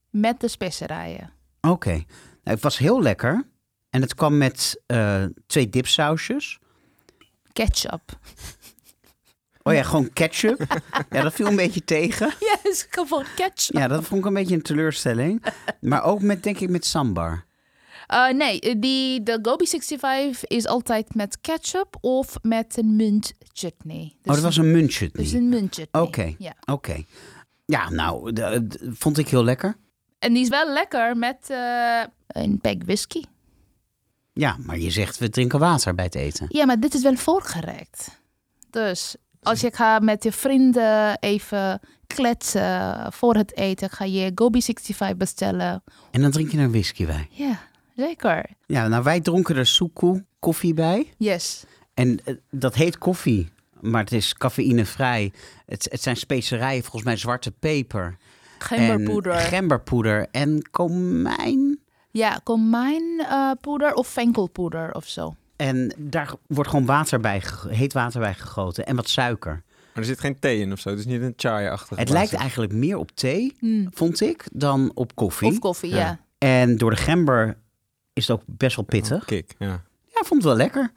met 0.09 0.39
de 0.39 0.47
specerijen. 0.47 1.31
Oké, 1.61 1.91
nou, 1.91 2.03
het 2.43 2.61
was 2.61 2.77
heel 2.77 3.01
lekker. 3.01 3.47
En 3.89 4.01
het 4.01 4.15
kwam 4.15 4.38
met 4.38 4.81
eh, 4.86 5.23
twee 5.47 5.69
dipsausjes. 5.69 6.59
Ketchup. 7.56 8.01
Oh 9.64 9.74
ja, 9.74 9.84
gewoon 9.84 10.14
ketchup. 10.14 10.82
ja, 11.10 11.22
dat 11.22 11.34
viel 11.34 11.45
een 11.47 11.56
beetje 11.56 11.84
tegen. 11.84 12.34
Ja, 12.39 12.58
is 12.64 12.88
gewoon 12.89 13.26
ketchup. 13.36 13.76
Ja, 13.78 13.88
dat 13.88 14.03
vond 14.03 14.20
ik 14.22 14.26
een 14.28 14.34
beetje 14.34 14.56
een 14.56 14.62
teleurstelling. 14.62 15.43
Maar 15.82 16.03
ook 16.03 16.22
met, 16.22 16.43
denk 16.43 16.60
ik, 16.60 16.70
met 16.70 16.86
sambar. 16.86 17.45
Uh, 18.14 18.30
nee, 18.30 18.80
die, 18.80 19.24
de 19.24 19.39
Gobi 19.41 19.68
65 19.68 20.45
is 20.45 20.68
altijd 20.68 21.16
met 21.16 21.41
ketchup 21.41 21.97
of 22.01 22.36
met 22.41 22.78
een 22.78 22.95
munt 22.95 23.34
chutney. 23.53 24.16
oh, 24.24 24.34
dat 24.34 24.43
was 24.43 24.58
een 24.58 24.72
muntchutney. 24.72 25.24
Dus 25.24 25.34
een 25.34 25.49
munt 25.49 25.76
chutney. 25.76 26.01
Oké. 26.03 26.36
Ja. 26.38 26.53
Oké. 26.66 27.03
Ja, 27.66 27.89
nou, 27.89 28.34
de- 28.34 28.68
vond 28.97 29.18
ik 29.18 29.30
heel 29.30 29.43
lekker. 29.43 29.76
En 30.20 30.34
die 30.34 30.43
is 30.43 30.49
wel 30.49 30.74
lekker 30.74 31.18
met 31.18 31.38
eh, 31.49 32.03
een 32.28 32.60
pack 32.60 32.84
whisky. 32.84 33.22
Ja, 34.38 34.57
maar 34.59 34.79
je 34.79 34.89
zegt 34.89 35.17
we 35.17 35.29
drinken 35.29 35.59
water 35.59 35.95
bij 35.95 36.05
het 36.05 36.15
eten. 36.15 36.45
Ja, 36.49 36.65
maar 36.65 36.79
dit 36.79 36.93
is 36.93 37.01
wel 37.01 37.15
voorgerecht. 37.15 38.20
Dus 38.70 39.16
als 39.41 39.62
je 39.62 39.70
gaat 39.74 40.01
met 40.01 40.24
je 40.24 40.32
vrienden 40.32 41.17
even 41.20 41.79
kletsen 42.07 43.13
voor 43.13 43.36
het 43.36 43.57
eten, 43.57 43.89
ga 43.89 44.05
je 44.05 44.32
Gobi 44.36 44.62
65 44.62 45.17
bestellen. 45.17 45.83
En 46.12 46.21
dan 46.21 46.32
drink 46.32 46.51
je 46.51 46.57
er 46.57 46.71
whisky 46.71 47.05
bij. 47.05 47.28
Ja, 47.32 47.59
zeker. 47.95 48.45
Ja, 48.66 48.87
nou, 48.87 49.03
wij 49.03 49.21
dronken 49.21 49.55
er 49.55 49.67
soekoe 49.67 50.25
koffie 50.39 50.74
bij. 50.74 51.13
Yes. 51.17 51.63
En 51.93 52.20
eh, 52.25 52.36
dat 52.49 52.75
heet 52.75 52.97
koffie, 52.97 53.49
maar 53.82 54.01
het 54.01 54.12
is 54.12 54.33
cafeïnevrij. 54.33 55.33
Het, 55.66 55.87
het 55.91 56.01
zijn 56.01 56.17
specerijen, 56.17 56.82
volgens 56.82 57.03
mij 57.03 57.17
zwarte 57.17 57.51
peper. 57.51 58.17
Gemberpoeder. 58.59 59.33
En 59.33 59.41
gemberpoeder 59.41 60.28
en 60.32 60.70
komijn. 60.71 61.64
Ja, 62.17 62.39
komijnpoeder 62.43 63.93
of 63.93 64.08
venkelpoeder 64.08 64.93
of 64.93 65.08
zo. 65.08 65.36
En 65.55 65.93
daar 65.97 66.32
wordt 66.47 66.70
gewoon 66.70 66.86
water 66.86 67.20
bij, 67.20 67.43
heet 67.67 67.93
water 67.93 68.20
bij 68.20 68.33
gegoten 68.33 68.86
en 68.86 68.96
wat 68.96 69.09
suiker. 69.09 69.63
Maar 69.93 70.04
er 70.04 70.09
zit 70.09 70.20
geen 70.20 70.39
thee 70.39 70.59
in 70.59 70.71
of 70.71 70.79
zo. 70.79 70.89
Het 70.89 71.00
is 71.00 71.05
niet 71.05 71.21
een 71.21 71.33
chai-achtig. 71.36 71.97
Het 71.97 72.09
lijkt 72.09 72.33
eigenlijk 72.33 72.74
meer 72.74 72.97
op 72.97 73.12
thee, 73.12 73.55
Hmm. 73.59 73.87
vond 73.93 74.21
ik, 74.21 74.43
dan 74.51 74.92
op 74.93 75.16
koffie. 75.16 75.47
Of 75.51 75.59
koffie, 75.59 75.89
ja. 75.89 75.97
Ja. 75.97 76.20
En 76.37 76.78
door 76.78 76.89
de 76.89 76.96
gember 76.97 77.58
is 78.13 78.28
het 78.28 78.37
ook 78.37 78.43
best 78.46 78.75
wel 78.75 78.86
pittig. 78.86 79.25
Kick, 79.25 79.55
ja. 79.59 79.67
Ja, 80.05 80.20
ik 80.21 80.25
vond 80.25 80.29
het 80.29 80.43
wel 80.43 80.55
lekker. 80.55 80.92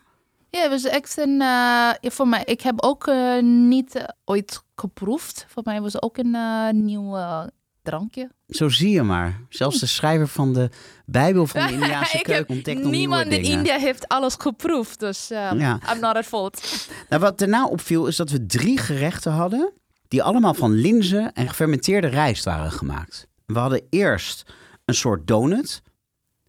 Ja, 0.50 0.60
het 0.60 0.70
was 0.70 0.84
echt 0.84 1.18
een. 1.18 1.40
eh, 1.40 1.90
voor 2.10 2.28
mij, 2.28 2.42
ik 2.44 2.60
heb 2.60 2.82
ook 2.82 3.06
eh, 3.06 3.42
niet 3.42 3.94
eh, 3.94 4.04
ooit 4.24 4.62
geproefd. 4.76 5.44
Voor 5.48 5.62
mij 5.66 5.80
was 5.80 5.92
het 5.92 6.02
ook 6.02 6.16
een 6.16 6.34
eh, 6.34 6.68
nieuw 6.70 7.16
eh, 7.16 7.42
drankje. 7.82 8.30
Zo 8.48 8.68
zie 8.68 8.90
je 8.90 9.02
maar. 9.02 9.40
Zelfs 9.48 9.80
de 9.80 9.86
schrijver 9.86 10.28
van 10.28 10.52
de 10.52 10.70
Bijbel 11.06 11.46
van 11.46 11.66
de 11.66 11.72
Indiaanse 11.82 12.18
keuken 12.22 12.54
ontdekt 12.54 12.80
nog 12.80 12.90
Niemand 12.90 13.24
in 13.24 13.30
dingen. 13.30 13.50
India 13.50 13.78
heeft 13.78 14.08
alles 14.08 14.34
geproefd, 14.38 15.00
dus 15.00 15.30
eh, 15.30 15.50
Ja. 15.56 15.80
I'm 15.94 16.00
not 16.00 16.16
at 16.16 16.24
fault. 16.26 16.60
Nou, 17.08 17.22
wat 17.22 17.38
daarna 17.38 17.66
opviel 17.66 18.06
is 18.06 18.16
dat 18.16 18.30
we 18.30 18.46
drie 18.46 18.78
gerechten 18.78 19.32
hadden... 19.32 19.72
die 20.08 20.22
allemaal 20.22 20.54
van 20.54 20.72
linzen 20.72 21.32
en 21.32 21.48
gefermenteerde 21.48 22.06
rijst 22.06 22.44
waren 22.44 22.72
gemaakt. 22.72 23.26
We 23.46 23.58
hadden 23.58 23.82
eerst 23.90 24.52
een 24.84 24.94
soort 24.94 25.26
donut, 25.26 25.82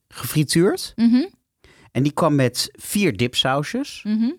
gefrituurd. 0.07 0.93
Mhm, 0.95 1.25
En 1.91 2.03
die 2.03 2.11
kwam 2.13 2.35
met 2.35 2.69
vier 2.71 3.17
dipsausjes. 3.17 4.01
mhm. 4.03 4.31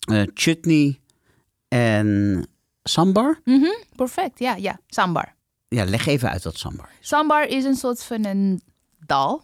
eh, 0.00 0.22
chutney, 0.34 1.00
En 1.68 2.46
sambar? 2.82 3.40
Mhm, 3.44 3.72
perfect, 3.96 4.38
ja, 4.38 4.54
ja. 4.54 4.78
Sambar. 4.86 5.34
Ja, 5.68 5.84
leg 5.84 6.06
even 6.06 6.30
uit 6.30 6.44
wat 6.44 6.58
sambar 6.58 6.88
is. 7.00 7.08
Sambar 7.08 7.46
is 7.48 7.64
een 7.64 7.74
soort 7.74 8.02
van 8.02 8.24
een 8.24 8.62
dal. 9.06 9.42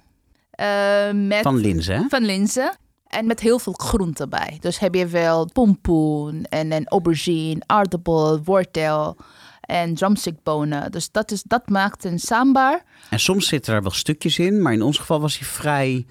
eh, 0.50 1.10
met 1.12 1.42
Van 1.42 1.56
linzen, 1.56 2.06
van 2.08 2.22
linzen. 2.24 2.76
En 3.06 3.26
met 3.26 3.40
heel 3.40 3.58
veel 3.58 3.72
groenten 3.72 4.28
bij. 4.30 4.56
Dus 4.60 4.78
heb 4.78 4.94
je 4.94 5.06
wel 5.06 5.48
pompoen 5.52 6.44
en 6.44 6.72
een 6.72 6.88
aubergine, 6.88 7.62
aardappel, 7.66 8.42
wortel 8.42 9.16
en 9.60 9.94
drumstickbonen. 9.94 10.92
Dus 10.92 11.10
dat, 11.10 11.30
is, 11.30 11.42
dat 11.42 11.68
maakt 11.68 12.04
een 12.04 12.18
sambar. 12.18 12.82
En 13.10 13.20
soms 13.20 13.48
zitten 13.48 13.74
er 13.74 13.82
wel 13.82 13.90
stukjes 13.90 14.38
in, 14.38 14.62
maar 14.62 14.72
in 14.72 14.82
ons 14.82 14.98
geval 14.98 15.20
was 15.20 15.38
hij 15.38 15.48
vrij 15.48 16.06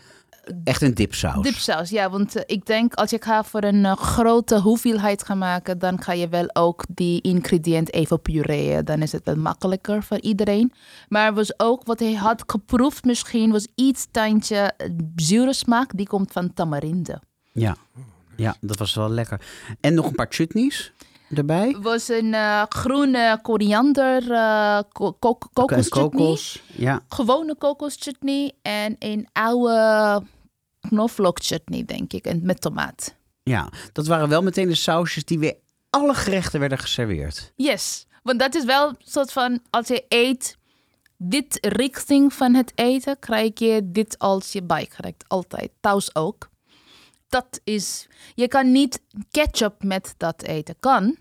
echt 0.63 0.81
een 0.81 0.93
dipsaus. 0.93 1.43
Dipsaus, 1.43 1.89
ja. 1.89 2.09
Want 2.09 2.35
eh, 2.35 2.43
ik 2.45 2.65
denk 2.65 2.93
als 2.93 3.09
je 3.09 3.17
ga 3.21 3.43
voor 3.43 3.63
een 3.63 3.85
eh, 3.85 3.95
grote 3.95 4.59
hoeveelheid 4.59 5.23
gaan 5.23 5.37
maken, 5.37 5.79
dan 5.79 6.01
ga 6.01 6.13
je 6.13 6.27
wel 6.29 6.55
ook 6.55 6.85
die 6.89 7.21
ingrediënt 7.21 7.93
even 7.93 8.21
pureën. 8.21 8.85
Dan 8.85 9.01
is 9.01 9.11
het 9.11 9.25
wel 9.25 9.35
makkelijker 9.35 10.03
voor 10.03 10.19
iedereen. 10.19 10.73
Maar 11.07 11.33
was 11.33 11.59
ook 11.59 11.85
wat 11.85 11.99
hij 11.99 12.13
had 12.13 12.43
geproefd 12.47 13.03
misschien, 13.03 13.51
was 13.51 13.67
iets 13.75 14.07
tandje 14.11 14.73
eh, 14.77 14.89
zure 15.15 15.53
smaak. 15.53 15.97
Die 15.97 16.07
komt 16.07 16.31
van 16.31 16.53
tamarinde. 16.53 17.21
Ja. 17.51 17.75
ja, 18.35 18.55
dat 18.61 18.77
was 18.77 18.95
wel 18.95 19.09
lekker. 19.09 19.41
En 19.79 19.93
nog 19.93 20.05
een 20.05 20.15
paar 20.15 20.27
chutneys 20.29 20.91
erbij. 21.33 21.77
was 21.81 22.09
een 22.09 22.35
groene 22.69 23.39
koriander 23.41 24.23
uh, 24.23 24.79
ko 24.91 25.11
ko 25.11 25.37
kokoschutney. 25.53 26.09
Kokos. 26.09 26.61
Ja. 26.75 27.01
Gewone 27.09 27.55
kokoschutney 27.55 28.51
en 28.61 28.95
een 28.99 29.27
oude 29.33 30.21
knoflookchutney, 30.79 31.85
denk 31.85 32.13
ik. 32.13 32.25
En 32.25 32.39
met 32.43 32.61
tomaat. 32.61 33.15
ja, 33.43 33.69
dat 33.91 34.07
waren 34.07 34.29
wel 34.29 34.41
meteen 34.41 34.67
de 34.67 34.75
sausjes 34.75 35.25
die 35.25 35.39
weer 35.39 35.55
alle 35.89 36.13
gerechten 36.13 36.59
werden 36.59 36.77
geserveerd. 36.77 37.53
Yes, 37.55 38.07
want 38.23 38.39
dat 38.39 38.55
is 38.55 38.65
wel 38.65 38.89
een 38.89 38.95
soort 38.99 39.31
van, 39.31 39.59
als 39.69 39.87
je 39.87 40.05
eet, 40.07 40.57
dit 41.17 41.57
richting 41.61 42.33
van 42.33 42.53
het 42.53 42.71
eten, 42.75 43.19
krijg 43.19 43.59
je 43.59 43.81
dit 43.83 44.19
als 44.19 44.51
je 44.51 44.63
bijgerecht. 44.63 45.23
Altijd, 45.27 45.69
thuis 45.79 46.15
ook. 46.15 46.49
Dat 47.29 47.59
is, 47.63 48.07
je 48.35 48.47
kan 48.47 48.71
niet 48.71 49.01
ketchup 49.31 49.83
met 49.83 50.13
dat 50.17 50.43
eten. 50.43 50.75
Kan, 50.79 51.17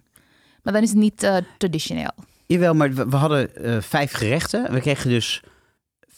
maar 0.62 0.72
dan 0.72 0.82
is 0.82 0.88
het 0.88 0.98
niet 0.98 1.22
eh, 1.22 1.36
traditioneel. 1.58 2.12
Jawel, 2.46 2.74
maar 2.74 2.92
we, 2.92 3.08
we 3.08 3.16
hadden 3.16 3.54
eh, 3.56 3.80
vijf 3.80 4.12
gerechten. 4.12 4.72
We 4.72 4.80
kregen 4.80 5.10
dus 5.10 5.42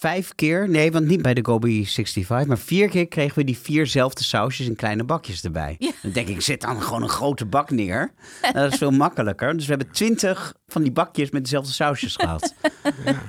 vijf 0.01 0.35
keer, 0.35 0.69
nee, 0.69 0.93
want 0.93 1.07
niet 1.07 1.23
bij 1.23 1.35
de 1.35 1.45
Gobi 1.45 1.87
65, 1.87 2.47
maar 2.47 2.59
vier 2.59 2.89
keer 2.89 3.09
kregen 3.09 3.39
we 3.39 3.45
die 3.45 3.59
vierzelfde 3.59 4.25
sausjes 4.25 4.67
in 4.67 4.77
kleine 4.77 5.05
bakjes 5.05 5.43
erbij. 5.43 5.77
Ja. 5.79 5.91
Dan 6.03 6.13
denk 6.13 6.29
ik, 6.29 6.41
zet 6.41 6.61
dan 6.61 6.83
gewoon 6.83 7.03
een 7.03 7.09
grote 7.09 7.47
bak 7.47 7.71
neer. 7.71 8.13
Dat 8.53 8.73
is 8.73 8.79
veel 8.79 8.91
makkelijker. 8.91 9.57
Dus 9.57 9.67
we 9.67 9.75
hebben 9.75 9.93
twintig 9.93 10.55
van 10.67 10.83
die 10.83 10.93
bakjes 10.93 11.31
met 11.31 11.43
dezelfde 11.43 11.73
sausjes 11.73 12.17
gehad. 12.17 12.55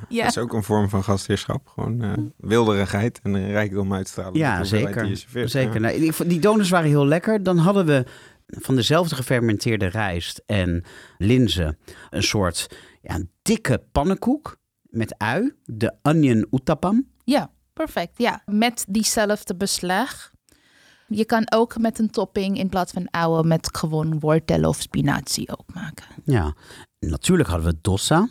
Ja. 0.10 0.24
Dat 0.24 0.32
is 0.32 0.38
ook 0.38 0.54
een 0.54 0.64
vorm 0.64 0.90
van 0.90 1.04
gastheerschap. 1.04 1.68
Gewoon 1.68 2.02
eh, 2.02 2.12
wilderigheid 2.38 3.20
en 3.24 3.34
een 3.34 3.52
rijkdom 3.52 3.94
uitstralen. 3.94 4.38
Ja, 4.38 4.64
zeker. 4.64 5.04
die 5.04 5.48
zeker. 5.48 5.74
Ja. 5.74 5.80
Nou, 5.80 6.14
die 6.28 6.40
donuts 6.40 6.70
waren 6.70 6.90
heel 6.90 7.06
lekker. 7.06 7.44
Dan 7.44 7.58
hadden 7.58 7.86
we 7.86 8.06
van 8.48 8.76
dezelfde 8.76 9.16
gefermenteerde 9.16 9.86
rijst 9.86 10.44
en 10.46 10.84
linzen 11.18 11.78
een 12.10 12.24
soort 12.24 12.68
ja, 13.02 13.16
een 13.16 13.30
dikke 13.42 13.84
pannenkoek 13.92 14.60
met 14.92 15.16
ui, 15.18 15.54
de 15.66 15.94
onion 16.02 16.48
uttapam. 16.52 17.08
Ja, 17.24 17.52
perfect. 17.74 18.18
Ja, 18.18 18.42
met 18.46 18.86
diezelfde 18.90 19.56
beslag. 19.56 20.32
Je 21.08 21.26
kan 21.26 21.52
ook 21.52 21.78
met 21.78 22.00
een 22.00 22.10
topping 22.10 22.58
in 22.58 22.70
plaats 22.70 22.92
van 22.92 23.10
oude 23.10 23.48
met 23.48 23.78
gewoon 23.78 24.20
wortel 24.20 24.64
of 24.64 24.82
spinazie 24.82 25.50
ook 25.58 25.74
maken. 25.74 26.06
Ja, 26.24 26.56
natuurlijk 27.00 27.50
hadden 27.50 27.68
we 27.72 27.78
dosa. 27.82 28.30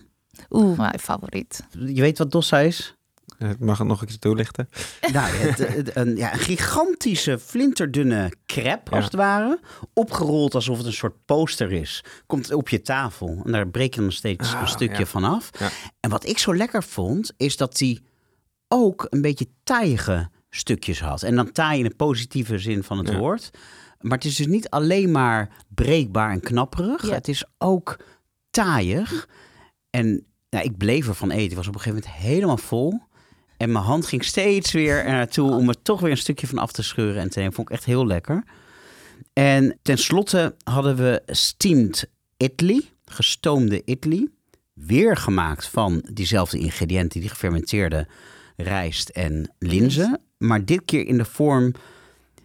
Oeh, 0.51 0.79
mijn 0.79 0.99
favoriet. 0.99 1.67
Je 1.71 2.01
weet 2.01 2.19
wat 2.19 2.31
dosa 2.31 2.59
is? 2.59 2.95
Eh, 3.41 3.51
Mag 3.59 3.79
het 3.79 3.87
nog 3.87 4.03
eens 4.03 4.19
toelichten? 4.19 4.69
Nou, 5.13 5.27
het, 5.37 5.59
het- 5.59 5.97
een, 5.97 6.17
ja, 6.17 6.33
een 6.33 6.39
gigantische, 6.39 7.39
flinterdunne 7.39 8.33
crepe, 8.47 8.91
als 8.91 8.99
Ja. 8.99 9.05
het 9.05 9.15
ware. 9.15 9.61
Opgerold 9.95 10.55
alsof 10.55 10.77
het 10.77 10.87
een 10.87 10.93
soort 10.93 11.25
poster 11.25 11.73
is. 11.73 12.05
Komt 12.27 12.53
op 12.53 12.69
je 12.69 12.83
tafel. 12.83 13.41
En 13.45 13.53
daar 13.53 13.69
breek 13.69 13.95
je 13.95 14.01
dan 14.01 14.13
steeds 14.13 14.55
Ah, 14.55 14.61
een 14.61 14.69
stukje 14.69 14.99
ja. 14.99 15.07
van 15.07 15.25
af. 15.25 15.51
Ja. 15.59 15.69
En 16.01 16.11
wat 16.11 16.27
ik 16.27 16.39
zo 16.39 16.57
lekker 16.57 16.83
vond, 16.83 17.33
is 17.37 17.57
dat 17.57 17.77
die 17.77 18.03
ook 18.69 19.07
een 19.11 19.21
beetje 19.23 19.47
taaiige 19.63 20.29
stukjes 20.51 21.01
had. 21.01 21.23
En 21.23 21.37
dan 21.37 21.53
taai 21.53 21.79
in 21.83 21.89
de 21.89 21.95
positieve 21.95 22.59
zin 22.59 22.83
van 22.83 22.99
het 22.99 23.17
woord. 23.17 23.51
Maar 24.01 24.17
het 24.17 24.25
is 24.27 24.37
dus 24.37 24.47
niet 24.47 24.69
alleen 24.71 25.11
maar 25.11 25.49
breekbaar 25.69 26.31
en 26.31 26.41
knapperig. 26.41 27.11
Het 27.11 27.29
is 27.29 27.45
ook 27.59 27.97
taaiig. 28.51 29.29
En 29.91 30.27
nou, 30.51 30.65
ik 30.65 30.77
bleef 30.77 31.09
ervan 31.09 31.31
eten. 31.31 31.51
Ik 31.51 31.57
was 31.57 31.69
op 31.69 31.75
een 31.75 31.81
gegeven 31.81 32.03
moment 32.05 32.23
helemaal 32.23 32.57
vol. 32.57 33.01
En 33.61 33.73
mijn 33.73 33.85
hand 33.85 34.07
ging 34.07 34.25
steeds 34.25 34.73
weer 34.73 35.05
er 35.05 35.13
naartoe 35.13 35.51
om 35.51 35.69
er 35.69 35.83
toch 35.83 36.01
weer 36.01 36.11
een 36.11 36.17
stukje 36.17 36.47
van 36.47 36.59
af 36.59 36.73
te 36.73 36.83
scheuren 36.83 37.23
en 37.23 37.31
te 37.31 37.39
nemen. 37.39 37.55
Vond 37.55 37.69
ik 37.69 37.75
echt 37.75 37.85
heel 37.85 38.07
lekker. 38.07 38.45
En 39.33 39.79
tenslotte 39.83 40.55
hadden 40.65 40.97
we 40.97 41.23
steamed 41.27 42.11
idli, 42.37 42.91
gestoomde 43.05 43.83
idli. 43.85 44.29
Weer 44.73 45.17
gemaakt 45.17 45.67
van 45.67 46.05
diezelfde 46.13 46.59
ingrediënten, 46.59 47.21
die 47.21 47.29
gefermenteerde 47.29 48.07
rijst 48.57 49.09
en 49.09 49.55
linzen. 49.59 50.21
Maar 50.39 50.65
dit 50.65 50.83
keer 50.85 51.07
in 51.07 51.17
de 51.17 51.25
vorm... 51.25 51.73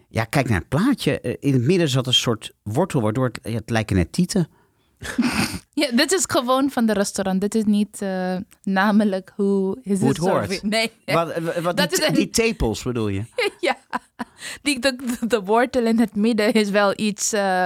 Ja, 0.09 0.23
kijk 0.23 0.49
naar 0.49 0.59
het 0.59 0.69
plaatje. 0.69 1.19
Eh, 1.19 1.35
In 1.39 1.53
het 1.53 1.61
midden 1.61 1.89
zat 1.89 2.07
een 2.07 2.13
soort 2.13 2.53
wortel, 2.63 3.01
waardoor 3.01 3.25
het, 3.25 3.53
het 3.53 3.69
lijken 3.69 3.95
net 3.95 4.11
tieten. 4.11 4.47
Ja, 5.75 5.87
dit 5.91 6.11
is 6.11 6.23
gewoon 6.27 6.69
van 6.71 6.85
de 6.85 6.93
restaurant. 6.93 7.41
Dit 7.41 7.55
is 7.55 7.63
niet 7.65 8.01
eh, 8.01 8.35
namelijk 8.63 9.33
hoe 9.35 9.77
is 9.81 9.99
Hoe 9.99 10.07
het 10.09 10.17
hoort. 10.17 10.63
Nee, 10.63 10.91
Wat, 11.05 11.33
wat 11.61 11.77
Dat 11.77 11.89
die, 11.89 11.99
is 12.01 12.07
een- 12.07 12.13
die 12.13 12.29
tepels 12.29 12.83
bedoel 12.83 13.07
je? 13.07 13.23
ja. 13.59 13.77
Die, 14.61 14.79
de, 14.79 14.95
de 15.27 15.41
wortel 15.41 15.85
in 15.85 15.99
het 15.99 16.15
midden 16.15 16.53
is 16.53 16.69
wel 16.69 16.93
iets 16.95 17.33
eh, 17.33 17.65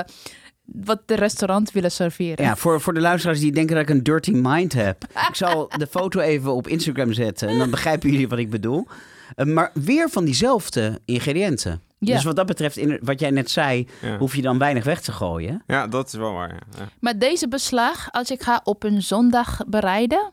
wat 0.65 1.01
de 1.05 1.15
restaurant 1.15 1.71
willen 1.71 1.91
serveren. 1.91 2.45
Ja, 2.45 2.55
voor, 2.55 2.81
voor 2.81 2.93
de 2.93 2.99
luisteraars 3.01 3.39
die 3.39 3.51
denken 3.51 3.75
dat 3.75 3.83
ik 3.83 3.89
een 3.89 4.03
dirty 4.03 4.31
mind 4.31 4.73
heb. 4.73 5.03
Ik 5.03 5.35
zal 5.35 5.69
de 5.77 5.87
foto 5.87 6.19
even 6.19 6.53
op 6.53 6.67
Instagram 6.67 7.13
zetten 7.13 7.47
en 7.47 7.57
dan 7.57 7.69
begrijpen 7.69 8.09
jullie 8.11 8.27
wat 8.27 8.39
ik 8.39 8.49
bedoel. 8.49 8.87
Eh, 9.35 9.45
maar 9.45 9.71
weer 9.73 10.09
van 10.09 10.25
diezelfde 10.25 10.99
ingrediënten. 11.05 11.81
Ja. 11.99 12.13
Dus 12.15 12.23
wat 12.23 12.35
dat 12.35 12.45
betreft, 12.45 12.77
in, 12.77 12.99
wat 13.03 13.19
jij 13.19 13.29
net 13.29 13.49
zei, 13.51 13.87
Ja. 14.01 14.17
hoef 14.17 14.35
je 14.35 14.41
dan 14.41 14.57
weinig 14.57 14.83
weg 14.83 15.01
te 15.01 15.11
gooien. 15.11 15.63
Ja, 15.67 15.87
dat 15.87 16.07
is 16.07 16.13
wel 16.13 16.33
waar. 16.33 16.49
Ja. 16.49 16.59
Ja. 16.77 16.87
Maar 16.99 17.17
deze 17.17 17.47
beslag, 17.47 18.11
als 18.11 18.31
ik 18.31 18.41
ga 18.41 18.61
op 18.63 18.83
een 18.83 19.01
zondag 19.01 19.59
bereiden, 19.67 20.31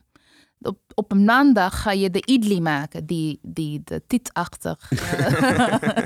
op, 0.60 0.78
op 0.94 1.12
een 1.12 1.24
maandag 1.24 1.82
ga 1.82 1.92
je 1.92 2.10
de 2.10 2.22
idli 2.26 2.60
maken, 2.60 3.06
die, 3.06 3.38
die 3.42 3.80
de 3.84 4.02
tietachtig 4.06 4.90
eh, 4.92 5.76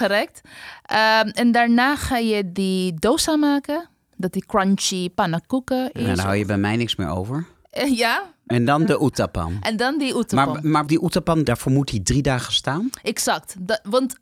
gerecht. 0.00 0.40
Ehm, 0.82 1.28
en 1.28 1.52
daarna 1.52 1.96
ga 1.96 2.16
je 2.16 2.52
die 2.52 2.94
dosa 2.94 3.36
maken, 3.36 3.88
dat 4.16 4.32
die 4.32 4.46
crunchy 4.46 5.10
pannenkoeken 5.10 5.90
is. 5.92 6.06
En 6.06 6.14
dan 6.16 6.24
hou 6.24 6.36
je 6.36 6.44
bij 6.44 6.58
mij 6.58 6.76
niks 6.76 6.96
meer 6.96 7.08
over. 7.08 7.46
Eh, 7.70 7.96
ja, 7.98 8.22
En 8.46 8.64
dan 8.64 8.84
de 8.84 9.02
uttapam. 9.04 9.56
en 9.60 9.76
dan 9.76 9.98
die 9.98 10.16
uttapam. 10.16 10.52
Maar, 10.52 10.66
maar 10.66 10.86
die 10.86 11.04
uttapam, 11.04 11.44
daarvoor 11.44 11.72
moet 11.72 11.90
hij 11.90 12.00
drie 12.00 12.22
dagen 12.22 12.52
staan. 12.52 12.90
Exact. 13.02 13.54
Dat- 13.58 13.80
want 13.82 14.16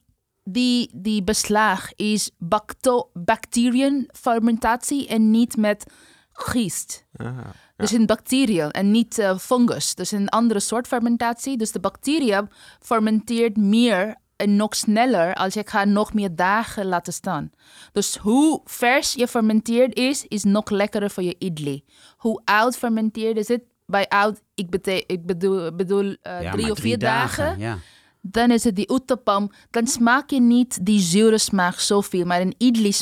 die, 0.53 0.91
die 0.95 1.23
beslag 1.23 1.95
is 1.95 2.31
bacto, 2.39 3.11
bacteriënfermentatie 3.13 5.09
en 5.09 5.31
niet 5.31 5.57
met 5.57 5.85
gist. 6.33 7.05
Ah, 7.17 7.39
Dus 7.77 7.91
een 7.93 8.07
bacteriën 8.07 8.71
en 8.71 8.91
niet 8.91 9.19
eh, 9.19 9.39
fungus. 9.39 9.95
Dus 9.95 10.11
een 10.11 10.29
andere 10.29 10.61
soort 10.61 10.87
fermentatie. 10.87 11.57
Dus 11.57 11.73
de 11.73 11.81
bacteriën 11.81 12.49
fermenteert 12.81 13.57
meer 13.57 14.15
en 14.37 14.57
nog 14.57 14.75
sneller 14.77 15.35
als 15.35 15.55
je 15.55 15.63
gaat 15.67 15.87
nog 15.87 16.15
meer 16.15 16.37
dagen 16.37 16.87
laten 16.87 17.13
staan. 17.13 17.51
Dus 17.93 18.17
hoe 18.17 18.61
vers 18.65 19.13
je 19.13 19.29
fermenteerd 19.29 19.95
is, 19.95 20.25
is 20.29 20.45
nog 20.45 20.71
lekkerder 20.71 21.11
voor 21.11 21.23
je 21.23 21.37
idli. 21.39 21.85
Hoe 22.17 22.41
oud 22.45 22.77
fermenteerd 22.77 23.37
is 23.37 23.49
het? 23.49 23.63
Bij 23.87 24.09
oud, 24.09 24.41
ik, 24.55 24.71
bete- 24.71 25.05
ik 25.07 25.27
bedoel, 25.27 25.75
bedoel 25.75 26.17
eh, 26.23 26.43
Ja, 26.43 26.51
drie 26.53 26.71
of 26.71 26.79
vier 26.79 26.99
dagen. 26.99 27.59
Ja. 27.59 27.79
Dan 28.21 28.51
is 28.51 28.65
het 28.65 28.77
die 28.77 28.93
uttapam. 28.93 29.51
Dan 29.71 29.87
smaak 29.87 30.31
je 30.31 30.41
niet 30.41 30.87
die 30.87 31.01
zure 31.01 31.39
smaak 31.39 31.79
zoveel. 31.79 32.25
Maar 32.25 32.41
in 32.41 32.55
idli 32.59 32.93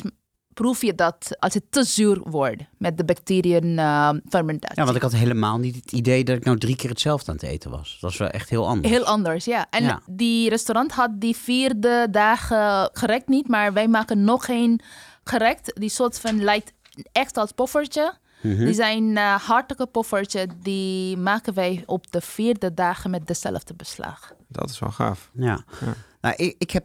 proef 0.55 0.83
je 0.83 0.95
dat 0.95 1.37
als 1.39 1.55
het 1.55 1.65
te 1.71 1.85
zuur 1.85 2.21
wordt 2.25 2.63
met 2.79 2.97
de 2.97 3.05
bacteriën 3.05 3.79
eh, 3.79 4.11
fermentatie. 4.29 4.77
ja, 4.79 4.85
want 4.85 4.97
ik 4.97 5.03
had 5.03 5.13
helemaal 5.13 5.59
niet 5.59 5.75
het 5.75 5.93
idee 5.93 6.25
dat 6.25 6.37
ik 6.37 6.45
nou 6.45 6.59
drie 6.59 6.77
keer 6.77 6.91
hetzelfde 6.91 7.31
aan 7.31 7.37
het 7.37 7.45
eten 7.47 7.71
was. 7.71 7.91
Dat 7.93 8.01
was 8.01 8.17
wel 8.17 8.29
echt 8.29 8.51
heel 8.51 8.67
anders. 8.69 8.95
Heel 8.95 9.05
anders, 9.05 9.45
ja. 9.45 9.67
En 9.71 9.83
Ja. 9.85 10.01
die 10.07 10.49
restaurant 10.49 10.93
had 10.93 11.11
die 11.21 11.37
vierde 11.37 12.09
dagen 12.11 12.91
gerecht 12.93 13.29
niet, 13.29 13.49
maar 13.49 13.73
wij 13.73 13.89
maken 13.89 14.25
nog 14.25 14.49
een 14.49 14.81
gerecht. 15.25 15.73
Die 15.75 15.89
soort 15.89 16.21
van 16.21 16.43
lijkt 16.45 16.73
echt 17.13 17.37
als 17.37 17.53
poffertje. 17.53 18.15
Mhm. 18.41 18.65
Die 18.65 18.75
zijn 18.75 19.17
eh 19.17 19.35
hartige 19.35 19.87
poffertje, 19.87 20.47
die 20.63 21.17
maken 21.17 21.55
wij 21.55 21.83
op 21.87 22.11
de 22.11 22.21
vierde 22.21 22.75
dagen 22.75 23.11
met 23.11 23.27
dezelfde 23.27 23.75
beslag. 23.75 24.33
dat 24.49 24.71
is 24.71 24.79
wel 24.79 24.91
gaaf. 24.91 25.31
Ja. 25.35 25.65
Ja. 25.81 25.95
Nou, 26.21 26.35
ik, 26.37 26.55
ik 26.59 26.71
heb 26.71 26.85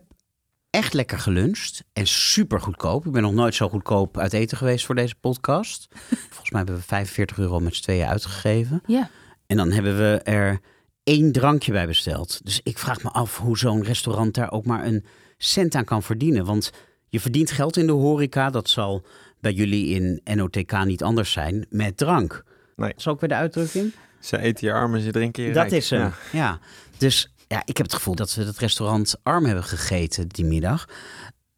echt 0.70 0.94
lekker 0.94 1.20
geluncht 1.20 1.84
en 1.94 2.08
super 2.08 2.62
goedkoop. 2.62 3.06
Ik 3.06 3.12
ben 3.12 3.22
nog 3.22 3.34
nooit 3.34 3.56
zo 3.56 3.70
goedkoop 3.70 4.18
uit 4.18 4.34
eten 4.34 4.58
geweest 4.58 4.86
voor 4.86 4.96
deze 4.96 5.16
podcast. 5.16 5.88
Volgens 6.30 6.50
mij 6.52 6.62
hebben 6.62 6.76
we 6.76 6.82
45 6.82 7.38
euro 7.38 7.60
met 7.60 7.76
z'n 7.76 7.82
tweeën 7.82 8.08
uitgegeven. 8.08 8.82
Ja. 8.86 9.10
En 9.48 9.58
dan 9.58 9.72
hebben 9.72 9.98
we 9.98 10.20
er 10.24 10.60
één 11.04 11.32
drankje 11.32 11.72
bij 11.72 11.88
besteld. 11.88 12.40
Dus 12.44 12.60
ik 12.64 12.78
vraag 12.78 13.04
me 13.04 13.10
af 13.10 13.38
hoe 13.38 13.58
zo'n 13.58 13.84
restaurant 13.84 14.34
daar 14.34 14.52
ook 14.52 14.66
maar 14.66 14.86
een 14.86 15.06
cent 15.38 15.76
aan 15.76 15.86
kan 15.86 16.04
verdienen. 16.04 16.46
Want 16.46 16.72
je 17.08 17.20
verdient 17.20 17.52
geld 17.52 17.78
in 17.78 17.86
de 17.86 17.92
horeca. 17.92 18.50
Dat 18.50 18.70
zal 18.70 19.06
bij 19.42 19.52
jullie 19.54 19.88
in 19.88 20.22
NOTK 20.38 20.84
niet 20.86 21.04
anders 21.04 21.32
zijn 21.32 21.66
met 21.70 21.98
drank. 21.98 22.44
Nee. 22.76 22.90
Dat 22.90 22.98
is 23.00 23.08
ook 23.08 23.20
weer 23.20 23.30
de 23.30 23.36
uitdrukking. 23.36 23.94
Ze 24.20 24.38
eten 24.38 24.68
je 24.68 24.74
arm 24.74 24.96
en 24.96 25.02
ze 25.02 25.12
drinken 25.12 25.44
je 25.44 25.54
Dat 25.54 25.58
rijk. 25.70 25.72
is 25.72 25.90
hem. 25.90 26.00
Ja. 26.00 26.14
Ja. 26.32 26.60
Dus 26.98 27.34
ja, 27.48 27.62
ik 27.66 27.78
heb 27.78 27.86
het 27.86 27.96
gevoel 27.96 28.16
dat 28.16 28.34
we 28.34 28.44
het 28.44 28.58
restaurant 28.58 29.16
arm 29.24 29.46
hebben 29.46 29.64
gegeten 29.64 30.28
die 30.30 30.46
middag. 30.46 30.86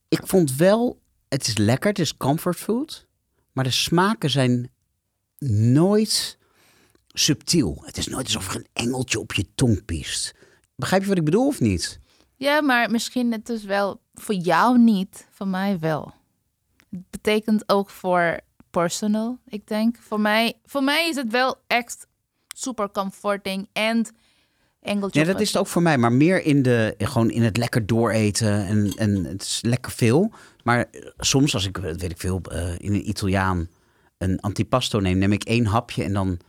Ik 0.08 0.22
vond 0.24 0.56
wel, 0.56 1.00
het 1.30 1.48
is 1.48 1.58
lekker, 1.58 1.90
het 1.90 2.00
is 2.00 2.18
comfort 2.18 2.56
food. 2.58 3.08
Maar 3.52 3.64
de 3.64 3.72
smaken 3.72 4.30
zijn 4.30 4.72
nooit 5.74 6.38
subtiel. 7.08 7.82
Het 7.86 7.98
is 7.98 8.08
nooit 8.08 8.26
alsof 8.26 8.50
er 8.50 8.56
een 8.56 8.68
engeltje 8.74 9.20
op 9.20 9.34
je 9.34 9.46
tong 9.56 9.86
piest. 9.86 10.34
Begrijp 10.76 11.02
je 11.02 11.08
wat 11.08 11.18
ik 11.18 11.26
bedoel 11.26 11.48
of 11.48 11.60
niet? 11.60 12.00
Ja, 12.36 12.62
maar 12.62 12.92
misschien 12.92 13.32
het 13.32 13.50
is 13.50 13.64
wel 13.64 14.02
voor 14.14 14.36
jou 14.36 14.80
niet, 14.80 15.28
voor 15.32 15.48
mij 15.48 15.80
wel. 15.80 16.14
Betekent 17.10 17.64
ook 17.70 17.90
voor 17.90 18.40
personal, 18.70 19.40
ik 19.48 19.68
denk. 19.68 19.98
Voor 20.00 20.20
mij, 20.20 20.54
voor 20.66 20.84
mij 20.84 21.10
is 21.10 21.16
het 21.16 21.32
wel 21.32 21.56
echt 21.68 22.08
super 22.56 22.92
comforting 22.92 23.70
en 23.74 24.06
engeltje. 24.82 25.20
Ja, 25.20 25.26
dat 25.26 25.42
is 25.42 25.48
het- 25.48 25.58
ook 25.58 25.68
voor 25.68 25.82
mij. 25.82 25.98
Maar 25.98 26.12
meer 26.12 26.44
in, 26.44 26.62
de, 26.62 26.96
gewoon 26.98 27.30
in 27.30 27.42
het 27.44 27.58
lekker 27.58 27.86
dooreten. 27.86 28.66
En, 28.66 28.94
en 28.98 29.24
het 29.26 29.42
is 29.42 29.60
lekker 29.62 29.92
veel. 29.92 30.32
Maar 30.64 30.86
eh, 30.92 31.08
soms 31.18 31.54
als 31.54 31.66
ik, 31.68 31.78
weet 31.78 32.04
ik 32.04 32.18
veel, 32.20 32.42
eh, 32.42 32.74
in 32.78 32.94
een 32.94 33.10
Italiaan 33.10 33.68
een 34.18 34.40
antipasto 34.40 35.00
neem, 35.00 35.18
neem 35.18 35.32
ik 35.32 35.44
één 35.44 35.66
hapje 35.66 36.04
en 36.04 36.14
dan 36.14 36.40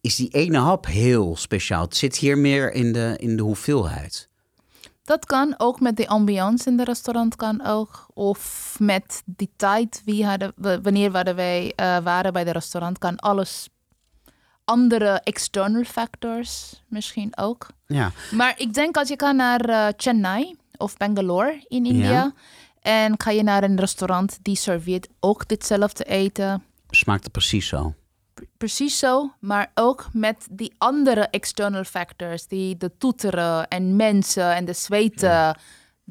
is 0.00 0.16
die 0.16 0.28
ene 0.30 0.58
hap 0.58 0.86
heel 0.86 1.36
speciaal. 1.36 1.82
Het 1.84 1.96
zit 1.96 2.16
hier 2.16 2.38
meer 2.38 2.72
in 2.72 2.92
de, 2.92 3.14
in 3.20 3.36
de 3.36 3.42
hoeveelheid. 3.42 4.27
Dat 5.08 5.26
kan 5.26 5.54
ook 5.56 5.80
met 5.80 5.96
de 5.96 6.08
ambiance 6.08 6.68
in 6.68 6.76
de 6.76 6.84
restaurant 6.84 7.36
kan 7.36 7.64
ook. 7.64 8.06
Of 8.14 8.76
met 8.78 9.22
die 9.24 9.50
tijd, 9.56 10.02
wie 10.04 10.26
hadden, 10.26 10.52
wanneer 10.82 11.10
waren 11.10 11.34
wij 11.34 11.72
eh, 11.76 11.98
waren 11.98 12.32
bij 12.32 12.44
de 12.44 12.50
restaurant, 12.52 12.98
kan 12.98 13.16
alles. 13.16 13.68
Andere 14.64 15.20
external 15.24 15.84
factors 15.84 16.82
misschien 16.88 17.36
ook. 17.36 17.66
Ja, 17.86 18.12
Maar 18.30 18.54
ik 18.56 18.74
denk 18.74 18.96
als 18.96 19.08
je 19.08 19.14
gaat 19.16 19.34
naar 19.34 19.60
eh, 19.60 19.86
Chennai 19.96 20.56
of 20.76 20.96
Bangalore 20.96 21.64
in 21.68 21.86
India. 21.86 22.10
Ja. 22.10 22.32
En 22.80 23.20
ga 23.20 23.30
je 23.30 23.42
naar 23.42 23.62
een 23.62 23.80
restaurant 23.80 24.38
die 24.42 24.56
serveert 24.56 25.08
ook 25.20 25.48
ditzelfde 25.48 26.04
eten. 26.04 26.64
smaakt 26.90 27.22
het 27.22 27.32
precies 27.32 27.68
zo. 27.68 27.94
Precies 28.56 28.98
zo, 28.98 29.32
maar 29.40 29.70
ook 29.74 30.06
met 30.12 30.46
die 30.50 30.72
andere 30.78 31.20
external 31.20 31.84
factors, 31.84 32.46
die 32.46 32.76
de 32.76 32.90
toeteren 32.98 33.68
en 33.68 33.96
mensen 33.96 34.54
en 34.54 34.64
de 34.64 34.72
zweten, 34.72 35.58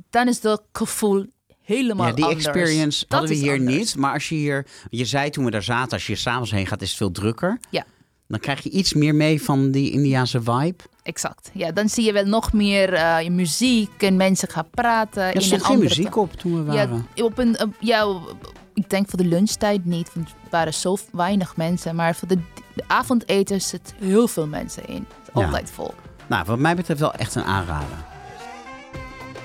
dan 0.10 0.28
is 0.28 0.44
het 0.44 0.62
gevoel 0.72 1.26
helemaal 1.64 2.08
Ja, 2.08 2.14
die 2.14 2.26
anders. 2.26 2.46
experience 2.46 3.06
Dat 3.08 3.20
hadden 3.20 3.38
we 3.38 3.44
hier 3.44 3.58
anders. 3.58 3.76
niet. 3.78 3.96
Maar 3.96 4.14
als 4.14 4.30
je 4.30 4.36
hier, 4.36 4.68
je 4.90 5.06
zei 5.06 5.30
toen 5.30 5.46
we 5.46 5.52
daar 5.52 5.64
zaten, 5.64 5.92
als 5.92 6.02
je 6.06 6.08
hier 6.14 6.22
s'avonds 6.22 6.52
heen 6.52 6.68
gaat, 6.68 6.82
is 6.82 6.90
het 6.90 6.98
veel 6.98 7.12
drukker. 7.12 7.60
Ja. 7.70 7.86
Dan 8.28 8.40
krijg 8.40 8.64
je 8.64 8.70
iets 8.70 8.94
meer 8.94 9.16
mee 9.16 9.42
van 9.44 9.72
die 9.72 9.92
Indiaanse 9.92 10.42
vibe. 10.42 10.84
Exact. 11.04 11.50
Ja, 11.54 11.72
dan 11.72 11.90
zie 11.90 12.06
je 12.06 12.12
wel 12.14 12.26
nog 12.26 12.54
meer 12.54 12.94
eh, 12.94 13.28
muziek 13.30 14.04
en 14.04 14.16
mensen 14.18 14.50
gaan 14.50 14.70
praten. 14.70 15.24
Er 15.24 15.36
in 15.36 15.42
stond 15.42 15.62
een 15.62 15.68
geen 15.68 15.80
muziek 15.80 16.16
op 16.18 16.34
toen 16.34 16.66
we 16.66 16.72
Ja, 16.72 16.88
waren. 16.88 17.08
op 17.16 17.38
een, 17.38 17.62
op- 17.62 17.76
ja, 17.80 18.08
op- 18.08 18.52
ik 18.78 18.90
denk 18.90 19.10
voor 19.10 19.20
de 19.20 19.26
lunchtijd 19.28 19.86
niet, 19.86 20.14
want 20.14 20.28
er 20.30 20.36
waren 20.50 20.74
zo 20.74 20.98
weinig 21.12 21.56
mensen. 21.56 21.96
Maar 21.96 22.16
voor 22.16 22.28
de, 22.28 22.38
de 22.76 22.84
avondeten 22.88 23.62
zit 23.62 23.94
heel 24.00 24.28
veel 24.28 24.48
mensen 24.48 24.88
in. 24.88 24.96
Het 25.10 25.28
is 25.36 25.42
Ja. 25.42 25.46
altijd 25.46 25.72
vol. 25.72 25.94
Nou, 26.28 26.46
wat 26.46 26.60
mij 26.60 26.76
betreft 26.76 27.00
wel 27.00 27.14
echt 27.14 27.36
een 27.36 27.44
aanrader. 27.44 27.98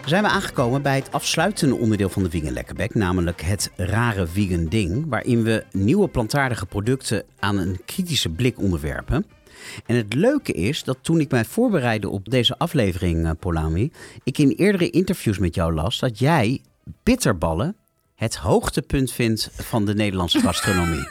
Zijn 0.06 0.22
we 0.22 0.28
aangekomen 0.28 0.82
bij 0.82 0.96
het 0.96 1.12
afsluitende 1.12 1.74
onderdeel 1.76 2.08
van 2.08 2.22
de 2.22 2.30
Vegan 2.30 2.52
Lekkerbek, 2.52 2.94
namelijk 2.94 3.40
het 3.40 3.70
rare 3.76 4.26
vegan 4.26 4.64
ding, 4.64 5.04
waarin 5.08 5.42
we 5.42 5.64
nieuwe 5.72 6.08
plantaardige 6.08 6.66
producten 6.66 7.24
aan 7.38 7.58
een 7.58 7.80
kritische 7.84 8.28
blik 8.28 8.58
onderwerpen. 8.58 9.26
En 9.86 9.96
het 9.96 10.14
leuke 10.14 10.52
is 10.52 10.84
dat 10.84 10.98
toen 11.00 11.20
ik 11.20 11.30
mij 11.30 11.44
voorbereidde 11.44 12.08
op 12.08 12.30
deze 12.30 12.58
aflevering, 12.58 13.24
eh, 13.26 13.30
Polami, 13.38 13.92
ik 14.24 14.38
in 14.38 14.50
eerdere 14.50 14.90
interviews 14.90 15.38
met 15.38 15.54
jou 15.54 15.74
las 15.74 15.98
dat 15.98 16.18
jij 16.18 16.60
bitterballen 17.02 17.76
het 18.22 18.36
hoogtepunt 18.36 19.12
vindt 19.12 19.48
van 19.52 19.84
de 19.84 19.94
Nederlandse 19.94 20.40
gastronomie. 20.40 21.08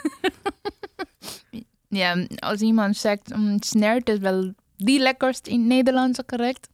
Ja, 1.88 2.26
als 2.36 2.60
iemand 2.60 2.96
zegt, 2.96 3.36
mm, 3.36 3.56
snert 3.60 4.08
is 4.08 4.18
wel 4.18 4.52
die 4.76 5.00
lekkerst 5.00 5.46
in 5.46 5.66
Nederlands, 5.66 6.20
correct? 6.26 6.68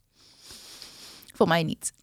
Voor 1.33 1.47
mij 1.47 1.63
niet. 1.63 1.93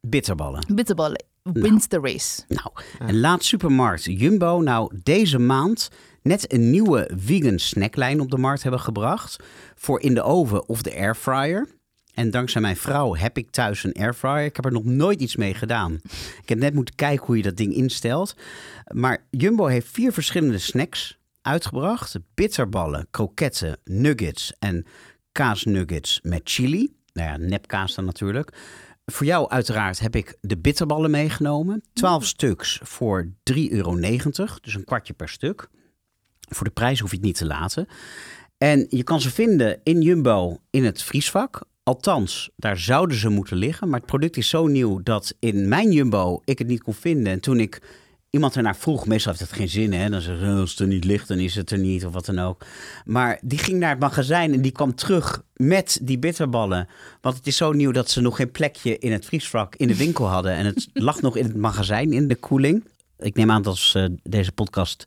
Bitterballen. 0.00 0.64
Bitterballen 0.74 1.24
wins 1.42 1.86
the 1.86 1.98
race. 2.00 2.42
Nou, 2.48 2.70
en 2.98 3.20
laat 3.20 3.44
supermarkt 3.44 4.04
Jumbo 4.04 4.60
nou 4.60 4.98
deze 5.02 5.38
maand 5.38 5.90
net 6.22 6.52
een 6.52 6.70
nieuwe 6.70 7.10
vegan 7.16 7.58
snacklijn 7.58 8.20
op 8.20 8.30
de 8.30 8.38
markt 8.38 8.62
hebben 8.62 8.80
gebracht. 8.80 9.36
Voor 9.74 10.00
in 10.00 10.14
de 10.14 10.22
oven 10.22 10.68
of 10.68 10.82
de 10.82 10.94
airfryer. 10.94 11.68
En 12.18 12.30
dankzij 12.30 12.60
mijn 12.60 12.76
vrouw 12.76 13.14
heb 13.14 13.38
ik 13.38 13.50
thuis 13.50 13.84
een 13.84 13.92
airfryer. 13.92 14.44
Ik 14.44 14.56
heb 14.56 14.64
er 14.64 14.72
nog 14.72 14.84
nooit 14.84 15.20
iets 15.20 15.36
mee 15.36 15.54
gedaan. 15.54 16.00
Ik 16.42 16.48
heb 16.48 16.58
net 16.58 16.74
moeten 16.74 16.94
kijken 16.94 17.26
hoe 17.26 17.36
je 17.36 17.42
dat 17.42 17.56
ding 17.56 17.74
instelt. 17.74 18.36
Maar 18.92 19.26
Jumbo 19.30 19.66
heeft 19.66 19.88
vier 19.88 20.12
verschillende 20.12 20.58
snacks 20.58 21.18
uitgebracht. 21.42 22.16
Bitterballen, 22.34 23.06
kroketten, 23.10 23.78
nuggets 23.84 24.52
en 24.58 24.86
kaasnuggets 25.32 26.20
met 26.22 26.40
chili. 26.44 26.92
Nou 27.12 27.28
ja, 27.28 27.36
nepkaas 27.36 27.94
dan 27.94 28.04
natuurlijk. 28.04 28.52
Voor 29.06 29.26
jou 29.26 29.48
uiteraard 29.48 29.98
heb 29.98 30.16
ik 30.16 30.36
de 30.40 30.58
bitterballen 30.58 31.10
meegenomen. 31.10 31.82
12 31.92 32.26
stuks 32.26 32.80
voor 32.82 33.28
3,90 33.52 33.68
euro. 33.68 33.96
Dus 34.60 34.74
een 34.74 34.84
kwartje 34.84 35.12
per 35.12 35.28
stuk. 35.28 35.68
Voor 36.48 36.66
de 36.66 36.72
prijs 36.72 37.00
hoef 37.00 37.10
je 37.10 37.16
het 37.16 37.24
niet 37.24 37.36
te 37.36 37.46
laten. 37.46 37.88
En 38.58 38.86
je 38.88 39.02
kan 39.02 39.20
ze 39.20 39.30
vinden 39.30 39.80
in 39.82 40.00
Jumbo 40.00 40.60
in 40.70 40.84
het 40.84 41.02
vriesvak. 41.02 41.66
Althans, 41.88 42.50
daar 42.56 42.78
zouden 42.78 43.16
ze 43.16 43.28
moeten 43.28 43.56
liggen. 43.56 43.88
Maar 43.88 43.98
het 43.98 44.08
product 44.08 44.36
is 44.36 44.48
zo 44.48 44.66
nieuw 44.66 45.00
dat 45.02 45.34
in 45.38 45.68
mijn 45.68 45.92
Jumbo 45.92 46.42
ik 46.44 46.58
het 46.58 46.68
niet 46.68 46.82
kon 46.82 46.94
vinden. 46.94 47.32
En 47.32 47.40
toen 47.40 47.60
ik 47.60 47.82
iemand 48.30 48.56
ernaar 48.56 48.76
vroeg, 48.76 49.06
meestal 49.06 49.32
heeft 49.32 49.44
het 49.44 49.58
geen 49.58 49.68
zin, 49.68 49.92
hè? 49.92 50.10
Dan 50.10 50.20
zeggen 50.20 50.46
ze, 50.46 50.60
als 50.60 50.70
het 50.70 50.78
er 50.78 50.86
niet 50.86 51.04
ligt, 51.04 51.28
dan 51.28 51.38
is 51.38 51.54
het 51.54 51.70
er 51.70 51.78
niet, 51.78 52.06
of 52.06 52.12
wat 52.12 52.26
dan 52.26 52.38
ook. 52.38 52.64
Maar 53.04 53.38
die 53.42 53.58
ging 53.58 53.78
naar 53.78 53.90
het 53.90 53.98
magazijn 53.98 54.52
en 54.52 54.60
die 54.60 54.72
kwam 54.72 54.94
terug 54.94 55.42
met 55.54 55.98
die 56.02 56.18
bitterballen. 56.18 56.88
Want 57.20 57.36
het 57.36 57.46
is 57.46 57.56
zo 57.56 57.72
nieuw 57.72 57.92
dat 57.92 58.10
ze 58.10 58.20
nog 58.20 58.36
geen 58.36 58.50
plekje 58.50 58.98
in 58.98 59.12
het 59.12 59.24
vriesvak 59.24 59.76
in 59.76 59.88
de 59.88 59.96
winkel 59.96 60.26
hadden. 60.26 60.52
En 60.52 60.66
het 60.66 60.88
lag 60.92 61.20
nog 61.20 61.36
in 61.36 61.44
het 61.44 61.56
magazijn, 61.56 62.12
in 62.12 62.28
de 62.28 62.36
koeling. 62.36 62.84
Ik 63.18 63.34
neem 63.34 63.50
aan 63.50 63.62
dat 63.62 63.72
als 63.72 63.94
eh, 63.94 64.04
deze 64.22 64.52
podcast 64.52 65.04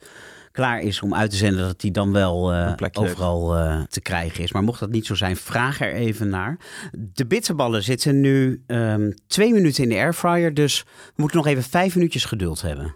klaar 0.51 0.79
is 0.79 1.01
om 1.01 1.15
uit 1.15 1.29
te 1.29 1.35
zenden, 1.35 1.65
dat 1.65 1.79
die 1.79 1.91
dan 1.91 2.11
wel 2.11 2.53
heeft. 2.53 2.97
overal 2.97 3.55
eh, 3.55 3.81
te 3.81 4.01
krijgen 4.01 4.43
is. 4.43 4.51
Maar 4.51 4.63
mocht 4.63 4.79
dat 4.79 4.89
niet 4.89 5.05
zo 5.05 5.15
zijn, 5.15 5.35
vraag 5.35 5.81
er 5.81 5.93
even 5.93 6.29
naar. 6.29 6.59
De 6.91 7.25
bitterballen 7.25 7.83
zitten 7.83 8.19
nu 8.19 8.63
ehm, 8.67 9.11
twee 9.27 9.53
minuten 9.53 9.83
in 9.83 9.89
de 9.89 9.95
airfryer, 9.95 10.53
dus 10.53 10.83
we 10.83 11.13
moeten 11.15 11.37
nog 11.37 11.47
even 11.47 11.63
vijf 11.63 11.95
minuutjes 11.95 12.25
geduld 12.25 12.61
hebben. 12.61 12.95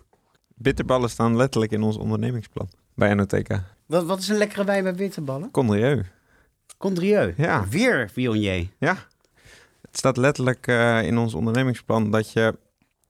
Bitterballen 0.55 1.09
staan 1.09 1.35
letterlijk 1.35 1.71
in 1.71 1.81
ons 1.81 1.97
ondernemingsplan 1.97 2.69
bij 2.95 3.13
NOTK. 3.13 3.47
Wat, 3.85 4.05
wat 4.05 4.19
is 4.19 4.27
een 4.27 4.37
lekkere 4.37 4.63
wijn 4.63 4.83
bij 4.83 4.93
bitterballen? 4.93 5.51
Condrieu. 5.51 6.03
Condrieu. 6.77 7.33
Ja. 7.37 7.67
Weer 7.69 8.09
Viognier. 8.13 8.67
Ja. 8.77 8.97
Het 9.81 9.97
staat 9.97 10.17
letterlijk 10.17 10.67
eh, 10.67 11.01
in 11.01 11.17
ons 11.17 11.33
ondernemingsplan 11.33 12.11
dat 12.11 12.31
je... 12.31 12.57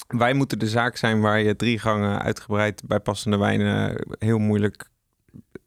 Wij 0.07 0.34
moeten 0.34 0.60
de 0.60 0.68
zaak 0.68 0.98
zijn 0.98 1.22
waar 1.22 1.40
je 1.40 1.56
drie 1.56 1.80
gangen 1.80 2.22
uitgebreid 2.22 2.82
bij 2.86 2.99
passende 2.99 3.38
wijnen 3.38 4.06
heel 4.19 4.38
moeilijk, 4.38 4.90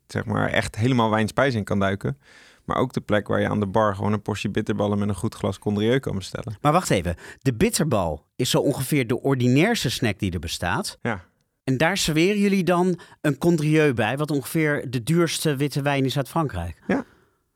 zeg 0.06 0.24
maar, 0.24 0.48
echt 0.48 0.76
helemaal 0.76 1.10
wijnspijs 1.10 1.54
in 1.54 1.64
kan 1.64 1.78
duiken. 1.78 2.18
Maar 2.64 2.76
ook 2.76 2.92
de 2.92 3.00
plek 3.00 3.28
waar 3.28 3.40
je 3.40 3.48
aan 3.48 3.60
de 3.60 3.66
bar 3.66 3.94
gewoon 3.94 4.12
een 4.12 4.22
portie 4.22 4.50
bitterballen 4.50 4.98
met 4.98 5.08
een 5.08 5.14
goed 5.14 5.34
glas 5.34 5.58
Condrieu 5.58 5.98
kan 5.98 6.14
bestellen. 6.14 6.56
Maar 6.60 6.72
wacht 6.72 6.90
even. 6.90 7.16
De 7.38 7.54
bitterbal 7.54 8.26
is 8.36 8.50
zo 8.50 8.58
ongeveer 8.58 9.06
de 9.06 9.22
ordinairste 9.22 9.90
snack 9.90 10.18
die 10.18 10.32
er 10.32 10.38
bestaat. 10.38 10.98
Ja. 11.02 11.24
En 11.64 11.76
daar 11.76 11.96
serveren 11.96 12.38
jullie 12.38 12.64
dan 12.64 12.98
een 13.20 13.38
Condrieu 13.38 13.94
bij, 13.94 14.16
wat 14.16 14.30
ongeveer 14.30 14.90
de 14.90 15.02
duurste 15.02 15.56
witte 15.56 15.82
wijn 15.82 16.04
is 16.04 16.16
uit 16.16 16.28
Frankrijk. 16.28 16.82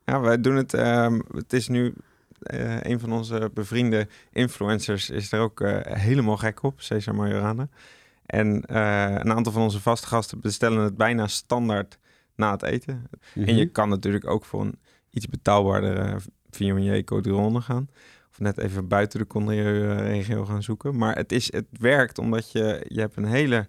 Ja, 0.04 0.20
wij 0.20 0.40
doen 0.40 0.56
het. 0.56 0.74
ehm, 0.74 1.20
het 1.34 1.52
is 1.52 1.68
nu 1.68 1.94
eh, 2.42 2.80
een 2.80 3.00
van 3.00 3.12
onze 3.12 3.50
bevriende 3.54 4.08
influencers 4.32 5.10
is 5.10 5.32
er 5.32 5.40
ook 5.40 5.60
eh, 5.60 5.96
helemaal 5.98 6.36
gek 6.36 6.62
op, 6.62 6.80
Cesar 6.80 7.14
Majorana. 7.14 7.68
En 8.26 8.64
eh, 8.64 9.14
een 9.18 9.32
aantal 9.32 9.52
van 9.52 9.62
onze 9.62 9.80
vaste 9.80 10.06
gasten 10.06 10.40
bestellen 10.40 10.82
het 10.84 10.96
bijna 10.96 11.26
standaard 11.26 11.98
na 12.36 12.50
het 12.50 12.62
eten. 12.62 13.06
En 13.34 13.54
je 13.56 13.64
Mhm. 13.64 13.72
kan 13.72 13.88
natuurlijk 13.88 14.26
ook 14.26 14.44
voor 14.44 14.60
een 14.60 14.78
iets 15.10 15.28
betaalbaardere 15.28 16.16
Viognier 16.50 17.02
Côte 17.02 17.20
d'Ironde 17.20 17.60
gaan. 17.60 17.88
Of 18.30 18.38
net 18.38 18.58
even 18.58 18.88
buiten 18.88 19.18
de 19.18 19.26
Condé-regio 19.26 20.44
gaan 20.44 20.62
zoeken. 20.62 20.96
Maar 20.96 21.16
het, 21.16 21.32
is, 21.32 21.52
het 21.52 21.66
werkt 21.70 22.18
omdat 22.18 22.52
je, 22.52 22.84
je 22.88 23.00
hebt 23.00 23.16
een 23.16 23.24
hele 23.24 23.66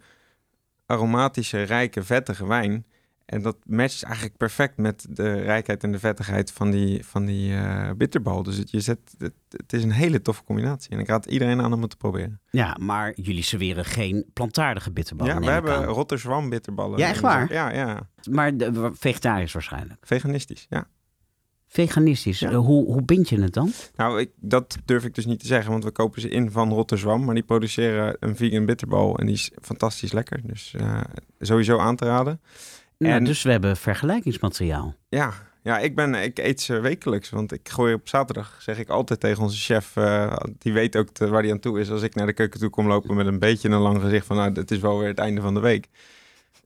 aromatische, 0.85 1.61
rijke, 1.61 2.03
vettige 2.03 2.47
wijn. 2.47 2.85
En 3.25 3.41
dat 3.41 3.57
matcht 3.65 4.03
eigenlijk 4.03 4.37
perfect 4.37 4.77
met 4.77 5.05
de 5.09 5.31
rijkheid 5.31 5.83
en 5.83 5.91
de 5.91 5.99
vettigheid 5.99 6.51
van 6.51 6.71
die, 6.71 7.05
van 7.05 7.25
die 7.25 7.55
eh, 7.55 7.89
bitterbal. 7.97 8.43
Dus 8.43 8.57
het, 8.57 8.71
je 8.71 8.79
zet, 8.79 8.99
het, 9.17 9.33
het 9.49 9.73
is 9.73 9.83
een 9.83 9.91
hele 9.91 10.21
toffe 10.21 10.43
combinatie. 10.43 10.91
En 10.91 10.99
ik 10.99 11.07
raad 11.07 11.25
iedereen 11.25 11.61
aan 11.61 11.73
om 11.73 11.81
het 11.81 11.89
te 11.89 11.97
proberen. 11.97 12.41
Ja, 12.49 12.77
maar 12.79 13.13
jullie 13.15 13.43
serveren 13.43 13.85
geen 13.85 14.25
plantaardige 14.33 14.91
bitterballen. 14.91 15.33
ja, 15.33 15.39
we 15.39 15.51
hebben. 15.51 15.83
Rotterdam 15.85 16.49
bitterballen. 16.49 16.99
Ja, 16.99 17.07
echt 17.07 17.19
waar? 17.19 17.53
Ja, 17.53 17.73
ja. 17.73 18.09
Maar 18.29 18.57
de, 18.57 18.91
vegetarisch 18.93 19.53
waarschijnlijk. 19.53 19.99
Veganistisch, 20.01 20.65
ja. 20.69 20.87
Veganistisch. 21.67 22.39
Ja. 22.39 22.49
Eh, 22.49 22.57
hoe, 22.57 22.85
hoe 22.85 23.01
bind 23.01 23.29
je 23.29 23.41
het 23.41 23.53
dan? 23.53 23.71
Nou, 23.95 24.19
ik, 24.19 24.31
dat 24.35 24.77
durf 24.85 25.05
ik 25.05 25.15
dus 25.15 25.25
niet 25.25 25.39
te 25.39 25.47
zeggen, 25.47 25.71
want 25.71 25.83
we 25.83 25.91
kopen 25.91 26.21
ze 26.21 26.29
in 26.29 26.51
van 26.51 26.69
Rotterdam. 26.69 27.25
Maar 27.25 27.33
die 27.33 27.43
produceren 27.43 28.17
een 28.19 28.35
vegan 28.35 28.65
bitterbal 28.65 29.17
en 29.17 29.25
die 29.25 29.35
is 29.35 29.51
fantastisch 29.61 30.11
lekker. 30.11 30.39
Dus 30.43 30.73
eh, 30.77 31.01
sowieso 31.39 31.77
aan 31.77 31.95
te 31.95 32.05
raden. 32.05 32.41
Nou, 33.03 33.15
En- 33.15 33.23
dus 33.23 33.41
we 33.43 33.51
hebben 33.51 33.77
vergelijkingsmateriaal. 33.77 34.95
Ja, 35.09 35.33
ja 35.63 35.79
ik, 35.79 35.95
ben, 35.95 36.15
ik 36.15 36.37
eet 36.39 36.61
ze 36.61 36.79
wekelijks. 36.79 37.29
Want 37.29 37.51
ik 37.51 37.69
gooi 37.69 37.93
op 37.93 38.07
zaterdag, 38.07 38.57
zeg 38.61 38.77
ik 38.79 38.89
altijd 38.89 39.19
tegen 39.19 39.43
onze 39.43 39.57
chef... 39.57 39.95
eh, 39.95 40.35
die 40.57 40.73
weet 40.73 40.95
ook 40.95 41.09
te- 41.09 41.27
waar 41.27 41.41
hij 41.41 41.51
aan 41.51 41.59
toe 41.59 41.79
is. 41.79 41.91
Als 41.91 42.01
ik 42.01 42.15
naar 42.15 42.25
de 42.25 42.33
keuken 42.33 42.59
toe 42.59 42.69
kom 42.69 42.87
lopen 42.87 43.15
met 43.15 43.25
een 43.27 43.39
beetje 43.39 43.69
een 43.69 43.79
lang 43.79 44.01
gezicht... 44.01 44.25
van 44.25 44.35
nou, 44.35 44.51
het 44.51 44.71
is 44.71 44.79
wel 44.79 44.99
weer 44.99 45.07
het 45.07 45.19
einde 45.19 45.41
van 45.41 45.53
de 45.53 45.59
week. 45.59 45.87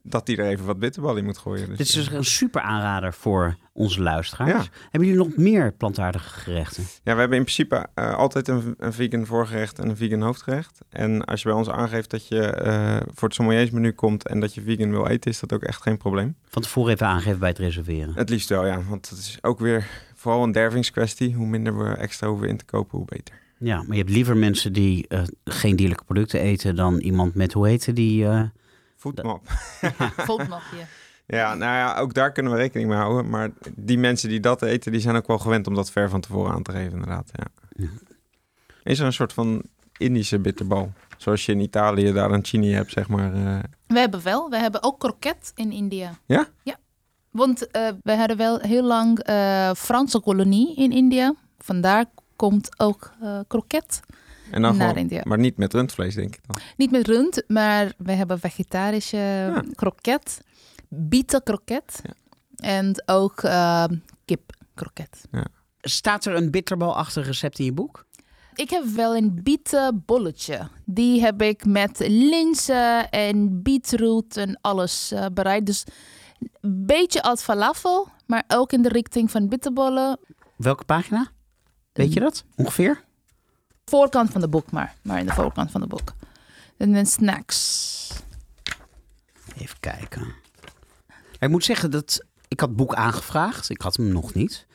Dat 0.09 0.27
hij 0.27 0.37
er 0.37 0.45
even 0.45 0.65
wat 0.65 0.79
bitterballen 0.79 1.17
in 1.17 1.25
moet 1.25 1.37
gooien. 1.37 1.67
Dus, 1.67 1.77
Dit 1.77 1.87
is 1.87 1.93
dus 1.93 2.09
eh, 2.09 2.13
een 2.13 2.25
super 2.25 2.61
aanrader 2.61 3.13
voor 3.13 3.57
onze 3.73 4.01
luisteraars. 4.01 4.51
Ja. 4.51 4.71
Hebben 4.89 5.09
jullie 5.09 5.25
nog 5.25 5.35
meer 5.35 5.73
plantaardige 5.73 6.29
gerechten? 6.29 6.83
Ja, 6.83 7.13
we 7.13 7.19
hebben 7.19 7.37
in 7.37 7.43
principe 7.43 7.87
eh, 7.93 8.15
altijd 8.15 8.47
een, 8.47 8.75
een 8.77 8.93
vegan 8.93 9.25
voorgerecht 9.25 9.79
en 9.79 9.89
een 9.89 9.97
vegan 9.97 10.21
hoofdgerecht. 10.21 10.79
En 10.89 11.25
als 11.25 11.41
je 11.41 11.47
bij 11.47 11.57
ons 11.57 11.69
aangeeft 11.69 12.09
dat 12.09 12.27
je 12.27 12.41
eh, 12.41 12.97
voor 13.13 13.27
het 13.27 13.33
sommeliersmenu 13.33 13.91
komt 13.91 14.27
en 14.27 14.39
dat 14.39 14.53
je 14.53 14.61
vegan 14.61 14.91
wil 14.91 15.07
eten, 15.07 15.31
is 15.31 15.39
dat 15.39 15.53
ook 15.53 15.63
echt 15.63 15.81
geen 15.81 15.97
probleem. 15.97 16.35
Van 16.49 16.61
tevoren 16.61 16.93
even 16.93 17.07
aangeven 17.07 17.39
bij 17.39 17.49
het 17.49 17.57
reserveren. 17.57 18.13
Het 18.15 18.29
liefst 18.29 18.49
wel, 18.49 18.65
ja. 18.65 18.81
Want 18.89 19.09
het 19.09 19.19
is 19.19 19.37
ook 19.41 19.59
weer 19.59 19.87
vooral 20.15 20.43
een 20.43 20.51
dervingskwestie. 20.51 21.33
Hoe 21.33 21.47
minder 21.47 21.77
we 21.77 21.89
extra 21.89 22.27
hoeven 22.27 22.47
in 22.47 22.57
te 22.57 22.65
kopen, 22.65 22.97
hoe 22.97 23.07
beter. 23.07 23.35
Ja, 23.59 23.77
maar 23.77 23.95
je 23.95 24.01
hebt 24.01 24.13
liever 24.13 24.37
mensen 24.37 24.73
die 24.73 25.07
geen 25.45 25.75
dierlijke 25.75 26.03
producten 26.03 26.39
eten 26.39 26.75
dan 26.75 26.99
iemand 26.99 27.35
met, 27.35 27.53
hoe 27.53 27.67
heette 27.67 27.93
die? 27.93 28.25
Voetmap. 29.15 29.41
Ja, 31.25 31.53
nou 31.55 31.71
ja, 31.75 31.97
ook 31.97 32.13
daar 32.13 32.31
kunnen 32.31 32.51
we 32.51 32.57
rekening 32.57 32.89
mee 32.89 32.97
houden. 32.97 33.29
Maar 33.29 33.49
die 33.75 33.97
mensen 33.97 34.29
die 34.29 34.39
dat 34.39 34.61
eten, 34.61 34.91
die 34.91 35.01
zijn 35.01 35.15
ook 35.15 35.27
wel 35.27 35.37
gewend 35.39 35.67
om 35.67 35.73
dat 35.75 35.91
ver 35.91 36.09
van 36.09 36.21
tevoren 36.21 36.51
aan 36.53 36.63
te 36.63 36.71
geven, 36.71 36.91
inderdaad. 36.91 37.29
Ja. 37.33 37.45
Ja. 37.75 37.87
Is 38.83 38.99
er 38.99 39.05
een 39.05 39.13
soort 39.13 39.33
van 39.33 39.61
Indische 39.97 40.39
bitterbal? 40.39 40.91
Zoals 41.17 41.45
je 41.45 41.51
in 41.51 41.59
Italië 41.59 42.11
daar 42.13 42.31
een 42.31 42.45
chini 42.45 42.71
hebt, 42.73 42.91
zeg 42.91 43.07
maar. 43.07 43.33
eh, 43.33 43.59
We 43.87 43.99
hebben 43.99 44.23
wel, 44.23 44.49
we 44.49 44.57
hebben 44.57 44.83
ook 44.83 44.99
kroket 44.99 45.51
in 45.55 45.71
India. 45.71 46.11
Ja? 46.25 46.47
Ja. 46.63 46.75
Want 47.31 47.71
eh, 47.71 47.87
we 48.03 48.15
hadden 48.15 48.37
wel 48.37 48.59
heel 48.59 48.83
lang 48.83 49.19
eh, 49.19 49.71
Franse 49.73 50.19
kolonie 50.19 50.75
in 50.75 50.91
India. 50.91 51.33
Vandaar 51.57 52.05
komt 52.35 52.79
ook 52.79 53.11
eh, 53.21 53.39
kroket 53.47 53.99
En 54.51 54.61
dan 54.61 54.77
naar 54.77 54.87
gewoon, 54.87 55.01
India. 55.01 55.21
maar 55.23 55.37
niet 55.37 55.57
met 55.57 55.73
rundvlees, 55.73 56.15
denk 56.15 56.35
ik 56.35 56.41
dan. 56.47 56.57
Niet 56.77 56.91
met 56.91 57.07
rund, 57.07 57.43
maar 57.47 57.93
we 57.97 58.11
hebben 58.11 58.39
vegetarische 58.39 59.53
kroket, 59.75 60.41
bieten 60.89 61.43
kroket 61.43 62.01
Ja. 62.03 62.13
en 62.55 63.03
ook 63.05 63.43
eh, 63.43 63.83
kip 64.25 64.51
kroket. 64.73 65.21
Staat 65.81 66.25
er 66.25 66.35
een 66.35 66.51
bitterbalachtig 66.51 67.25
recept 67.25 67.59
in 67.59 67.65
je 67.65 67.73
boek? 67.73 68.05
Ik 68.55 68.69
heb 68.69 68.83
wel 68.83 69.15
een 69.15 69.39
bietenbolletje. 69.43 70.67
Die 70.85 71.21
heb 71.21 71.41
ik 71.41 71.65
met 71.65 71.99
linzen 72.07 73.09
en 73.09 73.61
beetroot 73.63 74.37
en 74.37 74.57
alles 74.61 75.11
eh, 75.11 75.25
bereid. 75.33 75.65
Dus 75.65 75.83
een 76.61 76.85
beetje 76.85 77.21
als 77.21 77.41
falafel, 77.43 78.07
maar 78.25 78.43
ook 78.47 78.71
in 78.71 78.81
de 78.81 78.89
richting 78.89 79.31
van 79.31 79.47
bitterbollen. 79.49 80.19
Welke 80.55 80.83
pagina? 80.85 81.27
Weet 81.93 82.13
je 82.13 82.19
dat? 82.19 82.45
Ongeveer? 82.55 83.03
Voorkant 83.89 84.31
van 84.31 84.41
de 84.41 84.47
boek 84.49 84.71
maar, 84.71 84.95
maar 85.01 85.19
in 85.19 85.25
de 85.25 85.33
voorkant 85.33 85.71
van 85.71 85.81
de 85.81 85.87
boek. 85.87 86.13
En 86.77 86.93
dan 86.93 87.05
snacks. 87.05 88.09
Even 89.57 89.79
kijken. 89.79 90.33
Ik 91.39 91.49
moet 91.49 91.63
zeggen 91.63 91.91
dat 91.91 92.25
ik 92.47 92.59
had 92.59 92.69
het 92.69 92.77
boek 92.77 92.95
aangevraagd. 92.95 93.69
Ik 93.69 93.81
had 93.81 93.95
hem 93.97 94.07
nog 94.11 94.33
niet. 94.33 94.67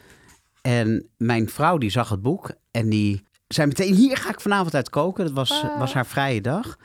En 0.61 1.09
mijn 1.17 1.49
vrouw 1.49 1.79
die 1.79 1.91
zag 1.91 2.09
het 2.09 2.23
boek 2.23 2.51
en 2.71 2.89
die 2.89 3.25
zei 3.49 3.67
meteen... 3.67 3.95
hier 3.95 4.17
ga 4.17 4.29
ik 4.31 4.41
vanavond 4.41 4.75
uit 4.75 4.91
koken. 4.91 5.25
Dat 5.25 5.35
was, 5.35 5.51
Ah. 5.63 5.79
was 5.79 5.93
haar 5.93 6.07
vrije 6.07 6.41
dag. 6.41 6.79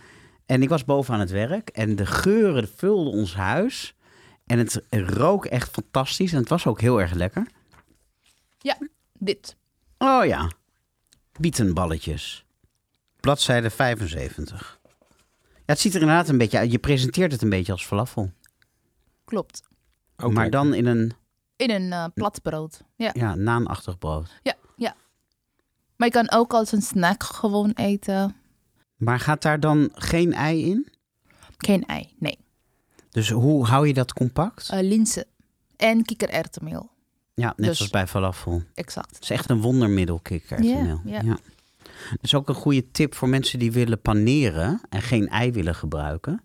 En 0.45 0.61
ik 0.61 0.69
was 0.69 0.85
boven 0.85 1.13
aan 1.13 1.19
het 1.19 1.31
werk 1.31 1.69
en 1.69 1.95
de 1.95 2.05
geuren 2.05 2.69
vulden 2.75 3.13
ons 3.13 3.35
huis. 3.35 3.95
En 4.45 4.57
het 4.59 4.81
rook 4.89 5.45
echt 5.45 5.69
fantastisch 5.69 6.31
en 6.33 6.39
het 6.39 6.49
was 6.49 6.65
ook 6.65 6.81
heel 6.81 7.01
erg 7.01 7.13
lekker. 7.13 7.47
Dit. 9.19 9.55
Oh 9.97 10.25
ja, 10.25 10.51
bietenballetjes. 11.37 12.45
Bladzijde 13.19 13.69
75. 13.69 14.79
Ja, 14.83 15.73
het 15.73 15.79
ziet 15.79 15.95
er 15.95 16.01
inderdaad 16.01 16.29
een 16.29 16.37
beetje 16.37 16.57
uit. 16.57 16.71
Je 16.71 16.77
presenteert 16.79 17.31
het 17.31 17.41
een 17.41 17.49
beetje 17.49 17.71
als 17.71 17.85
falafel. 17.85 18.31
Klopt. 19.25 19.61
Ook 20.17 20.33
maar 20.33 20.49
dan 20.49 20.73
in 20.73 20.85
een 20.85 21.13
In 21.55 21.69
een 21.69 21.91
eh 21.91 22.05
plat 22.13 22.41
brood. 22.41 22.81
Ja. 22.95 23.09
ja, 23.13 23.35
naanachtig 23.35 23.97
brood. 23.97 24.29
ja, 24.43 24.53
ja. 24.75 24.95
Maar 25.95 26.07
je 26.07 26.13
kan 26.13 26.31
ook 26.31 26.53
als 26.53 26.71
een 26.71 26.81
snack 26.81 27.23
gewoon 27.23 27.71
eten. 27.71 28.35
Maar 28.95 29.19
gaat 29.19 29.41
daar 29.41 29.59
dan 29.59 29.89
geen 29.93 30.33
ei 30.33 30.65
in? 30.69 30.87
Geen 31.57 31.85
ei, 31.85 32.13
nee. 32.19 32.37
Dus 33.09 33.29
hoe 33.29 33.65
hou 33.65 33.87
je 33.87 33.93
dat 33.93 34.13
compact? 34.13 34.69
Eh 34.69 34.79
linzen 34.81 35.25
en 35.75 36.05
kikkererwtenmeel. 36.05 36.91
Ja, 37.41 37.53
net 37.57 37.67
dus- 37.67 37.77
zoals 37.77 37.91
bij 37.91 38.07
falafel. 38.07 38.63
Exact. 38.73 39.15
Het 39.15 39.23
is 39.23 39.29
echt 39.29 39.49
een 39.49 39.61
wondermiddel, 39.61 40.19
kikkererwtenmeel. 40.19 41.01
Ja, 41.05 41.21
ja. 41.21 41.37
Dat 42.09 42.17
is 42.21 42.35
ook 42.35 42.49
een 42.49 42.55
goede 42.55 42.91
tip 42.91 43.15
voor 43.15 43.29
mensen 43.29 43.59
die 43.59 43.71
willen 43.71 44.01
paneren 44.01 44.81
en 44.89 45.01
geen 45.01 45.27
ei 45.29 45.51
willen 45.51 45.75
gebruiken. 45.75 46.41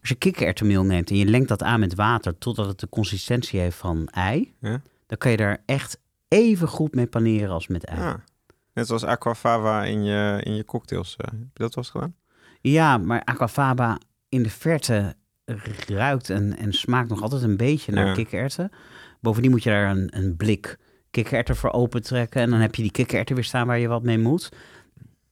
Als 0.00 0.08
je 0.08 0.14
kikkererwtenmeel 0.14 0.84
neemt 0.84 1.10
en 1.10 1.16
je 1.16 1.24
lengt 1.24 1.48
dat 1.48 1.62
aan 1.62 1.80
met 1.80 1.94
water 1.94 2.38
totdat 2.38 2.66
het 2.66 2.80
de 2.80 2.88
consistentie 2.88 3.60
heeft 3.60 3.76
van 3.76 4.08
ei, 4.08 4.54
Ja? 4.60 4.80
dan 5.06 5.18
kan 5.18 5.30
je 5.30 5.36
daar 5.36 5.62
echt 5.66 5.98
even 6.28 6.68
goed 6.68 6.94
mee 6.94 7.06
paneren 7.06 7.50
als 7.50 7.66
met 7.68 7.84
ei. 7.84 8.00
Ah, 8.00 8.14
net 8.74 8.86
zoals 8.86 9.04
aquafaba 9.04 9.84
in 9.84 10.04
je, 10.04 10.40
in 10.42 10.54
je 10.54 10.64
cocktails. 10.64 11.16
eh. 11.16 11.26
heb 11.30 11.38
je 11.40 11.62
dat 11.62 11.74
wel 11.74 11.84
eens 11.84 11.92
gedaan? 11.92 12.14
Ja, 12.60 12.98
maar 12.98 13.22
aquafaba 13.24 13.98
in 14.28 14.42
de 14.42 14.50
verte 14.50 15.14
ruikt 15.86 16.30
en, 16.30 16.56
en 16.58 16.72
smaakt 16.72 17.08
nog 17.08 17.22
altijd 17.22 17.42
een 17.42 17.56
beetje 17.56 17.92
naar 17.92 18.06
Ja. 18.06 18.12
kikkererwten. 18.14 18.70
Bovendien 19.20 19.50
moet 19.50 19.62
je 19.62 19.70
daar 19.70 19.90
een, 19.90 20.16
een 20.16 20.36
blik 20.36 20.78
kikkererwten 21.10 21.56
voor 21.56 21.70
opentrekken. 21.70 22.40
En 22.40 22.50
dan 22.50 22.60
heb 22.60 22.74
je 22.74 22.82
die 22.82 22.90
kikkererwten 22.90 23.34
weer 23.34 23.44
staan 23.44 23.66
waar 23.66 23.78
je 23.78 23.88
wat 23.88 24.02
mee 24.02 24.18
moet. 24.18 24.48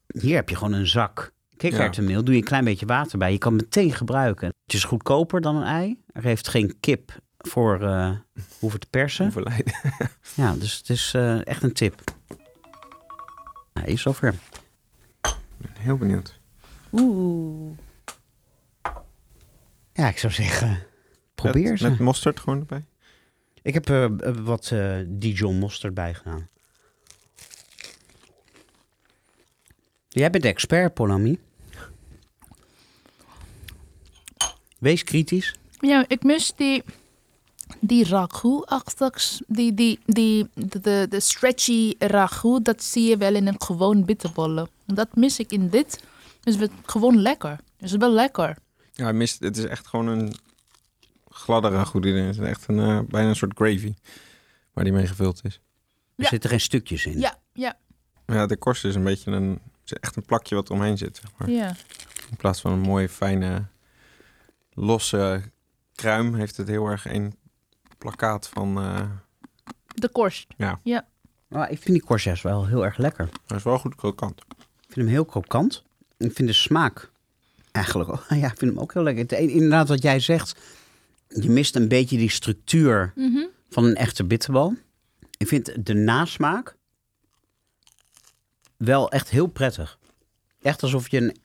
Hier 0.06 0.34
heb 0.34 0.48
je 0.48 0.56
gewoon 0.56 0.72
een 0.72 0.86
zak 0.86 1.32
kikkererwtenmeel. 1.56 2.24
Doe 2.24 2.34
je 2.34 2.40
een 2.40 2.46
klein 2.46 2.64
beetje 2.64 2.86
water 2.86 3.18
bij. 3.18 3.32
Je 3.32 3.38
kan 3.38 3.52
het 3.52 3.62
meteen 3.62 3.92
gebruiken. 3.92 4.46
Het 4.64 4.74
is 4.74 4.84
goedkoper 4.84 5.40
dan 5.40 5.56
een 5.56 5.66
ei. 5.66 6.02
Er 6.12 6.22
heeft 6.22 6.48
geen 6.48 6.80
kip 6.80 7.20
voor 7.38 7.82
eh 7.82 8.10
hoeven 8.58 8.80
te 8.80 8.86
persen. 8.90 9.32
Ja, 10.34 10.54
dus 10.54 10.76
het 10.76 10.88
is 10.88 11.12
eh, 11.14 11.46
echt 11.46 11.62
een 11.62 11.72
tip. 11.72 12.00
Hij 13.72 13.92
is 13.92 14.02
zover. 14.02 14.34
Heel 15.78 15.96
benieuwd. 15.96 16.40
Oeh. 16.92 17.76
Ja, 19.92 20.08
ik 20.08 20.18
zou 20.18 20.32
zeggen, 20.32 20.78
probeer 21.34 21.70
met, 21.70 21.78
ze. 21.78 21.88
Met 21.88 21.98
mosterd 21.98 22.40
gewoon 22.40 22.58
erbij. 22.58 22.84
Ik 23.68 23.74
heb 23.74 23.88
eh, 23.88 24.04
eh, 24.04 24.36
wat 24.36 24.70
eh, 24.70 24.96
Dijon 25.06 25.58
mosterd 25.58 25.94
bijgedaan. 25.94 26.48
Jij 30.08 30.30
bent 30.30 30.42
de 30.42 30.48
expert, 30.48 30.94
Polami. 30.94 31.38
Wees 34.78 35.04
kritisch. 35.04 35.54
Ja, 35.80 36.04
ik 36.06 36.22
mis 36.22 36.52
die, 36.56 36.82
die 37.80 38.04
ragout-achtigs. 38.04 39.42
Die, 39.46 39.74
die, 39.74 39.98
die, 40.04 40.48
de, 40.54 40.80
de, 40.80 41.06
de 41.08 41.20
stretchy 41.20 41.94
ragout, 41.98 42.64
dat 42.64 42.82
zie 42.82 43.08
je 43.08 43.16
wel 43.16 43.34
in 43.34 43.46
een 43.46 43.62
gewoon 43.62 44.04
bitterbollen. 44.04 44.68
Dat 44.86 45.16
mis 45.16 45.38
ik 45.38 45.52
in 45.52 45.68
dit. 45.68 46.02
Dus 46.40 46.56
het 46.56 46.70
gewoon 46.86 47.22
lekker. 47.22 47.50
Het 47.76 47.90
is 47.90 47.96
wel 47.96 48.12
lekker. 48.12 48.56
Ja, 48.92 49.12
mist, 49.12 49.40
het 49.40 49.56
is 49.56 49.64
echt 49.64 49.86
gewoon 49.86 50.06
een 50.06 50.32
gladde 51.38 51.68
ragout 51.68 52.02
die 52.02 52.12
erin 52.12 52.28
is. 52.28 52.38
Echt 52.38 52.68
een, 52.68 52.78
eh, 52.78 53.00
bijna 53.08 53.28
een 53.28 53.36
soort 53.36 53.52
gravy 53.56 53.94
waar 54.72 54.84
die 54.84 54.92
mee 54.92 55.06
gevuld 55.06 55.40
is. 55.44 55.54
Er 55.54 55.60
Ja. 56.24 56.28
zitten 56.28 56.50
geen 56.50 56.60
stukjes 56.60 57.06
in. 57.06 57.18
Ja, 57.18 57.38
ja, 57.52 57.76
Ja, 58.26 58.46
de 58.46 58.56
korst 58.56 58.84
is 58.84 58.94
een 58.94 59.04
beetje 59.04 59.30
een, 59.30 59.50
het 59.50 59.60
is 59.84 59.92
echt 59.92 60.16
een 60.16 60.24
plakje 60.24 60.54
wat 60.54 60.68
er 60.68 60.74
omheen 60.74 60.98
zit. 60.98 61.16
Zeg 61.16 61.30
maar. 61.36 61.50
ja. 61.50 61.74
In 62.30 62.36
plaats 62.36 62.60
van 62.60 62.72
een 62.72 62.80
mooie, 62.80 63.08
fijne, 63.08 63.64
losse 64.74 65.42
kruim 65.94 66.34
heeft 66.34 66.56
het 66.56 66.68
heel 66.68 66.86
erg 66.86 67.06
een 67.06 67.34
plakkaat 67.98 68.48
van... 68.48 68.78
eh, 68.78 69.00
De 69.94 70.08
korst. 70.08 70.46
Ja. 70.56 70.80
Ja. 70.82 71.06
Maar 71.48 71.70
ik 71.70 71.78
vind 71.82 71.96
die 71.98 72.04
courgette 72.06 72.48
wel 72.48 72.66
heel 72.66 72.84
erg 72.84 72.96
lekker. 72.96 73.28
Hij 73.46 73.56
is 73.56 73.62
wel 73.62 73.78
goed 73.78 73.94
krokant. 73.94 74.40
Ik 74.58 74.64
vind 74.94 74.94
hem 74.96 75.06
heel 75.06 75.24
krokant. 75.24 75.82
Ik 76.16 76.32
vind 76.32 76.48
de 76.48 76.54
smaak 76.54 77.10
eigenlijk 77.72 78.10
ook. 78.10 78.24
Ja, 78.40 78.50
ik 78.50 78.58
vind 78.58 78.70
hem 78.70 78.78
ook 78.80 78.92
heel 78.92 79.02
lekker. 79.02 79.22
Het, 79.22 79.32
een- 79.32 79.48
inderdaad, 79.50 79.88
wat 79.88 80.02
jij 80.02 80.20
zegt. 80.20 80.60
Je 81.28 81.50
mist 81.50 81.76
een 81.76 81.88
beetje 81.88 82.16
die 82.16 82.30
structuur 82.30 83.12
Mhm. 83.14 83.46
van 83.68 83.84
een 83.84 83.94
echte 83.96 84.24
bitterbal. 84.24 84.74
Ik 85.38 85.48
vind 85.48 85.86
de 85.86 85.94
nasmaak 85.94 86.76
wel 88.76 89.10
echt 89.10 89.28
heel 89.30 89.46
prettig. 89.46 89.98
Echt 90.62 90.82
alsof 90.82 91.10
je 91.10 91.16
een 91.20 91.36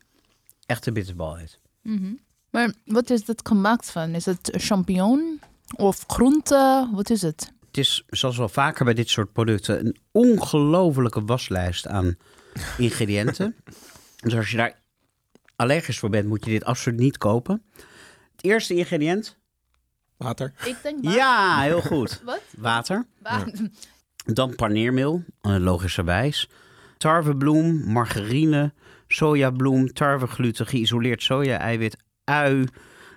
echte 0.66 0.92
bitterbal 0.92 1.40
eet. 1.40 1.60
Mhm. 1.82 2.14
Maar 2.50 2.74
wat 2.86 3.10
is 3.10 3.28
het 3.28 3.48
gemaakt 3.48 3.92
van? 3.92 4.16
Is 4.16 4.26
het 4.26 4.50
champignon 4.54 5.40
of 5.76 6.04
groente? 6.08 6.90
Wat 6.94 7.10
is 7.10 7.22
het? 7.22 7.52
Het 7.68 7.78
is, 7.78 8.04
zoals 8.10 8.38
wel 8.38 8.50
vaker 8.50 8.86
bij 8.86 8.94
dit 8.94 9.10
soort 9.10 9.32
producten, 9.32 9.86
een 9.86 9.98
ongelofelijke 10.12 11.26
waslijst 11.26 11.88
aan 11.88 12.18
ingrediënten. 12.78 13.56
dus 14.20 14.36
als 14.36 14.52
je 14.52 14.58
daar 14.58 14.82
allergisch 15.56 16.00
voor 16.00 16.10
bent, 16.10 16.28
moet 16.28 16.46
je 16.46 16.52
dit 16.52 16.64
absoluut 16.64 17.00
niet 17.00 17.18
kopen. 17.18 17.64
Het 18.36 18.44
eerste 18.46 18.74
ingrediënt? 18.76 19.38
Water. 20.24 20.54
Ik 20.66 20.76
denk 20.84 20.98
Ja, 21.16 21.62
heel 21.62 21.82
goed. 21.82 22.22
Wat? 22.26 22.42
Water. 22.58 23.06
Wa- 23.22 23.46
Dan 24.26 24.56
paneermeel, 24.56 25.24
logischerwijs. 25.42 26.50
Tarwebloem, 26.98 27.84
margarine, 27.86 28.74
sojabloem, 29.08 29.94
tarwegluten, 29.94 30.68
geïsoleerd 30.68 31.24
soja-eiwit, 31.24 31.98
ui, 32.32 32.68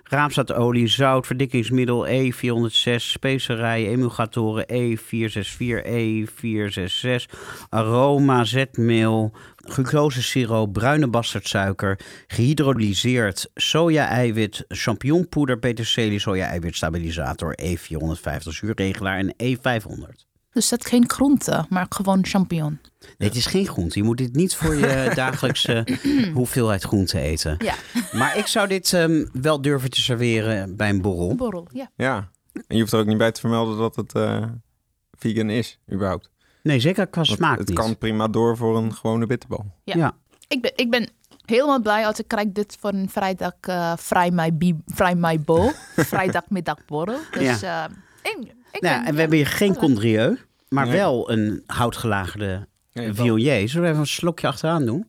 raamzaadolie, 0.03 0.87
zout, 0.87 1.25
verdikkingsmiddel 1.27 2.07
E406, 2.07 2.95
specerijen, 2.95 3.91
emulgatoren 3.91 4.65
E464, 4.73 5.85
E466, 5.85 7.25
aroma, 7.69 8.43
zetmeel, 8.43 9.33
glucosesiroop, 9.69 10.73
bruine 10.73 11.07
bastardsuiker, 11.07 11.99
gehydrolyseerd 12.27 13.49
soja-eiwit, 13.55 14.65
champignonpoeder, 14.67 15.59
peterselie, 15.59 16.19
soja-eiwit, 16.19 16.75
stabilisator, 16.75 17.57
E450, 17.61 18.37
zuurregelaar 18.49 19.17
en 19.17 19.33
E 19.37 19.55
E500. 19.55 20.25
Dus 20.53 20.69
dat 20.69 20.85
geen 20.85 21.09
groente, 21.09 21.65
maar 21.69 21.85
gewoon 21.89 22.25
champignon. 22.25 22.79
Nee, 23.17 23.27
het 23.27 23.37
is 23.37 23.45
geen 23.45 23.67
groente. 23.67 23.99
Je 23.99 24.05
moet 24.05 24.17
dit 24.17 24.35
niet 24.35 24.55
voor 24.55 24.75
je 24.75 25.11
dagelijkse 25.15 25.87
hoeveelheid 26.33 26.83
groente 26.83 27.19
eten. 27.19 27.55
Ja, 27.63 27.75
Maar 28.11 28.37
ik 28.37 28.47
zou 28.47 28.67
dit 28.67 28.93
ehm, 28.93 29.25
wel 29.33 29.61
durven 29.61 29.89
te 29.89 30.01
serveren 30.01 30.75
bij 30.75 30.89
een 30.89 31.01
borrel. 31.01 31.35
borrel. 31.35 31.67
Ja. 31.73 31.91
Ja. 31.95 32.29
En 32.53 32.75
je 32.75 32.79
hoeft 32.79 32.93
er 32.93 32.99
ook 32.99 33.05
niet 33.05 33.17
bij 33.17 33.31
te 33.31 33.39
vermelden 33.39 33.77
dat 33.77 33.95
het 33.95 34.13
eh, 34.13 34.43
vegan 35.17 35.49
is, 35.49 35.79
überhaupt. 35.91 36.29
Nee, 36.67 36.79
zeker 36.79 37.07
qua 37.07 37.21
Want 37.21 37.37
smaak 37.37 37.57
het 37.57 37.67
niet. 37.67 37.77
kan 37.77 37.97
prima 37.97 38.27
door 38.27 38.57
voor 38.57 38.77
een 38.77 38.93
gewone 38.95 39.25
bitterbal. 39.25 39.65
Ja. 39.83 39.95
Ja. 39.97 40.15
Ik 40.47 40.61
ben, 40.61 40.71
ik 40.75 40.89
ben 40.89 41.09
helemaal 41.45 41.81
blij 41.81 42.05
als 42.07 42.19
ik 42.19 42.27
krijg 42.27 42.47
dit 42.51 42.77
voor 42.79 42.93
een 42.93 43.09
vrijdag 43.09 43.53
uh, 43.69 43.93
vrij 43.97 44.31
mij 44.31 44.53
bi- 44.57 44.79
vrij 44.85 45.15
mij 45.15 45.41
bo, 45.41 45.71
vrijdagmiddagborrel. 45.95 47.19
Dus 47.31 47.61
eh 47.61 47.83
ik, 48.23 48.37
ik 48.71 48.81
Nou, 48.81 48.95
ben, 48.95 49.05
en 49.05 49.13
we 49.13 49.19
hebben 49.19 49.37
hier 49.37 49.47
geen 49.47 49.75
condrieu, 49.75 50.37
maar 50.69 50.85
Nee. 50.87 50.95
wel 50.97 51.31
een 51.31 51.63
houtgelagerde 51.65 52.67
Nee, 52.93 53.13
viognier. 53.13 53.69
Zullen 53.69 53.83
we 53.83 53.89
even 53.89 53.99
een 54.01 54.07
slokje 54.07 54.47
achteraan 54.47 54.85
doen? 54.85 55.05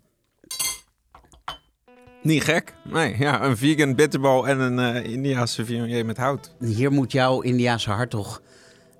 Niet 2.22 2.42
gek. 2.44 2.74
Nee, 2.84 3.16
ja, 3.18 3.42
een 3.44 3.56
vegan 3.56 3.94
bitterbal 3.94 4.48
en 4.48 4.60
een 4.60 4.78
eh 4.78 5.12
Indiaanse 5.12 5.64
viognier 5.64 6.06
met 6.06 6.16
hout. 6.16 6.54
Hier 6.60 6.92
moet 6.92 7.12
jouw 7.12 7.40
Indiaanse 7.40 7.90
hart 7.90 8.14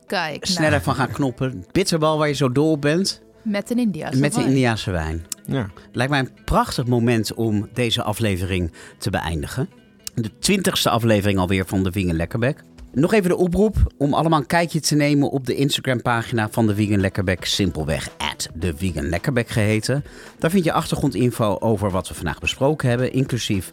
kijk, 0.09 0.45
nou, 0.45 0.53
sneller 0.53 0.81
van 0.81 0.95
gaan 0.95 1.11
knoppen. 1.11 1.65
Bitterbal 1.73 2.19
waar 2.19 2.29
je 2.29 2.35
zo 2.35 2.53
dol 2.53 2.71
op 2.71 2.81
bent, 2.81 3.23
met 3.43 3.71
een 3.71 3.79
India. 3.79 4.11
met 4.17 4.35
de 4.35 4.43
Indiaanse 4.43 4.91
wijn. 4.91 5.27
Ja. 5.47 5.71
Lijkt 5.93 6.11
mij 6.11 6.21
een 6.21 6.45
prachtig 6.45 6.87
moment 6.87 7.35
om 7.35 7.69
deze 7.73 8.03
aflevering 8.03 8.73
te 8.99 9.11
beëindigen. 9.11 9.69
De 10.15 10.39
twintigste 10.39 10.91
aflevering 10.91 11.39
alweer 11.39 11.67
van 11.67 11.83
de 11.83 11.93
Vegan 11.93 12.17
Lekkerbek. 12.17 12.63
Nog 12.93 13.13
even 13.13 13.29
de 13.29 13.37
oproep 13.37 13.77
om 13.99 14.15
allemaal 14.15 14.39
een 14.39 14.47
kijkje 14.47 14.81
te 14.81 14.95
nemen 14.95 15.31
op 15.31 15.47
de 15.47 15.55
Instagram-pagina 15.55 16.49
van 16.51 16.67
de 16.67 16.75
Vegan 16.75 17.01
Lekkerbek. 17.01 17.45
Simpelweg 17.45 18.09
at 18.17 18.49
de 18.55 18.77
Vegan 18.77 19.09
Lekkerbek 19.09 19.49
geheten. 19.49 20.05
Daar 20.39 20.51
vind 20.51 20.65
je 20.65 20.73
achtergrondinfo 20.73 21.57
over 21.61 21.91
wat 21.91 22.09
we 22.09 22.15
vandaag 22.15 22.39
besproken 22.39 22.89
hebben, 22.89 23.13
inclusief 23.13 23.71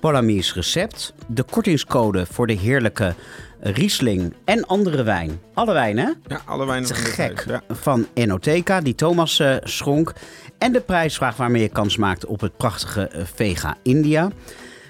Polamies 0.00 0.54
recept, 0.54 1.14
de 1.26 1.42
kortingscode 1.42 2.26
voor 2.26 2.46
de 2.46 2.52
heerlijke 2.52 3.14
Riesling 3.66 4.34
en 4.44 4.66
andere 4.66 5.02
wijn. 5.02 5.40
Alle 5.54 5.72
wijn, 5.72 5.98
hè? 5.98 6.10
ja, 6.26 6.40
alle 6.44 6.66
wijnen 6.66 6.88
Te 6.88 6.94
gek. 6.94 7.44
huis, 7.44 7.62
Ja. 7.68 7.74
Van 7.74 8.06
Enoteca, 8.14 8.80
die 8.80 8.94
Thomas 8.94 9.38
eh, 9.38 9.56
schonk. 9.62 10.12
En 10.58 10.72
de 10.72 10.80
prijsvraag 10.80 11.36
waarmee 11.36 11.62
je 11.62 11.68
kans 11.68 11.96
maakt 11.96 12.26
op 12.26 12.40
het 12.40 12.56
prachtige 12.56 13.08
eh, 13.08 13.24
Vega 13.34 13.76
India. 13.82 14.30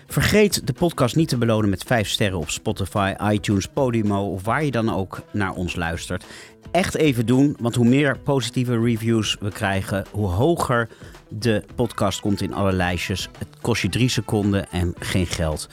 Vergeet 0.07 0.67
de 0.67 0.73
podcast 0.73 1.17
niet 1.17 1.29
te 1.29 1.39
belonen 1.39 1.71
met 1.71 1.83
5 1.83 2.09
sterren 2.09 2.39
op 2.39 2.51
Spotify, 2.51 3.15
iTunes, 3.31 3.67
Podimo 3.67 4.33
of 4.33 4.45
waar 4.45 4.65
je 4.65 4.71
dan 4.71 4.95
ook 4.95 5.21
naar 5.31 5.53
ons 5.53 5.77
luistert. 5.77 6.25
Echt 6.71 6.95
even 6.95 7.27
doen, 7.27 7.57
want 7.61 7.75
hoe 7.75 7.89
meer 7.89 8.19
positieve 8.19 8.81
reviews 8.81 9.37
we 9.41 9.51
krijgen, 9.51 10.05
hoe 10.11 10.29
hoger 10.29 10.89
de 11.29 11.65
podcast 11.75 12.21
komt 12.21 12.41
in 12.41 12.55
alle 12.55 12.73
lijstjes. 12.73 13.29
Het 13.39 13.49
kost 13.61 13.83
je 13.83 13.89
drie 13.89 14.09
seconden 14.09 14.71
en 14.71 14.95
geen 14.99 15.27
geld. 15.27 15.69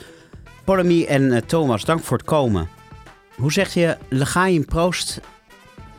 Polemy 0.64 1.04
en 1.04 1.32
eh, 1.32 1.40
Thomas, 1.40 1.84
dank 1.84 2.00
voor 2.00 2.16
het 2.16 2.26
komen 2.26 2.68
hoe 3.42 3.52
zeg 3.52 3.74
je 3.74 3.96
Legaim 4.08 4.64
Proost 4.64 5.20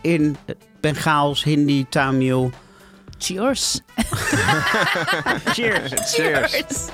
in 0.02 0.38
Bengaals, 0.80 1.44
Hindi, 1.44 1.86
Tamil? 1.90 2.52
Cheers. 3.18 3.82
Cheers. 5.54 5.92
Cheers. 6.14 6.90